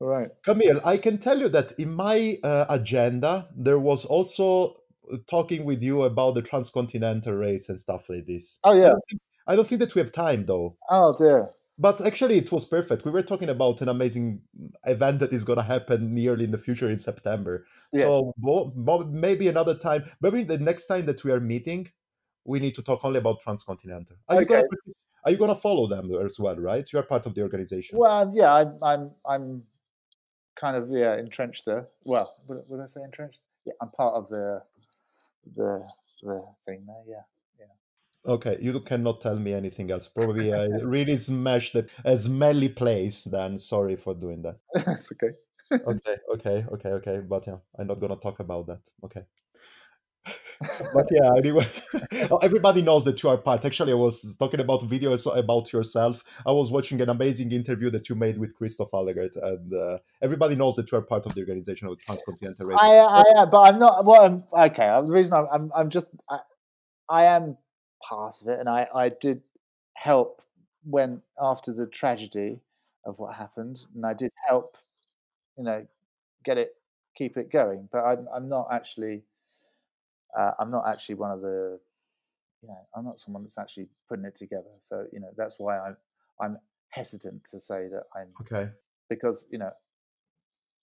right. 0.00 0.30
Camille, 0.44 0.80
I 0.84 0.96
can 0.96 1.18
tell 1.18 1.38
you 1.38 1.48
that 1.50 1.72
in 1.78 1.94
my 1.94 2.36
uh, 2.42 2.66
agenda 2.68 3.48
there 3.56 3.78
was 3.78 4.04
also 4.04 4.74
uh, 5.12 5.16
talking 5.26 5.64
with 5.64 5.82
you 5.82 6.02
about 6.02 6.34
the 6.34 6.42
transcontinental 6.42 7.32
race 7.32 7.68
and 7.68 7.80
stuff 7.80 8.08
like 8.08 8.26
this. 8.26 8.58
Oh 8.64 8.72
I 8.72 8.76
yeah. 8.76 8.88
don't 8.88 9.02
think, 9.08 9.22
I 9.46 9.56
don't 9.56 9.68
think 9.68 9.80
that 9.80 9.94
we 9.94 10.00
have 10.00 10.12
time 10.12 10.44
though. 10.44 10.76
Oh 10.90 11.14
dear. 11.16 11.50
But 11.78 12.00
actually, 12.00 12.38
it 12.38 12.50
was 12.50 12.64
perfect. 12.64 13.04
We 13.04 13.10
were 13.10 13.22
talking 13.22 13.50
about 13.50 13.82
an 13.82 13.88
amazing 13.88 14.40
event 14.84 15.20
that 15.20 15.32
is 15.32 15.44
going 15.44 15.58
to 15.58 15.64
happen 15.64 16.14
nearly 16.14 16.44
in 16.44 16.50
the 16.50 16.58
future 16.58 16.90
in 16.90 16.98
September. 16.98 17.66
Yes. 17.92 18.04
So 18.04 18.32
maybe 19.10 19.48
another 19.48 19.74
time, 19.76 20.04
maybe 20.22 20.42
the 20.44 20.58
next 20.58 20.86
time 20.86 21.04
that 21.06 21.22
we 21.22 21.32
are 21.32 21.40
meeting, 21.40 21.90
we 22.44 22.60
need 22.60 22.74
to 22.76 22.82
talk 22.82 23.04
only 23.04 23.18
about 23.18 23.40
transcontinental. 23.42 24.16
Are 24.28 24.40
you 24.40 24.46
going 24.46 24.64
to 24.64 24.92
are 25.24 25.32
you 25.32 25.36
going 25.36 25.54
to 25.54 25.60
follow 25.60 25.86
them 25.86 26.10
as 26.24 26.38
well? 26.38 26.56
Right? 26.56 26.90
You 26.90 26.98
are 27.00 27.02
part 27.02 27.26
of 27.26 27.34
the 27.34 27.42
organization. 27.42 27.98
Well, 27.98 28.30
yeah, 28.32 28.54
I'm, 28.54 28.78
I'm, 28.82 29.10
I'm 29.28 29.62
kind 30.54 30.76
of 30.76 30.90
yeah 30.90 31.18
entrenched 31.18 31.66
there. 31.66 31.88
Well, 32.06 32.34
would, 32.46 32.62
would 32.68 32.80
I 32.80 32.86
say 32.86 33.02
entrenched? 33.02 33.40
Yeah, 33.66 33.74
I'm 33.82 33.90
part 33.90 34.14
of 34.14 34.28
the, 34.28 34.62
the, 35.56 35.86
the 36.22 36.44
thing 36.64 36.86
there. 36.86 37.02
Yeah. 37.06 37.22
Okay, 38.26 38.58
you 38.60 38.78
cannot 38.80 39.20
tell 39.20 39.36
me 39.36 39.52
anything 39.52 39.90
else. 39.90 40.08
Probably 40.08 40.52
I 40.52 40.66
really 40.82 41.16
smashed 41.16 41.74
the 41.74 41.88
a 42.04 42.18
smelly 42.18 42.68
place. 42.68 43.22
Then 43.24 43.56
sorry 43.56 43.96
for 43.96 44.14
doing 44.14 44.42
that. 44.42 44.58
That's 44.86 45.12
okay. 45.12 45.34
Okay, 45.72 46.16
okay, 46.32 46.64
okay, 46.70 46.90
okay. 46.90 47.20
But 47.28 47.44
yeah, 47.48 47.56
I'm 47.76 47.88
not 47.88 47.98
gonna 47.98 48.14
talk 48.14 48.38
about 48.38 48.68
that. 48.68 48.88
Okay. 49.02 49.22
but 50.94 51.06
yeah, 51.10 51.30
anyway, 51.36 51.66
oh, 52.30 52.36
everybody 52.36 52.82
knows 52.82 53.04
that 53.04 53.20
you 53.20 53.28
are 53.28 53.36
part. 53.36 53.64
Actually, 53.64 53.90
I 53.90 53.96
was 53.96 54.36
talking 54.38 54.60
about 54.60 54.82
videos 54.82 55.26
about 55.36 55.72
yourself. 55.72 56.22
I 56.46 56.52
was 56.52 56.70
watching 56.70 57.00
an 57.00 57.08
amazing 57.08 57.50
interview 57.50 57.90
that 57.90 58.08
you 58.08 58.14
made 58.14 58.38
with 58.38 58.54
Christoph 58.54 58.92
Allegaert, 58.92 59.36
and 59.42 59.74
uh, 59.74 59.98
everybody 60.22 60.54
knows 60.54 60.76
that 60.76 60.90
you 60.92 60.98
are 60.98 61.02
part 61.02 61.26
of 61.26 61.34
the 61.34 61.40
organization 61.40 61.88
of 61.88 61.98
Transcontinental 61.98 62.66
Race. 62.66 62.78
I, 62.80 62.98
I 62.98 63.24
am, 63.36 63.50
but 63.50 63.62
I'm 63.62 63.80
not. 63.80 64.04
Well, 64.04 64.22
I'm 64.22 64.44
okay. 64.70 64.86
The 64.86 65.12
reason 65.12 65.32
I'm, 65.32 65.48
I'm, 65.52 65.72
I'm 65.74 65.90
just, 65.90 66.10
I, 66.30 66.38
I 67.08 67.24
am 67.24 67.56
part 68.08 68.40
of 68.40 68.48
it, 68.48 68.60
and 68.60 68.68
I, 68.68 68.88
I 68.94 69.08
did 69.08 69.42
help 69.94 70.42
when 70.84 71.22
after 71.40 71.72
the 71.72 71.86
tragedy 71.86 72.60
of 73.04 73.18
what 73.18 73.34
happened, 73.34 73.78
and 73.94 74.04
I 74.06 74.14
did 74.14 74.32
help, 74.48 74.76
you 75.56 75.64
know, 75.64 75.86
get 76.44 76.58
it, 76.58 76.74
keep 77.16 77.36
it 77.36 77.50
going. 77.50 77.88
But 77.92 78.04
I'm, 78.04 78.28
I'm 78.34 78.48
not 78.48 78.68
actually, 78.72 79.22
uh, 80.38 80.52
I'm 80.58 80.70
not 80.70 80.84
actually 80.86 81.16
one 81.16 81.30
of 81.32 81.40
the, 81.40 81.80
you 82.62 82.68
know, 82.68 82.78
I'm 82.94 83.04
not 83.04 83.20
someone 83.20 83.42
that's 83.42 83.58
actually 83.58 83.88
putting 84.08 84.24
it 84.24 84.36
together. 84.36 84.70
So 84.78 85.06
you 85.12 85.20
know, 85.20 85.30
that's 85.36 85.56
why 85.58 85.78
I'm, 85.78 85.96
I'm 86.40 86.58
hesitant 86.90 87.44
to 87.50 87.60
say 87.60 87.88
that 87.88 88.04
I'm 88.16 88.28
Okay. 88.40 88.70
because 89.08 89.46
you 89.50 89.58
know 89.58 89.70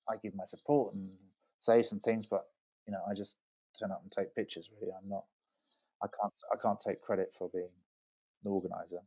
I 0.10 0.18
give 0.18 0.36
my 0.36 0.46
support 0.46 0.94
and 0.94 1.10
say 1.58 1.82
some 1.82 2.00
things, 2.00 2.28
but 2.28 2.46
you 2.86 2.92
know 2.94 3.02
I 3.10 3.14
just 3.14 3.38
turn 3.80 3.92
up 3.92 4.02
and 4.04 4.12
take 4.12 4.36
pictures. 4.36 4.70
Really, 4.80 4.94
I'm 4.94 5.10
not. 5.10 5.26
I 6.04 6.08
can't. 6.08 6.34
I 6.52 6.58
can't 6.62 6.80
take 6.80 7.02
credit 7.02 7.34
for 7.38 7.50
being 7.54 7.70
the 8.44 8.50
organizer. 8.50 9.00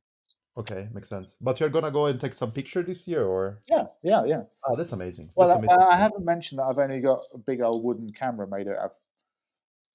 Okay, 0.58 0.88
makes 0.94 1.10
sense. 1.10 1.36
But 1.40 1.60
you're 1.60 1.68
gonna 1.68 1.90
go 1.90 2.06
and 2.06 2.18
take 2.18 2.32
some 2.32 2.50
picture 2.50 2.82
this 2.82 3.06
year, 3.06 3.24
or 3.24 3.60
Yeah, 3.68 3.86
yeah, 4.02 4.24
yeah. 4.24 4.42
oh, 4.66 4.74
that's 4.74 4.92
amazing. 4.92 5.30
Well, 5.34 5.48
That's 5.48 5.58
I, 5.58 5.74
amazing. 5.74 5.82
I 5.82 5.96
haven't 5.96 6.24
mentioned 6.24 6.58
that 6.58 6.64
I've 6.64 6.78
only 6.78 7.00
got 7.00 7.24
a 7.34 7.38
big 7.38 7.60
old 7.60 7.84
wooden 7.84 8.10
camera 8.12 8.48
made 8.48 8.66
out 8.68 8.78
of, 8.78 8.90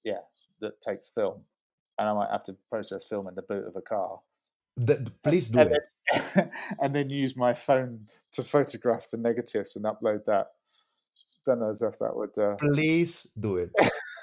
yeah, 0.04 0.20
that 0.60 0.80
takes 0.80 1.08
film, 1.10 1.40
and 1.98 2.08
I 2.08 2.12
might 2.12 2.30
have 2.30 2.44
to 2.44 2.56
process 2.70 3.04
film 3.04 3.26
in 3.26 3.34
the 3.34 3.42
boot 3.42 3.66
of 3.66 3.74
a 3.74 3.82
car, 3.82 4.20
please 5.22 5.50
do 5.50 5.60
and 5.60 5.70
it. 5.72 5.82
then, 6.34 6.50
and 6.80 6.94
then 6.94 7.10
use 7.10 7.36
my 7.36 7.54
phone 7.54 8.06
to 8.32 8.42
photograph 8.44 9.10
the 9.10 9.16
negatives 9.16 9.76
and 9.76 9.84
upload 9.84 10.24
that. 10.26 10.48
Don't 11.44 11.58
know 11.58 11.70
as 11.70 11.82
if 11.82 11.98
that 11.98 12.14
would. 12.14 12.38
Uh... 12.38 12.54
Please 12.54 13.26
do 13.38 13.56
it. 13.56 13.72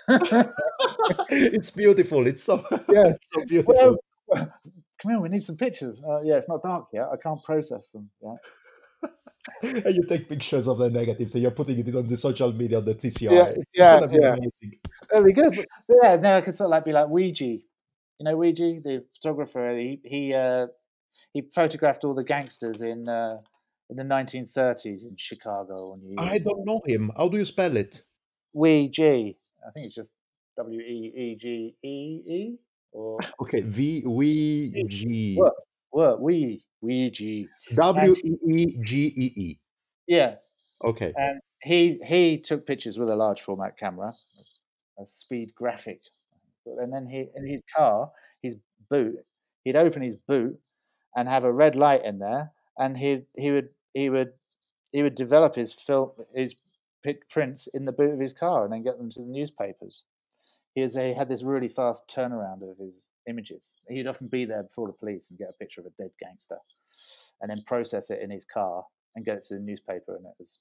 it's 1.30 1.72
beautiful. 1.72 2.28
It's 2.28 2.44
so 2.44 2.58
Yeah. 2.90 3.08
it's 3.14 3.28
so 3.34 3.46
beautiful. 3.46 3.98
well, 4.28 4.54
come 5.02 5.12
here, 5.12 5.20
we 5.20 5.30
need 5.30 5.44
some 5.44 5.58
pictures. 5.58 6.02
Uh, 6.08 6.22
yeah, 6.24 6.36
it's 6.38 6.50
not 6.50 6.62
dark 6.64 6.88
yet. 6.94 7.08
I 7.12 7.18
can't 7.18 7.42
process 7.44 7.92
them. 7.92 8.10
Yeah. 8.22 8.36
and 9.64 9.96
you 9.96 10.04
take 10.08 10.28
pictures 10.30 10.68
of 10.68 10.78
the 10.78 10.90
negatives 10.90 11.34
and 11.34 11.42
you're 11.42 11.52
putting 11.52 11.80
it 11.80 11.96
on 11.96 12.08
the 12.08 12.18
social 12.18 12.52
media 12.54 12.78
on 12.78 12.86
the 12.86 12.94
TCR. 12.96 13.32
Yeah, 13.32 13.44
It's 13.46 13.64
yeah, 13.74 14.00
yeah. 14.12 14.34
amazing. 14.34 14.80
That'd 15.10 15.26
be 15.26 15.34
good. 15.34 15.56
But 15.88 15.98
yeah, 16.04 16.18
then 16.18 16.34
I 16.36 16.42
could 16.42 16.56
sort 16.56 16.68
of 16.68 16.72
like 16.72 16.86
be 16.86 16.92
like 16.92 17.08
Weegee. 17.08 17.62
You 18.20 18.24
know, 18.26 18.38
Weegee, 18.38 18.84
the 18.84 19.06
photographer. 19.16 19.76
He 19.78 20.02
he 20.04 20.34
uh, 20.34 20.68
he 21.34 21.42
photographed 21.42 22.04
all 22.04 22.14
the 22.14 22.24
gangsters 22.24 22.82
in 22.82 23.08
uh, 23.08 23.38
in 23.90 23.96
the 23.96 24.04
1930s 24.04 25.04
in 25.06 25.16
Chicago 25.16 25.98
I 26.18 26.38
don't 26.38 26.66
know 26.66 26.82
him. 26.86 27.12
How 27.18 27.28
do 27.30 27.38
you 27.38 27.46
spell 27.46 27.76
it? 27.78 28.04
Weegee. 28.56 29.36
I 29.68 29.72
think 29.72 29.88
it's 29.88 29.96
just 29.96 30.12
W 30.58 30.82
E 30.82 31.14
E 31.16 31.36
G 31.36 31.76
E 31.84 32.22
E 32.26 32.58
or 32.92 33.18
Okay, 33.42 33.62
V 33.62 34.02
W 34.02 34.88
G 34.88 35.36
what? 35.38 35.54
What? 35.92 36.22
We 36.22 36.62
Weegee. 36.84 37.48
W 37.76 38.14
E 38.24 38.38
E 38.48 38.78
G 38.84 39.08
E 39.16 39.34
E. 39.36 39.60
Yeah, 40.08 40.36
Okay. 40.84 41.14
and 41.16 41.40
he 41.62 42.00
he 42.06 42.40
took 42.40 42.66
pictures 42.66 42.98
with 42.98 43.10
a 43.10 43.16
large 43.16 43.42
format 43.42 43.78
camera, 43.78 44.14
a 45.00 45.06
speed 45.06 45.54
graphic, 45.56 46.02
and 46.66 46.92
then 46.94 47.06
he 47.06 47.28
in 47.36 47.46
his 47.46 47.62
car, 47.76 48.12
his 48.42 48.56
boot, 48.90 49.18
he'd 49.64 49.76
open 49.76 50.02
his 50.02 50.16
boot 50.16 50.60
and 51.16 51.28
have 51.28 51.44
a 51.44 51.52
red 51.52 51.76
light 51.76 52.04
in 52.06 52.20
there, 52.20 52.52
and 52.78 52.98
he 52.98 53.24
he 53.36 53.52
would 53.52 53.70
he 53.94 54.10
would 54.10 54.34
he 54.92 55.04
would 55.04 55.16
develop 55.16 55.56
his 55.56 55.74
film 55.74 56.12
his 56.34 56.56
prints 57.30 57.68
in 57.74 57.86
the 57.86 57.92
boot 57.92 58.14
of 58.14 58.20
his 58.20 58.34
car 58.34 58.66
and 58.66 58.74
then 58.74 58.84
get 58.84 58.98
them 58.98 59.10
to 59.10 59.22
the 59.22 59.26
newspapers. 59.28 60.04
He, 60.80 60.84
was, 60.84 60.96
he 60.96 61.14
had 61.14 61.28
this 61.28 61.44
really 61.44 61.68
fast 61.68 62.08
turnaround 62.08 62.62
of 62.62 62.78
his 62.78 63.12
images. 63.28 63.80
He'd 63.90 64.08
often 64.08 64.30
be 64.30 64.46
there 64.46 64.64
before 64.64 64.88
the 64.88 64.94
police 64.94 65.30
and 65.30 65.38
get 65.38 65.50
a 65.50 65.54
picture 65.54 65.82
of 65.82 65.88
a 65.88 66.02
dead 66.02 66.12
gangster, 66.22 66.58
and 67.42 67.52
then 67.52 67.64
process 67.66 68.10
it 68.10 68.22
in 68.22 68.32
his 68.32 68.46
car 68.46 68.86
and 69.16 69.26
get 69.26 69.36
it 69.36 69.44
to 69.44 69.56
the 69.56 69.60
newspaper, 69.60 70.16
and 70.16 70.26
it 70.26 70.32
was 70.40 70.60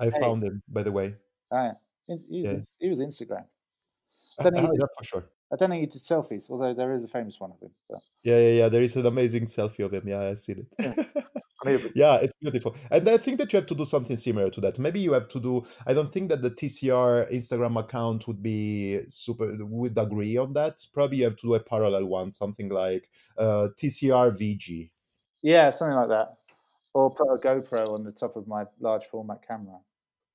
I 0.00 0.10
Hey. 0.10 0.20
found 0.20 0.42
him, 0.42 0.62
by 0.68 0.82
the 0.82 0.92
way. 0.92 1.14
Ah, 1.50 1.72
yeah. 2.08 2.16
He, 2.16 2.24
he 2.28 2.42
was, 2.42 2.52
Yeah. 2.52 2.60
he 2.78 2.88
was 2.90 3.00
Instagram. 3.00 3.46
I 4.38 4.42
don't, 4.42 4.52
think 4.52 4.66
he 4.66 4.70
did, 4.72 4.80
yeah, 4.80 4.86
for 4.98 5.04
sure. 5.04 5.24
I 5.50 5.56
don't 5.56 5.70
think 5.70 5.80
he 5.80 5.86
did 5.86 6.02
selfies, 6.02 6.50
although 6.50 6.74
there 6.74 6.92
is 6.92 7.04
a 7.04 7.08
famous 7.08 7.40
one 7.40 7.52
of 7.52 7.60
him. 7.60 7.70
But 7.88 8.00
Yeah, 8.22 8.38
yeah, 8.38 8.52
yeah. 8.60 8.68
There 8.68 8.82
is 8.82 8.96
an 8.96 9.06
amazing 9.06 9.46
selfie 9.46 9.84
of 9.84 9.94
him. 9.94 10.06
Yeah, 10.06 10.20
I 10.20 10.34
see 10.34 10.52
it. 10.52 10.66
I 10.78 11.06
yeah, 11.94 12.16
it's 12.16 12.34
beautiful. 12.40 12.74
And 12.90 13.08
I 13.08 13.16
think 13.16 13.38
that 13.38 13.52
you 13.52 13.58
have 13.58 13.66
to 13.66 13.74
do 13.74 13.84
something 13.84 14.16
similar 14.16 14.50
to 14.50 14.60
that. 14.62 14.78
Maybe 14.78 15.00
you 15.00 15.12
have 15.12 15.28
to 15.28 15.40
do. 15.40 15.64
I 15.86 15.92
don't 15.94 16.12
think 16.12 16.28
that 16.30 16.42
the 16.42 16.50
TCR 16.50 17.30
Instagram 17.32 17.78
account 17.78 18.26
would 18.26 18.42
be 18.42 19.00
super. 19.08 19.56
Would 19.60 19.98
agree 19.98 20.36
on 20.36 20.52
that. 20.54 20.78
Probably 20.94 21.18
you 21.18 21.24
have 21.24 21.36
to 21.36 21.46
do 21.48 21.54
a 21.54 21.60
parallel 21.60 22.06
one, 22.06 22.30
something 22.30 22.68
like 22.70 23.08
uh, 23.38 23.68
TCR 23.76 24.32
VG. 24.32 24.90
yeah, 25.42 25.70
something 25.70 25.96
like 25.96 26.08
that. 26.08 26.36
Or 26.92 27.14
put 27.14 27.28
a 27.32 27.38
GoPro 27.38 27.94
on 27.94 28.04
the 28.04 28.12
top 28.12 28.36
of 28.36 28.48
my 28.48 28.64
large 28.80 29.06
format 29.06 29.46
camera. 29.46 29.78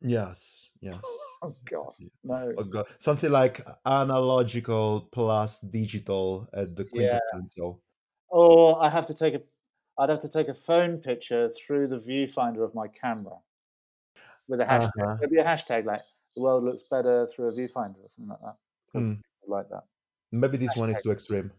Yes, 0.02 0.70
yes. 0.82 1.00
Oh 1.42 1.56
God, 1.70 1.94
no. 2.24 2.54
Oh 2.58 2.64
God. 2.64 2.86
Something 3.00 3.32
like 3.32 3.66
analogical 3.86 5.10
plus 5.12 5.62
digital 5.62 6.48
at 6.54 6.76
the 6.76 6.88
Yeah. 6.94 7.20
quintessential. 7.32 7.82
Or 8.30 8.82
I 8.82 8.90
have 8.90 9.06
to 9.08 9.14
take 9.14 9.34
a, 9.36 9.42
I'd 9.98 10.10
have 10.10 10.20
to 10.20 10.30
take 10.30 10.48
a 10.50 10.54
phone 10.54 10.98
picture 10.98 11.50
through 11.50 11.88
the 11.88 12.00
viewfinder 12.00 12.64
of 12.64 12.76
my 12.76 12.88
camera 12.88 13.38
with 14.48 14.60
a 14.62 14.66
hashtag. 14.66 14.92
Uh-huh. 15.02 15.16
There'd 15.20 15.32
be 15.32 15.38
a 15.40 15.44
hashtag 15.46 15.86
like 15.86 16.02
"the 16.36 16.42
world 16.42 16.64
looks 16.64 16.84
better 16.84 17.28
through 17.28 17.48
a 17.48 17.52
viewfinder" 17.52 18.00
or 18.04 18.10
something 18.10 18.30
like 18.30 18.42
that. 18.42 18.56
Mm. 19.00 19.22
like 19.48 19.70
that. 19.70 19.84
Maybe 20.32 20.58
this 20.58 20.76
one 20.76 20.90
is 20.90 21.02
too 21.02 21.12
extreme. 21.12 21.52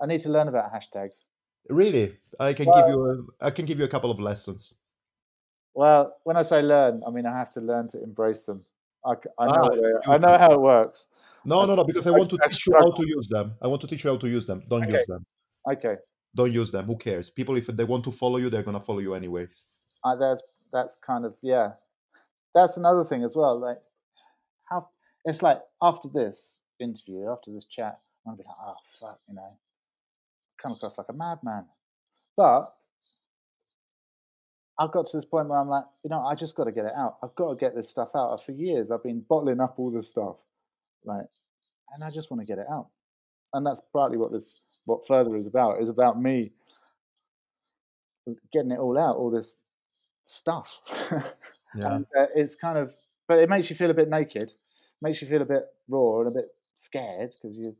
I 0.00 0.06
need 0.06 0.20
to 0.22 0.30
learn 0.30 0.48
about 0.48 0.72
hashtags. 0.72 1.24
Really, 1.68 2.16
I 2.40 2.52
can 2.52 2.66
Well- 2.66 2.86
give 2.86 2.94
you. 2.94 3.34
A, 3.40 3.46
I 3.46 3.50
can 3.50 3.64
give 3.66 3.78
you 3.78 3.84
a 3.84 3.88
couple 3.88 4.10
of 4.10 4.18
lessons. 4.20 4.74
Well, 5.74 6.16
when 6.24 6.36
I 6.36 6.42
say 6.42 6.60
learn, 6.62 7.02
I 7.06 7.10
mean 7.10 7.26
I 7.26 7.36
have 7.36 7.50
to 7.50 7.60
learn 7.60 7.88
to 7.88 8.02
embrace 8.02 8.42
them. 8.42 8.64
I, 9.04 9.12
I 9.38 9.46
know, 9.46 10.00
Ah, 10.06 10.12
I 10.14 10.18
know 10.18 10.36
how 10.36 10.52
it 10.52 10.60
works. 10.60 11.06
No, 11.44 11.64
no, 11.64 11.74
no. 11.76 11.84
Because 11.84 12.06
I 12.06 12.10
I- 12.10 12.18
want 12.18 12.30
to 12.30 12.38
teach 12.48 12.66
you 12.66 12.74
how 12.78 12.90
to 12.90 13.06
use 13.06 13.28
them. 13.28 13.54
I 13.62 13.66
want 13.68 13.80
to 13.82 13.86
teach 13.86 14.02
you 14.04 14.10
how 14.10 14.16
to 14.16 14.28
use 14.28 14.46
them. 14.46 14.64
Don't 14.68 14.82
Okay. 14.84 14.92
use 14.94 15.06
them. 15.06 15.24
Okay, 15.70 15.96
Don't 16.38 16.54
use 16.54 16.70
them. 16.70 16.86
Who 16.86 16.96
cares? 16.96 17.30
People, 17.30 17.58
if 17.58 17.66
they 17.66 17.84
want 17.84 18.04
to 18.04 18.12
follow 18.12 18.38
you, 18.38 18.50
they're 18.50 18.62
gonna 18.62 18.80
follow 18.80 19.00
you 19.00 19.14
anyways. 19.14 19.64
uh, 20.04 20.16
that's 20.16 20.42
that's 20.72 20.96
kind 20.96 21.26
of 21.26 21.34
yeah. 21.42 21.72
That's 22.54 22.76
another 22.78 23.04
thing 23.04 23.24
as 23.24 23.36
well. 23.36 23.58
Like 23.60 23.78
how 24.70 24.88
it's 25.24 25.42
like 25.42 25.60
after 25.82 26.08
this 26.08 26.62
interview, 26.80 27.30
after 27.30 27.52
this 27.52 27.66
chat, 27.66 27.98
I'm 28.26 28.34
gonna 28.34 28.38
be 28.38 28.44
like, 28.46 28.56
oh 28.64 28.76
fuck, 29.00 29.20
you 29.28 29.34
know, 29.34 29.58
come 30.62 30.72
across 30.72 30.98
like 30.98 31.08
a 31.10 31.12
madman. 31.12 31.66
But 32.36 32.74
I've 34.78 34.92
got 34.92 35.06
to 35.06 35.16
this 35.16 35.24
point 35.24 35.48
where 35.48 35.58
I'm 35.60 35.68
like, 35.68 35.86
you 36.04 36.10
know, 36.10 36.22
I 36.24 36.36
just 36.36 36.56
got 36.56 36.64
to 36.64 36.72
get 36.72 36.84
it 36.84 36.92
out. 36.96 37.18
I've 37.22 37.34
got 37.34 37.50
to 37.50 37.56
get 37.56 37.74
this 37.74 37.88
stuff 37.90 38.10
out. 38.16 38.44
For 38.44 38.52
years, 38.52 38.92
I've 38.92 39.02
been 39.02 39.24
bottling 39.28 39.60
up 39.60 39.74
all 39.78 39.90
this 39.90 40.08
stuff, 40.08 40.36
right? 41.04 41.26
And 41.92 42.04
I 42.04 42.10
just 42.10 42.30
want 42.30 42.40
to 42.42 42.46
get 42.46 42.58
it 42.60 42.66
out. 42.70 42.88
And 43.54 43.66
that's 43.66 43.82
partly 43.92 44.18
what 44.18 44.32
this, 44.32 44.60
what 44.88 45.06
further 45.06 45.36
is 45.36 45.46
about. 45.46 45.80
Is 45.80 45.90
about 45.90 46.20
me 46.20 46.52
getting 48.52 48.72
it 48.72 48.78
all 48.78 48.98
out. 48.98 49.16
All 49.16 49.30
this 49.30 49.56
stuff. 50.24 50.80
Yeah. 51.74 51.96
and 51.96 52.06
uh, 52.18 52.24
it's 52.34 52.56
kind 52.56 52.78
of, 52.78 52.94
but 53.26 53.40
it 53.40 53.50
makes 53.50 53.68
you 53.68 53.76
feel 53.76 53.90
a 53.90 53.94
bit 53.94 54.08
naked, 54.08 54.54
makes 55.02 55.20
you 55.20 55.28
feel 55.28 55.42
a 55.42 55.44
bit 55.44 55.64
raw 55.86 56.20
and 56.20 56.28
a 56.28 56.30
bit 56.30 56.46
scared 56.74 57.34
because 57.34 57.58
you're 57.58 57.74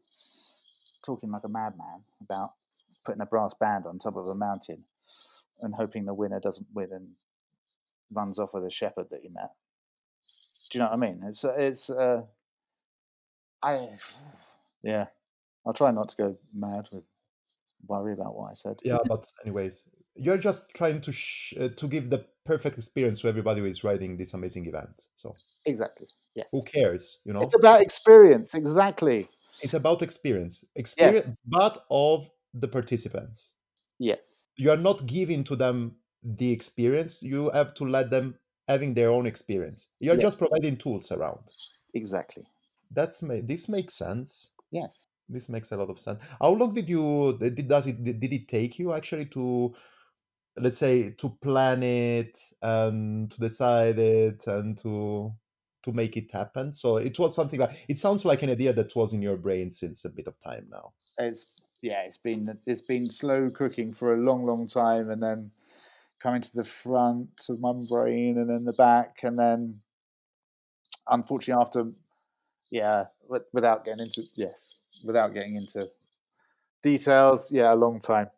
talking 1.03 1.31
like 1.31 1.45
a 1.45 1.49
madman 1.49 2.03
about 2.21 2.51
putting 3.07 3.23
a 3.23 3.27
brass 3.27 3.55
band 3.55 3.87
on 3.87 3.99
top 3.99 4.17
of 4.17 4.27
a 4.27 4.35
mountain 4.35 4.85
and 5.63 5.75
hoping 5.75 6.05
the 6.05 6.13
winner 6.13 6.39
doesn't 6.39 6.67
win 6.75 6.91
and 6.93 7.09
runs 8.13 8.39
off 8.39 8.53
with 8.53 8.65
a 8.65 8.71
shepherd 8.71 9.07
that 9.11 9.25
you 9.25 9.31
met. 9.33 9.53
Do 10.71 10.79
you 10.79 10.85
know 10.85 10.91
what 10.91 10.97
I 10.97 10.99
mean? 10.99 11.23
It's 11.27 11.43
uh, 11.43 11.55
it's 11.57 11.89
uh, 11.89 12.25
I 13.63 13.89
yeah. 14.83 15.07
I'll 15.67 15.73
try 15.75 15.91
not 15.91 16.09
to 16.11 16.17
go 16.17 16.39
mad 16.55 16.89
with 16.93 17.09
worry 17.87 18.13
about 18.13 18.35
what 18.37 18.51
I 18.51 18.55
said. 18.55 18.77
yeah 18.85 18.99
but 19.09 19.27
anyways 19.45 19.89
you're 20.15 20.39
just 20.39 20.71
trying 20.75 21.01
to 21.03 21.13
sh- 21.13 21.55
uh, 21.61 21.69
to 21.69 21.87
give 21.87 22.11
the 22.11 22.25
perfect 22.45 22.77
experience 22.77 23.21
to 23.21 23.29
everybody 23.29 23.61
who 23.61 23.67
is 23.67 23.85
riding 23.85 24.17
this 24.17 24.35
amazing 24.35 24.67
event 24.67 25.03
so 25.17 25.35
Exactly. 25.65 26.09
Yes. 26.35 26.49
who 26.53 26.63
cares 26.65 27.21
you 27.25 27.33
know 27.33 27.41
It's 27.43 27.55
about 27.55 27.81
experience. 27.81 28.55
Exactly. 28.55 29.29
it's 29.63 29.75
about 29.75 30.03
experience 30.03 30.65
experience 30.77 31.37
but 31.47 31.85
of 31.91 32.29
the 32.55 32.69
participants 32.69 33.55
Yes. 34.01 34.49
you 34.57 34.71
are 34.71 34.77
not 34.89 35.07
giving 35.07 35.45
to 35.45 35.55
them 35.57 35.97
the 36.25 36.51
experience 36.51 37.23
you 37.23 37.51
have 37.51 37.75
to 37.75 37.85
let 37.85 38.11
them 38.11 38.35
having 38.67 38.95
their 38.95 39.11
own 39.11 39.27
experience 39.27 39.87
you're 40.01 40.15
Yeah. 40.17 40.21
just 40.29 40.39
providing 40.39 40.77
tools 40.77 41.13
around 41.13 41.53
Exactly. 41.95 42.45
that's 42.91 43.23
ma- 43.23 43.43
this 43.45 43.69
makes 43.69 43.95
sense 43.95 44.51
Yes. 44.71 45.07
This 45.29 45.49
makes 45.49 45.73
a 45.73 45.77
lot 45.77 45.91
of 45.91 46.01
sense. 46.01 46.21
How 46.41 46.51
long 46.51 46.75
did 46.75 46.89
you 46.89 47.37
did, 47.39 47.69
does 47.69 47.87
it 47.87 48.03
did 48.03 48.33
it 48.33 48.49
take 48.49 48.79
you 48.79 48.93
actually 48.93 49.27
to 49.27 49.75
let's 50.57 50.79
say 50.79 51.11
to 51.11 51.29
plan 51.41 51.83
it 51.83 52.39
and 52.63 53.31
to 53.31 53.41
decide 53.41 53.99
it 53.99 54.47
and 54.47 54.77
to 54.79 55.33
to 55.85 55.93
make 55.93 56.17
it 56.17 56.31
happen? 56.33 56.73
So 56.73 56.97
it 56.97 57.19
was 57.19 57.35
something 57.35 57.61
like 57.61 57.85
it 57.89 57.99
sounds 57.99 58.25
like 58.25 58.43
an 58.43 58.51
idea 58.51 58.73
that 58.73 58.95
was 58.97 59.13
in 59.13 59.23
your 59.23 59.37
brain 59.37 59.71
since 59.73 60.05
a 60.05 60.11
bit 60.11 60.27
of 60.27 60.35
time 60.43 60.69
now. 60.71 60.93
It's 61.19 61.47
yeah. 61.83 62.03
It's 62.03 62.19
been 62.19 62.59
it's 62.67 62.83
been 62.83 63.07
slow 63.07 63.51
cooking 63.51 63.93
for 63.93 64.15
a 64.15 64.19
long, 64.19 64.45
long 64.45 64.67
time, 64.67 65.11
and 65.11 65.23
then 65.23 65.51
coming 66.21 66.41
to 66.41 66.57
the 66.57 66.65
front 66.65 67.31
of 67.49 67.61
my 67.61 67.73
brain, 67.89 68.39
and 68.39 68.51
then 68.51 68.65
the 68.65 68.73
back, 68.73 69.21
and 69.23 69.39
then 69.39 69.81
unfortunately 71.09 71.61
after 71.61 71.93
yeah, 72.71 73.05
without 73.53 73.85
getting 73.85 74.07
into 74.07 74.25
yes, 74.35 74.77
without 75.05 75.35
getting 75.35 75.56
into 75.56 75.89
details, 76.82 77.51
yeah, 77.52 77.73
a 77.73 77.77
long 77.77 77.98
time. 78.01 78.28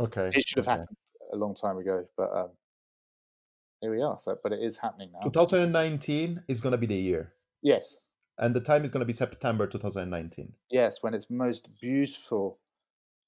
okay 0.00 0.30
It 0.34 0.46
should 0.46 0.58
have 0.58 0.66
okay. 0.66 0.80
happened 0.80 0.96
a 1.32 1.36
long 1.36 1.54
time 1.54 1.78
ago, 1.78 2.04
but 2.16 2.32
um, 2.32 2.50
here 3.80 3.94
we 3.94 4.02
are. 4.02 4.18
So, 4.18 4.36
but 4.42 4.52
it 4.52 4.60
is 4.60 4.76
happening 4.78 5.10
now. 5.12 5.28
2019 5.30 6.42
is 6.48 6.60
going 6.60 6.72
to 6.72 6.78
be 6.78 6.86
the 6.86 6.94
year 6.94 7.32
Yes, 7.62 7.98
and 8.38 8.54
the 8.54 8.60
time 8.60 8.84
is 8.84 8.90
going 8.90 9.00
to 9.00 9.06
be 9.06 9.12
september 9.12 9.66
2019 9.66 10.52
yes, 10.70 11.02
when 11.02 11.14
it's 11.14 11.30
most 11.30 11.68
beautiful 11.80 12.58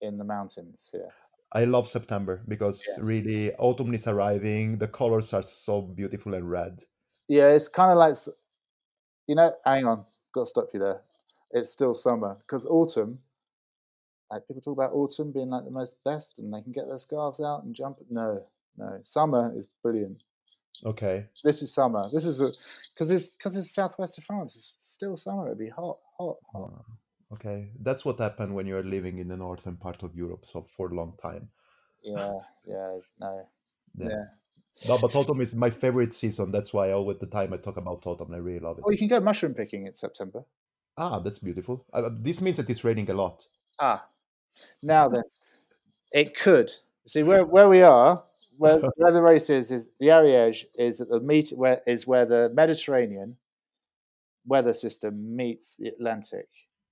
in 0.00 0.18
the 0.18 0.24
mountains 0.24 0.90
here. 0.92 1.10
i 1.52 1.64
love 1.64 1.88
september 1.88 2.42
because 2.48 2.82
Yes. 2.86 3.06
really 3.06 3.52
autumn 3.54 3.94
is 3.94 4.06
arriving 4.06 4.78
the 4.78 4.88
colors 4.88 5.32
are 5.32 5.42
so 5.42 5.80
beautiful 5.82 6.34
and 6.34 6.48
red 6.50 6.82
Yeah, 7.28 7.48
it's 7.50 7.68
kind 7.68 7.90
of 7.90 7.98
like, 7.98 8.16
you 9.26 9.34
know, 9.34 9.52
hang 9.64 9.84
on, 9.86 10.04
got 10.32 10.42
to 10.42 10.46
stop 10.46 10.68
you 10.72 10.80
there. 10.80 11.02
It's 11.50 11.70
still 11.70 11.94
summer 11.94 12.36
because 12.40 12.66
autumn, 12.66 13.18
like 14.30 14.46
people 14.46 14.60
talk 14.60 14.74
about 14.74 14.92
autumn 14.92 15.32
being 15.32 15.50
like 15.50 15.64
the 15.64 15.70
most 15.70 15.96
best 16.04 16.38
and 16.38 16.52
they 16.52 16.60
can 16.60 16.72
get 16.72 16.86
their 16.86 16.98
scarves 16.98 17.40
out 17.40 17.64
and 17.64 17.74
jump. 17.74 17.98
No, 18.10 18.44
no, 18.76 19.00
summer 19.02 19.52
is 19.54 19.66
brilliant. 19.82 20.22
okay 20.84 21.26
This 21.42 21.62
is 21.62 21.72
summer. 21.72 22.08
This 22.12 22.26
is 22.26 22.38
the, 22.38 22.54
because 22.94 23.10
it's, 23.10 23.30
because 23.30 23.56
it's 23.56 23.74
southwest 23.74 24.18
of 24.18 24.24
France. 24.24 24.56
It's 24.56 24.74
still 24.78 25.16
summer. 25.16 25.46
It'd 25.46 25.58
be 25.58 25.68
hot, 25.68 25.98
hot, 26.18 26.36
hot. 26.52 26.70
Ah, 26.74 27.34
okay, 27.34 27.70
that's 27.80 28.04
what 28.04 28.18
happened 28.18 28.54
when 28.54 28.66
you're 28.66 28.84
living 28.84 29.18
in 29.18 29.28
the 29.28 29.36
northern 29.36 29.76
part 29.76 30.02
of 30.02 30.14
Europe, 30.14 30.44
so 30.44 30.62
for 30.62 30.90
a 30.90 30.94
long 30.94 31.14
time. 31.22 31.48
Yeah, 32.02 32.38
yeah, 32.66 32.98
no. 33.20 33.48
Yeah. 33.98 34.08
Yeah. 34.08 34.24
No, 34.86 34.98
but 34.98 35.14
autumn 35.16 35.40
is 35.40 35.56
my 35.56 35.70
favorite 35.70 36.12
season. 36.12 36.52
That's 36.52 36.72
why 36.72 36.92
all 36.92 37.04
the 37.04 37.26
time 37.26 37.52
I 37.52 37.56
talk 37.56 37.76
about 37.76 38.06
autumn. 38.06 38.32
I 38.32 38.36
really 38.36 38.60
love 38.60 38.78
it. 38.78 38.84
Well, 38.84 38.92
you 38.92 38.98
can 38.98 39.08
go 39.08 39.20
mushroom 39.20 39.54
picking 39.54 39.86
in 39.86 39.94
September. 39.94 40.44
Ah, 40.98 41.20
that's 41.20 41.38
beautiful. 41.38 41.86
Uh, 41.92 42.10
this 42.20 42.42
means 42.42 42.56
that 42.56 42.68
it's 42.68 42.82
raining 42.82 43.08
a 43.08 43.14
lot. 43.14 43.46
Ah, 43.78 44.04
now 44.82 45.08
then, 45.08 45.22
it 46.12 46.36
could. 46.36 46.72
See 47.06 47.22
where 47.22 47.44
where 47.46 47.68
we 47.68 47.82
are, 47.82 48.22
where 48.56 48.80
where 48.96 49.12
the 49.12 49.22
race 49.22 49.48
is, 49.48 49.70
is 49.70 49.88
the 50.00 50.08
Ariège 50.08 50.64
is 50.74 51.00
at 51.00 51.08
the 51.08 51.20
meet 51.20 51.50
where 51.50 51.80
is 51.86 52.06
where 52.06 52.26
the 52.26 52.50
Mediterranean 52.52 53.36
weather 54.44 54.72
system 54.72 55.36
meets 55.36 55.76
the 55.76 55.88
Atlantic. 55.88 56.48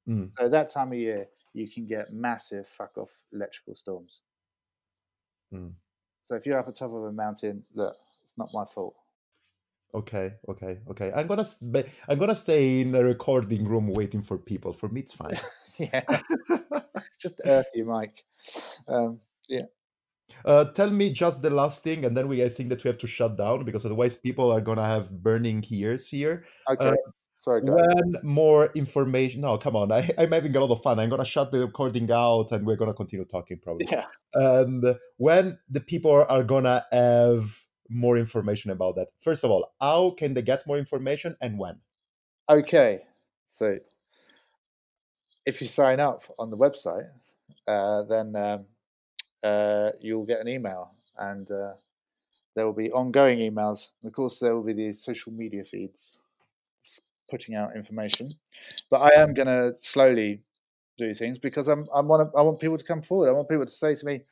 Mm. 0.08 0.30
So 0.38 0.48
that 0.48 0.70
time 0.70 0.92
of 0.92 0.98
year, 0.98 1.26
you 1.52 1.68
can 1.68 1.86
get 1.86 2.12
massive 2.12 2.68
fuck 2.68 2.96
off 2.96 3.10
electrical 3.32 3.74
storms. 3.74 4.20
Mm. 5.52 5.72
So 6.22 6.36
if 6.36 6.46
you're 6.46 6.58
up 6.58 6.68
at 6.68 6.76
top 6.76 6.92
of 6.92 7.04
a 7.04 7.12
mountain, 7.12 7.64
look, 7.74 7.96
it's 8.22 8.34
not 8.36 8.50
my 8.52 8.64
fault. 8.64 8.94
Okay, 9.94 10.34
okay, 10.48 10.78
okay. 10.90 11.10
I'm 11.14 11.26
gonna 11.26 11.46
I'm 12.08 12.18
gonna 12.18 12.34
stay 12.34 12.80
in 12.82 12.94
a 12.94 13.02
recording 13.02 13.66
room 13.66 13.88
waiting 13.88 14.22
for 14.22 14.36
people. 14.36 14.72
For 14.72 14.88
me, 14.88 15.00
it's 15.00 15.14
fine. 15.22 15.34
yeah, 15.78 16.02
just 17.20 17.40
earth 17.46 17.66
you, 17.74 17.86
Mike. 17.86 18.24
Um, 18.88 19.20
yeah. 19.48 19.62
uh, 20.44 20.64
tell 20.72 20.90
me 20.90 21.10
just 21.12 21.40
the 21.40 21.50
last 21.50 21.82
thing, 21.82 22.04
and 22.04 22.16
then 22.16 22.28
we 22.28 22.42
I 22.44 22.48
think 22.50 22.68
that 22.70 22.84
we 22.84 22.88
have 22.88 22.98
to 22.98 23.06
shut 23.06 23.38
down 23.38 23.64
because 23.64 23.86
otherwise 23.86 24.16
people 24.16 24.52
are 24.52 24.60
gonna 24.60 24.84
have 24.84 25.10
burning 25.22 25.64
ears 25.70 26.08
here. 26.08 26.44
okay, 26.68 26.88
Uh, 26.88 26.94
sorry, 27.36 27.62
guys. 27.62 27.74
when 27.74 28.16
more 28.22 28.70
information 28.74 29.40
no 29.42 29.56
come 29.58 29.76
on 29.76 29.92
I, 29.98 30.10
i'm 30.18 30.32
having 30.32 30.54
a 30.56 30.60
lot 30.60 30.70
of 30.72 30.82
fun 30.82 30.98
i'm 30.98 31.10
gonna 31.10 31.24
shut 31.24 31.52
the 31.52 31.60
recording 31.60 32.10
out 32.10 32.50
and 32.52 32.66
we're 32.66 32.76
gonna 32.76 32.94
continue 32.94 33.24
talking 33.26 33.58
probably 33.62 33.86
Yeah. 33.90 34.06
and 34.34 34.84
when 35.18 35.58
the 35.68 35.80
people 35.80 36.12
are 36.28 36.44
gonna 36.44 36.84
have 36.92 37.65
more 37.88 38.16
information 38.18 38.70
about 38.70 38.96
that 38.96 39.08
first 39.20 39.44
of 39.44 39.50
all 39.50 39.72
how 39.80 40.10
can 40.10 40.34
they 40.34 40.42
get 40.42 40.66
more 40.66 40.78
information 40.78 41.36
and 41.40 41.58
when 41.58 41.78
Okay, 42.48 43.02
so 43.44 43.76
if 45.46 45.60
you 45.60 45.66
sign 45.66 45.98
up 45.98 46.22
on 46.38 46.48
the 46.48 46.56
website, 46.56 47.08
uh, 47.66 48.04
then 48.04 48.36
um, 48.36 48.66
uh, 49.42 49.90
you'll 50.00 50.24
get 50.24 50.40
an 50.40 50.48
email, 50.48 50.94
and 51.18 51.50
uh, 51.50 51.72
there 52.54 52.64
will 52.64 52.72
be 52.72 52.92
ongoing 52.92 53.40
emails. 53.40 53.90
Of 54.04 54.12
course, 54.12 54.38
there 54.38 54.54
will 54.54 54.62
be 54.62 54.74
these 54.74 55.02
social 55.02 55.32
media 55.32 55.64
feeds 55.64 56.22
putting 57.28 57.56
out 57.56 57.74
information. 57.74 58.30
But 58.88 58.98
I 58.98 59.20
am 59.20 59.34
going 59.34 59.48
to 59.48 59.74
slowly 59.80 60.40
do 60.98 61.12
things 61.14 61.40
because 61.40 61.66
I'm 61.66 61.88
I 61.92 62.00
want 62.00 62.30
I 62.36 62.42
want 62.42 62.60
people 62.60 62.78
to 62.78 62.84
come 62.84 63.02
forward. 63.02 63.28
I 63.28 63.32
want 63.32 63.48
people 63.48 63.66
to 63.66 63.72
say 63.72 63.96
to 63.96 64.06
me, 64.06 64.22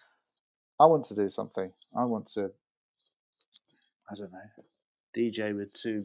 "I 0.79 0.87
want 0.87 1.05
to 1.07 1.17
do 1.17 1.29
something. 1.29 1.73
I 1.97 2.05
want 2.05 2.27
to, 2.35 2.53
I 4.11 4.15
don't 4.15 4.33
know, 4.33 4.39
DJ 5.17 5.57
with 5.57 5.73
two 5.73 6.05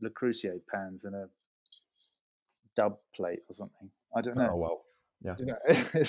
Le 0.00 0.10
Creuset 0.10 0.60
pans 0.72 1.04
and 1.04 1.14
a 1.14 1.28
dub 2.76 2.98
plate 3.14 3.40
or 3.48 3.54
something. 3.54 3.90
I 4.16 4.20
don't 4.20 4.36
know. 4.36 4.50
oh 4.52 4.56
wow 4.56 4.80
You 5.38 5.46
know, 5.46 6.02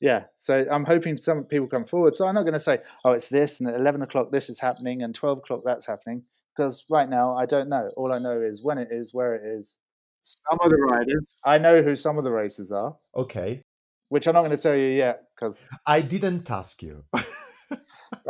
yeah. 0.00 0.24
So 0.36 0.64
I'm 0.70 0.84
hoping 0.84 1.16
some 1.16 1.44
people 1.44 1.68
come 1.68 1.84
forward. 1.84 2.16
So 2.16 2.26
I'm 2.26 2.34
not 2.34 2.42
going 2.42 2.54
to 2.54 2.60
say, 2.60 2.78
oh, 3.04 3.12
it's 3.12 3.28
this, 3.28 3.60
and 3.60 3.68
at 3.68 3.76
11 3.76 4.02
o'clock 4.02 4.30
this 4.32 4.50
is 4.50 4.58
happening, 4.58 5.02
and 5.02 5.14
12 5.14 5.38
o'clock 5.38 5.62
that's 5.64 5.86
happening, 5.86 6.22
because 6.56 6.84
right 6.90 7.08
now 7.08 7.36
I 7.36 7.46
don't 7.46 7.68
know. 7.68 7.90
All 7.96 8.12
I 8.12 8.18
know 8.18 8.40
is 8.40 8.62
when 8.62 8.78
it 8.78 8.88
is, 8.90 9.14
where 9.14 9.34
it 9.34 9.42
is. 9.44 9.78
Some 10.22 10.58
of 10.60 10.70
the 10.70 10.76
riders, 10.76 11.36
I 11.44 11.56
know 11.56 11.82
who 11.82 11.94
some 11.94 12.18
of 12.18 12.24
the 12.24 12.30
races 12.30 12.70
are, 12.70 12.94
okay 13.16 13.62
which 14.10 14.26
I'm 14.26 14.34
not 14.34 14.40
going 14.42 14.56
to 14.56 14.62
tell 14.62 14.76
you 14.76 14.88
yet, 14.88 15.22
because 15.34 15.64
i 15.86 16.02
didn't 16.02 16.50
ask 16.50 16.82
you 16.82 17.04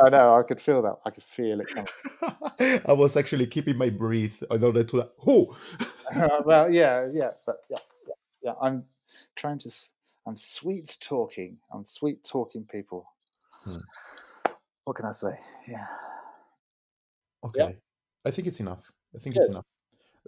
I 0.05 0.09
know 0.11 0.37
I 0.39 0.43
could 0.43 0.61
feel 0.61 0.83
that. 0.83 0.97
I 1.05 1.11
could 1.11 1.25
feel 1.25 1.61
it 1.61 1.69
i 2.87 2.93
was 2.93 3.17
actually 3.17 3.47
keeping 3.47 3.77
my 3.77 3.91
breath 3.91 4.43
in 4.51 4.63
order 4.65 4.85
to 4.85 5.09
who 5.19 5.55
well, 6.45 6.71
yeah, 6.71 7.09
yeah, 7.13 7.31
but 7.47 7.57
yeah, 7.71 7.79
yeah, 8.07 8.15
yeah. 8.43 8.53
I'm 8.61 8.85
trying 9.37 9.59
to. 9.59 9.71
I'm 10.27 10.37
sweet 10.37 10.97
talking. 11.01 11.59
I'm 11.73 11.85
sweet 11.85 12.25
talking 12.25 12.65
people. 12.65 13.07
Hmm. 13.65 13.77
What 14.85 14.97
can 14.97 15.07
I 15.07 15.13
say? 15.13 15.33
Yeah. 15.69 15.87
Okay, 17.45 17.77
I 18.25 18.31
think 18.31 18.49
it's 18.49 18.61
enough. 18.61 18.91
I 19.15 19.19
think 19.19 19.37
it's 19.37 19.49
enough. 19.49 19.65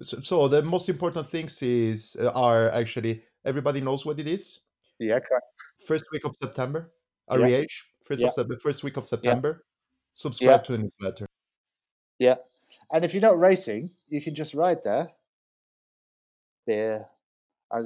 So, 0.01 0.21
so 0.21 0.49
the 0.49 0.63
most 0.63 0.89
important 0.89 1.29
things 1.29 1.63
is 1.63 2.17
uh, 2.21 2.31
are 2.35 2.71
actually 2.71 3.23
everybody 3.45 3.81
knows 3.81 4.07
what 4.07 4.19
it 4.19 4.27
is. 4.27 4.61
Yeah. 4.99 5.19
correct. 5.19 5.45
First 5.87 6.07
week 6.13 6.25
of 6.25 6.37
September, 6.37 6.93
Yeah. 7.31 7.65
First 8.05 8.23
Yeah. 8.23 8.29
of 8.29 8.35
September, 8.35 8.61
first 8.61 8.85
week 8.85 8.97
of 8.97 9.07
September. 9.07 9.65
Subscribe 10.12 10.61
Yeah. 10.61 10.65
to 10.65 10.73
the 10.73 10.79
newsletter. 10.79 11.27
Yeah. 12.19 12.37
And 12.93 13.05
if 13.05 13.15
you're 13.15 13.23
not 13.23 13.39
racing, 13.39 13.91
you 14.09 14.20
can 14.20 14.35
just 14.35 14.55
ride 14.55 14.83
there. 14.85 15.11
Beer. 16.66 17.09
I, 17.70 17.83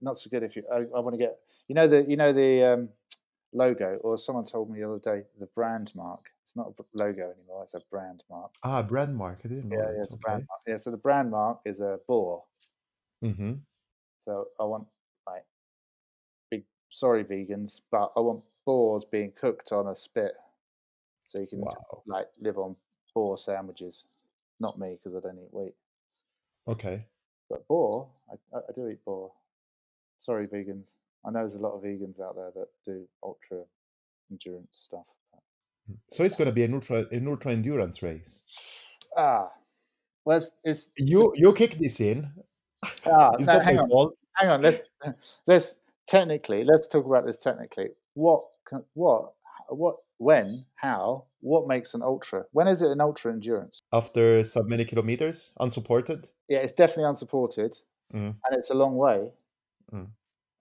not 0.00 0.18
so 0.18 0.30
good 0.30 0.42
if 0.42 0.56
you. 0.56 0.64
I, 0.72 0.78
I 0.96 1.00
want 1.00 1.12
to 1.12 1.18
get. 1.18 1.38
You 1.66 1.74
know 1.74 1.86
the. 1.86 2.04
You 2.04 2.16
know 2.16 2.32
the 2.32 2.62
um, 2.64 2.88
logo, 3.52 3.96
or 4.02 4.18
someone 4.18 4.44
told 4.44 4.70
me 4.70 4.80
the 4.80 4.88
other 4.88 4.98
day 4.98 5.24
the 5.38 5.46
brand 5.54 5.92
mark. 5.94 6.20
It's 6.42 6.56
not 6.56 6.72
a 6.78 6.84
logo 6.94 7.30
anymore. 7.30 7.62
It's 7.62 7.74
a 7.74 7.80
brand 7.90 8.24
mark. 8.30 8.54
Ah, 8.62 8.82
brand 8.82 9.14
mark. 9.14 9.40
I 9.44 9.48
didn't 9.48 9.68
know 9.68 9.76
Yeah, 9.76 9.90
yeah, 9.96 10.02
it's 10.02 10.14
a 10.14 10.16
brand 10.16 10.46
mark. 10.48 10.60
Yeah, 10.66 10.76
so 10.78 10.90
the 10.90 10.96
brand 10.96 11.30
mark 11.30 11.60
is 11.64 11.80
a 11.80 11.98
boar. 12.06 12.44
Mm-hmm. 13.22 13.54
So 14.18 14.48
I 14.58 14.64
want 14.64 14.86
like 15.26 15.44
big 16.50 16.64
sorry 16.88 17.24
vegans, 17.24 17.80
but 17.90 18.12
I 18.16 18.20
want 18.20 18.42
boars 18.68 19.06
being 19.06 19.32
cooked 19.40 19.72
on 19.72 19.86
a 19.86 19.96
spit, 19.96 20.32
so 21.24 21.38
you 21.38 21.46
can 21.46 21.64
just, 21.64 21.78
like 22.06 22.26
live 22.38 22.58
on 22.58 22.76
boar 23.14 23.38
sandwiches. 23.38 24.04
Not 24.60 24.78
me 24.78 24.98
because 24.98 25.16
I 25.16 25.20
don't 25.26 25.38
eat 25.38 25.48
wheat, 25.52 25.72
Okay. 26.66 27.06
but 27.48 27.66
boar, 27.66 28.08
I, 28.30 28.58
I 28.58 28.72
do 28.74 28.88
eat 28.88 29.02
boar. 29.06 29.32
Sorry, 30.18 30.46
vegans. 30.46 30.96
I 31.24 31.30
know 31.30 31.38
there's 31.38 31.54
a 31.54 31.58
lot 31.60 31.72
of 31.76 31.82
vegans 31.82 32.20
out 32.20 32.34
there 32.36 32.50
that 32.56 32.68
do 32.84 33.08
ultra 33.22 33.62
endurance 34.30 34.68
stuff. 34.72 35.06
but- 35.32 35.96
So 36.10 36.24
it's 36.24 36.36
gonna 36.36 36.52
be 36.52 36.64
an 36.64 36.74
ultra 36.74 37.06
an 37.10 37.26
ultra 37.26 37.52
endurance 37.52 38.02
race. 38.02 38.42
Ah, 39.16 39.50
well, 40.26 40.36
it's, 40.36 40.52
it's 40.62 40.90
You 40.98 41.32
you 41.36 41.54
kick 41.54 41.78
this 41.78 42.00
in. 42.02 42.30
ah, 43.06 43.30
no, 43.38 43.60
hang 43.60 43.78
on. 43.78 43.88
fault? 43.88 44.14
hang 44.34 44.50
on 44.50 44.60
let's 44.60 44.82
let's 45.46 45.80
technically 46.06 46.62
let's 46.64 46.86
talk 46.86 47.04
about 47.06 47.24
this 47.26 47.38
technically 47.38 47.88
what 48.14 48.44
what 48.94 49.32
what 49.68 49.96
when 50.18 50.64
how 50.74 51.24
what 51.40 51.66
makes 51.68 51.94
an 51.94 52.02
ultra 52.02 52.44
when 52.52 52.66
is 52.66 52.82
it 52.82 52.90
an 52.90 53.00
ultra 53.00 53.32
endurance 53.32 53.80
After 53.92 54.42
so 54.44 54.62
many 54.62 54.84
kilometers, 54.84 55.52
unsupported. 55.60 56.28
yeah 56.48 56.58
it's 56.58 56.72
definitely 56.72 57.04
unsupported 57.08 57.76
Mm. 58.14 58.34
and 58.44 58.52
it's 58.58 58.70
a 58.70 58.74
long 58.74 58.96
way 58.96 59.32
Mm. 59.92 60.08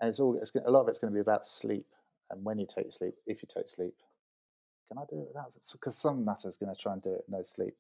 and 0.02 0.10
it's 0.10 0.20
all 0.20 0.38
it's, 0.38 0.52
a 0.56 0.70
lot 0.72 0.82
of 0.82 0.88
it's 0.90 1.00
going 1.00 1.12
to 1.12 1.16
be 1.16 1.22
about 1.22 1.46
sleep 1.46 1.88
and 2.30 2.44
when 2.44 2.60
you 2.60 2.66
take 2.68 2.92
sleep 2.94 3.14
if 3.26 3.42
you 3.42 3.48
take 3.48 3.70
sleep 3.70 3.96
can 4.90 4.98
i 4.98 5.04
do 5.10 5.22
it 5.22 5.28
without 5.30 5.56
because 5.72 5.98
some 5.98 6.26
nutter's 6.26 6.58
going 6.58 6.74
to 6.74 6.82
try 6.82 6.92
and 6.94 7.02
do 7.02 7.14
it 7.14 7.24
no 7.30 7.42
sleep 7.42 7.74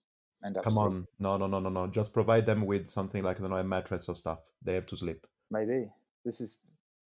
end 0.45 0.55
up 0.57 0.63
Come 0.63 0.73
sleep. 0.73 0.85
on. 0.85 1.07
No, 1.19 1.35
no, 1.37 1.47
no, 1.47 1.59
no, 1.59 1.69
no. 1.69 1.87
Just 1.87 2.13
provide 2.13 2.45
them 2.45 2.65
with 2.67 2.87
something 2.87 3.23
like 3.23 3.37
I 3.39 3.41
don't 3.41 3.49
know, 3.49 3.57
a 3.57 3.63
mattress 3.63 4.07
or 4.07 4.13
stuff. 4.13 4.39
They 4.61 4.75
have 4.75 4.85
to 4.87 4.95
sleep. 4.97 5.25
maybe 5.49 5.89
this 6.23 6.39
is 6.41 6.59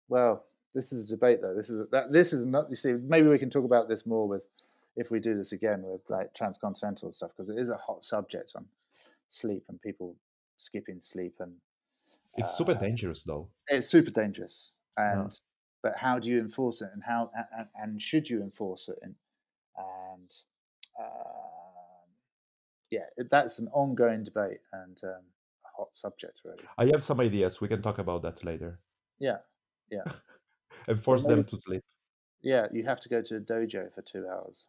well 0.09 0.43
this 0.73 0.91
is 0.93 1.03
a 1.03 1.07
debate 1.07 1.39
though 1.41 1.53
this 1.55 1.69
is 1.69 1.85
that 1.91 2.11
this 2.11 2.33
is 2.33 2.45
not 2.45 2.69
you 2.69 2.75
see 2.75 2.93
maybe 2.93 3.27
we 3.27 3.37
can 3.39 3.49
talk 3.49 3.65
about 3.65 3.87
this 3.89 4.05
more 4.05 4.27
with 4.27 4.45
if 4.95 5.11
we 5.11 5.19
do 5.19 5.35
this 5.35 5.51
again 5.53 5.81
with 5.83 6.01
like 6.09 6.33
transcontinental 6.33 7.11
stuff 7.11 7.31
because 7.35 7.49
it 7.49 7.57
is 7.57 7.69
a 7.69 7.77
hot 7.77 8.03
subject 8.03 8.51
on 8.55 8.65
sleep 9.27 9.63
and 9.69 9.81
people 9.81 10.15
skipping 10.57 10.99
sleep 10.99 11.35
and 11.39 11.53
It's 12.37 12.55
super 12.57 12.71
Uh, 12.71 12.79
dangerous 12.79 13.23
though. 13.23 13.49
it's 13.67 13.87
super 13.87 14.11
dangerous 14.11 14.71
Yeah. 14.97 15.21
and 15.23 15.39
but 15.83 15.95
how 15.97 16.19
do 16.19 16.29
you 16.29 16.39
enforce 16.39 16.81
it 16.81 16.89
and 16.93 17.03
how 17.03 17.31
and, 17.57 17.67
and 17.75 18.01
should 18.01 18.29
you 18.29 18.41
enforce 18.41 18.87
it 18.89 18.99
and 19.01 19.15
and 19.77 20.31
um, 20.99 22.07
yeah 22.89 23.05
that's 23.29 23.59
an 23.59 23.67
ongoing 23.73 24.23
debate 24.23 24.59
and 24.73 25.01
um, 25.03 25.23
a 25.65 25.69
hot 25.77 25.95
subject 25.95 26.41
really 26.45 26.63
I 26.77 26.85
have 26.87 27.03
some 27.03 27.19
ideas. 27.19 27.61
We 27.61 27.67
can 27.67 27.81
talk 27.81 27.99
about 27.99 28.21
that 28.23 28.43
later. 28.43 28.79
yeah 29.19 29.37
yeah 29.89 30.03
And 30.87 31.01
force 31.01 31.25
them 31.25 31.43
to 31.43 31.55
sleep. 31.57 31.83
yeah 32.41 32.67
you 32.71 32.83
have 32.83 32.99
to 33.01 33.09
go 33.09 33.21
to 33.21 33.35
a 33.37 33.39
dojo 33.39 33.93
for 33.93 34.01
two 34.01 34.27
hours 34.27 34.65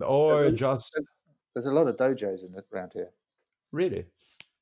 Or 0.00 0.42
There's- 0.42 0.58
just 0.58 1.00
there's 1.54 1.66
a 1.66 1.72
lot 1.72 1.86
of 1.88 1.96
dojos 1.96 2.44
in 2.46 2.54
it 2.58 2.66
around 2.72 2.92
here 2.92 3.10
really. 3.72 4.06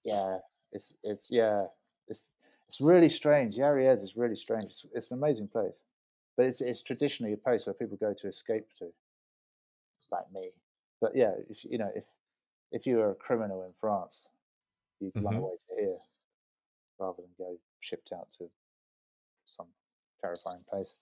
yeah 0.05 0.39
it's 0.73 0.95
it's 1.03 1.31
yeah 1.31 1.67
it's 2.09 2.31
it's 2.67 2.81
really 2.81 3.09
strange 3.09 3.57
Ariège 3.57 4.03
is 4.03 4.17
really 4.17 4.37
strange 4.37 4.65
it's, 4.65 4.87
it's 4.95 5.11
an 5.11 5.19
amazing 5.19 5.49
place 5.49 5.85
but 6.37 6.47
it's 6.47 6.61
it's 6.61 6.83
traditionally 6.83 7.33
a 7.33 7.37
place 7.47 7.67
where 7.67 7.75
people 7.75 7.97
go 7.97 8.13
to 8.15 8.27
escape 8.29 8.67
to 8.79 8.87
like 10.13 10.31
me 10.33 10.51
but 11.01 11.15
yeah 11.17 11.33
if 11.51 11.65
you 11.65 11.79
know 11.79 11.91
if 11.95 12.07
if 12.73 12.87
you 12.87 12.97
were 12.97 13.11
a 13.11 13.15
criminal 13.27 13.63
in 13.65 13.73
france 13.81 14.29
you'd 15.01 15.15
run 15.17 15.35
Mhm. 15.35 15.39
away 15.39 15.57
to 15.69 15.75
here 15.83 15.99
rather 16.99 17.23
than 17.23 17.31
go 17.39 17.59
shipped 17.81 18.13
out 18.13 18.31
to 18.39 18.49
some 19.47 19.67
terrifying 20.21 20.65
place 20.69 20.97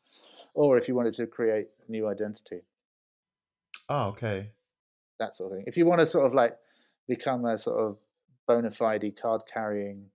or 0.54 0.76
if 0.78 0.88
you 0.88 0.94
wanted 0.94 1.14
to 1.14 1.26
create 1.26 1.68
a 1.86 1.90
new 1.90 2.08
identity 2.08 2.60
Ah, 3.88 4.08
okay. 4.08 4.50
that 5.18 5.34
sort 5.34 5.52
of 5.52 5.56
thing. 5.58 5.64
If 5.66 5.76
you 5.76 5.86
want 5.86 6.00
to 6.00 6.06
sort 6.06 6.26
of 6.26 6.34
like 6.34 6.56
become 7.08 7.44
a 7.44 7.56
sort 7.58 7.78
of 7.80 7.98
bona 8.46 8.70
fide 8.70 9.04
card 9.20 9.42
carrying 9.52 10.06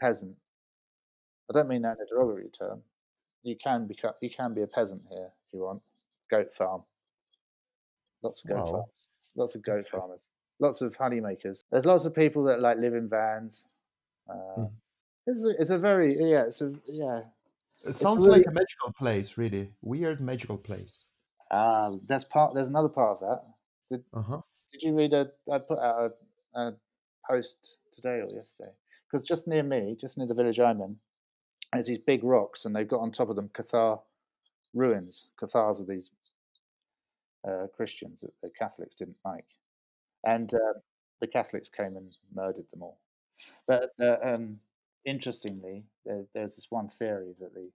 peasant, 0.00 0.36
I 1.50 1.52
don't 1.54 1.68
mean 1.68 1.82
that 1.82 1.96
in 1.98 2.02
a 2.04 2.06
derogatory 2.06 2.48
term. 2.50 2.82
You 3.42 3.56
can 3.56 3.86
become 3.86 4.12
you 4.20 4.30
can 4.30 4.54
be 4.54 4.62
a 4.62 4.66
peasant 4.66 5.02
here 5.10 5.26
if 5.46 5.52
you 5.54 5.60
want. 5.60 5.82
Goat 6.30 6.54
farm. 6.54 6.82
Lots 8.22 8.42
of 8.44 8.50
goat 8.50 8.64
Wow. 8.66 8.70
farms. 8.72 9.08
Lots 9.34 9.54
of 9.56 9.62
goat 9.62 9.88
farmers. 9.88 10.26
Lots 10.60 10.80
of 10.80 10.94
honey 10.96 11.20
makers. 11.20 11.64
There's 11.70 11.86
lots 11.86 12.04
of 12.04 12.14
people 12.14 12.44
that 12.44 12.60
like 12.60 12.78
live 12.78 12.94
in 12.94 13.08
vans. 13.08 13.64
Uh, 14.28 14.34
Mhm. 14.58 14.72
it's, 15.26 15.44
a, 15.44 15.50
it's 15.60 15.70
a 15.70 15.78
very 15.78 16.16
yeah. 16.30 16.44
It's 16.44 16.62
a 16.62 16.72
yeah. 16.86 17.22
It 17.84 17.92
sounds 17.92 18.26
really- 18.26 18.38
like 18.38 18.46
a 18.46 18.52
magical 18.52 18.92
place, 18.92 19.36
really. 19.36 19.72
Weird 19.82 20.20
magical 20.20 20.58
place. 20.58 21.04
Uh, 21.50 21.96
there's 22.06 22.24
part. 22.24 22.54
There's 22.54 22.68
another 22.68 22.88
part 22.88 23.18
of 23.18 23.20
that. 23.20 23.44
Did 23.90 24.04
Uh-huh. 24.14 24.40
Did 24.72 24.82
you 24.82 24.94
read 24.94 25.12
a? 25.12 25.30
I 25.52 25.58
put 25.58 25.78
out 25.78 26.12
a, 26.54 26.60
a 26.60 26.74
post 27.28 27.78
today 27.90 28.20
or 28.20 28.28
yesterday 28.30 28.70
because 29.06 29.26
just 29.26 29.46
near 29.46 29.62
me, 29.62 29.94
just 30.00 30.16
near 30.16 30.26
the 30.26 30.34
village 30.34 30.58
I'm 30.60 30.80
in, 30.80 30.98
there's 31.72 31.86
these 31.86 31.98
big 31.98 32.24
rocks, 32.24 32.64
and 32.64 32.74
they've 32.74 32.88
got 32.88 33.00
on 33.00 33.12
top 33.12 33.28
of 33.28 33.36
them 33.36 33.50
Cathar 33.50 34.00
ruins. 34.72 35.28
Cathars 35.38 35.80
are 35.80 35.84
these 35.84 36.10
uh, 37.46 37.66
Christians 37.76 38.20
that 38.22 38.32
the 38.42 38.50
Catholics 38.50 38.94
didn't 38.94 39.18
like, 39.24 39.44
and 40.24 40.54
uh, 40.54 40.78
the 41.20 41.26
Catholics 41.26 41.68
came 41.68 41.96
and 41.96 42.16
murdered 42.34 42.70
them 42.70 42.82
all. 42.82 42.98
But 43.66 43.90
uh, 44.00 44.16
um, 44.22 44.58
interestingly, 45.04 45.84
there, 46.04 46.24
there's 46.34 46.56
this 46.56 46.66
one 46.70 46.88
theory 46.88 47.34
that 47.40 47.54
the 47.54 47.68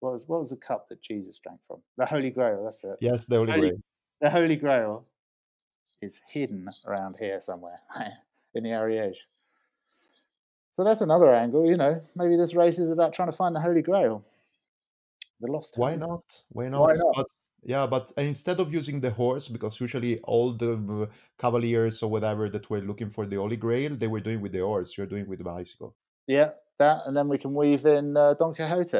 what 0.00 0.12
was 0.12 0.28
what 0.28 0.40
was 0.40 0.50
the 0.50 0.56
cup 0.56 0.88
that 0.88 1.02
Jesus 1.02 1.38
drank 1.38 1.60
from? 1.66 1.78
The 1.96 2.06
Holy 2.06 2.30
Grail. 2.30 2.64
That's 2.64 2.84
it 2.84 2.96
Yes, 3.00 3.26
the 3.26 3.36
Holy 3.36 3.50
Holy- 3.52 3.68
Grail. 3.70 3.82
the 4.20 4.30
Holy 4.30 4.56
Grail 4.56 5.04
is 6.00 6.22
hidden 6.30 6.68
around 6.86 7.16
here 7.18 7.40
somewhere 7.40 7.80
in 8.54 8.62
the 8.62 8.70
Ariège. 8.70 9.16
So 10.72 10.84
that's 10.84 11.00
another 11.00 11.34
angle, 11.34 11.66
you 11.66 11.74
know. 11.74 12.00
Maybe 12.14 12.36
this 12.36 12.54
race 12.54 12.78
is 12.78 12.90
about 12.90 13.12
trying 13.12 13.30
to 13.30 13.36
find 13.36 13.54
the 13.56 13.60
Holy 13.60 13.82
Grail, 13.82 14.24
the 15.40 15.50
lost. 15.50 15.74
Why 15.76 15.90
Holy- 15.96 16.06
not? 16.06 16.42
Why 16.50 16.68
not? 16.68 16.80
Why 16.80 16.92
not? 16.94 17.14
But 17.16 17.26
yeah, 17.64 17.86
but 17.88 18.12
instead 18.16 18.60
of 18.60 18.72
using 18.72 19.00
the 19.00 19.10
horse, 19.10 19.48
because 19.48 19.80
usually 19.80 20.20
all 20.20 20.52
the 20.52 21.08
cavaliers 21.40 22.00
or 22.04 22.08
whatever 22.10 22.48
that 22.48 22.70
were 22.70 22.80
looking 22.80 23.10
for 23.10 23.26
the 23.26 23.34
Holy 23.36 23.56
Grail, 23.56 23.96
they 23.96 24.06
were 24.06 24.20
doing 24.20 24.40
with 24.40 24.52
the 24.52 24.60
horse. 24.60 24.96
You're 24.96 25.08
doing 25.08 25.26
with 25.28 25.38
the 25.40 25.44
bicycle. 25.44 25.96
Yeah, 26.28 26.50
that, 26.78 27.02
and 27.06 27.16
then 27.16 27.28
we 27.28 27.38
can 27.38 27.54
weave 27.54 27.84
in 27.86 28.16
uh, 28.16 28.34
Don 28.34 28.54
Quixote. 28.54 28.98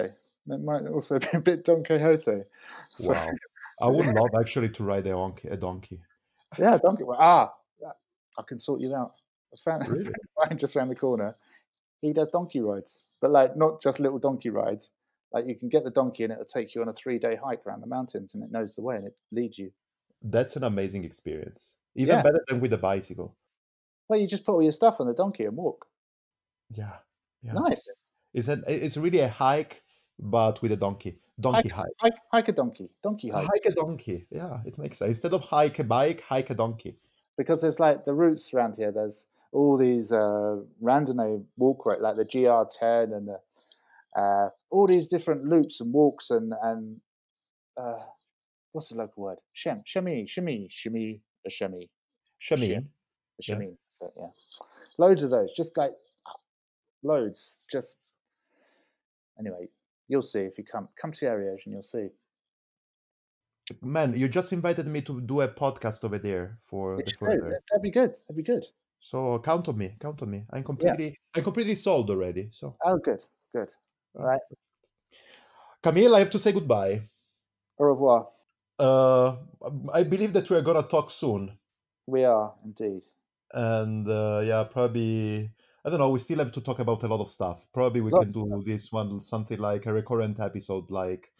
It 0.50 0.60
might 0.64 0.86
also 0.86 1.18
be 1.20 1.28
a 1.34 1.40
bit 1.40 1.64
Don 1.64 1.84
Quixote. 1.84 2.42
So, 2.96 3.10
Wow. 3.12 3.28
I 3.80 3.86
would 3.86 4.06
love 4.14 4.30
actually 4.40 4.70
to 4.70 4.82
ride 4.82 5.06
a 5.06 5.10
donkey. 5.10 5.48
A 5.48 5.56
donkey. 5.56 6.00
yeah, 6.58 6.78
Don 6.78 6.96
Quixote. 6.96 7.18
Ah, 7.20 7.52
I 8.38 8.42
can 8.42 8.58
sort 8.58 8.80
you 8.80 8.94
out. 8.94 9.14
I 9.52 9.56
found 9.64 9.86
a 9.86 9.90
Really? 9.92 10.10
friend 10.34 10.58
just 10.58 10.74
around 10.76 10.88
the 10.88 10.94
corner. 10.96 11.36
He 12.00 12.12
does 12.12 12.28
donkey 12.30 12.60
rides, 12.60 13.04
but 13.20 13.30
like 13.30 13.56
not 13.56 13.82
just 13.82 13.98
little 14.00 14.18
donkey 14.18 14.50
rides. 14.50 14.92
Like 15.32 15.46
you 15.46 15.54
can 15.56 15.68
get 15.68 15.84
the 15.84 15.90
donkey 15.90 16.24
and 16.24 16.32
it'll 16.32 16.44
take 16.44 16.74
you 16.74 16.80
on 16.80 16.88
a 16.88 16.92
three-day 16.92 17.36
hike 17.36 17.66
around 17.66 17.80
the 17.82 17.86
mountains, 17.86 18.34
and 18.34 18.42
it 18.42 18.50
knows 18.50 18.74
the 18.74 18.82
way 18.82 18.96
and 18.96 19.06
it 19.06 19.16
leads 19.32 19.58
you. 19.58 19.70
That's 20.22 20.56
an 20.56 20.64
amazing 20.64 21.04
experience. 21.04 21.76
Even 21.96 22.16
Yeah. 22.16 22.22
better 22.22 22.42
than 22.48 22.60
with 22.60 22.72
a 22.72 22.78
bicycle. 22.78 23.36
Well, 24.08 24.18
you 24.18 24.26
just 24.26 24.44
put 24.44 24.52
all 24.54 24.62
your 24.62 24.72
stuff 24.72 25.00
on 25.00 25.06
the 25.08 25.12
donkey 25.14 25.44
and 25.44 25.56
walk. 25.56 25.86
Yeah. 26.70 26.96
Yeah. 27.42 27.52
Nice. 27.52 27.90
It's 28.34 28.48
a 28.48 28.60
it's 28.66 28.96
really 28.96 29.20
a 29.20 29.28
hike, 29.28 29.82
but 30.18 30.60
with 30.62 30.72
a 30.72 30.76
donkey. 30.76 31.18
Donkey 31.40 31.68
hike. 31.68 31.86
Hike, 31.98 32.18
hike 32.32 32.48
a 32.48 32.52
donkey. 32.52 32.90
Donkey 33.02 33.28
hike. 33.28 33.46
Hike 33.46 33.66
a 33.66 33.74
donkey. 33.74 34.26
Yeah, 34.30 34.58
it 34.66 34.76
makes 34.76 34.98
sense. 34.98 35.10
Instead 35.10 35.34
of 35.34 35.42
hike 35.42 35.78
a 35.78 35.84
bike, 35.84 36.22
hike 36.22 36.50
a 36.50 36.54
donkey. 36.54 36.96
Because 37.36 37.60
there's 37.60 37.78
like 37.78 38.04
the 38.04 38.14
routes 38.14 38.52
around 38.52 38.76
here. 38.76 38.90
There's 38.90 39.26
all 39.52 39.78
these 39.78 40.10
uh, 40.10 40.56
randonnée 40.82 41.44
walkway, 41.56 41.96
like 42.00 42.16
the 42.16 42.24
GR10 42.24 43.16
and 43.16 43.28
the, 43.28 44.20
uh, 44.20 44.48
all 44.70 44.86
these 44.88 45.06
different 45.06 45.44
loops 45.44 45.80
and 45.80 45.92
walks 45.92 46.30
and 46.30 46.52
and 46.62 47.00
uh, 47.76 48.02
what's 48.72 48.88
the 48.88 48.96
local 48.96 49.24
word? 49.24 49.38
Shem, 49.52 49.82
shemi, 49.86 50.26
shemi, 50.26 50.68
shemi, 50.68 51.20
a 51.46 51.50
shemi, 51.50 51.88
Shamin. 52.42 52.78
a 52.78 53.42
Yeah. 53.46 53.68
So 53.90 54.12
yeah, 54.16 54.28
loads 54.98 55.22
of 55.22 55.30
those. 55.30 55.52
Just 55.54 55.76
like 55.76 55.92
loads. 57.02 57.58
Just 57.70 57.98
anyway, 59.38 59.68
you'll 60.08 60.22
see 60.22 60.40
if 60.40 60.58
you 60.58 60.64
come 60.64 60.88
come 61.00 61.12
to 61.12 61.26
Ariège 61.26 61.66
and 61.66 61.72
you'll 61.74 61.82
see. 61.82 62.08
Man, 63.82 64.14
you 64.16 64.28
just 64.28 64.52
invited 64.54 64.86
me 64.86 65.02
to 65.02 65.20
do 65.20 65.42
a 65.42 65.48
podcast 65.48 66.02
over 66.04 66.18
there 66.18 66.58
for 66.64 66.96
You 66.96 67.04
the 67.04 67.12
further. 67.18 67.60
That'd 67.70 67.82
be 67.82 67.90
good. 67.90 68.12
That'd 68.26 68.36
be 68.36 68.42
good. 68.42 68.64
So 69.00 69.38
count 69.40 69.68
on 69.68 69.76
me. 69.76 69.94
Count 70.00 70.22
on 70.22 70.30
me. 70.30 70.44
I'm 70.50 70.64
completely 70.64 71.18
I'm 71.36 71.44
completely 71.44 71.74
sold 71.74 72.10
already. 72.10 72.48
So 72.50 72.76
Oh, 72.84 72.96
good, 72.98 73.22
good. 73.54 73.72
uh, 74.18 74.22
Right. 74.24 74.40
Camille, 75.82 76.16
I 76.16 76.18
have 76.20 76.30
to 76.30 76.38
say 76.38 76.52
goodbye. 76.52 77.08
Au 77.78 77.84
revoir. 77.84 78.28
Uh, 78.78 79.36
I 79.92 80.02
believe 80.02 80.32
that 80.32 80.48
we 80.50 80.56
are 80.56 80.62
gonna 80.62 80.82
talk 80.82 81.10
soon, 81.10 81.58
We 82.06 82.24
are 82.24 82.54
indeed. 82.64 83.04
and 83.52 84.08
uh, 84.08 84.40
yeah, 84.44 84.64
probably 84.64 85.50
I 85.88 85.90
don't 85.90 86.00
know. 86.00 86.10
We 86.10 86.18
still 86.18 86.38
have 86.40 86.52
to 86.52 86.60
talk 86.60 86.80
about 86.80 87.02
a 87.02 87.06
lot 87.08 87.22
of 87.22 87.30
stuff. 87.30 87.66
Probably 87.72 88.02
we 88.02 88.10
can 88.10 88.30
do 88.30 88.62
this 88.66 88.92
one 88.92 89.22
something 89.22 89.58
like 89.58 89.86
a 89.86 89.92
recurrent 89.94 90.38
episode, 90.38 90.90
like 90.90 91.32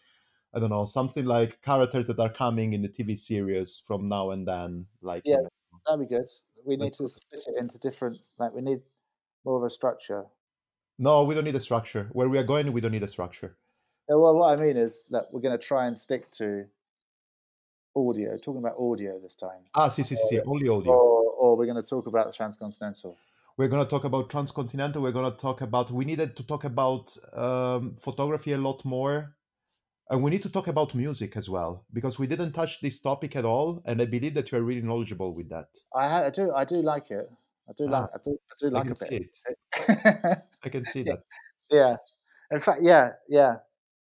I 0.55 0.59
don't 0.59 0.71
know, 0.71 0.87
something 0.87 1.27
like 1.27 1.61
characters 1.61 2.07
that 2.07 2.19
are 2.19 2.33
coming 2.33 2.73
in 2.73 2.81
the 2.81 2.89
TV 2.89 3.15
series 3.15 3.83
from 3.87 4.09
now 4.09 4.31
and 4.31 4.49
then. 4.49 4.87
Like 5.03 5.27
you 5.27 5.33
Yeah. 5.33 5.43
know, 5.43 5.81
That'd 5.87 6.09
be 6.09 6.15
good. 6.17 6.31
We 6.65 6.79
need 6.79 6.95
to 6.95 7.09
split 7.09 7.43
it 7.47 7.57
into 7.59 7.79
different. 7.79 8.23
Like 8.39 8.55
we 8.55 8.63
need 8.63 8.81
more 9.45 9.59
of 9.59 9.65
a 9.65 9.69
structure. 9.71 10.25
no, 10.99 11.25
we 11.25 11.35
don't 11.35 11.45
need 11.45 11.55
a 11.55 11.61
structure. 11.61 12.09
Where 12.13 12.31
we 12.31 12.39
are 12.39 12.43
going, 12.43 12.73
we 12.73 12.81
don't 12.81 12.93
need 12.93 13.05
a 13.05 13.09
structure. 13.09 13.59
Uh, 14.11 14.19
Well, 14.19 14.35
what 14.35 14.59
I 14.59 14.63
mean 14.65 14.79
is 14.79 15.05
that 15.11 15.31
we're 15.31 15.43
going 15.43 15.59
to 15.59 15.63
try 15.67 15.87
and 15.89 15.99
stick 15.99 16.31
to 16.39 16.65
audio. 17.95 18.39
Talking 18.39 18.63
about 18.65 18.77
audio 18.79 19.19
this 19.21 19.35
time, 19.35 19.69
Ah, 19.75 19.91
sì, 19.91 20.03
sì, 20.03 20.17
sì, 20.17 20.27
sì, 20.27 20.41
only 20.47 20.69
audio. 20.69 20.93
or 20.93 21.35
or 21.39 21.57
we're 21.59 21.67
going 21.67 21.83
to 21.85 21.87
talk 21.89 22.07
about 22.07 22.27
the 22.27 22.33
transcontinental. 22.33 23.15
We're 23.59 23.69
gonna 23.69 23.85
talk 23.85 24.05
about 24.05 24.31
transcontinental. 24.31 25.03
We're 25.03 25.13
gonna 25.13 25.33
talk 25.37 25.61
about. 25.63 25.91
We 25.91 26.05
needed 26.05 26.37
to 26.37 26.45
talk 26.45 26.65
about 26.65 27.17
um, 27.33 27.97
photography 28.01 28.53
a 28.53 28.59
lot 28.59 28.85
more, 28.85 29.35
and 30.11 30.23
we 30.23 30.31
need 30.31 30.43
to 30.43 30.49
talk 30.49 30.69
about 30.69 30.95
music 30.95 31.37
as 31.37 31.49
well 31.51 31.85
because 31.93 32.21
we 32.21 32.29
didn't 32.29 32.53
touch 32.53 32.81
this 32.81 33.01
topic 33.01 33.35
at 33.35 33.45
all. 33.45 33.83
And 33.85 34.01
I 34.01 34.07
believe 34.07 34.35
that 34.35 34.53
you 34.53 34.59
are 34.59 34.63
really 34.63 34.83
knowledgeable 34.83 35.35
with 35.35 35.49
that. 35.51 35.77
I, 35.95 36.09
ha- 36.09 36.25
I 36.27 36.31
do 36.31 36.53
I 36.55 36.65
do 36.65 36.77
like 36.77 37.11
it. 37.11 37.29
I 37.69 37.73
do 37.77 37.89
Ah, 37.89 38.03
like 38.03 38.11
I 38.15 38.19
do 38.25 38.39
I 38.51 38.55
do 38.61 38.67
I 38.69 38.71
like 38.71 38.85
can 38.85 38.93
a 38.93 38.95
see 38.97 39.09
bit. 39.11 39.37
it. 39.77 40.39
I 40.65 40.69
can 40.69 40.85
see 40.85 41.03
that. 41.03 41.25
yeah. 41.71 41.97
In 42.53 42.61
fact, 42.61 42.81
yeah, 42.83 43.11
yeah. 43.29 43.57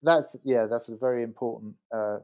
That's 0.02 0.36
yeah. 0.44 0.66
That's 0.68 0.90
a 0.90 0.96
very 0.98 1.24
important 1.24 1.76
uh, 1.94 2.18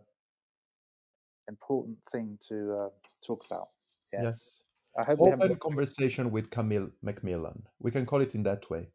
important 1.48 1.98
thing 2.11 2.38
to 2.49 2.73
uh, 2.73 2.89
talk 3.26 3.45
about. 3.45 3.69
Yes. 4.11 4.23
Yes. 4.23 4.61
I 4.97 5.03
hope 5.03 5.19
we. 5.19 5.31
Open 5.31 5.55
conversation 5.57 6.31
with 6.31 6.49
Camille 6.49 6.89
McMillan. 7.03 7.61
We 7.80 7.91
can 7.91 8.05
call 8.05 8.22
it 8.22 8.35
in 8.35 8.43
that 8.43 8.69
way. 8.69 8.89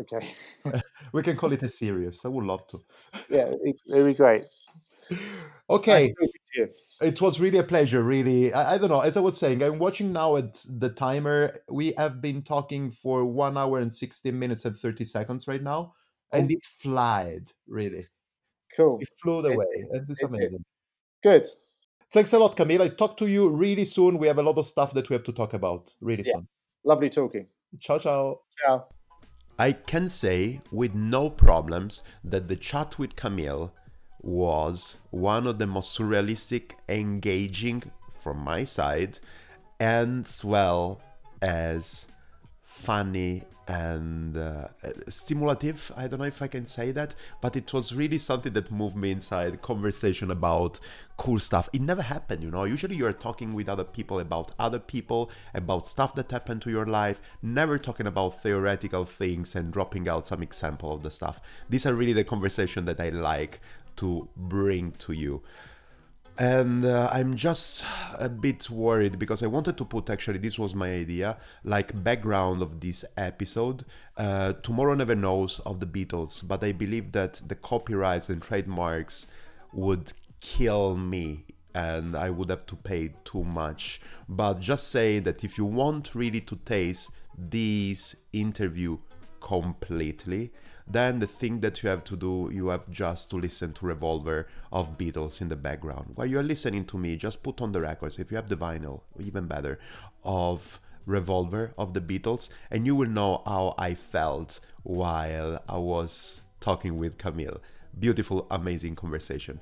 Okay. 0.00 0.32
We 1.12 1.22
can 1.22 1.36
call 1.36 1.52
it 1.52 1.62
a 1.62 1.68
series. 1.68 2.24
I 2.24 2.28
would 2.28 2.44
love 2.44 2.66
to. 2.68 2.80
yeah, 3.30 3.50
it, 3.62 3.76
it'd 3.90 4.06
be 4.06 4.14
great. 4.14 4.44
Okay. 5.70 6.06
speaking 6.06 6.28
to 6.54 6.60
you. 6.60 6.68
It 7.02 7.20
was 7.20 7.38
really 7.40 7.58
a 7.58 7.62
pleasure, 7.62 8.02
really. 8.02 8.52
I, 8.52 8.74
I 8.74 8.78
don't 8.78 8.88
know. 8.88 9.00
As 9.00 9.16
I 9.16 9.20
was 9.20 9.36
saying, 9.38 9.62
I'm 9.62 9.78
watching 9.78 10.12
now 10.12 10.36
at 10.36 10.64
the 10.68 10.88
timer. 10.88 11.58
We 11.68 11.92
have 11.98 12.20
been 12.22 12.42
talking 12.42 12.90
for 12.90 13.24
one 13.26 13.58
hour 13.58 13.78
and 13.78 13.92
16 13.92 14.36
minutes 14.38 14.64
and 14.64 14.74
30 14.76 15.04
seconds 15.04 15.46
right 15.46 15.62
now, 15.62 15.94
and 16.32 16.50
Oh, 16.50 16.54
it 16.54 16.64
flied, 16.64 17.48
really. 17.66 18.04
cool. 18.74 18.98
It 19.00 19.08
flew 19.22 19.40
It 19.40 19.52
away, 19.52 19.66
and 19.92 20.08
it's 20.08 20.22
It 20.22 20.26
amazing. 20.26 20.64
Good. 21.22 21.46
Thanks 22.10 22.32
a 22.32 22.38
lot, 22.38 22.56
Camille. 22.56 22.82
I 22.82 22.88
talk 22.88 23.16
to 23.18 23.28
you 23.28 23.48
really 23.48 23.84
soon. 23.84 24.18
We 24.18 24.26
have 24.28 24.38
a 24.38 24.42
lot 24.42 24.56
of 24.56 24.64
stuff 24.66 24.94
that 24.94 25.08
we 25.10 25.14
have 25.14 25.24
to 25.24 25.32
talk 25.32 25.52
about 25.54 25.94
really 26.00 26.24
Yeah. 26.26 26.34
soon. 26.34 26.48
Lovely 26.84 27.10
talking. 27.10 27.46
Ciao, 27.78 27.98
ciao. 27.98 28.40
Ciao. 28.64 28.86
I 29.58 29.72
can 29.72 30.08
say 30.08 30.60
with 30.70 30.94
no 30.94 31.28
problems 31.28 32.02
that 32.24 32.48
the 32.48 32.56
chat 32.56 32.98
with 32.98 33.16
Camille 33.16 33.72
was 34.22 34.96
one 35.10 35.46
of 35.46 35.58
the 35.58 35.66
most 35.66 35.98
surrealistic, 35.98 36.72
engaging 36.88 37.82
from 38.20 38.38
my 38.38 38.64
side, 38.64 39.18
and 39.80 40.24
as 40.24 40.44
well 40.44 41.00
as 41.42 42.08
funny 42.62 43.42
and 43.68 44.36
uh, 44.36 44.68
stimulative. 45.08 45.92
I 45.96 46.06
don't 46.08 46.20
know 46.20 46.24
if 46.24 46.40
I 46.40 46.46
can 46.46 46.66
say 46.66 46.90
that, 46.92 47.14
but 47.42 47.54
it 47.54 47.72
was 47.72 47.94
really 47.94 48.18
something 48.18 48.52
that 48.54 48.70
moved 48.70 48.96
me 48.96 49.10
inside. 49.10 49.60
Conversation 49.60 50.30
about 50.30 50.80
cool 51.18 51.38
stuff. 51.38 51.68
It 51.72 51.82
never 51.82 52.00
happened, 52.00 52.42
you 52.42 52.50
know. 52.50 52.64
Usually 52.64 52.96
you're 52.96 53.12
talking 53.12 53.52
with 53.52 53.68
other 53.68 53.84
people 53.84 54.20
about 54.20 54.52
other 54.58 54.78
people, 54.78 55.30
about 55.52 55.84
stuff 55.84 56.14
that 56.14 56.30
happened 56.30 56.62
to 56.62 56.70
your 56.70 56.86
life, 56.86 57.20
never 57.42 57.76
talking 57.78 58.06
about 58.06 58.40
theoretical 58.42 59.04
things 59.04 59.54
and 59.54 59.72
dropping 59.72 60.08
out 60.08 60.26
some 60.26 60.42
example 60.42 60.92
of 60.92 61.02
the 61.02 61.10
stuff. 61.10 61.40
These 61.68 61.84
are 61.84 61.94
really 61.94 62.14
the 62.14 62.24
conversation 62.24 62.86
that 62.86 63.00
I 63.00 63.10
like 63.10 63.60
to 63.96 64.28
bring 64.36 64.92
to 64.92 65.12
you 65.12 65.42
and 66.38 66.84
uh, 66.84 67.10
i'm 67.12 67.34
just 67.34 67.84
a 68.20 68.28
bit 68.28 68.70
worried 68.70 69.18
because 69.18 69.42
i 69.42 69.46
wanted 69.46 69.76
to 69.76 69.84
put 69.84 70.08
actually 70.08 70.38
this 70.38 70.56
was 70.56 70.72
my 70.72 70.88
idea 70.88 71.36
like 71.64 72.04
background 72.04 72.62
of 72.62 72.78
this 72.78 73.04
episode 73.16 73.84
uh, 74.18 74.52
tomorrow 74.62 74.94
never 74.94 75.16
knows 75.16 75.58
of 75.66 75.80
the 75.80 75.86
beatles 75.86 76.46
but 76.46 76.62
i 76.62 76.70
believe 76.70 77.10
that 77.10 77.42
the 77.48 77.56
copyrights 77.56 78.28
and 78.28 78.40
trademarks 78.40 79.26
would 79.72 80.12
kill 80.40 80.96
me 80.96 81.44
and 81.74 82.16
i 82.16 82.30
would 82.30 82.50
have 82.50 82.66
to 82.66 82.76
pay 82.76 83.12
too 83.24 83.44
much. 83.44 84.00
But 84.28 84.60
just 84.60 84.88
say 84.88 85.18
that 85.20 85.44
if 85.44 85.58
you 85.58 85.64
want 85.64 86.14
really 86.14 86.40
to 86.42 86.56
taste 86.56 87.10
this 87.36 88.16
interview 88.32 88.98
completely 89.40 90.50
then 90.90 91.18
the 91.18 91.26
thing 91.26 91.60
that 91.60 91.82
you 91.82 91.88
have 91.88 92.02
to 92.02 92.16
do 92.16 92.50
you 92.52 92.68
have 92.68 92.88
just 92.90 93.30
to 93.30 93.36
listen 93.36 93.72
to 93.74 93.86
revolver 93.86 94.48
of 94.72 94.96
beatles 94.96 95.40
in 95.40 95.48
the 95.48 95.56
background. 95.56 96.10
While 96.14 96.26
you're 96.26 96.42
listening 96.42 96.84
to 96.86 96.98
me 96.98 97.16
just 97.16 97.42
put 97.42 97.60
on 97.60 97.72
the 97.72 97.80
records 97.80 98.18
if 98.18 98.30
you 98.30 98.36
have 98.36 98.48
the 98.48 98.56
vinyl 98.56 99.02
even 99.20 99.46
better 99.46 99.78
of 100.24 100.80
revolver 101.06 101.72
of 101.78 101.94
the 101.94 102.00
beatles 102.00 102.48
and 102.70 102.84
you 102.84 102.94
will 102.94 103.08
know 103.08 103.42
how 103.46 103.74
i 103.78 103.94
felt 103.94 104.60
while 104.82 105.62
i 105.68 105.78
was 105.78 106.42
talking 106.60 106.98
with 106.98 107.18
camille. 107.18 107.60
Beautiful 107.98 108.46
amazing 108.50 108.96
conversation 108.96 109.60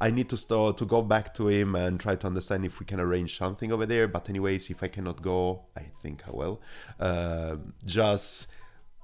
I 0.00 0.10
need 0.10 0.28
to 0.30 0.36
to 0.36 0.84
go 0.86 1.02
back 1.02 1.34
to 1.34 1.48
him 1.48 1.74
and 1.74 1.98
try 1.98 2.14
to 2.16 2.26
understand 2.26 2.64
if 2.64 2.78
we 2.78 2.86
can 2.86 3.00
arrange 3.00 3.36
something 3.36 3.72
over 3.72 3.86
there. 3.86 4.06
But 4.06 4.28
anyways, 4.28 4.70
if 4.70 4.82
I 4.82 4.88
cannot 4.88 5.22
go, 5.22 5.62
I 5.76 5.86
think 6.02 6.22
I 6.28 6.30
will. 6.30 6.60
Uh, 7.00 7.56
just 7.84 8.48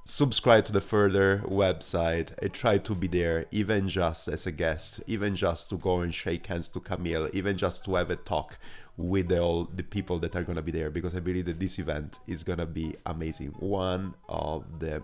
subscribe 0.06 0.66
to 0.66 0.72
the 0.72 0.82
further 0.82 1.38
website 1.46 2.30
i 2.42 2.48
try 2.48 2.76
to 2.76 2.94
be 2.94 3.06
there 3.06 3.46
even 3.52 3.88
just 3.88 4.28
as 4.28 4.46
a 4.46 4.52
guest 4.52 5.00
even 5.06 5.34
just 5.34 5.70
to 5.70 5.78
go 5.78 6.00
and 6.00 6.14
shake 6.14 6.44
hands 6.44 6.68
to 6.68 6.78
camille 6.78 7.26
even 7.32 7.56
just 7.56 7.86
to 7.86 7.94
have 7.94 8.10
a 8.10 8.16
talk 8.16 8.58
with 8.98 9.32
all 9.32 9.64
the 9.76 9.82
people 9.82 10.18
that 10.18 10.36
are 10.36 10.42
going 10.42 10.56
to 10.56 10.62
be 10.62 10.70
there 10.70 10.90
because 10.90 11.16
i 11.16 11.20
believe 11.20 11.46
that 11.46 11.58
this 11.58 11.78
event 11.78 12.18
is 12.26 12.44
going 12.44 12.58
to 12.58 12.66
be 12.66 12.94
amazing 13.06 13.48
one 13.60 14.12
of 14.28 14.62
the 14.78 15.02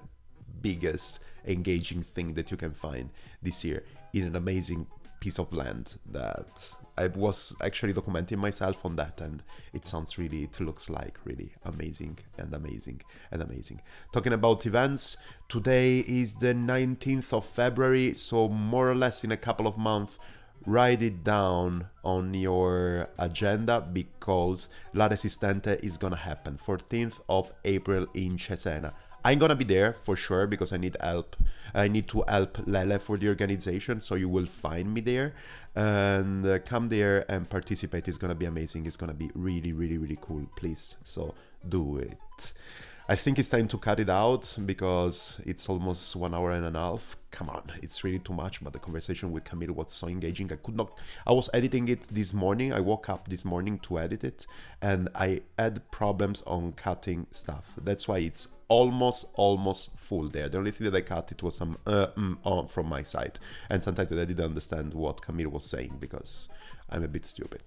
biggest 0.61 1.21
engaging 1.47 2.03
thing 2.03 2.35
that 2.35 2.51
you 2.51 2.59
can 2.59 2.75
find 2.75 3.09
this 3.43 3.65
year 3.65 3.83
in 4.13 4.27
an 4.27 4.37
amazing 4.37 4.87
piece 5.21 5.39
of 5.39 5.53
land 5.53 5.99
that 6.11 6.75
I 6.97 7.09
was 7.09 7.55
actually 7.63 7.93
documenting 7.93 8.39
myself 8.39 8.85
on 8.85 8.97
that 8.97 9.21
and 9.21 9.43
it 9.73 9.87
sounds 9.87 10.19
really 10.19 10.45
it 10.45 10.59
looks 10.61 10.91
like 10.91 11.19
really 11.25 11.53
amazing 11.65 12.19
and 12.39 12.53
amazing 12.53 13.03
and 13.31 13.43
amazing. 13.43 13.81
Talking 14.13 14.33
about 14.33 14.67
events, 14.67 15.17
today 15.49 16.01
is 16.01 16.35
the 16.35 16.55
19th 16.55 17.33
of 17.33 17.45
February, 17.45 18.15
so 18.15 18.49
more 18.49 18.91
or 18.91 18.95
less 18.95 19.25
in 19.25 19.33
a 19.33 19.37
couple 19.37 19.67
of 19.67 19.79
months 19.79 20.19
write 20.67 21.03
it 21.03 21.25
down 21.25 21.87
on 22.05 22.35
your 22.35 23.09
agenda 23.19 23.81
because 23.93 24.69
La 24.93 25.09
Resistente 25.09 25.83
is 25.83 25.97
gonna 25.97 26.17
happen 26.17 26.59
14th 26.67 27.23
of 27.29 27.51
April 27.65 28.07
in 28.15 28.37
Cesena. 28.37 28.93
I'm 29.25 29.39
gonna 29.39 29.57
be 29.57 29.65
there 29.65 29.95
for 30.05 30.17
sure 30.17 30.47
because 30.47 30.73
I 30.73 30.79
need 30.79 30.97
help. 31.01 31.37
I 31.75 31.89
need 31.89 32.09
to 32.09 32.25
help 32.27 32.59
Lele 32.67 32.99
for 32.99 33.17
the 33.19 33.29
organization, 33.29 34.01
so 34.01 34.15
you 34.15 34.29
will 34.29 34.47
find 34.47 34.93
me 34.93 35.01
there 35.03 35.35
and 35.77 36.45
uh, 36.47 36.59
come 36.61 36.89
there 36.89 37.31
and 37.31 37.49
participate. 37.49 38.09
It's 38.09 38.17
gonna 38.17 38.35
be 38.35 38.47
amazing. 38.47 38.87
It's 38.87 38.97
gonna 38.97 39.15
be 39.15 39.31
really, 39.35 39.73
really, 39.73 39.99
really 39.99 40.19
cool. 40.21 40.47
Please, 40.57 40.97
so 41.05 41.35
do 41.69 41.99
it. 41.99 42.55
I 43.11 43.17
think 43.17 43.41
it's 43.41 43.49
time 43.49 43.67
to 43.69 43.79
cut 43.79 43.99
it 43.99 44.09
out 44.09 44.57
because 44.67 45.41
it's 45.45 45.69
almost 45.69 46.15
one 46.15 46.33
hour 46.33 46.53
and 46.53 46.65
a 46.65 46.79
half. 46.79 47.17
Come 47.33 47.51
on, 47.51 47.73
it's 47.83 48.05
really 48.05 48.21
too 48.21 48.33
much. 48.33 48.63
But 48.63 48.73
the 48.73 48.79
conversation 48.79 49.33
with 49.33 49.45
Camille 49.45 49.73
was 49.73 49.93
so 49.93 50.07
engaging. 50.07 50.51
I 50.53 50.57
could 50.57 50.77
not. 50.77 50.99
I 51.27 51.33
was 51.33 51.51
editing 51.53 51.89
it 51.89 52.03
this 52.11 52.33
morning. 52.33 52.73
I 52.73 52.81
woke 52.81 53.09
up 53.09 53.29
this 53.29 53.45
morning 53.45 53.81
to 53.81 53.99
edit 53.99 54.25
it, 54.25 54.47
and 54.81 55.09
I 55.15 55.41
had 55.59 55.89
problems 55.91 56.43
on 56.43 56.73
cutting 56.73 57.27
stuff. 57.33 57.65
That's 57.83 58.07
why 58.07 58.19
it's 58.19 58.49
almost 58.71 59.27
almost 59.35 59.99
full 59.99 60.29
there. 60.29 60.49
The 60.49 60.57
only 60.57 60.71
thing 60.71 60.91
that 60.91 60.97
I 60.97 61.03
cut 61.03 61.31
it 61.33 61.43
was 61.43 61.57
some 61.57 61.77
uh, 61.87 62.07
mm, 62.17 62.39
on 62.45 62.69
from 62.69 62.87
my 62.87 63.03
side, 63.03 63.39
and 63.69 63.83
sometimes 63.83 64.13
I 64.13 64.25
didn't 64.25 64.41
understand 64.45 64.95
what 64.95 65.21
Camille 65.21 65.51
was 65.51 65.65
saying 65.65 65.99
because 66.01 66.49
I'm 66.89 67.05
a 67.05 67.09
bit 67.09 67.27
stupid. 67.27 67.63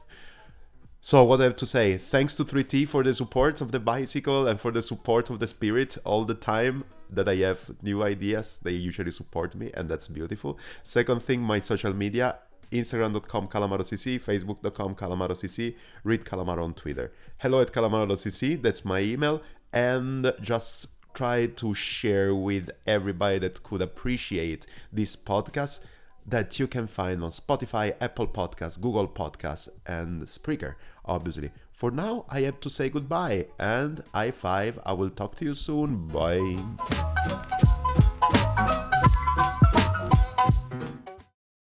So 1.01 1.21
what 1.25 1.41
I 1.41 1.43
have 1.43 1.57
to 1.57 1.65
say, 1.65 1.97
thanks 1.97 2.33
to 2.35 2.45
3T 2.45 2.87
for 2.87 3.03
the 3.03 3.13
support 3.13 3.59
of 3.59 3.73
the 3.73 3.79
bicycle 3.81 4.47
and 4.47 4.57
for 4.57 4.71
the 4.71 4.81
support 4.81 5.29
of 5.29 5.37
the 5.39 5.47
spirit 5.47 5.97
all 6.05 6.23
the 6.23 6.33
time 6.33 6.85
that 7.09 7.27
I 7.27 7.35
have 7.47 7.59
new 7.81 8.03
ideas. 8.03 8.61
They 8.63 8.71
usually 8.71 9.11
support 9.11 9.53
me 9.53 9.69
and 9.73 9.89
that's 9.89 10.07
beautiful. 10.07 10.57
Second 10.83 11.21
thing, 11.23 11.41
my 11.41 11.59
social 11.59 11.93
media, 11.93 12.37
instagram.com 12.71 13.49
calamarocc, 13.49 14.21
facebook.com 14.21 14.95
calamarocc, 14.95 15.75
read 16.05 16.23
calamaro 16.23 16.63
on 16.63 16.73
Twitter. 16.73 17.11
Hello 17.37 17.59
at 17.59 17.73
calamaro.cc, 17.73 18.61
that's 18.61 18.85
my 18.85 19.01
email. 19.01 19.41
And 19.73 20.31
just 20.39 20.87
try 21.13 21.47
to 21.47 21.73
share 21.73 22.35
with 22.35 22.69
everybody 22.85 23.39
that 23.39 23.63
could 23.63 23.81
appreciate 23.81 24.65
this 24.91 25.15
podcast 25.15 25.79
that 26.27 26.59
you 26.59 26.67
can 26.67 26.87
find 26.87 27.23
on 27.23 27.29
Spotify, 27.29 27.93
Apple 28.01 28.27
Podcasts, 28.27 28.79
Google 28.79 29.07
Podcasts, 29.07 29.69
and 29.85 30.23
Spreaker, 30.23 30.75
obviously. 31.05 31.51
For 31.73 31.91
now, 31.91 32.25
I 32.29 32.41
have 32.41 32.59
to 32.61 32.69
say 32.69 32.89
goodbye 32.89 33.47
and 33.59 34.01
high 34.13 34.31
five. 34.31 34.79
I 34.85 34.93
will 34.93 35.09
talk 35.09 35.35
to 35.35 35.45
you 35.45 35.53
soon. 35.53 36.07
Bye. 36.07 37.39